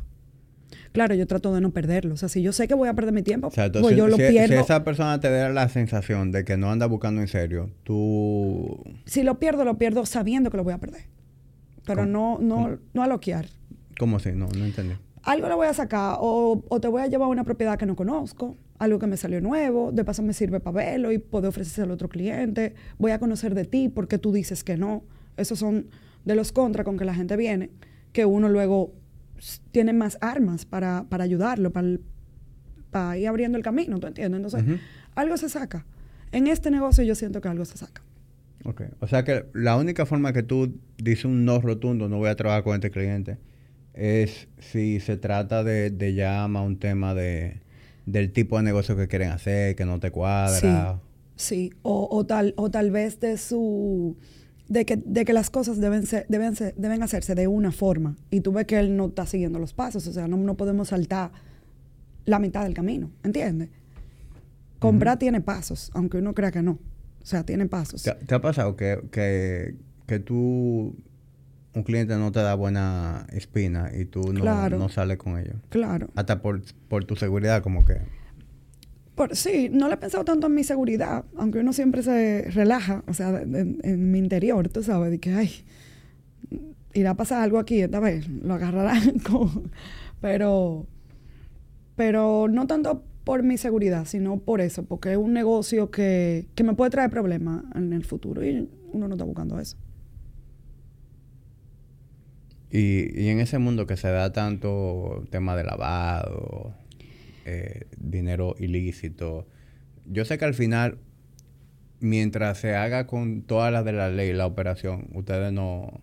Claro, 0.93 1.13
yo 1.15 1.27
trato 1.27 1.53
de 1.53 1.59
no 1.59 1.71
perderlo. 1.71 2.13
O 2.13 2.17
sea, 2.17 2.29
si 2.29 2.41
yo 2.41 2.53
sé 2.53 2.67
que 2.69 2.73
voy 2.73 2.87
a 2.87 2.93
perder 2.93 3.13
mi 3.13 3.23
tiempo, 3.23 3.47
O 3.47 3.51
sea, 3.51 3.65
pues 3.65 3.75
entonces, 3.75 3.97
yo 3.97 4.07
lo 4.07 4.15
si, 4.15 4.23
pierdo. 4.23 4.55
si 4.55 4.61
esa 4.61 4.83
persona 4.85 5.19
te 5.19 5.29
da 5.29 5.49
la 5.49 5.67
sensación 5.67 6.31
de 6.31 6.45
que 6.45 6.55
no 6.55 6.71
anda 6.71 6.85
buscando 6.85 7.19
en 7.19 7.27
serio, 7.27 7.69
tú... 7.83 8.81
Si 9.05 9.23
lo 9.23 9.39
pierdo, 9.39 9.65
lo 9.65 9.77
pierdo 9.77 10.05
sabiendo 10.05 10.49
que 10.49 10.57
lo 10.57 10.63
voy 10.63 10.73
a 10.73 10.77
perder. 10.77 11.03
Pero 11.85 12.05
no, 12.05 12.37
no, 12.39 12.77
no 12.93 13.03
a 13.03 13.07
loquear. 13.07 13.47
¿Cómo 13.99 14.17
así? 14.17 14.31
No, 14.31 14.47
no 14.57 14.63
entendí. 14.63 14.95
Algo 15.23 15.47
le 15.49 15.55
voy 15.55 15.67
a 15.67 15.73
sacar 15.73 16.17
o, 16.19 16.63
o 16.67 16.79
te 16.79 16.87
voy 16.87 17.01
a 17.01 17.07
llevar 17.07 17.27
a 17.27 17.29
una 17.29 17.43
propiedad 17.43 17.77
que 17.77 17.85
no 17.85 17.95
conozco, 17.95 18.57
algo 18.77 18.99
que 18.99 19.07
me 19.07 19.15
salió 19.17 19.39
nuevo, 19.41 19.91
de 19.91 20.03
paso 20.03 20.21
me 20.21 20.33
sirve 20.33 20.59
para 20.59 20.75
verlo 20.75 21.11
y 21.11 21.17
poder 21.17 21.49
ofrecerse 21.49 21.81
al 21.81 21.91
otro 21.91 22.09
cliente. 22.09 22.75
Voy 22.97 23.11
a 23.11 23.19
conocer 23.19 23.55
de 23.55 23.65
ti 23.65 23.89
porque 23.89 24.17
tú 24.17 24.31
dices 24.33 24.63
que 24.63 24.77
no. 24.77 25.03
Esos 25.37 25.59
son 25.59 25.87
de 26.25 26.35
los 26.35 26.51
contras 26.51 26.85
con 26.85 26.97
que 26.97 27.05
la 27.05 27.13
gente 27.15 27.37
viene, 27.37 27.69
que 28.11 28.25
uno 28.25 28.49
luego 28.49 28.93
s- 29.37 29.59
tiene 29.71 29.93
más 29.93 30.17
armas 30.21 30.65
para, 30.65 31.05
para 31.09 31.23
ayudarlo, 31.23 31.71
para, 31.71 31.87
el- 31.87 32.01
para 32.91 33.17
ir 33.17 33.27
abriendo 33.27 33.57
el 33.57 33.63
camino, 33.63 33.99
¿tú 33.99 34.07
entiendes? 34.07 34.37
Entonces, 34.43 34.79
algo 35.15 35.37
se 35.37 35.49
saca. 35.49 35.85
En 36.31 36.47
este 36.47 36.71
negocio 36.71 37.03
yo 37.03 37.15
siento 37.15 37.41
que 37.41 37.47
algo 37.47 37.65
se 37.65 37.77
saca. 37.77 38.01
Ok. 38.65 38.81
O 39.01 39.07
sea 39.07 39.23
que 39.23 39.45
la 39.53 39.75
única 39.77 40.05
forma 40.05 40.31
que 40.33 40.41
tú 40.43 40.77
dices 40.97 41.25
un 41.25 41.45
no 41.45 41.59
rotundo, 41.61 42.07
no 42.09 42.17
voy 42.17 42.29
a 42.29 42.35
trabajar 42.35 42.63
con 42.63 42.75
este 42.75 42.91
cliente, 42.91 43.37
es 43.93 44.47
si 44.59 44.99
se 44.99 45.17
trata 45.17 45.63
de, 45.63 45.91
de 45.91 46.13
llama 46.13 46.61
un 46.61 46.77
tema 46.79 47.13
de 47.13 47.61
del 48.05 48.33
tipo 48.33 48.57
de 48.57 48.63
negocio 48.63 48.97
que 48.97 49.07
quieren 49.07 49.29
hacer, 49.31 49.75
que 49.75 49.85
no 49.85 49.99
te 49.99 50.11
cuadra. 50.11 50.59
Sí, 51.37 51.71
o, 51.83 52.07
o 52.11 52.25
tal, 52.25 52.53
o 52.57 52.69
tal 52.69 52.91
vez 52.91 53.19
de 53.21 53.37
su 53.37 54.17
de 54.69 54.85
que, 54.85 54.97
de 54.97 55.25
que 55.25 55.33
las 55.33 55.49
cosas 55.49 55.79
deben 55.79 56.05
ser, 56.05 56.25
deben 56.29 56.55
ser- 56.55 56.73
deben 56.75 57.03
hacerse 57.03 57.35
de 57.35 57.47
una 57.47 57.71
forma. 57.71 58.15
Y 58.31 58.41
tú 58.41 58.51
ves 58.53 58.65
que 58.65 58.79
él 58.79 58.95
no 58.97 59.07
está 59.07 59.25
siguiendo 59.25 59.59
los 59.59 59.73
pasos. 59.73 60.07
O 60.07 60.13
sea, 60.13 60.27
no, 60.27 60.37
no 60.37 60.55
podemos 60.55 60.89
saltar 60.89 61.31
la 62.25 62.39
mitad 62.39 62.63
del 62.63 62.73
camino. 62.73 63.11
¿Entiendes? 63.23 63.69
Comprar 64.79 65.17
tiene 65.19 65.41
pasos, 65.41 65.91
aunque 65.93 66.17
uno 66.17 66.33
crea 66.33 66.51
que 66.51 66.61
no. 66.61 66.71
O 67.21 67.25
sea, 67.25 67.45
tiene 67.45 67.65
pasos. 67.67 68.03
¿Te, 68.03 68.11
te 68.13 68.35
ha 68.35 68.41
pasado 68.41 68.75
que, 68.75 69.01
que, 69.11 69.75
que 70.07 70.19
tú, 70.19 70.95
un 71.73 71.83
cliente 71.83 72.17
no 72.17 72.31
te 72.33 72.41
da 72.41 72.53
buena 72.55 73.27
espina 73.31 73.91
y 73.97 74.05
tú 74.05 74.33
no, 74.33 74.41
Claro. 74.41 74.77
no 74.77 74.89
sales 74.89 75.17
con 75.17 75.37
ellos? 75.39 75.55
Claro. 75.69 76.09
Hasta 76.15 76.41
por, 76.41 76.61
por 76.89 77.05
tu 77.05 77.15
seguridad, 77.15 77.63
como 77.63 77.85
que... 77.85 77.97
Por, 79.15 79.35
sí, 79.35 79.69
no 79.71 79.87
le 79.87 79.93
he 79.93 79.97
pensado 79.97 80.25
tanto 80.25 80.47
en 80.47 80.55
mi 80.55 80.63
seguridad, 80.63 81.25
aunque 81.37 81.59
uno 81.59 81.71
siempre 81.71 82.01
se 82.01 82.49
relaja, 82.49 83.03
o 83.07 83.13
sea, 83.13 83.41
en, 83.41 84.11
mi 84.11 84.17
interior, 84.17 84.69
tú 84.69 84.81
sabes, 84.81 85.11
de 85.11 85.19
que, 85.19 85.33
ay, 85.33 85.51
irá 86.93 87.11
a 87.11 87.15
pasar 87.15 87.43
algo 87.43 87.59
aquí 87.59 87.81
esta 87.81 87.99
vez, 87.99 88.27
lo 88.27 88.55
agarrarán. 88.55 89.13
Pero, 90.21 90.87
pero 91.97 92.47
no 92.47 92.65
tanto 92.65 93.03
por 93.25 93.43
mi 93.43 93.57
seguridad, 93.57 94.05
sino 94.05 94.37
por 94.37 94.61
eso, 94.61 94.85
porque 94.85 95.11
es 95.11 95.17
un 95.17 95.33
negocio 95.33 95.91
que, 95.91 96.47
que 96.55 96.63
me 96.63 96.75
puede 96.75 96.91
traer 96.91 97.09
problemas 97.09 97.65
en 97.75 97.91
el 97.91 98.05
futuro 98.05 98.41
y 98.41 98.69
uno 98.93 99.09
no 99.09 99.15
está 99.15 99.25
buscando 99.25 99.59
eso. 99.59 99.75
Y, 102.71 103.21
y 103.21 103.27
en 103.27 103.41
ese 103.41 103.59
mundo 103.59 103.85
que 103.85 103.97
se 103.97 104.07
da 104.07 104.31
tanto 104.31 105.25
tema 105.29 105.57
de 105.57 105.65
lavado, 105.65 106.73
eh, 107.45 107.85
dinero 107.97 108.55
ilícito, 108.59 109.47
yo 110.05 110.25
sé 110.25 110.37
que 110.37 110.45
al 110.45 110.53
final, 110.53 110.97
mientras 111.99 112.57
se 112.59 112.75
haga 112.75 113.07
con 113.07 113.41
todas 113.43 113.71
las 113.71 113.85
de 113.85 113.93
la 113.93 114.09
ley 114.09 114.33
la 114.33 114.45
operación, 114.45 115.07
ustedes 115.13 115.51
no... 115.53 116.01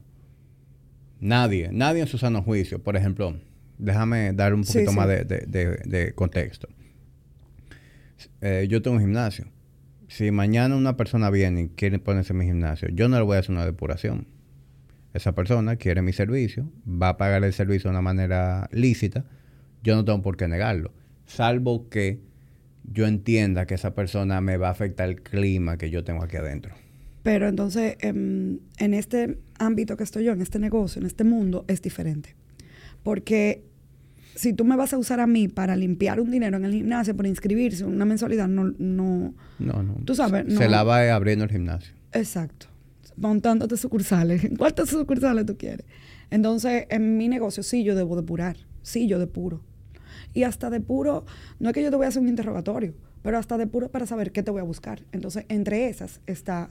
Nadie, 1.20 1.68
nadie 1.72 2.00
en 2.02 2.06
su 2.08 2.16
sano 2.16 2.42
juicio, 2.42 2.82
por 2.82 2.96
ejemplo, 2.96 3.38
déjame 3.78 4.32
dar 4.32 4.54
un 4.54 4.64
Sí, 4.64 4.72
poquito 4.72 4.90
sí. 4.92 4.96
más 4.96 5.06
de, 5.08 5.24
de- 5.24 5.46
de- 5.46 5.82
de 5.84 6.12
contexto. 6.14 6.68
Eh, 8.40 8.66
yo 8.70 8.80
tengo 8.82 8.96
un 8.96 9.02
gimnasio. 9.02 9.46
Si 10.08 10.30
mañana 10.30 10.76
una 10.76 10.96
persona 10.96 11.30
viene 11.30 11.62
y 11.62 11.68
quiere 11.68 11.98
ponerse 11.98 12.32
en 12.32 12.38
mi 12.38 12.46
gimnasio, 12.46 12.88
yo 12.88 13.08
no 13.08 13.16
le 13.18 13.22
voy 13.22 13.36
a 13.36 13.40
hacer 13.40 13.52
una 13.52 13.64
depuración. 13.64 14.26
Esa 15.12 15.34
persona 15.34 15.76
quiere 15.76 16.02
mi 16.02 16.12
servicio, 16.12 16.70
va 16.86 17.10
a 17.10 17.16
pagar 17.16 17.44
el 17.44 17.52
servicio 17.52 17.90
de 17.90 17.96
una 17.96 18.02
manera 18.02 18.68
lícita, 18.72 19.24
yo 19.82 19.94
no 19.96 20.04
tengo 20.04 20.22
por 20.22 20.36
qué 20.36 20.48
negarlo. 20.48 20.92
Salvo 21.30 21.88
que 21.88 22.18
yo 22.92 23.06
entienda 23.06 23.66
que 23.66 23.74
esa 23.74 23.94
persona 23.94 24.40
me 24.40 24.56
va 24.56 24.68
a 24.68 24.72
afectar 24.72 25.08
el 25.08 25.22
clima 25.22 25.76
que 25.78 25.88
yo 25.90 26.02
tengo 26.02 26.22
aquí 26.24 26.36
adentro. 26.36 26.74
Pero 27.22 27.46
entonces, 27.48 27.96
em, 28.00 28.58
en 28.78 28.94
este 28.94 29.38
ámbito 29.58 29.96
que 29.96 30.02
estoy 30.04 30.24
yo, 30.24 30.32
en 30.32 30.40
este 30.42 30.58
negocio, 30.58 31.00
en 31.00 31.06
este 31.06 31.22
mundo, 31.22 31.64
es 31.68 31.82
diferente. 31.82 32.34
Porque 33.04 33.62
si 34.34 34.52
tú 34.54 34.64
me 34.64 34.74
vas 34.76 34.92
a 34.92 34.98
usar 34.98 35.20
a 35.20 35.26
mí 35.26 35.46
para 35.46 35.76
limpiar 35.76 36.20
un 36.20 36.30
dinero 36.30 36.56
en 36.56 36.64
el 36.64 36.72
gimnasio 36.72 37.14
por 37.14 37.26
inscribirse, 37.26 37.84
una 37.84 38.04
mensualidad, 38.06 38.48
no, 38.48 38.64
no, 38.78 39.34
No, 39.58 39.82
no. 39.82 39.94
Tú 40.04 40.14
sabes, 40.14 40.46
Se 40.52 40.64
no. 40.64 40.70
lava 40.70 41.04
eh, 41.04 41.10
abriendo 41.10 41.44
el 41.44 41.50
gimnasio. 41.50 41.94
exacto, 42.12 42.66
montándote 43.16 43.76
sucursales. 43.76 44.48
¿Cuántas 44.58 44.88
sucursales 44.88 45.46
tú 45.46 45.56
quieres? 45.56 45.86
Entonces, 46.30 46.86
en 46.90 47.16
mi 47.18 47.28
negocio 47.28 47.62
sí 47.62 47.84
yo 47.84 47.94
debo 47.94 48.16
depurar, 48.16 48.56
sí 48.82 49.06
yo 49.06 49.18
depuro. 49.18 49.60
Y 50.32 50.44
hasta 50.44 50.70
depuro, 50.70 51.24
no 51.58 51.68
es 51.70 51.74
que 51.74 51.82
yo 51.82 51.90
te 51.90 51.96
voy 51.96 52.06
a 52.06 52.08
hacer 52.08 52.22
un 52.22 52.28
interrogatorio, 52.28 52.94
pero 53.22 53.38
hasta 53.38 53.58
depuro 53.58 53.90
para 53.90 54.06
saber 54.06 54.32
qué 54.32 54.42
te 54.42 54.50
voy 54.50 54.60
a 54.60 54.64
buscar. 54.64 55.02
Entonces, 55.12 55.44
entre 55.48 55.88
esas 55.88 56.20
está 56.26 56.70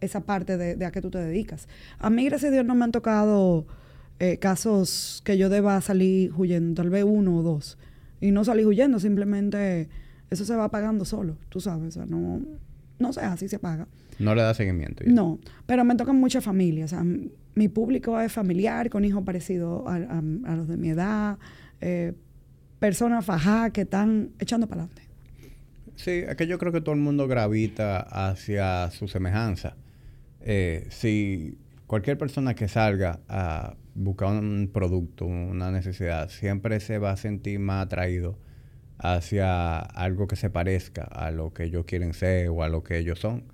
esa 0.00 0.20
parte 0.20 0.56
de, 0.58 0.74
de 0.76 0.84
a 0.84 0.90
qué 0.90 1.00
tú 1.00 1.10
te 1.10 1.18
dedicas. 1.18 1.68
A 1.98 2.10
mí, 2.10 2.24
gracias 2.24 2.50
a 2.50 2.52
Dios, 2.54 2.64
no 2.66 2.74
me 2.74 2.84
han 2.84 2.92
tocado 2.92 3.66
eh, 4.18 4.38
casos 4.38 5.22
que 5.24 5.38
yo 5.38 5.48
deba 5.48 5.80
salir 5.80 6.32
huyendo, 6.36 6.74
tal 6.82 6.90
vez 6.90 7.04
uno 7.04 7.38
o 7.38 7.42
dos. 7.42 7.78
Y 8.20 8.30
no 8.30 8.44
salir 8.44 8.66
huyendo, 8.66 8.98
simplemente 8.98 9.88
eso 10.30 10.44
se 10.44 10.56
va 10.56 10.70
pagando 10.70 11.04
solo, 11.04 11.36
tú 11.48 11.60
sabes. 11.60 11.88
O 11.96 12.00
sea, 12.00 12.06
no, 12.06 12.40
no 12.98 13.12
sé, 13.12 13.20
así 13.20 13.48
se 13.48 13.58
paga. 13.58 13.86
No 14.18 14.34
le 14.34 14.42
da 14.42 14.52
seguimiento. 14.54 15.04
ya. 15.04 15.12
No, 15.12 15.38
pero 15.66 15.84
me 15.84 15.94
tocan 15.94 16.16
muchas 16.18 16.42
familias. 16.42 16.92
O 16.92 16.96
sea, 16.96 17.04
mi 17.54 17.68
público 17.68 18.18
es 18.20 18.32
familiar, 18.32 18.90
con 18.90 19.04
hijos 19.04 19.22
parecidos 19.24 19.82
a, 19.86 19.94
a- 19.96 20.18
a 20.52 20.56
los 20.56 20.66
de 20.68 20.76
mi 20.76 20.88
edad, 20.90 21.38
eh, 21.80 22.14
personas 22.78 23.24
fajadas 23.24 23.72
que 23.72 23.82
están 23.82 24.30
echando 24.38 24.66
para 24.66 24.82
adelante. 24.82 25.02
Sí, 25.96 26.10
es 26.10 26.36
que 26.36 26.46
yo 26.46 26.58
creo 26.58 26.72
que 26.72 26.80
todo 26.80 26.94
el 26.94 27.00
mundo 27.00 27.26
gravita 27.26 28.00
hacia 28.00 28.90
su 28.90 29.08
semejanza. 29.08 29.76
Eh, 30.40 30.86
si 30.90 31.58
cualquier 31.86 32.18
persona 32.18 32.54
que 32.54 32.68
salga 32.68 33.20
a 33.28 33.76
buscar 33.94 34.28
un 34.28 34.70
producto, 34.72 35.24
una 35.24 35.70
necesidad, 35.70 36.28
siempre 36.28 36.80
se 36.80 36.98
va 36.98 37.12
a 37.12 37.16
sentir 37.16 37.58
más 37.58 37.86
atraído 37.86 38.38
hacia 38.98 39.78
algo 39.78 40.26
que 40.26 40.36
se 40.36 40.50
parezca 40.50 41.02
a 41.04 41.30
lo 41.30 41.52
que 41.52 41.64
ellos 41.64 41.84
quieren 41.86 42.12
ser 42.14 42.48
o 42.48 42.62
a 42.62 42.68
lo 42.68 42.82
que 42.82 42.98
ellos 42.98 43.18
son. 43.18 43.44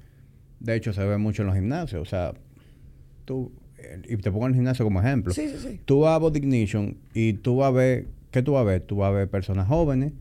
De 0.61 0.77
hecho, 0.77 0.93
se 0.93 1.05
ve 1.05 1.17
mucho 1.19 1.43
en 1.43 1.47
los 1.47 1.57
gimnasios. 1.57 2.03
O 2.03 2.05
sea, 2.05 2.35
tú, 3.25 3.53
eh, 3.79 4.03
y 4.09 4.17
te 4.17 4.31
pongo 4.31 4.47
el 4.47 4.55
gimnasio 4.55 4.85
como 4.85 5.01
ejemplo. 5.01 5.33
Sí, 5.33 5.49
sí, 5.49 5.57
sí. 5.59 5.81
Tú 5.85 6.01
vas 6.01 6.15
a 6.15 6.19
Body 6.19 6.39
Ignition 6.39 6.99
y 7.15 7.35
tú 7.35 7.57
vas 7.57 7.69
a 7.69 7.73
ver, 7.73 8.07
¿qué 8.33 8.43
tú 8.43 8.53
vas 8.53 8.63
a 8.63 8.65
ver? 8.65 8.81
Tú 8.81 8.97
vas 8.97 9.11
a 9.11 9.13
ver 9.13 9.31
personas 9.31 9.69
jóvenes, 9.69 10.13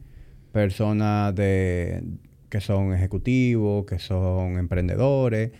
personas 0.51 1.33
de 1.33 2.03
que 2.49 2.61
son 2.61 2.93
ejecutivos, 2.93 3.85
que 3.85 3.97
son 3.97 4.57
emprendedores, 4.59 5.51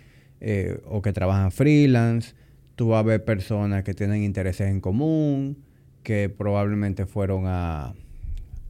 eh, 0.41 0.80
o 0.86 1.02
que 1.02 1.14
trabajan 1.14 1.52
freelance. 1.52 2.36
Tú 2.76 2.89
vas 2.89 2.99
a 2.99 3.04
ver 3.04 3.24
personas 3.24 3.84
que 3.84 3.93
tienen 3.93 4.24
intereses 4.24 4.70
en 4.70 4.82
común, 4.82 5.58
que 6.04 6.30
probablemente 6.30 7.06
fueron 7.06 7.45
a, 7.47 7.93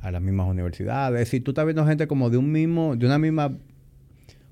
a 0.01 0.11
las 0.11 0.21
mismas 0.21 0.47
universidades. 0.47 1.29
Si 1.29 1.39
tú 1.39 1.51
estás 1.51 1.65
viendo 1.65 1.85
gente 1.85 2.07
como 2.07 2.29
de 2.29 2.37
un 2.37 2.51
mismo, 2.51 2.95
de 2.95 3.05
una 3.07 3.17
misma 3.17 3.57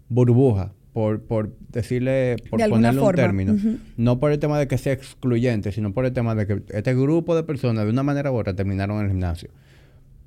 burbuja, 0.10 0.74
por, 1.00 1.22
por 1.22 1.56
decirle, 1.70 2.36
por 2.50 2.60
De 2.60 2.66
ponerle 2.68 3.00
un 3.00 3.06
término. 3.16 3.54
No 3.96 4.20
por 4.20 4.34
el 4.34 4.40
tema 4.40 4.60
de 4.60 4.68
que 4.68 4.78
sea 4.78 4.92
excluyente, 4.92 5.72
sino 5.72 5.94
por 5.94 6.06
el 6.06 6.12
tema 6.12 6.36
de 6.36 6.46
que 6.46 6.62
este 6.74 6.94
grupo 6.94 7.38
de 7.38 7.44
personas, 7.44 7.86
de 7.86 7.92
una 7.92 8.04
manera 8.04 8.34
u 8.34 8.36
otra, 8.36 8.54
terminaron 8.54 8.98
en 9.00 9.06
el 9.06 9.12
gimnasio. 9.12 9.50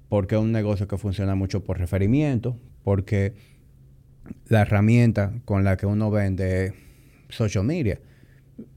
Porque 0.09 0.35
es 0.37 0.41
un 0.41 0.51
negocio 0.51 0.89
que 0.89 0.97
funciona 0.97 1.35
mucho 1.35 1.63
por 1.63 1.79
referimiento, 1.79 2.57
porque 2.85 3.35
la 4.49 4.63
herramienta 4.63 5.35
con 5.45 5.63
la 5.63 5.77
que 5.77 5.85
uno 5.85 6.11
vende 6.11 6.67
es 6.69 6.73
social 7.29 7.65
media. 7.65 7.99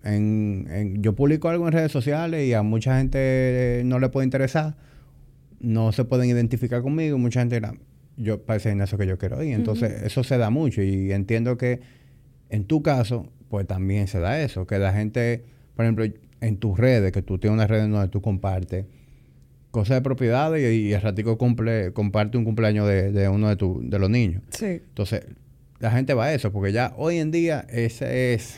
En, 0.03 0.67
en- 0.69 1.01
yo 1.01 1.13
publico 1.15 1.47
algo 1.47 1.65
en 1.67 1.71
redes 1.71 1.93
sociales 1.93 2.45
y 2.45 2.53
a 2.53 2.61
mucha 2.61 2.97
gente 2.97 3.83
no 3.85 3.99
le 3.99 4.09
puede 4.09 4.25
interesar, 4.25 4.75
no 5.61 5.93
se 5.93 6.03
pueden 6.03 6.29
identificar 6.29 6.81
conmigo, 6.81 7.17
mucha 7.17 7.39
gente 7.39 7.55
dirá, 7.55 7.73
yo 8.17 8.43
para 8.43 8.57
ese 8.57 8.69
gimnasio 8.69 8.97
que 8.97 9.07
yo 9.07 9.17
quiero 9.17 9.41
ir. 9.43 9.53
Entonces, 9.53 10.03
eso 10.03 10.23
se 10.23 10.37
da 10.37 10.49
mucho 10.49 10.81
y 10.81 11.11
entiendo 11.11 11.57
que 11.57 11.81
en 12.49 12.65
tu 12.65 12.81
caso, 12.81 13.31
pues 13.49 13.67
también 13.67 14.07
se 14.07 14.19
da 14.19 14.41
eso, 14.41 14.67
que 14.67 14.79
la 14.79 14.93
gente, 14.93 15.45
por 15.75 15.85
ejemplo, 15.85 16.05
en 16.41 16.57
tus 16.57 16.77
redes, 16.77 17.11
que 17.11 17.21
tú 17.21 17.37
tienes 17.37 17.55
una 17.55 17.67
red 17.67 17.87
donde 17.87 18.07
tú 18.09 18.21
compartes 18.21 18.85
cosas 19.71 19.97
de 19.97 20.01
propiedades 20.01 20.73
y, 20.73 20.87
y 20.87 20.93
al 20.93 21.01
ratico 21.01 21.37
cumple, 21.37 21.91
comparte 21.91 22.37
un 22.37 22.45
cumpleaños 22.45 22.87
de, 22.87 23.11
de 23.11 23.27
uno 23.27 23.49
de, 23.49 23.55
tu, 23.57 23.81
de 23.83 23.99
los 23.99 24.09
niños. 24.09 24.41
Sí. 24.49 24.65
Entonces, 24.65 25.25
la 25.79 25.91
gente 25.91 26.13
va 26.13 26.25
a 26.25 26.33
eso, 26.33 26.51
porque 26.51 26.71
ya 26.71 26.93
hoy 26.95 27.17
en 27.17 27.31
día 27.31 27.65
esa 27.69 28.11
es 28.11 28.57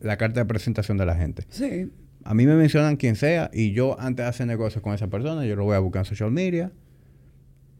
la 0.00 0.16
carta 0.16 0.40
de 0.40 0.46
presentación 0.46 0.98
de 0.98 1.06
la 1.06 1.14
gente. 1.14 1.44
Sí. 1.48 1.90
A 2.24 2.34
mí 2.34 2.44
me 2.46 2.54
mencionan 2.54 2.96
quien 2.96 3.16
sea 3.16 3.50
y 3.52 3.72
yo 3.72 3.98
antes 3.98 4.24
de 4.24 4.28
hacer 4.28 4.46
negocios 4.46 4.82
con 4.82 4.92
esa 4.92 5.06
persona, 5.06 5.46
yo 5.46 5.56
lo 5.56 5.64
voy 5.64 5.76
a 5.76 5.78
buscar 5.78 6.00
en 6.00 6.04
social 6.04 6.30
media 6.30 6.70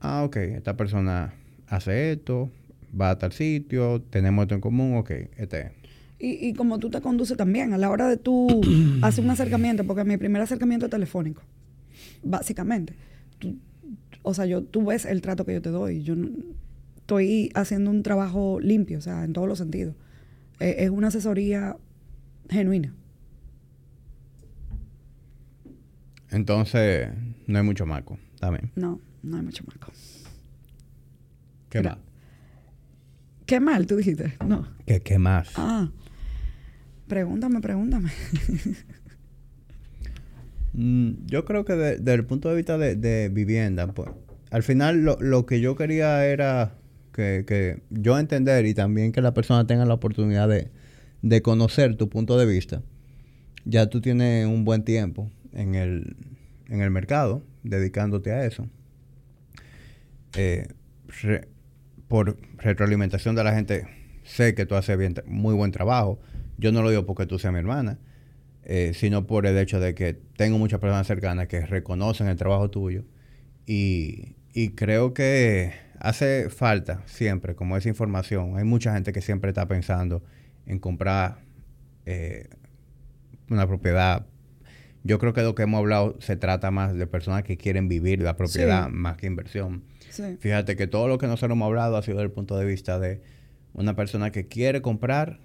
ah, 0.00 0.24
ok, 0.24 0.36
esta 0.36 0.76
persona 0.76 1.34
hace 1.66 2.12
esto, 2.12 2.50
va 2.98 3.10
a 3.10 3.18
tal 3.18 3.32
sitio, 3.32 4.00
tenemos 4.10 4.42
esto 4.44 4.54
en 4.54 4.60
común, 4.60 4.96
ok, 4.96 5.10
este 5.36 5.60
es. 5.60 5.72
Y, 6.20 6.48
y 6.48 6.54
como 6.54 6.78
tú 6.78 6.90
te 6.90 7.00
conduces 7.00 7.36
también, 7.36 7.72
a 7.72 7.78
la 7.78 7.90
hora 7.90 8.08
de 8.08 8.16
tú 8.16 8.60
hacer 9.02 9.24
un 9.24 9.30
acercamiento, 9.30 9.84
porque 9.84 10.04
mi 10.04 10.16
primer 10.16 10.42
acercamiento 10.42 10.86
es 10.86 10.90
telefónico, 10.90 11.42
básicamente. 12.24 12.94
Tú- 13.38 13.56
o 14.22 14.34
sea, 14.34 14.44
yo, 14.46 14.62
tú 14.62 14.84
ves 14.84 15.04
el 15.06 15.20
trato 15.22 15.46
que 15.46 15.54
yo 15.54 15.62
te 15.62 15.70
doy. 15.70 16.02
Yo 16.02 16.14
estoy 16.96 17.50
haciendo 17.54 17.90
un 17.90 18.02
trabajo 18.02 18.58
limpio, 18.60 18.98
o 18.98 19.00
sea, 19.00 19.24
en 19.24 19.32
todos 19.32 19.46
los 19.48 19.58
sentidos. 19.58 19.94
Eh, 20.60 20.76
es 20.80 20.90
una 20.90 21.06
asesoría 21.08 21.76
genuina. 22.50 22.92
Entonces, 26.30 27.08
no 27.46 27.58
hay 27.58 27.64
mucho 27.64 27.86
marco, 27.86 28.18
también. 28.38 28.70
No, 28.76 29.00
no 29.22 29.36
hay 29.36 29.42
mucho 29.42 29.64
marco. 29.66 29.92
¿Qué 31.70 31.78
Mira. 31.78 31.96
más? 31.96 31.98
¿Qué 33.46 33.60
mal 33.60 33.86
tú 33.86 33.96
dijiste? 33.96 34.34
No. 34.46 34.66
¿Qué, 34.86 35.00
qué 35.00 35.18
más? 35.18 35.50
Ah. 35.56 35.90
Pregúntame, 37.06 37.60
pregúntame. 37.60 38.10
Mm, 40.74 41.26
yo 41.26 41.44
creo 41.44 41.64
que 41.64 41.72
de- 41.74 41.96
desde 41.96 42.14
el 42.14 42.24
punto 42.26 42.48
de 42.50 42.56
vista 42.56 42.78
de, 42.78 42.94
de 42.94 43.30
vivienda, 43.30 43.86
pues, 43.88 44.10
al 44.50 44.62
final 44.62 45.02
lo, 45.02 45.16
lo 45.20 45.46
que 45.46 45.60
yo 45.60 45.74
quería 45.76 46.24
era 46.26 46.74
que, 47.12 47.44
que 47.46 47.82
yo 47.90 48.18
entender 48.18 48.66
y 48.66 48.74
también 48.74 49.10
que 49.12 49.20
la 49.22 49.34
persona 49.34 49.66
tenga 49.66 49.84
la 49.86 49.94
oportunidad 49.94 50.48
de, 50.48 50.70
de 51.22 51.42
conocer 51.42 51.96
tu 51.96 52.08
punto 52.08 52.38
de 52.38 52.46
vista. 52.46 52.82
Ya 53.64 53.88
tú 53.88 54.00
tienes 54.00 54.46
un 54.46 54.64
buen 54.64 54.84
tiempo 54.84 55.30
en 55.52 55.74
el, 55.74 56.16
en 56.68 56.80
el 56.80 56.90
mercado 56.90 57.42
dedicándote 57.64 58.30
a 58.32 58.44
eso. 58.44 58.68
Eh, 60.40 60.68
re- 61.22 61.48
por 62.06 62.38
retroalimentación 62.58 63.34
de 63.34 63.42
la 63.44 63.52
gente, 63.52 63.86
sé 64.22 64.54
que 64.54 64.66
tú 64.66 64.76
haces 64.76 64.96
bien, 64.96 65.14
muy 65.26 65.54
buen 65.54 65.72
trabajo. 65.72 66.20
Yo 66.58 66.70
no 66.72 66.82
lo 66.82 66.90
digo 66.90 67.04
porque 67.06 67.26
tú 67.26 67.38
seas 67.40 67.52
mi 67.52 67.58
hermana, 67.58 67.98
eh, 68.62 68.92
sino 68.94 69.26
por 69.26 69.46
el 69.46 69.58
hecho 69.58 69.80
de 69.80 69.94
que 69.94 70.14
tengo 70.36 70.56
muchas 70.58 70.78
personas 70.80 71.06
cercanas 71.08 71.48
que 71.48 71.66
reconocen 71.66 72.28
el 72.28 72.36
trabajo 72.36 72.70
tuyo 72.70 73.04
y, 73.66 74.36
y 74.52 74.70
creo 74.70 75.12
que 75.12 75.72
hace 75.98 76.48
falta 76.50 77.02
siempre 77.06 77.54
como 77.56 77.76
esa 77.76 77.88
información. 77.88 78.56
Hay 78.56 78.64
mucha 78.64 78.94
gente 78.94 79.12
que 79.12 79.20
siempre 79.20 79.50
está 79.50 79.66
pensando 79.66 80.22
en 80.66 80.78
comprar 80.78 81.40
eh, 82.06 82.48
una 83.50 83.66
propiedad. 83.66 84.26
Yo 85.04 85.18
creo 85.18 85.32
que 85.32 85.42
lo 85.42 85.54
que 85.54 85.62
hemos 85.64 85.78
hablado 85.78 86.16
se 86.20 86.36
trata 86.36 86.70
más 86.70 86.94
de 86.94 87.06
personas 87.06 87.42
que 87.42 87.56
quieren 87.56 87.88
vivir 87.88 88.20
la 88.22 88.36
propiedad 88.36 88.86
Sí. 88.86 88.92
más 88.92 89.16
que 89.16 89.26
inversión. 89.26 89.82
Sí. 90.10 90.36
Fíjate 90.40 90.76
que 90.76 90.86
todo 90.86 91.08
lo 91.08 91.18
que 91.18 91.26
nosotros 91.26 91.52
hemos 91.56 91.66
hablado 91.66 91.96
ha 91.96 92.02
sido 92.02 92.18
desde 92.18 92.26
el 92.26 92.32
punto 92.32 92.56
de 92.56 92.64
vista 92.64 92.98
de 92.98 93.20
una 93.74 93.94
persona 93.96 94.30
que 94.32 94.46
quiere 94.46 94.82
comprar 94.82 95.40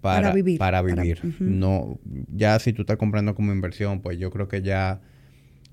para, 0.00 0.20
Para 0.22 0.34
vivir, 0.34 0.58
para 0.58 0.82
para- 0.82 1.02
vivir. 1.02 1.20
No, 1.40 1.98
ya 2.34 2.58
si 2.58 2.72
tú 2.72 2.82
estás 2.82 2.96
comprando 2.96 3.34
como 3.34 3.52
inversión, 3.52 4.00
pues 4.00 4.18
yo 4.18 4.30
creo 4.30 4.48
que 4.48 4.62
ya 4.62 5.00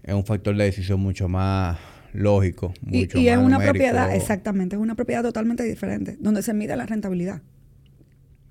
es 0.04 0.14
un 0.14 0.26
factor 0.26 0.56
de 0.56 0.64
decisión 0.66 1.00
mucho 1.00 1.28
más 1.28 1.78
lógico, 2.14 2.74
Y, 2.90 3.00
mucho 3.02 3.20
y 3.20 3.28
es 3.28 3.36
más 3.38 3.46
una 3.46 3.56
numérico. 3.58 3.74
propiedad, 3.74 4.16
exactamente, 4.16 4.76
es 4.76 4.82
una 4.82 4.96
propiedad 4.96 5.22
totalmente 5.24 5.64
diferente, 5.64 6.18
donde 6.20 6.42
se 6.42 6.54
mide 6.54 6.76
la 6.76 6.86
rentabilidad. 6.86 7.42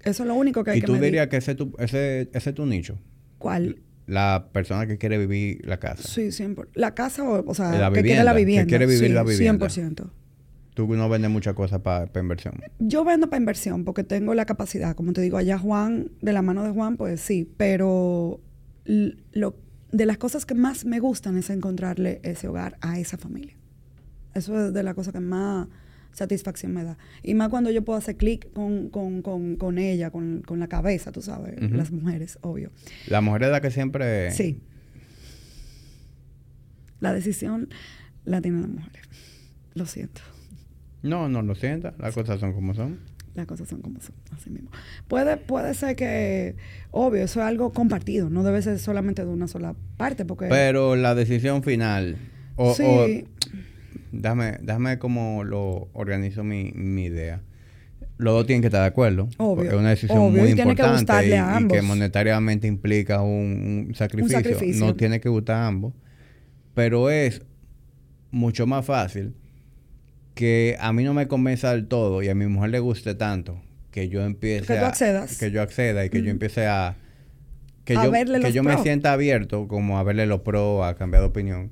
Eso 0.05 0.23
es 0.23 0.29
lo 0.29 0.35
único 0.35 0.63
que 0.63 0.71
hay 0.73 0.79
Y 0.79 0.81
que 0.81 0.87
tú 0.87 0.93
medir. 0.93 1.07
dirías 1.07 1.27
que 1.29 1.37
ese 1.39 1.53
es 1.53 1.57
tu, 1.57 1.75
ese, 1.79 2.29
ese 2.33 2.51
es 2.51 2.55
tu 2.55 2.67
nicho. 2.67 2.99
¿Cuál? 3.39 3.79
La 4.09 4.49
persona 4.53 4.87
que 4.87 4.99
quiere 4.99 5.19
vivir 5.19 5.65
la 5.65 5.79
casa. 5.79 6.03
Sí, 6.03 6.29
100%. 6.29 6.69
La 6.75 6.95
casa, 6.95 7.23
o, 7.23 7.49
o 7.49 7.55
sea, 7.55 7.71
La 7.73 7.89
que 7.91 8.01
quiere 8.01 8.03
vivienda, 8.03 8.25
la 8.25 8.33
que 8.33 8.39
vivienda. 8.39 8.67
quiere 8.69 8.87
vivir 8.87 9.09
Sí, 9.09 9.13
la 9.15 9.23
vivienda. 9.23 9.67
100%. 9.69 10.11
Tú 10.75 10.87
no 10.97 11.09
vendes 11.09 11.31
muchas 11.31 11.55
cosas 11.55 11.81
para 11.81 12.09
inversión. 12.19 12.55
Yo 12.79 13.05
vendo 13.05 13.29
para 13.29 13.39
inversión 13.39 13.85
porque 13.85 14.05
tengo 14.05 14.33
la 14.35 14.47
capacidad. 14.47 14.95
Como 14.97 15.13
te 15.13 15.21
digo, 15.21 15.37
allá 15.37 15.59
Juan, 15.59 16.11
de 16.23 16.33
la 16.33 16.41
mano 16.41 16.65
de 16.65 16.71
Juan, 16.71 16.97
pues 16.97 17.21
sí. 17.21 17.53
Pero 17.57 18.41
lo, 18.87 19.57
de 19.93 20.07
las 20.07 20.19
cosas 20.19 20.47
que 20.47 20.55
más 20.55 20.85
me 20.85 21.01
gustan 21.01 21.37
es 21.37 21.51
encontrarle 21.51 22.21
ese 22.23 22.49
hogar 22.49 22.79
a 22.81 22.99
esa 22.99 23.19
familia. 23.19 23.57
Eso 24.35 24.69
es 24.69 24.73
de 24.73 24.83
las 24.83 24.95
cosas 24.95 25.13
que 25.13 25.21
más 25.21 25.67
satisfacción 26.19 26.73
me 26.75 26.85
da. 26.85 26.99
Y 27.23 27.35
más 27.35 27.49
cuando 27.49 27.71
yo 27.71 27.83
puedo 27.85 27.99
hacer 27.99 28.17
clic 28.17 28.53
con, 28.53 28.91
con, 28.91 29.23
con, 29.23 29.57
con 29.57 29.79
ella, 29.79 30.11
con, 30.11 30.43
con 30.43 30.59
la 30.61 30.69
cabeza, 30.69 31.13
tú 31.13 31.23
sabes, 31.23 31.55
las 31.73 31.91
mujeres, 31.91 32.39
obvio. 32.43 32.71
La 33.07 33.21
mujer 33.21 33.45
es 33.45 33.51
la 33.51 33.61
que 33.61 33.71
siempre... 33.71 34.31
Sí. 34.33 34.61
La 37.01 37.13
decisión 37.13 37.69
la 38.25 38.41
tienen 38.41 38.63
las 38.63 38.71
mujeres. 38.71 39.03
Lo 39.75 39.87
siento. 39.87 40.21
No, 41.03 41.29
no 41.29 41.43
lo 41.43 41.55
sientas. 41.55 41.95
Las 41.99 42.15
cosas 42.15 42.41
son 42.41 42.53
como 42.53 42.75
son. 42.75 42.99
Las 43.35 43.47
cosas 43.47 43.69
son 43.69 43.81
como 43.81 44.01
son, 44.01 44.17
así 44.33 44.51
mismo. 44.51 44.71
Puede, 45.07 45.37
puede 45.37 45.73
ser 45.75 45.95
que, 45.95 46.57
obvio, 46.91 47.23
eso 47.23 47.39
es 47.41 47.47
algo 47.47 47.73
compartido, 47.73 48.31
no 48.31 48.43
debe 48.43 48.61
ser 48.63 48.81
solamente 48.81 49.25
de 49.25 49.31
una 49.31 49.47
sola 49.47 49.77
parte, 49.97 50.25
porque... 50.25 50.47
Pero 50.49 50.97
la 50.97 51.15
decisión 51.15 51.63
final... 51.63 52.17
O, 52.57 52.75
sí, 52.75 52.83
o- 52.85 53.07
Déjame, 54.13 54.59
déjame 54.63 54.99
cómo 54.99 55.45
lo 55.45 55.89
organizo 55.93 56.45
mi, 56.45 56.73
mi 56.75 57.05
idea. 57.05 57.41
Los 58.17 58.35
dos 58.35 58.47
tienen 58.47 58.63
que 58.63 58.67
estar 58.69 58.81
de 58.83 58.87
acuerdo. 58.89 59.29
Obvio, 59.39 59.57
porque 59.57 59.69
Es 59.69 59.75
una 59.75 59.91
decisión 59.91 60.19
obvio, 60.19 60.43
muy 60.43 60.51
y 60.51 60.55
tiene 60.55 60.75
que 60.75 60.83
importante 60.83 60.99
gustarle 61.13 61.31
y, 61.31 61.33
a 61.35 61.59
y 61.61 61.69
que 61.69 61.83
monetariamente 61.83 62.67
implica 62.67 63.23
un, 63.23 63.87
un 63.89 63.95
sacrificio. 63.95 64.39
sacrificio. 64.39 64.85
No 64.85 64.95
tiene 64.97 65.21
que 65.21 65.29
gustar 65.29 65.57
a 65.57 65.67
ambos. 65.69 65.95
Pero 66.75 67.11
es 67.11 67.43
mucho 68.31 68.67
más 68.67 68.85
fácil 68.85 69.35
que 70.35 70.77
a 70.81 70.93
mí 70.93 71.03
no 71.05 71.15
me 71.15 71.27
convenza 71.29 71.73
del 71.73 71.87
todo 71.89 72.23
y 72.23 72.29
a 72.29 72.35
mi 72.35 72.47
mujer 72.47 72.71
le 72.71 72.79
guste 72.81 73.15
tanto 73.15 73.61
que 73.91 74.09
yo 74.09 74.25
empiece 74.25 74.67
Que 74.75 74.79
tú 74.79 74.85
a- 74.85 74.89
accedas. 74.89 75.39
que 75.39 75.51
yo 75.51 75.63
acceda 75.63 76.05
y 76.05 76.11
que 76.11 76.19
yo 76.19 76.25
Ujú. 76.25 76.31
empiece 76.33 76.67
a 76.67 76.97
que 77.85 77.97
A 77.97 78.05
yo, 78.05 78.11
verle 78.11 78.39
que 78.39 78.45
los 78.49 78.55
yo 78.55 78.63
me 78.63 78.77
sienta 78.79 79.13
abierto 79.13 79.67
como 79.67 79.99
a 79.99 80.03
verle 80.03 80.27
los 80.27 80.41
pros, 80.43 80.85
a 80.87 80.95
cambiar 80.95 81.23
de 81.23 81.29
opinión. 81.29 81.71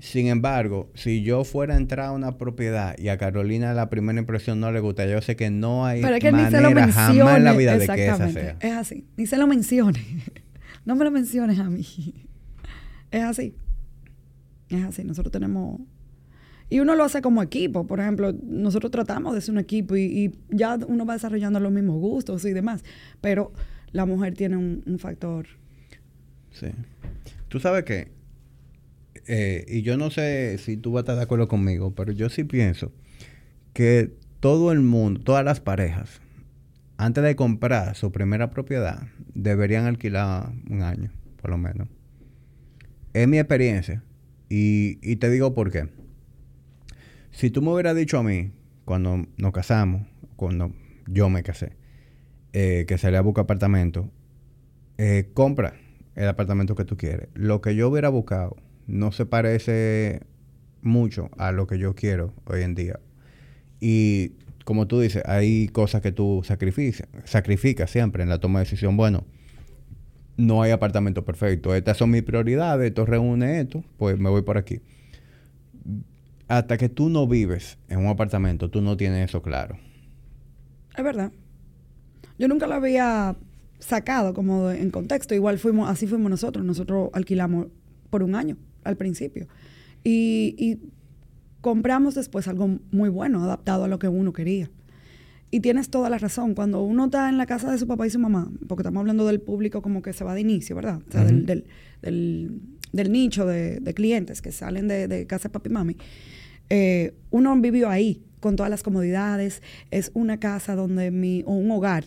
Sin 0.00 0.28
embargo, 0.28 0.90
si 0.94 1.22
yo 1.22 1.44
fuera 1.44 1.74
a 1.74 1.76
entrar 1.76 2.06
a 2.06 2.12
una 2.12 2.38
propiedad 2.38 2.96
y 2.98 3.08
a 3.08 3.18
Carolina 3.18 3.74
la 3.74 3.90
primera 3.90 4.18
impresión 4.18 4.60
no 4.60 4.70
le 4.70 4.80
gusta, 4.80 5.06
yo 5.06 5.20
sé 5.20 5.34
que 5.34 5.50
no 5.50 5.86
hay 5.86 6.02
pero 6.02 6.14
es 6.16 6.20
que 6.20 6.30
ni 6.30 6.44
se 6.44 6.60
lo 6.60 6.70
manera 6.70 6.86
mencione. 6.86 7.18
jamás 7.18 7.36
en 7.36 7.44
la 7.44 7.52
vida 7.52 7.72
de 7.72 7.78
que 7.78 7.84
esa 7.84 7.94
exactamente. 7.94 8.40
sea. 8.40 8.56
Es 8.60 8.76
así. 8.76 9.04
Ni 9.16 9.26
se 9.26 9.36
lo 9.36 9.46
mencione. 9.46 10.00
no 10.84 10.94
me 10.94 11.04
lo 11.04 11.10
menciones 11.10 11.58
a 11.58 11.64
mí. 11.64 11.84
Es 13.10 13.22
así. 13.22 13.54
Es 14.68 14.84
así. 14.84 15.04
Nosotros 15.04 15.32
tenemos... 15.32 15.80
Y 16.70 16.80
uno 16.80 16.94
lo 16.94 17.04
hace 17.04 17.22
como 17.22 17.42
equipo. 17.42 17.86
Por 17.86 17.98
ejemplo, 17.98 18.32
nosotros 18.44 18.92
tratamos 18.92 19.34
de 19.34 19.40
ser 19.40 19.52
un 19.52 19.58
equipo 19.58 19.96
y, 19.96 20.02
y 20.02 20.32
ya 20.50 20.78
uno 20.86 21.06
va 21.06 21.14
desarrollando 21.14 21.58
los 21.60 21.72
mismos 21.72 21.96
gustos 21.96 22.44
y 22.44 22.52
demás. 22.52 22.84
Pero 23.20 23.52
la 23.92 24.06
mujer 24.06 24.34
tiene 24.34 24.56
un, 24.56 24.82
un 24.86 24.98
factor... 24.98 25.46
Sí. 26.52 26.68
Tú 27.48 27.60
sabes 27.60 27.84
que, 27.84 28.08
eh, 29.26 29.64
y 29.68 29.82
yo 29.82 29.96
no 29.96 30.10
sé 30.10 30.58
si 30.58 30.76
tú 30.76 30.92
vas 30.92 31.00
a 31.00 31.02
estar 31.02 31.16
de 31.16 31.22
acuerdo 31.22 31.48
conmigo, 31.48 31.94
pero 31.94 32.12
yo 32.12 32.28
sí 32.28 32.44
pienso 32.44 32.92
que 33.72 34.12
todo 34.40 34.72
el 34.72 34.80
mundo, 34.80 35.20
todas 35.20 35.44
las 35.44 35.60
parejas, 35.60 36.20
antes 36.96 37.22
de 37.22 37.36
comprar 37.36 37.94
su 37.94 38.10
primera 38.10 38.50
propiedad, 38.50 39.08
deberían 39.34 39.86
alquilar 39.86 40.52
un 40.68 40.82
año, 40.82 41.12
por 41.40 41.50
lo 41.50 41.58
menos. 41.58 41.88
Es 43.12 43.28
mi 43.28 43.38
experiencia. 43.38 44.02
Y, 44.48 44.98
y 45.02 45.16
te 45.16 45.30
digo 45.30 45.54
por 45.54 45.70
qué. 45.70 45.88
Si 47.30 47.50
tú 47.50 47.62
me 47.62 47.70
hubieras 47.70 47.94
dicho 47.94 48.18
a 48.18 48.22
mí, 48.22 48.50
cuando 48.84 49.26
nos 49.36 49.52
casamos, 49.52 50.06
cuando 50.36 50.72
yo 51.06 51.28
me 51.28 51.42
casé, 51.42 51.76
eh, 52.52 52.84
que 52.88 52.98
salía 52.98 53.18
a 53.18 53.22
buscar 53.22 53.42
apartamento, 53.42 54.10
eh, 54.96 55.30
compra 55.34 55.74
el 56.14 56.26
apartamento 56.26 56.74
que 56.74 56.84
tú 56.84 56.96
quieres. 56.96 57.28
Lo 57.34 57.60
que 57.60 57.76
yo 57.76 57.88
hubiera 57.88 58.08
buscado 58.08 58.56
no 58.88 59.12
se 59.12 59.26
parece 59.26 60.22
mucho 60.82 61.30
a 61.36 61.52
lo 61.52 61.66
que 61.66 61.78
yo 61.78 61.94
quiero 61.94 62.32
hoy 62.46 62.62
en 62.62 62.74
día. 62.74 62.98
Y 63.80 64.32
como 64.64 64.88
tú 64.88 64.98
dices, 65.00 65.22
hay 65.26 65.68
cosas 65.68 66.02
que 66.02 66.10
tú 66.10 66.42
sacrificas, 66.44 67.06
sacrificas 67.24 67.90
siempre 67.90 68.22
en 68.22 68.28
la 68.28 68.38
toma 68.38 68.58
de 68.58 68.64
decisión. 68.64 68.96
Bueno, 68.96 69.24
no 70.36 70.62
hay 70.62 70.72
apartamento 70.72 71.24
perfecto. 71.24 71.74
Estas 71.74 71.98
son 71.98 72.10
mis 72.10 72.22
prioridades. 72.22 72.88
Esto 72.88 73.04
reúne 73.04 73.60
esto. 73.60 73.84
Pues 73.98 74.18
me 74.18 74.30
voy 74.30 74.42
por 74.42 74.56
aquí. 74.56 74.80
Hasta 76.48 76.78
que 76.78 76.88
tú 76.88 77.10
no 77.10 77.26
vives 77.26 77.78
en 77.88 77.98
un 77.98 78.06
apartamento, 78.06 78.70
tú 78.70 78.80
no 78.80 78.96
tienes 78.96 79.28
eso 79.28 79.42
claro. 79.42 79.78
Es 80.96 81.04
verdad. 81.04 81.30
Yo 82.38 82.48
nunca 82.48 82.66
lo 82.66 82.74
había 82.74 83.36
sacado 83.80 84.32
como 84.32 84.70
en 84.70 84.90
contexto. 84.90 85.34
Igual 85.34 85.58
fuimos, 85.58 85.90
así 85.90 86.06
fuimos 86.06 86.30
nosotros. 86.30 86.64
Nosotros 86.64 87.10
alquilamos 87.12 87.66
por 88.08 88.22
un 88.22 88.34
año 88.34 88.56
al 88.88 88.96
principio. 88.96 89.46
Y, 90.04 90.54
y 90.58 90.78
compramos 91.60 92.14
después 92.14 92.48
algo 92.48 92.78
muy 92.90 93.08
bueno, 93.08 93.42
adaptado 93.44 93.84
a 93.84 93.88
lo 93.88 93.98
que 93.98 94.08
uno 94.08 94.32
quería. 94.32 94.70
Y 95.50 95.60
tienes 95.60 95.88
toda 95.88 96.10
la 96.10 96.18
razón. 96.18 96.54
Cuando 96.54 96.82
uno 96.82 97.06
está 97.06 97.28
en 97.28 97.38
la 97.38 97.46
casa 97.46 97.70
de 97.70 97.78
su 97.78 97.86
papá 97.86 98.06
y 98.06 98.10
su 98.10 98.18
mamá, 98.18 98.50
porque 98.68 98.82
estamos 98.82 99.00
hablando 99.00 99.26
del 99.26 99.40
público 99.40 99.80
como 99.82 100.02
que 100.02 100.12
se 100.12 100.22
va 100.24 100.34
de 100.34 100.42
inicio, 100.42 100.76
¿verdad? 100.76 101.00
O 101.08 101.12
sea, 101.12 101.24
del, 101.24 101.36
Ujú. 101.38 101.46
del, 101.46 101.64
del- 102.02 102.60
del 102.92 103.12
nicho 103.12 103.44
de, 103.44 103.80
de 103.80 103.92
clientes 103.94 104.40
que 104.40 104.50
salen 104.50 104.88
de, 104.88 105.08
de 105.08 105.26
casa 105.26 105.48
de 105.48 105.52
papi 105.52 105.68
y 105.68 105.72
mami. 105.72 105.96
eh, 106.70 107.12
uno 107.30 107.54
vivió 107.60 107.90
ahí 107.90 108.22
con 108.40 108.56
todas 108.56 108.70
las 108.70 108.82
comodidades, 108.82 109.62
es 109.90 110.10
una 110.14 110.38
casa 110.40 110.74
donde 110.74 111.10
mi, 111.10 111.42
o 111.46 111.52
un 111.52 111.70
hogar 111.70 112.04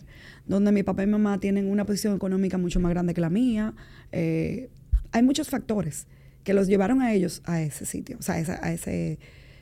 donde 0.48 0.72
mi 0.72 0.82
papá 0.82 1.04
y 1.04 1.08
mamá 1.08 1.40
tienen 1.40 1.68
una 1.70 1.86
posición 1.86 2.16
económica 2.16 2.58
mucho 2.58 2.80
más 2.80 2.90
grande 2.92 3.14
que 3.14 3.22
la 3.22 3.30
mía. 3.30 3.74
Eh, 4.12 4.70
hay 5.12 5.22
muchos 5.24 5.50
factores 5.50 6.08
que 6.44 6.54
los 6.54 6.68
llevaron 6.68 7.02
a 7.02 7.14
ellos 7.14 7.42
a 7.46 7.62
ese 7.62 7.86
sitio, 7.86 8.18
o 8.20 8.22
sea, 8.22 8.36
a 8.36 8.72
ese, 8.74 9.20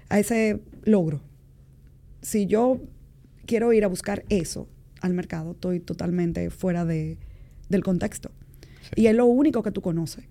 a 0.10 0.20
ese 0.20 0.62
logro. 0.84 1.22
Si 2.22 2.46
yo 2.46 2.82
quiero 3.46 3.74
ir 3.74 3.84
a 3.84 3.88
buscar 3.88 4.24
eso 4.30 4.68
al 5.02 5.14
mercado, 5.14 5.52
estoy 5.52 5.80
totalmente 5.80 6.50
fuera 6.50 6.86
de, 6.86 7.18
del 7.70 7.84
contexto. 7.84 8.32
Y 8.96 9.08
es 9.08 9.16
lo 9.16 9.26
único 9.26 9.64
que 9.64 9.72
tú 9.72 9.82
conoces. 9.82 10.26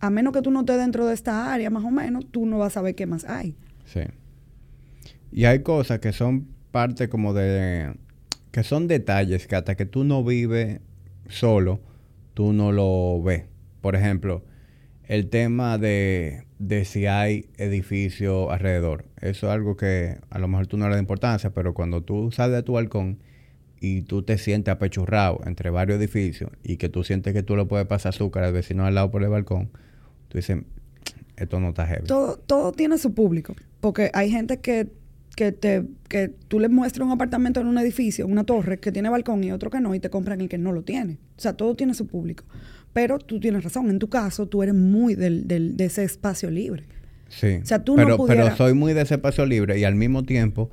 A 0.00 0.10
menos 0.10 0.32
que 0.32 0.42
tú 0.42 0.50
no 0.50 0.60
estés 0.60 0.78
dentro 0.78 1.06
de 1.06 1.14
esta 1.14 1.52
área, 1.52 1.70
más 1.70 1.84
o 1.84 1.90
menos, 1.90 2.26
tú 2.30 2.46
no 2.46 2.58
vas 2.58 2.72
a 2.72 2.74
saber 2.74 2.94
qué 2.94 3.06
más 3.06 3.24
hay. 3.24 3.54
Sí. 3.84 4.00
Y 5.30 5.44
hay 5.44 5.62
cosas 5.62 6.00
que 6.00 6.12
son 6.12 6.48
parte 6.70 7.08
como 7.08 7.34
de... 7.34 7.94
que 8.50 8.64
son 8.64 8.88
detalles 8.88 9.46
que 9.46 9.56
hasta 9.56 9.76
que 9.76 9.84
tú 9.84 10.04
no 10.04 10.24
vives 10.24 10.80
solo, 11.28 11.80
tú 12.34 12.52
no 12.52 12.72
lo 12.72 13.22
ves. 13.22 13.44
Por 13.80 13.94
ejemplo, 13.94 14.42
el 15.10 15.28
tema 15.28 15.76
de, 15.76 16.44
de 16.60 16.84
si 16.84 17.06
hay 17.06 17.46
edificio 17.56 18.52
alrededor. 18.52 19.06
Eso 19.20 19.48
es 19.48 19.52
algo 19.52 19.76
que 19.76 20.18
a 20.30 20.38
lo 20.38 20.46
mejor 20.46 20.68
tú 20.68 20.76
no 20.76 20.84
le 20.84 20.92
das 20.92 21.00
importancia, 21.00 21.50
pero 21.50 21.74
cuando 21.74 22.04
tú 22.04 22.30
sales 22.30 22.54
de 22.54 22.62
tu 22.62 22.74
balcón 22.74 23.18
y 23.80 24.02
tú 24.02 24.22
te 24.22 24.38
sientes 24.38 24.70
apechurrado 24.70 25.40
entre 25.46 25.70
varios 25.70 25.98
edificios 25.98 26.52
y 26.62 26.76
que 26.76 26.88
tú 26.88 27.02
sientes 27.02 27.32
que 27.32 27.42
tú 27.42 27.56
le 27.56 27.64
puedes 27.64 27.88
pasar 27.88 28.10
azúcar 28.10 28.44
al 28.44 28.52
vecino 28.52 28.86
al 28.86 28.94
lado 28.94 29.10
por 29.10 29.24
el 29.24 29.30
balcón, 29.30 29.70
tú 30.28 30.38
dices, 30.38 30.58
esto 31.36 31.58
no 31.58 31.70
está 31.70 31.88
heavy. 31.88 32.06
Todo, 32.06 32.36
todo 32.36 32.70
tiene 32.70 32.96
su 32.96 33.12
público, 33.12 33.56
porque 33.80 34.12
hay 34.14 34.30
gente 34.30 34.60
que, 34.60 34.92
que, 35.34 35.50
te, 35.50 35.86
que 36.08 36.28
tú 36.28 36.60
le 36.60 36.68
muestras 36.68 37.04
un 37.04 37.12
apartamento 37.12 37.60
en 37.60 37.66
un 37.66 37.78
edificio, 37.78 38.28
una 38.28 38.44
torre 38.44 38.78
que 38.78 38.92
tiene 38.92 39.08
balcón 39.08 39.42
y 39.42 39.50
otro 39.50 39.70
que 39.70 39.80
no, 39.80 39.92
y 39.92 39.98
te 39.98 40.08
compran 40.08 40.40
el 40.40 40.48
que 40.48 40.58
no 40.58 40.70
lo 40.70 40.82
tiene. 40.82 41.18
O 41.36 41.40
sea, 41.40 41.54
todo 41.54 41.74
tiene 41.74 41.94
su 41.94 42.06
público. 42.06 42.44
Pero 42.92 43.18
tú 43.18 43.38
tienes 43.38 43.62
razón, 43.62 43.90
en 43.90 43.98
tu 43.98 44.08
caso 44.08 44.46
tú 44.46 44.62
eres 44.62 44.74
muy 44.74 45.14
del, 45.14 45.46
del, 45.46 45.76
de 45.76 45.84
ese 45.84 46.04
espacio 46.04 46.50
libre. 46.50 46.84
Sí. 47.28 47.60
O 47.62 47.66
sea, 47.66 47.84
tú 47.84 47.94
pero, 47.94 48.16
no 48.16 48.26
pero 48.26 48.56
soy 48.56 48.74
muy 48.74 48.92
de 48.92 49.02
ese 49.02 49.14
espacio 49.14 49.46
libre 49.46 49.78
y 49.78 49.84
al 49.84 49.94
mismo 49.94 50.24
tiempo 50.24 50.70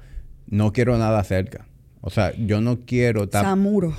no 0.48 0.74
quiero 0.74 0.98
nada 0.98 1.24
cerca. 1.24 1.68
O 2.02 2.10
sea, 2.10 2.34
yo 2.36 2.62
no 2.62 2.80
quiero... 2.86 3.28
Samuro. 3.30 3.94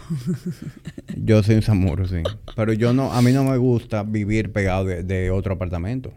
yo 1.17 1.43
soy 1.43 1.57
un 1.57 1.63
samuro, 1.63 2.07
sí. 2.07 2.23
Pero 2.57 2.73
yo 2.73 2.93
no... 2.93 3.13
A 3.13 3.23
mí 3.23 3.33
no 3.33 3.45
me 3.45 3.57
gusta 3.59 4.03
vivir 4.03 4.53
pegado 4.53 4.85
de, 4.85 5.31
otro 5.31 5.55
apartamento. 5.55 6.13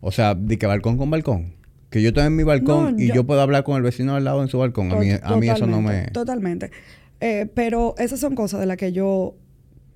O 0.00 0.12
sea, 0.12 0.34
de 0.34 0.58
que 0.58 0.66
balcón 0.66 0.98
con 0.98 1.10
balcón. 1.10 1.54
Que 1.88 2.02
yo 2.02 2.08
estoy 2.08 2.24
en 2.26 2.36
mi 2.36 2.42
balcón 2.42 3.00
y 3.00 3.12
yo... 3.12 3.24
puedo 3.24 3.40
hablar 3.40 3.64
con 3.64 3.76
el 3.76 3.82
vecino 3.82 4.14
al 4.14 4.24
lado 4.24 4.42
en 4.42 4.48
su 4.48 4.58
balcón. 4.58 4.92
A 4.92 4.96
mí, 4.96 5.10
a 5.22 5.36
mí 5.36 5.48
eso 5.48 5.66
no 5.66 5.80
me... 5.80 6.08
Totalmente. 6.08 6.70
Eh, 7.20 7.50
pero 7.54 7.94
esas 7.96 8.20
son 8.20 8.34
cosas 8.34 8.60
de 8.60 8.66
las 8.66 8.76
que 8.76 8.92
yo... 8.92 9.34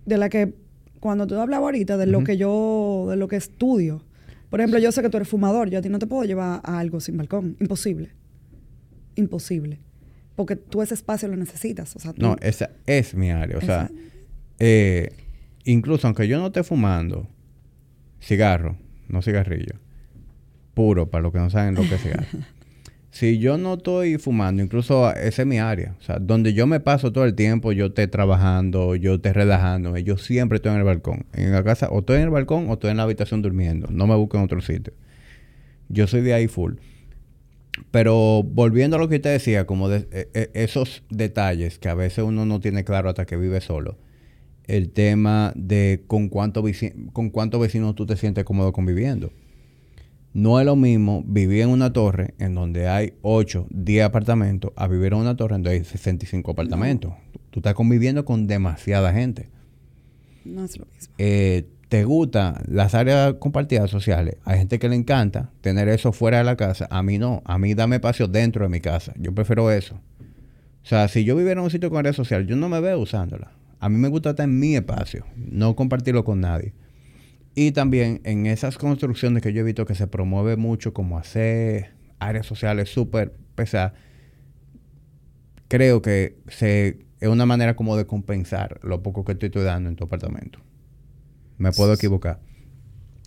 De 0.07 0.17
las 0.17 0.31
que 0.31 0.55
cuando 1.01 1.27
tú 1.27 1.39
hablabas 1.39 1.67
ahorita 1.67 1.97
de 1.97 2.07
lo 2.07 2.25
que 2.25 2.37
yo, 2.37 3.07
de 3.11 3.17
lo 3.17 3.29
que 3.29 3.37
estudio, 3.37 4.05
por 4.51 4.61
ejemplo, 4.61 4.79
yo 4.79 4.93
sé 4.93 5.03
que 5.03 5.11
tú 5.11 5.19
eres 5.19 5.29
fumador, 5.29 5.69
yo 5.69 5.79
a 5.79 5.83
ti 5.83 5.89
no 5.89 5.99
te 5.99 6.07
puedo 6.07 6.25
llevar 6.25 6.61
a 6.65 6.79
algo 6.79 7.01
sin 7.01 7.17
balcón, 7.17 7.57
imposible, 7.61 8.11
imposible, 9.15 9.81
porque 10.37 10.57
tú 10.57 10.81
ese 10.83 10.95
espacio 10.95 11.29
lo 11.29 11.37
necesitas. 11.37 11.95
O 11.97 11.99
sea, 11.99 12.15
No, 12.17 12.37
esa 12.41 12.71
es 12.87 13.15
mi 13.15 13.31
área, 13.31 13.59
o 13.59 13.61
sea, 13.61 13.91
eh, 14.59 15.13
incluso 15.65 16.07
aunque 16.07 16.27
yo 16.29 16.39
no 16.39 16.47
esté 16.47 16.63
fumando 16.63 17.29
cigarro, 18.21 18.77
no 19.09 19.21
cigarrillo, 19.23 19.75
puro, 20.75 21.11
para 21.11 21.23
los 21.23 21.33
que 21.33 21.39
no 21.39 21.51
saben 21.51 21.75
lo 21.75 21.83
que 21.83 21.97
es 21.97 22.03
cigarro. 22.03 22.27
si 23.11 23.39
yo 23.39 23.57
no 23.57 23.75
estoy 23.75 24.19
fumando, 24.19 24.63
incluso 24.63 25.11
esa 25.15 25.43
es 25.43 25.49
mi 25.49 25.59
área. 25.59 25.95
O 25.99 26.03
sea, 26.03 26.19
donde 26.19 26.53
yo 26.53 26.67
me 26.67 26.81
paso 26.81 27.13
todo 27.13 27.25
el 27.25 27.35
tiempo, 27.35 27.73
yo 27.73 27.87
esté 27.87 28.07
trabajando, 28.07 28.97
yo 28.97 29.15
esté 29.15 29.33
relajando, 29.33 29.97
yo 29.99 30.19
siempre 30.19 30.57
estoy 30.57 30.73
en 30.73 30.79
el 30.79 30.85
balcón. 30.85 31.25
En 31.33 31.53
la 31.53 31.65
casa, 31.65 31.89
o 31.89 32.01
estoy 32.01 32.17
en 32.17 32.25
el 32.25 32.31
balcón 32.31 32.69
o 32.69 32.75
estoy 32.75 32.91
en 32.91 32.99
la 32.99 33.05
habitación 33.05 33.41
durmiendo. 33.43 33.89
No 33.91 34.07
me 34.07 34.15
busco 34.15 34.37
en 34.37 34.45
otro 34.45 34.61
sitio. 34.61 34.93
Yo 35.89 36.07
soy 36.07 36.21
de 36.21 36.35
ahí 36.35 36.49
full. 36.49 36.75
Pero 37.91 38.43
volviendo 38.43 38.97
a 38.97 38.99
lo 39.01 39.09
que 39.09 39.17
usted 39.17 39.33
decía, 39.33 39.67
como 39.67 39.89
de, 39.89 40.09
e, 40.11 40.29
e, 40.35 40.51
esos 40.65 41.03
detalles 41.09 41.79
que 41.79 41.89
a 41.89 41.95
veces 41.95 42.25
uno 42.25 42.45
no 42.45 42.61
tiene 42.61 42.85
claro 42.85 43.09
hasta 43.09 43.25
que 43.25 43.37
vive 43.37 43.61
solo. 43.61 43.97
El 44.65 44.91
tema 44.91 45.53
de 45.57 46.05
con 46.07 46.29
cuántos 46.29 46.65
con 47.15 47.31
cuánto 47.31 47.59
vecinos 47.59 47.95
tú 47.95 48.05
te 48.05 48.17
sientes 48.17 48.45
cómodo 48.45 48.73
conviviendo. 48.73 49.33
No 50.39 50.61
es 50.61 50.67
lo 50.67 50.77
mismo 50.77 51.25
vivir 51.27 51.63
en 51.63 51.71
una 51.71 51.93
torre 51.93 52.35
en 52.39 52.55
donde 52.55 52.87
hay 52.87 53.15
8, 53.23 53.67
10 53.71 54.05
apartamentos 54.05 54.71
a 54.77 54.87
vivir 54.87 55.13
en 55.13 55.19
una 55.19 55.37
torre 55.37 55.57
en 55.57 55.65
donde 55.65 55.79
hay 55.79 55.85
65 55.85 56.53
apartamentos. 56.53 57.13
Tú 57.51 57.59
estás 57.59 57.75
conviviendo 57.75 58.25
con 58.25 58.47
demasiada 58.47 59.13
gente. 59.13 59.49
No 60.45 60.65
es 60.65 60.79
lo 60.79 60.87
mismo. 60.87 61.13
Eh, 61.19 61.67
¿Te 61.89 62.05
gustan 62.05 62.55
las 62.69 62.95
áreas 62.95 63.35
compartidas 63.41 63.91
sociales? 63.91 64.37
Hay 64.45 64.59
gente 64.59 64.79
que 64.79 64.89
le 64.89 64.95
encanta 64.95 65.51
tener 65.61 65.89
eso 65.89 66.13
fuera 66.13 66.39
de 66.39 66.45
la 66.45 66.55
casa. 66.55 66.87
A 66.89 67.03
mí 67.03 67.19
no. 67.19 67.43
A 67.45 67.59
mí 67.59 67.75
dame 67.75 67.97
espacio 67.97 68.29
dentro 68.29 68.63
de 68.63 68.69
mi 68.69 68.81
casa. 68.81 69.15
Yo 69.19 69.35
prefiero 69.35 69.73
eso. 69.73 69.97
O 69.97 70.87
sea, 70.87 71.09
si 71.09 71.25
yo 71.25 71.35
viviera 71.35 71.59
en 71.59 71.65
un 71.65 71.71
sitio 71.71 71.91
con 71.91 71.99
área 71.99 72.13
social, 72.13 72.47
yo 72.47 72.55
no 72.55 72.69
me 72.69 72.79
veo 72.79 73.01
usándola. 73.01 73.51
A 73.81 73.89
mí 73.89 73.97
me 73.97 74.07
gusta 74.07 74.31
estar 74.31 74.45
en 74.45 74.57
mi 74.57 74.77
espacio, 74.77 75.25
no 75.35 75.75
compartirlo 75.75 76.23
con 76.23 76.41
nadie. 76.41 76.75
Y 77.61 77.73
también 77.73 78.21
en 78.23 78.47
esas 78.47 78.79
construcciones 78.79 79.43
que 79.43 79.53
yo 79.53 79.63
he 79.63 79.65
visto 79.65 79.85
que 79.85 79.97
se 79.97 80.07
promueve 80.07 80.57
mucho 80.57 80.95
como 80.95 81.19
hacer 81.19 81.91
áreas 82.21 82.47
sociales 82.47 82.89
súper 82.89 83.35
pesadas, 83.57 83.95
creo 85.67 86.01
que 86.01 86.39
se, 86.47 87.01
es 87.19 87.29
una 87.29 87.47
manera 87.47 87.75
como 87.75 87.97
de 87.97 88.07
compensar 88.07 88.79
lo 88.85 89.03
poco 89.03 89.25
que 89.25 89.33
estoy 89.33 89.51
dando 89.51 89.89
en 89.89 89.97
tu 89.97 90.05
apartamento. 90.05 90.61
Me 91.57 91.73
puedo 91.73 91.95
equivocar. 91.95 92.39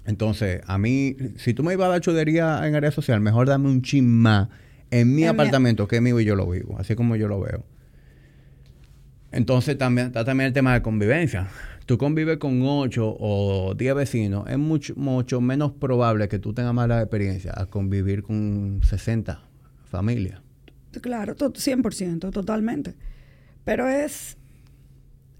Entonces, 0.05 0.61
a 0.65 0.77
mí, 0.77 1.17
si 1.35 1.53
tú 1.53 1.61
me 1.63 1.73
ibas 1.73 1.87
a 1.87 1.91
dar 1.91 1.99
chudería 1.99 2.65
en 2.65 2.73
área 2.73 2.91
social, 2.91 3.19
mejor 3.19 3.49
dame 3.49 3.67
un 3.67 3.81
chin 3.81 4.07
más 4.07 4.47
en 4.91 5.13
mi 5.13 5.25
apartamento 5.25 5.89
que 5.89 5.97
es 5.97 6.01
mío 6.01 6.17
y 6.21 6.23
yo 6.23 6.37
lo 6.37 6.49
vivo, 6.49 6.79
así 6.79 6.95
como 6.95 7.17
yo 7.17 7.27
lo 7.27 7.41
veo. 7.41 7.65
Entonces 9.33 9.77
también 9.77 10.07
está 10.07 10.23
también 10.23 10.47
el 10.47 10.53
tema 10.53 10.73
de 10.73 10.81
convivencia 10.81 11.49
tú 11.91 11.97
convives 11.97 12.37
con 12.37 12.61
8 12.63 13.17
o 13.19 13.73
10 13.75 13.95
vecinos, 13.95 14.49
es 14.49 14.57
mucho, 14.57 14.93
mucho 14.95 15.41
menos 15.41 15.73
probable 15.73 16.29
que 16.29 16.39
tú 16.39 16.53
tengas 16.53 16.73
mala 16.73 17.01
experiencia 17.01 17.51
a 17.53 17.65
convivir 17.65 18.23
con 18.23 18.79
60 18.81 19.41
familias. 19.83 20.39
Claro, 21.01 21.35
100%, 21.35 22.31
totalmente. 22.31 22.95
Pero 23.65 23.89
es, 23.89 24.37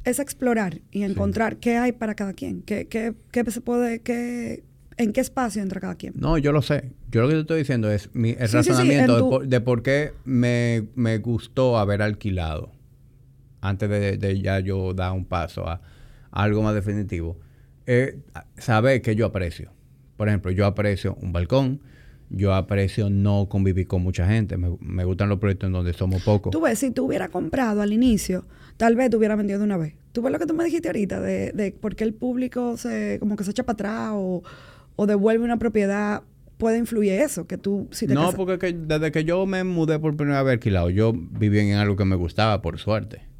es 0.04 0.20
explorar 0.20 0.82
y 0.92 1.04
encontrar 1.04 1.56
qué 1.56 1.78
hay 1.78 1.94
para 1.94 2.16
cada 2.16 2.34
quien, 2.34 2.64
qué, 2.64 2.86
qué, 2.90 3.14
qué 3.32 3.50
se 3.50 3.62
puede, 3.62 4.02
qué, 4.02 4.66
en 4.98 5.14
qué 5.14 5.22
espacio 5.22 5.62
entra 5.62 5.80
cada 5.80 5.96
quien. 5.96 6.16
No, 6.18 6.38
yo 6.38 6.52
lo 6.52 6.62
sé. 6.62 6.92
Yo 7.12 7.22
lo 7.22 7.30
que 7.30 7.36
te 7.36 7.40
estoy 7.40 7.60
diciendo 7.60 7.90
es 7.90 8.10
mi, 8.14 8.32
el 8.32 8.52
razonamiento 8.52 9.40
de, 9.40 9.62
por, 9.62 9.84
qué 9.84 10.12
me, 10.26 10.90
me, 10.96 11.18
gustó 11.20 11.78
haber 11.78 12.02
alquilado 12.02 12.74
antes 13.62 13.90
de, 13.90 14.18
de 14.18 14.42
ya 14.42 14.60
yo 14.60 14.94
dar 14.94 15.14
un 15.14 15.24
paso 15.24 15.66
a 15.66 15.80
algo 16.32 16.62
más 16.62 16.74
definitivo, 16.74 17.38
es 17.86 18.16
saber 18.58 19.02
que 19.02 19.16
yo 19.16 19.26
aprecio. 19.26 19.72
Por 20.18 20.28
ejemplo, 20.28 20.52
yo 20.52 20.66
aprecio 20.66 21.18
un 21.22 21.34
balcón, 21.34 21.82
yo 22.30 22.54
aprecio 22.54 23.10
no 23.10 23.48
convivir 23.50 23.88
con 23.88 24.02
mucha 24.02 24.28
gente. 24.28 24.58
Me, 24.58 25.04
gustan 25.04 25.30
los 25.30 25.40
proyectos 25.40 25.68
en 25.68 25.74
donde 25.74 25.94
somos 25.94 26.24
pocos. 26.24 26.52
Tú 26.52 26.62
ves, 26.62 26.80
si 26.80 26.92
tú 26.92 27.06
hubieras 27.06 27.30
comprado 27.30 27.82
al 27.82 27.92
inicio, 27.92 28.46
tal 28.78 28.96
vez 28.96 29.10
te 29.10 29.18
hubiera 29.18 29.36
vendido 29.36 29.60
de 29.60 29.66
una 29.66 29.78
vez. 29.78 29.96
Tú 30.14 30.22
ves 30.22 30.32
lo 30.32 30.40
que 30.40 30.46
tú 30.46 30.54
me 30.54 30.64
dijiste 30.64 30.88
ahorita 30.88 31.20
de, 31.20 31.52
de 31.52 31.72
por 31.72 31.96
qué 31.96 32.04
el 32.04 32.14
público 32.14 32.78
se, 32.78 33.18
como 33.20 33.36
que 33.36 33.44
se 33.44 33.52
echa 33.52 33.64
para 33.64 33.74
atrás 33.74 34.12
o, 34.14 34.44
o 34.96 35.06
devuelve 35.06 35.44
una 35.44 35.58
propiedad. 35.58 36.24
Puede 36.58 36.78
influir 36.78 37.14
eso, 37.14 37.48
que 37.48 37.58
tú 37.58 37.88
si 37.92 38.06
te 38.06 38.14
No, 38.14 38.32
porque 38.34 38.72
desde 38.72 39.12
que 39.12 39.24
yo 39.24 39.46
me 39.48 39.64
mudé 39.64 39.98
por 39.98 40.16
primera 40.16 40.44
vez 40.44 40.54
alquilado, 40.54 40.92
yo 40.92 41.12
vivía 41.14 41.64
en 41.64 41.74
algo 41.74 41.96
que 41.96 42.06
me 42.06 42.16
gustaba, 42.16 42.62
por 42.62 42.78
suerte. 42.78 43.31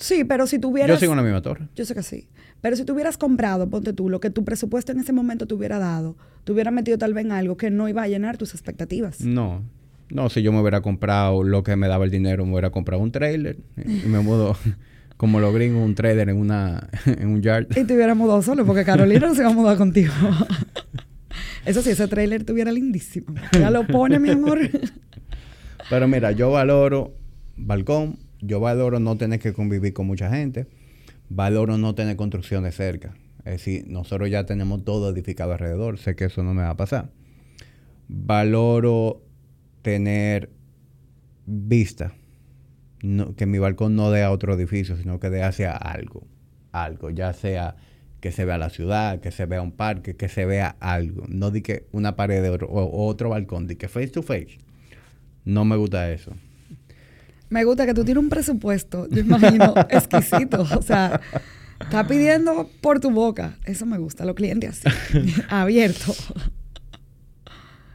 Sí, 0.00 0.24
pero 0.24 0.46
si 0.46 0.58
tuvieras... 0.58 0.96
Yo 0.96 1.00
sigo 1.00 1.12
en 1.12 1.18
la 1.18 1.22
misma 1.22 1.42
torre. 1.42 1.68
Yo 1.76 1.84
sé 1.84 1.94
que 1.94 2.02
sí. 2.02 2.26
Pero 2.62 2.74
si 2.74 2.84
tú 2.84 2.94
hubieras 2.94 3.18
comprado, 3.18 3.68
ponte 3.68 3.92
tú, 3.92 4.08
lo 4.08 4.18
que 4.18 4.30
tu 4.30 4.44
presupuesto 4.44 4.92
en 4.92 5.00
ese 5.00 5.12
momento 5.12 5.46
te 5.46 5.54
hubiera 5.54 5.78
dado, 5.78 6.16
te 6.44 6.52
hubiera 6.52 6.70
metido 6.70 6.98
tal 6.98 7.14
vez 7.14 7.26
en 7.26 7.32
algo 7.32 7.56
que 7.56 7.70
no 7.70 7.88
iba 7.88 8.02
a 8.02 8.08
llenar 8.08 8.38
tus 8.38 8.54
expectativas. 8.54 9.20
No. 9.20 9.62
No, 10.08 10.28
si 10.28 10.42
yo 10.42 10.52
me 10.52 10.60
hubiera 10.60 10.80
comprado 10.80 11.44
lo 11.44 11.62
que 11.62 11.76
me 11.76 11.86
daba 11.86 12.04
el 12.04 12.10
dinero, 12.10 12.44
me 12.44 12.52
hubiera 12.52 12.70
comprado 12.70 13.02
un 13.02 13.12
trailer 13.12 13.58
y 13.76 14.08
me 14.08 14.20
mudo 14.20 14.56
como 15.18 15.38
lo 15.38 15.52
gringos, 15.52 15.84
un 15.84 15.94
trader 15.94 16.30
en 16.30 16.38
una 16.38 16.88
en 17.06 17.28
un 17.28 17.42
yard. 17.42 17.66
Y 17.76 17.84
te 17.84 17.94
hubiera 17.94 18.14
mudado 18.14 18.40
solo, 18.42 18.64
porque 18.64 18.84
Carolina 18.84 19.26
no 19.28 19.34
se 19.34 19.42
va 19.42 19.50
a 19.50 19.54
mudar 19.54 19.76
contigo. 19.76 20.12
Eso 21.66 21.82
sí, 21.82 21.90
ese 21.90 22.08
trailer 22.08 22.44
tuviera 22.44 22.72
lindísimo. 22.72 23.34
Ya 23.52 23.70
lo 23.70 23.86
pone, 23.86 24.18
mi 24.18 24.30
amor. 24.30 24.58
Pero 25.90 26.08
mira, 26.08 26.32
yo 26.32 26.50
valoro 26.50 27.12
balcón, 27.56 28.18
yo 28.40 28.60
valoro 28.60 29.00
no 29.00 29.16
tener 29.16 29.40
que 29.40 29.52
convivir 29.52 29.92
con 29.92 30.06
mucha 30.06 30.30
gente, 30.30 30.66
valoro 31.28 31.78
no 31.78 31.94
tener 31.94 32.16
construcciones 32.16 32.74
cerca. 32.76 33.14
Es 33.38 33.52
decir, 33.52 33.84
nosotros 33.88 34.30
ya 34.30 34.44
tenemos 34.44 34.84
todo 34.84 35.10
edificado 35.10 35.52
alrededor, 35.52 35.98
sé 35.98 36.14
que 36.16 36.26
eso 36.26 36.42
no 36.42 36.54
me 36.54 36.62
va 36.62 36.70
a 36.70 36.76
pasar. 36.76 37.10
valoro 38.08 39.22
tener 39.82 40.50
vista. 41.46 42.14
Que 43.36 43.46
mi 43.46 43.58
balcón 43.58 43.96
no 43.96 44.10
dé 44.10 44.22
a 44.22 44.30
otro 44.30 44.54
edificio, 44.54 44.96
sino 44.96 45.20
que 45.20 45.30
dé 45.30 45.42
hacia 45.42 45.72
algo. 45.74 46.26
Algo, 46.72 47.10
ya 47.10 47.32
sea 47.32 47.76
que 48.20 48.32
se 48.32 48.44
vea 48.44 48.58
la 48.58 48.68
ciudad, 48.68 49.20
que 49.20 49.30
se 49.30 49.46
vea 49.46 49.62
un 49.62 49.72
parque, 49.72 50.16
que 50.16 50.28
se 50.28 50.44
vea 50.44 50.76
algo. 50.80 51.24
No 51.28 51.50
di 51.50 51.62
que 51.62 51.86
una 51.92 52.16
pared 52.16 52.46
o, 52.52 52.66
o 52.66 53.06
otro 53.06 53.30
balcón, 53.30 53.66
di 53.66 53.76
que 53.76 53.88
face 53.88 54.08
to 54.08 54.22
face. 54.22 54.58
No 55.44 55.64
me 55.64 55.76
gusta 55.76 56.12
eso. 56.12 56.32
Me 57.50 57.64
gusta 57.64 57.84
que 57.84 57.94
tú 57.94 58.04
tienes 58.04 58.22
un 58.22 58.30
presupuesto, 58.30 59.08
yo 59.10 59.20
imagino, 59.20 59.74
exquisito. 59.90 60.62
O 60.62 60.82
sea, 60.82 61.20
está 61.80 62.06
pidiendo 62.06 62.70
por 62.80 63.00
tu 63.00 63.10
boca. 63.10 63.56
Eso 63.64 63.86
me 63.86 63.98
gusta, 63.98 64.24
los 64.24 64.36
clientes 64.36 64.86
así, 64.86 65.34
abierto. 65.48 66.14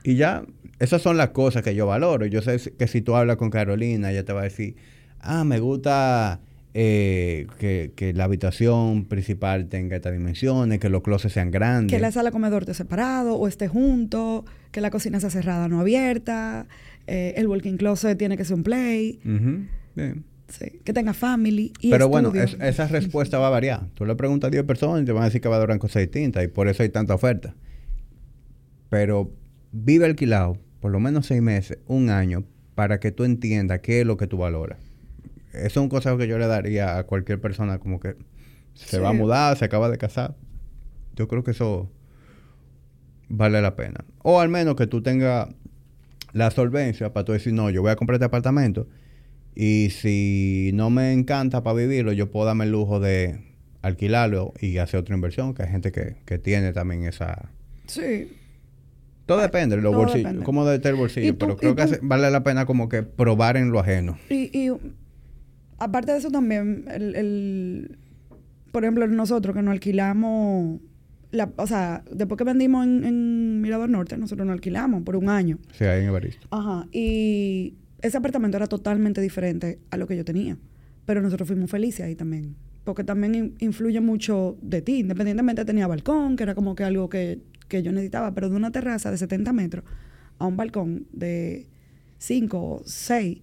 Y 0.03 0.15
ya, 0.15 0.43
esas 0.79 1.01
son 1.01 1.17
las 1.17 1.29
cosas 1.29 1.63
que 1.63 1.73
yo 1.73 1.87
valoro. 1.87 2.25
Yo 2.25 2.41
sé 2.41 2.59
que 2.77 2.87
si 2.87 3.01
tú 3.01 3.15
hablas 3.15 3.37
con 3.37 3.49
Carolina, 3.49 4.11
ella 4.11 4.25
te 4.25 4.33
va 4.33 4.41
a 4.41 4.43
decir, 4.43 4.75
ah, 5.21 5.45
me 5.45 5.59
gusta 5.59 6.41
eh, 6.73 7.47
que, 7.57 7.93
que, 7.95 8.11
la 8.11 8.25
habitación 8.25 9.05
principal 9.05 9.67
tenga 9.69 9.95
estas 9.95 10.11
dimensiones, 10.11 10.79
que 10.79 10.89
los 10.89 11.01
closets 11.01 11.33
sean 11.33 11.49
grandes. 11.49 11.95
Que 11.95 12.01
la 12.01 12.11
sala 12.11 12.31
comedor 12.31 12.63
esté 12.63 12.73
separado 12.73 13.35
o 13.35 13.47
esté 13.47 13.69
junto, 13.69 14.43
que 14.71 14.81
la 14.81 14.91
cocina 14.91 15.21
sea 15.21 15.29
cerrada, 15.29 15.69
no 15.69 15.79
abierta, 15.79 16.67
eh, 17.07 17.33
el 17.37 17.47
walking 17.47 17.77
closet 17.77 18.17
tiene 18.17 18.37
que 18.37 18.45
ser 18.45 18.55
un 18.55 18.63
play. 18.63 19.19
Sí, 20.47 20.79
que 20.83 20.93
tenga 20.93 21.13
family. 21.13 21.73
Y 21.79 21.89
Pero 21.89 22.07
bueno, 22.07 22.31
esa 22.33 22.87
respuesta 22.87 23.39
va 23.39 23.47
a 23.47 23.51
variar. 23.51 23.87
Tú 23.95 24.05
le 24.05 24.15
preguntas 24.15 24.49
a 24.49 24.51
10 24.51 24.63
personas 24.65 25.01
y 25.01 25.05
te 25.05 25.11
van 25.11 25.23
a 25.23 25.25
decir 25.25 25.41
que 25.41 25.49
va 25.49 25.55
a 25.55 25.59
durar 25.59 25.79
cosas 25.79 26.01
distintas 26.01 26.43
y 26.43 26.47
por 26.47 26.67
eso 26.67 26.83
hay 26.83 26.89
tanta 26.89 27.15
oferta. 27.15 27.55
Pero 28.89 29.31
vive 29.71 30.05
alquilado 30.05 30.57
por 30.85 30.91
lo 30.91 30.99
menos 30.99 31.25
seis 31.25 31.41
meses, 31.41 31.79
un 31.87 32.11
año, 32.11 32.43
para 32.75 32.99
que 32.99 33.11
tú 33.11 33.23
entiendas 33.23 33.79
qué 33.79 34.01
es 34.01 34.05
lo 34.05 34.17
que 34.17 34.27
tú 34.27 34.37
valoras. 34.37 34.77
Eso 35.51 35.65
es 35.65 35.77
un 35.77 35.89
consejo 35.89 36.15
que 36.15 36.27
yo 36.27 36.37
le 36.37 36.45
daría 36.45 36.99
a 36.99 37.05
cualquier 37.05 37.41
persona 37.41 37.79
como 37.79 37.99
que 37.99 38.15
se 38.75 38.99
va 38.99 39.09
a 39.09 39.13
mudar, 39.13 39.57
se 39.57 39.65
acaba 39.65 39.89
de 39.89 39.97
casar. 39.97 40.35
Yo 41.15 41.27
creo 41.27 41.43
que 41.43 41.49
eso 41.49 41.89
vale 43.29 43.63
la 43.63 43.75
pena. 43.75 44.05
O 44.21 44.39
al 44.39 44.49
menos 44.49 44.75
que 44.75 44.85
tú 44.85 45.01
tengas 45.01 45.49
la 46.35 46.51
solvencia 46.51 47.13
para 47.13 47.23
tú 47.23 47.31
decir, 47.31 47.53
no, 47.53 47.69
yo 47.69 47.81
voy 47.81 47.91
a 47.91 47.95
comprar 47.95 48.15
este 48.15 48.25
apartamento 48.25 48.89
y 49.55 49.87
si 49.91 50.71
no 50.73 50.89
me 50.89 51.13
encanta 51.13 51.63
para 51.63 51.77
vivirlo, 51.77 52.11
yo 52.11 52.29
puedo 52.29 52.45
darme 52.45 52.65
el 52.65 52.71
lujo 52.71 52.99
de 52.99 53.39
alquilarlo 53.81 54.53
y 54.59 54.77
hacer 54.79 54.99
otra 54.99 55.15
inversión, 55.15 55.53
que 55.53 55.63
hay 55.63 55.69
gente 55.69 55.93
que, 55.93 56.17
que 56.25 56.37
tiene 56.37 56.73
también 56.73 57.05
esa... 57.05 57.51
Sí. 57.87 58.33
Todo 59.25 59.39
depende, 59.39 59.77
los 59.77 59.95
bolsillos, 59.95 60.43
cómo 60.43 60.65
de 60.65 60.75
el 60.87 60.95
bolsillo, 60.95 61.37
pero 61.37 61.55
creo 61.55 61.73
que 61.73 61.99
vale 62.01 62.29
la 62.29 62.43
pena 62.43 62.65
como 62.65 62.89
que 62.89 63.01
probar 63.01 63.55
en 63.55 63.71
lo 63.71 63.79
ajeno. 63.79 64.17
Y, 64.29 64.71
aparte 65.77 66.11
de 66.11 66.17
eso 66.17 66.31
también, 66.31 66.83
el, 66.91 67.15
el, 67.15 67.97
por 68.73 68.83
ejemplo, 68.83 69.07
nosotros 69.07 69.55
que 69.55 69.61
nos 69.61 69.71
alquilamos 69.71 70.81
o 71.55 71.67
sea, 71.67 72.03
después 72.11 72.37
que 72.37 72.43
vendimos 72.43 72.85
en, 72.85 73.61
Mirador 73.61 73.89
Norte, 73.89 74.17
nosotros 74.17 74.45
nos 74.45 74.53
alquilamos 74.53 75.03
por 75.03 75.15
un 75.15 75.29
año. 75.29 75.57
Sí, 75.73 75.85
ahí 75.85 76.01
en 76.01 76.07
Evaristo. 76.07 76.47
Ajá. 76.51 76.87
Y 76.91 77.75
ese 78.01 78.17
apartamento 78.17 78.57
era 78.57 78.67
totalmente 78.67 79.21
diferente 79.21 79.79
a 79.89 79.97
lo 79.97 80.07
que 80.07 80.15
yo 80.15 80.25
tenía. 80.25 80.57
Pero 81.05 81.21
nosotros 81.21 81.47
fuimos 81.47 81.69
felices 81.69 82.05
ahí 82.05 82.15
también. 82.15 82.55
Porque 82.83 83.03
también 83.03 83.55
influye 83.59 83.99
mucho 84.01 84.57
de 84.61 84.81
ti. 84.81 84.99
Independientemente 84.99 85.65
tenía 85.65 85.87
balcón, 85.87 86.35
que 86.35 86.43
era 86.43 86.55
como 86.55 86.75
que 86.75 86.83
algo 86.83 87.09
que, 87.09 87.41
que 87.67 87.81
yo 87.81 87.91
necesitaba, 87.91 88.33
pero 88.33 88.49
de 88.49 88.55
una 88.55 88.71
terraza 88.71 89.11
de 89.11 89.17
70 89.17 89.53
metros 89.53 89.85
a 90.37 90.45
un 90.45 90.57
balcón 90.57 91.07
de 91.11 91.67
5 92.19 92.57
o 92.57 92.81
6. 92.85 93.41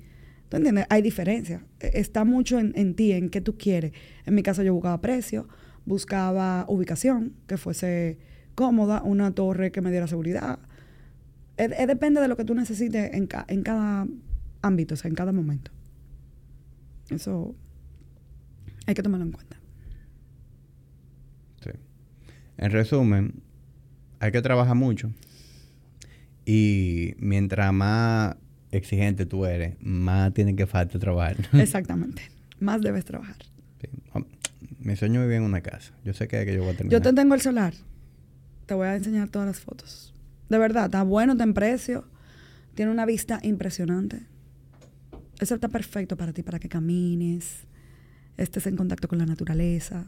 ¿Tú 0.48 0.56
entiendes? 0.56 0.86
Hay 0.90 1.02
diferencia. 1.02 1.64
E, 1.80 1.90
está 1.94 2.24
mucho 2.24 2.58
en, 2.58 2.72
en 2.76 2.94
ti, 2.94 3.12
en 3.12 3.30
qué 3.30 3.40
tú 3.40 3.56
quieres. 3.56 3.92
En 4.26 4.34
mi 4.34 4.42
caso 4.42 4.62
yo 4.62 4.74
buscaba 4.74 5.00
precio 5.00 5.48
buscaba 5.84 6.64
ubicación, 6.68 7.34
que 7.46 7.56
fuese 7.56 8.18
cómoda, 8.54 9.02
una 9.02 9.32
torre 9.32 9.72
que 9.72 9.80
me 9.80 9.90
diera 9.90 10.06
seguridad. 10.06 10.58
Es, 11.56 11.70
depende 11.86 12.20
de 12.20 12.28
lo 12.28 12.36
que 12.36 12.44
tú 12.44 12.54
necesites 12.54 13.12
en, 13.14 13.28
en 13.48 13.62
cada 13.62 14.06
ámbito, 14.62 14.94
o 14.94 14.96
sea, 14.96 15.08
en 15.08 15.14
cada 15.14 15.32
momento. 15.32 15.70
Eso 17.10 17.54
hay 18.86 18.94
que 18.94 19.02
tomarlo 19.02 19.26
en 19.26 19.32
cuenta. 19.32 19.56
Sí. 21.62 21.70
En 22.56 22.70
resumen, 22.70 23.42
hay 24.20 24.32
que 24.32 24.42
trabajar 24.42 24.76
mucho. 24.76 25.12
Y 26.44 27.14
mientras 27.18 27.72
más 27.72 28.36
exigente 28.70 29.26
tú 29.26 29.44
eres, 29.44 29.76
más 29.80 30.32
tiene 30.32 30.56
que 30.56 30.66
falta 30.66 30.98
trabajar. 30.98 31.36
Exactamente. 31.52 32.22
Más 32.58 32.80
debes 32.80 33.04
trabajar. 33.04 33.36
Sí. 33.80 33.88
Mi 34.82 34.96
sueño 34.96 35.20
es 35.20 35.26
vivir 35.26 35.38
en 35.38 35.44
una 35.44 35.60
casa. 35.60 35.92
Yo 36.04 36.12
sé 36.12 36.26
que, 36.26 36.44
que 36.44 36.54
yo 36.54 36.62
voy 36.62 36.74
a 36.74 36.76
terminar. 36.76 37.00
Yo 37.00 37.02
te 37.02 37.14
tengo 37.14 37.34
el 37.34 37.40
solar. 37.40 37.72
Te 38.66 38.74
voy 38.74 38.86
a 38.86 38.96
enseñar 38.96 39.28
todas 39.28 39.46
las 39.46 39.60
fotos. 39.60 40.14
De 40.48 40.58
verdad, 40.58 40.86
está 40.86 41.02
bueno, 41.02 41.32
está 41.32 41.44
en 41.44 41.54
precio. 41.54 42.04
Tiene 42.74 42.90
una 42.90 43.06
vista 43.06 43.38
impresionante. 43.42 44.26
Eso 45.38 45.54
está 45.54 45.68
perfecto 45.68 46.16
para 46.16 46.32
ti, 46.32 46.42
para 46.42 46.58
que 46.58 46.68
camines, 46.68 47.64
estés 48.36 48.66
en 48.66 48.76
contacto 48.76 49.08
con 49.08 49.18
la 49.18 49.26
naturaleza. 49.26 50.06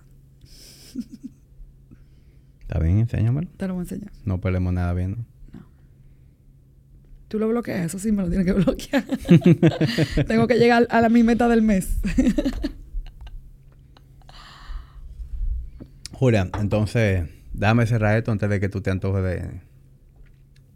¿Está 2.60 2.78
bien? 2.78 2.98
Enséñamelo. 2.98 3.48
Te 3.56 3.68
lo 3.68 3.74
voy 3.74 3.82
a 3.82 3.84
enseñar. 3.84 4.12
No 4.24 4.40
peleemos 4.40 4.72
nada 4.72 4.92
viendo. 4.92 5.18
No. 5.52 5.66
Tú 7.28 7.38
lo 7.38 7.48
bloqueas, 7.48 7.86
eso 7.86 7.98
sí 7.98 8.10
me 8.10 8.22
lo 8.22 8.28
tienes 8.28 8.46
que 8.46 8.52
bloquear. 8.60 9.04
Tengo 10.26 10.46
que 10.46 10.54
llegar 10.54 10.86
a 10.90 11.00
la 11.00 11.08
mi 11.08 11.22
meta 11.22 11.48
del 11.48 11.62
mes. 11.62 11.98
Julia, 16.14 16.48
entonces, 16.60 17.28
déjame 17.52 17.86
cerrar 17.86 18.16
esto 18.16 18.32
antes 18.32 18.48
de 18.48 18.60
que 18.60 18.68
tú 18.68 18.80
te 18.80 18.90
antojes 18.90 19.22
de, 19.22 19.60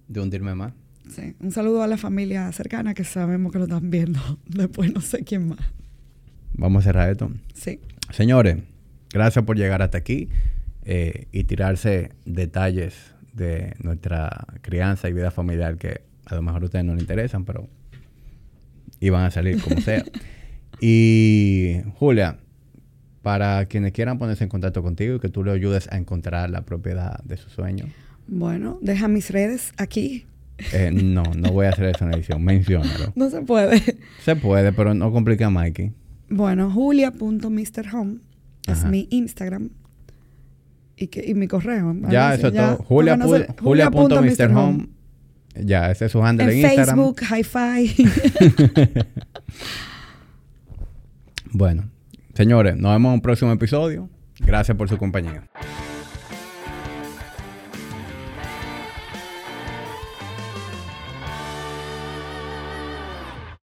de 0.09 0.21
hundirme 0.21 0.55
más. 0.55 0.73
Sí, 1.09 1.35
un 1.41 1.53
saludo 1.53 1.83
a 1.83 1.87
la 1.87 1.97
familia 1.97 2.51
cercana 2.53 2.93
que 2.93 3.05
sabemos 3.05 3.53
que 3.53 3.59
lo 3.59 3.65
están 3.65 3.91
viendo. 3.91 4.21
Después 4.47 4.93
no 4.93 5.01
sé 5.01 5.25
quién 5.25 5.49
más. 5.49 5.61
Vamos 6.55 6.83
a 6.83 6.85
cerrar 6.85 7.11
esto. 7.11 7.31
Sí. 7.55 7.81
Señores, 8.11 8.59
gracias 9.11 9.45
por 9.45 9.57
llegar 9.57 9.81
hasta 9.81 9.99
aquí 9.99 10.29
eh, 10.85 11.27
y 11.33 11.45
tirarse 11.45 12.13
detalles 12.25 13.15
de 13.33 13.75
nuestra 13.79 14.47
crianza 14.63 15.09
y 15.09 15.13
vida 15.13 15.31
familiar 15.31 15.77
que 15.77 16.03
a 16.27 16.35
lo 16.35 16.43
mejor 16.43 16.63
a 16.63 16.65
ustedes 16.67 16.85
no 16.85 16.95
les 16.95 17.03
interesan, 17.03 17.45
pero 17.45 17.69
iban 19.01 19.25
a 19.25 19.31
salir 19.31 19.63
como 19.63 19.81
sea. 19.81 20.05
y 20.81 21.77
Julia, 21.95 22.39
para 23.23 23.67
quienes 23.67 23.93
quieran 23.93 24.19
ponerse 24.19 24.45
en 24.45 24.51
contacto 24.51 24.83
contigo 24.83 25.17
y 25.17 25.21
que 25.21 25.29
tú 25.29 25.45
le 25.45 25.53
ayudes 25.53 25.89
a 25.91 25.97
encontrar 25.97 26.51
la 26.51 26.63
propiedad 26.63 27.23
de 27.25 27.37
su 27.37 27.51
sueño? 27.51 27.87
Bueno, 28.27 28.79
deja 28.83 29.09
mis 29.09 29.31
redes 29.31 29.73
aquí. 29.77 30.27
Eh, 30.73 30.91
no, 30.93 31.23
no 31.37 31.53
voy 31.53 31.67
a 31.67 31.71
hacer 31.71 31.85
eso 31.87 32.05
en 32.05 32.15
edición, 32.15 32.45
menciónalo. 32.45 33.13
No 33.15 33.31
se 33.31 33.43
puede. 33.43 33.81
Se 34.25 34.35
puede, 34.37 34.73
pero 34.73 34.95
no 34.95 35.13
complica 35.13 35.47
a 35.47 35.51
Mikey. 35.51 35.93
Bueno, 36.29 36.71
julia.mrhome 36.71 38.19
es 38.67 38.85
mi 38.85 39.07
Instagram 39.11 39.71
y, 40.97 41.07
que, 41.07 41.25
y 41.27 41.35
mi 41.35 41.49
correo. 41.49 41.97
Ya, 42.11 42.35
eso 42.35 42.49
es 42.49 42.55
todo. 42.55 42.77
Julia.mrhome. 42.85 44.89
ya, 45.55 45.91
ese 45.91 46.05
es 46.07 46.13
su 46.13 46.23
handle 46.23 46.53
en, 46.53 46.59
Instagram. 46.59 46.97
Facebook, 46.97 47.21
hi-fi. 47.23 47.95
bueno, 51.53 51.89
Señores, 52.39 52.77
nos 52.77 52.93
vemos 52.93 53.09
en 53.09 53.15
un 53.15 53.21
próximo 53.21 53.51
episodio. 53.51 54.09
Gracias 54.39 54.77
por 54.77 54.89
su 54.89 54.97
compañía. 54.97 55.51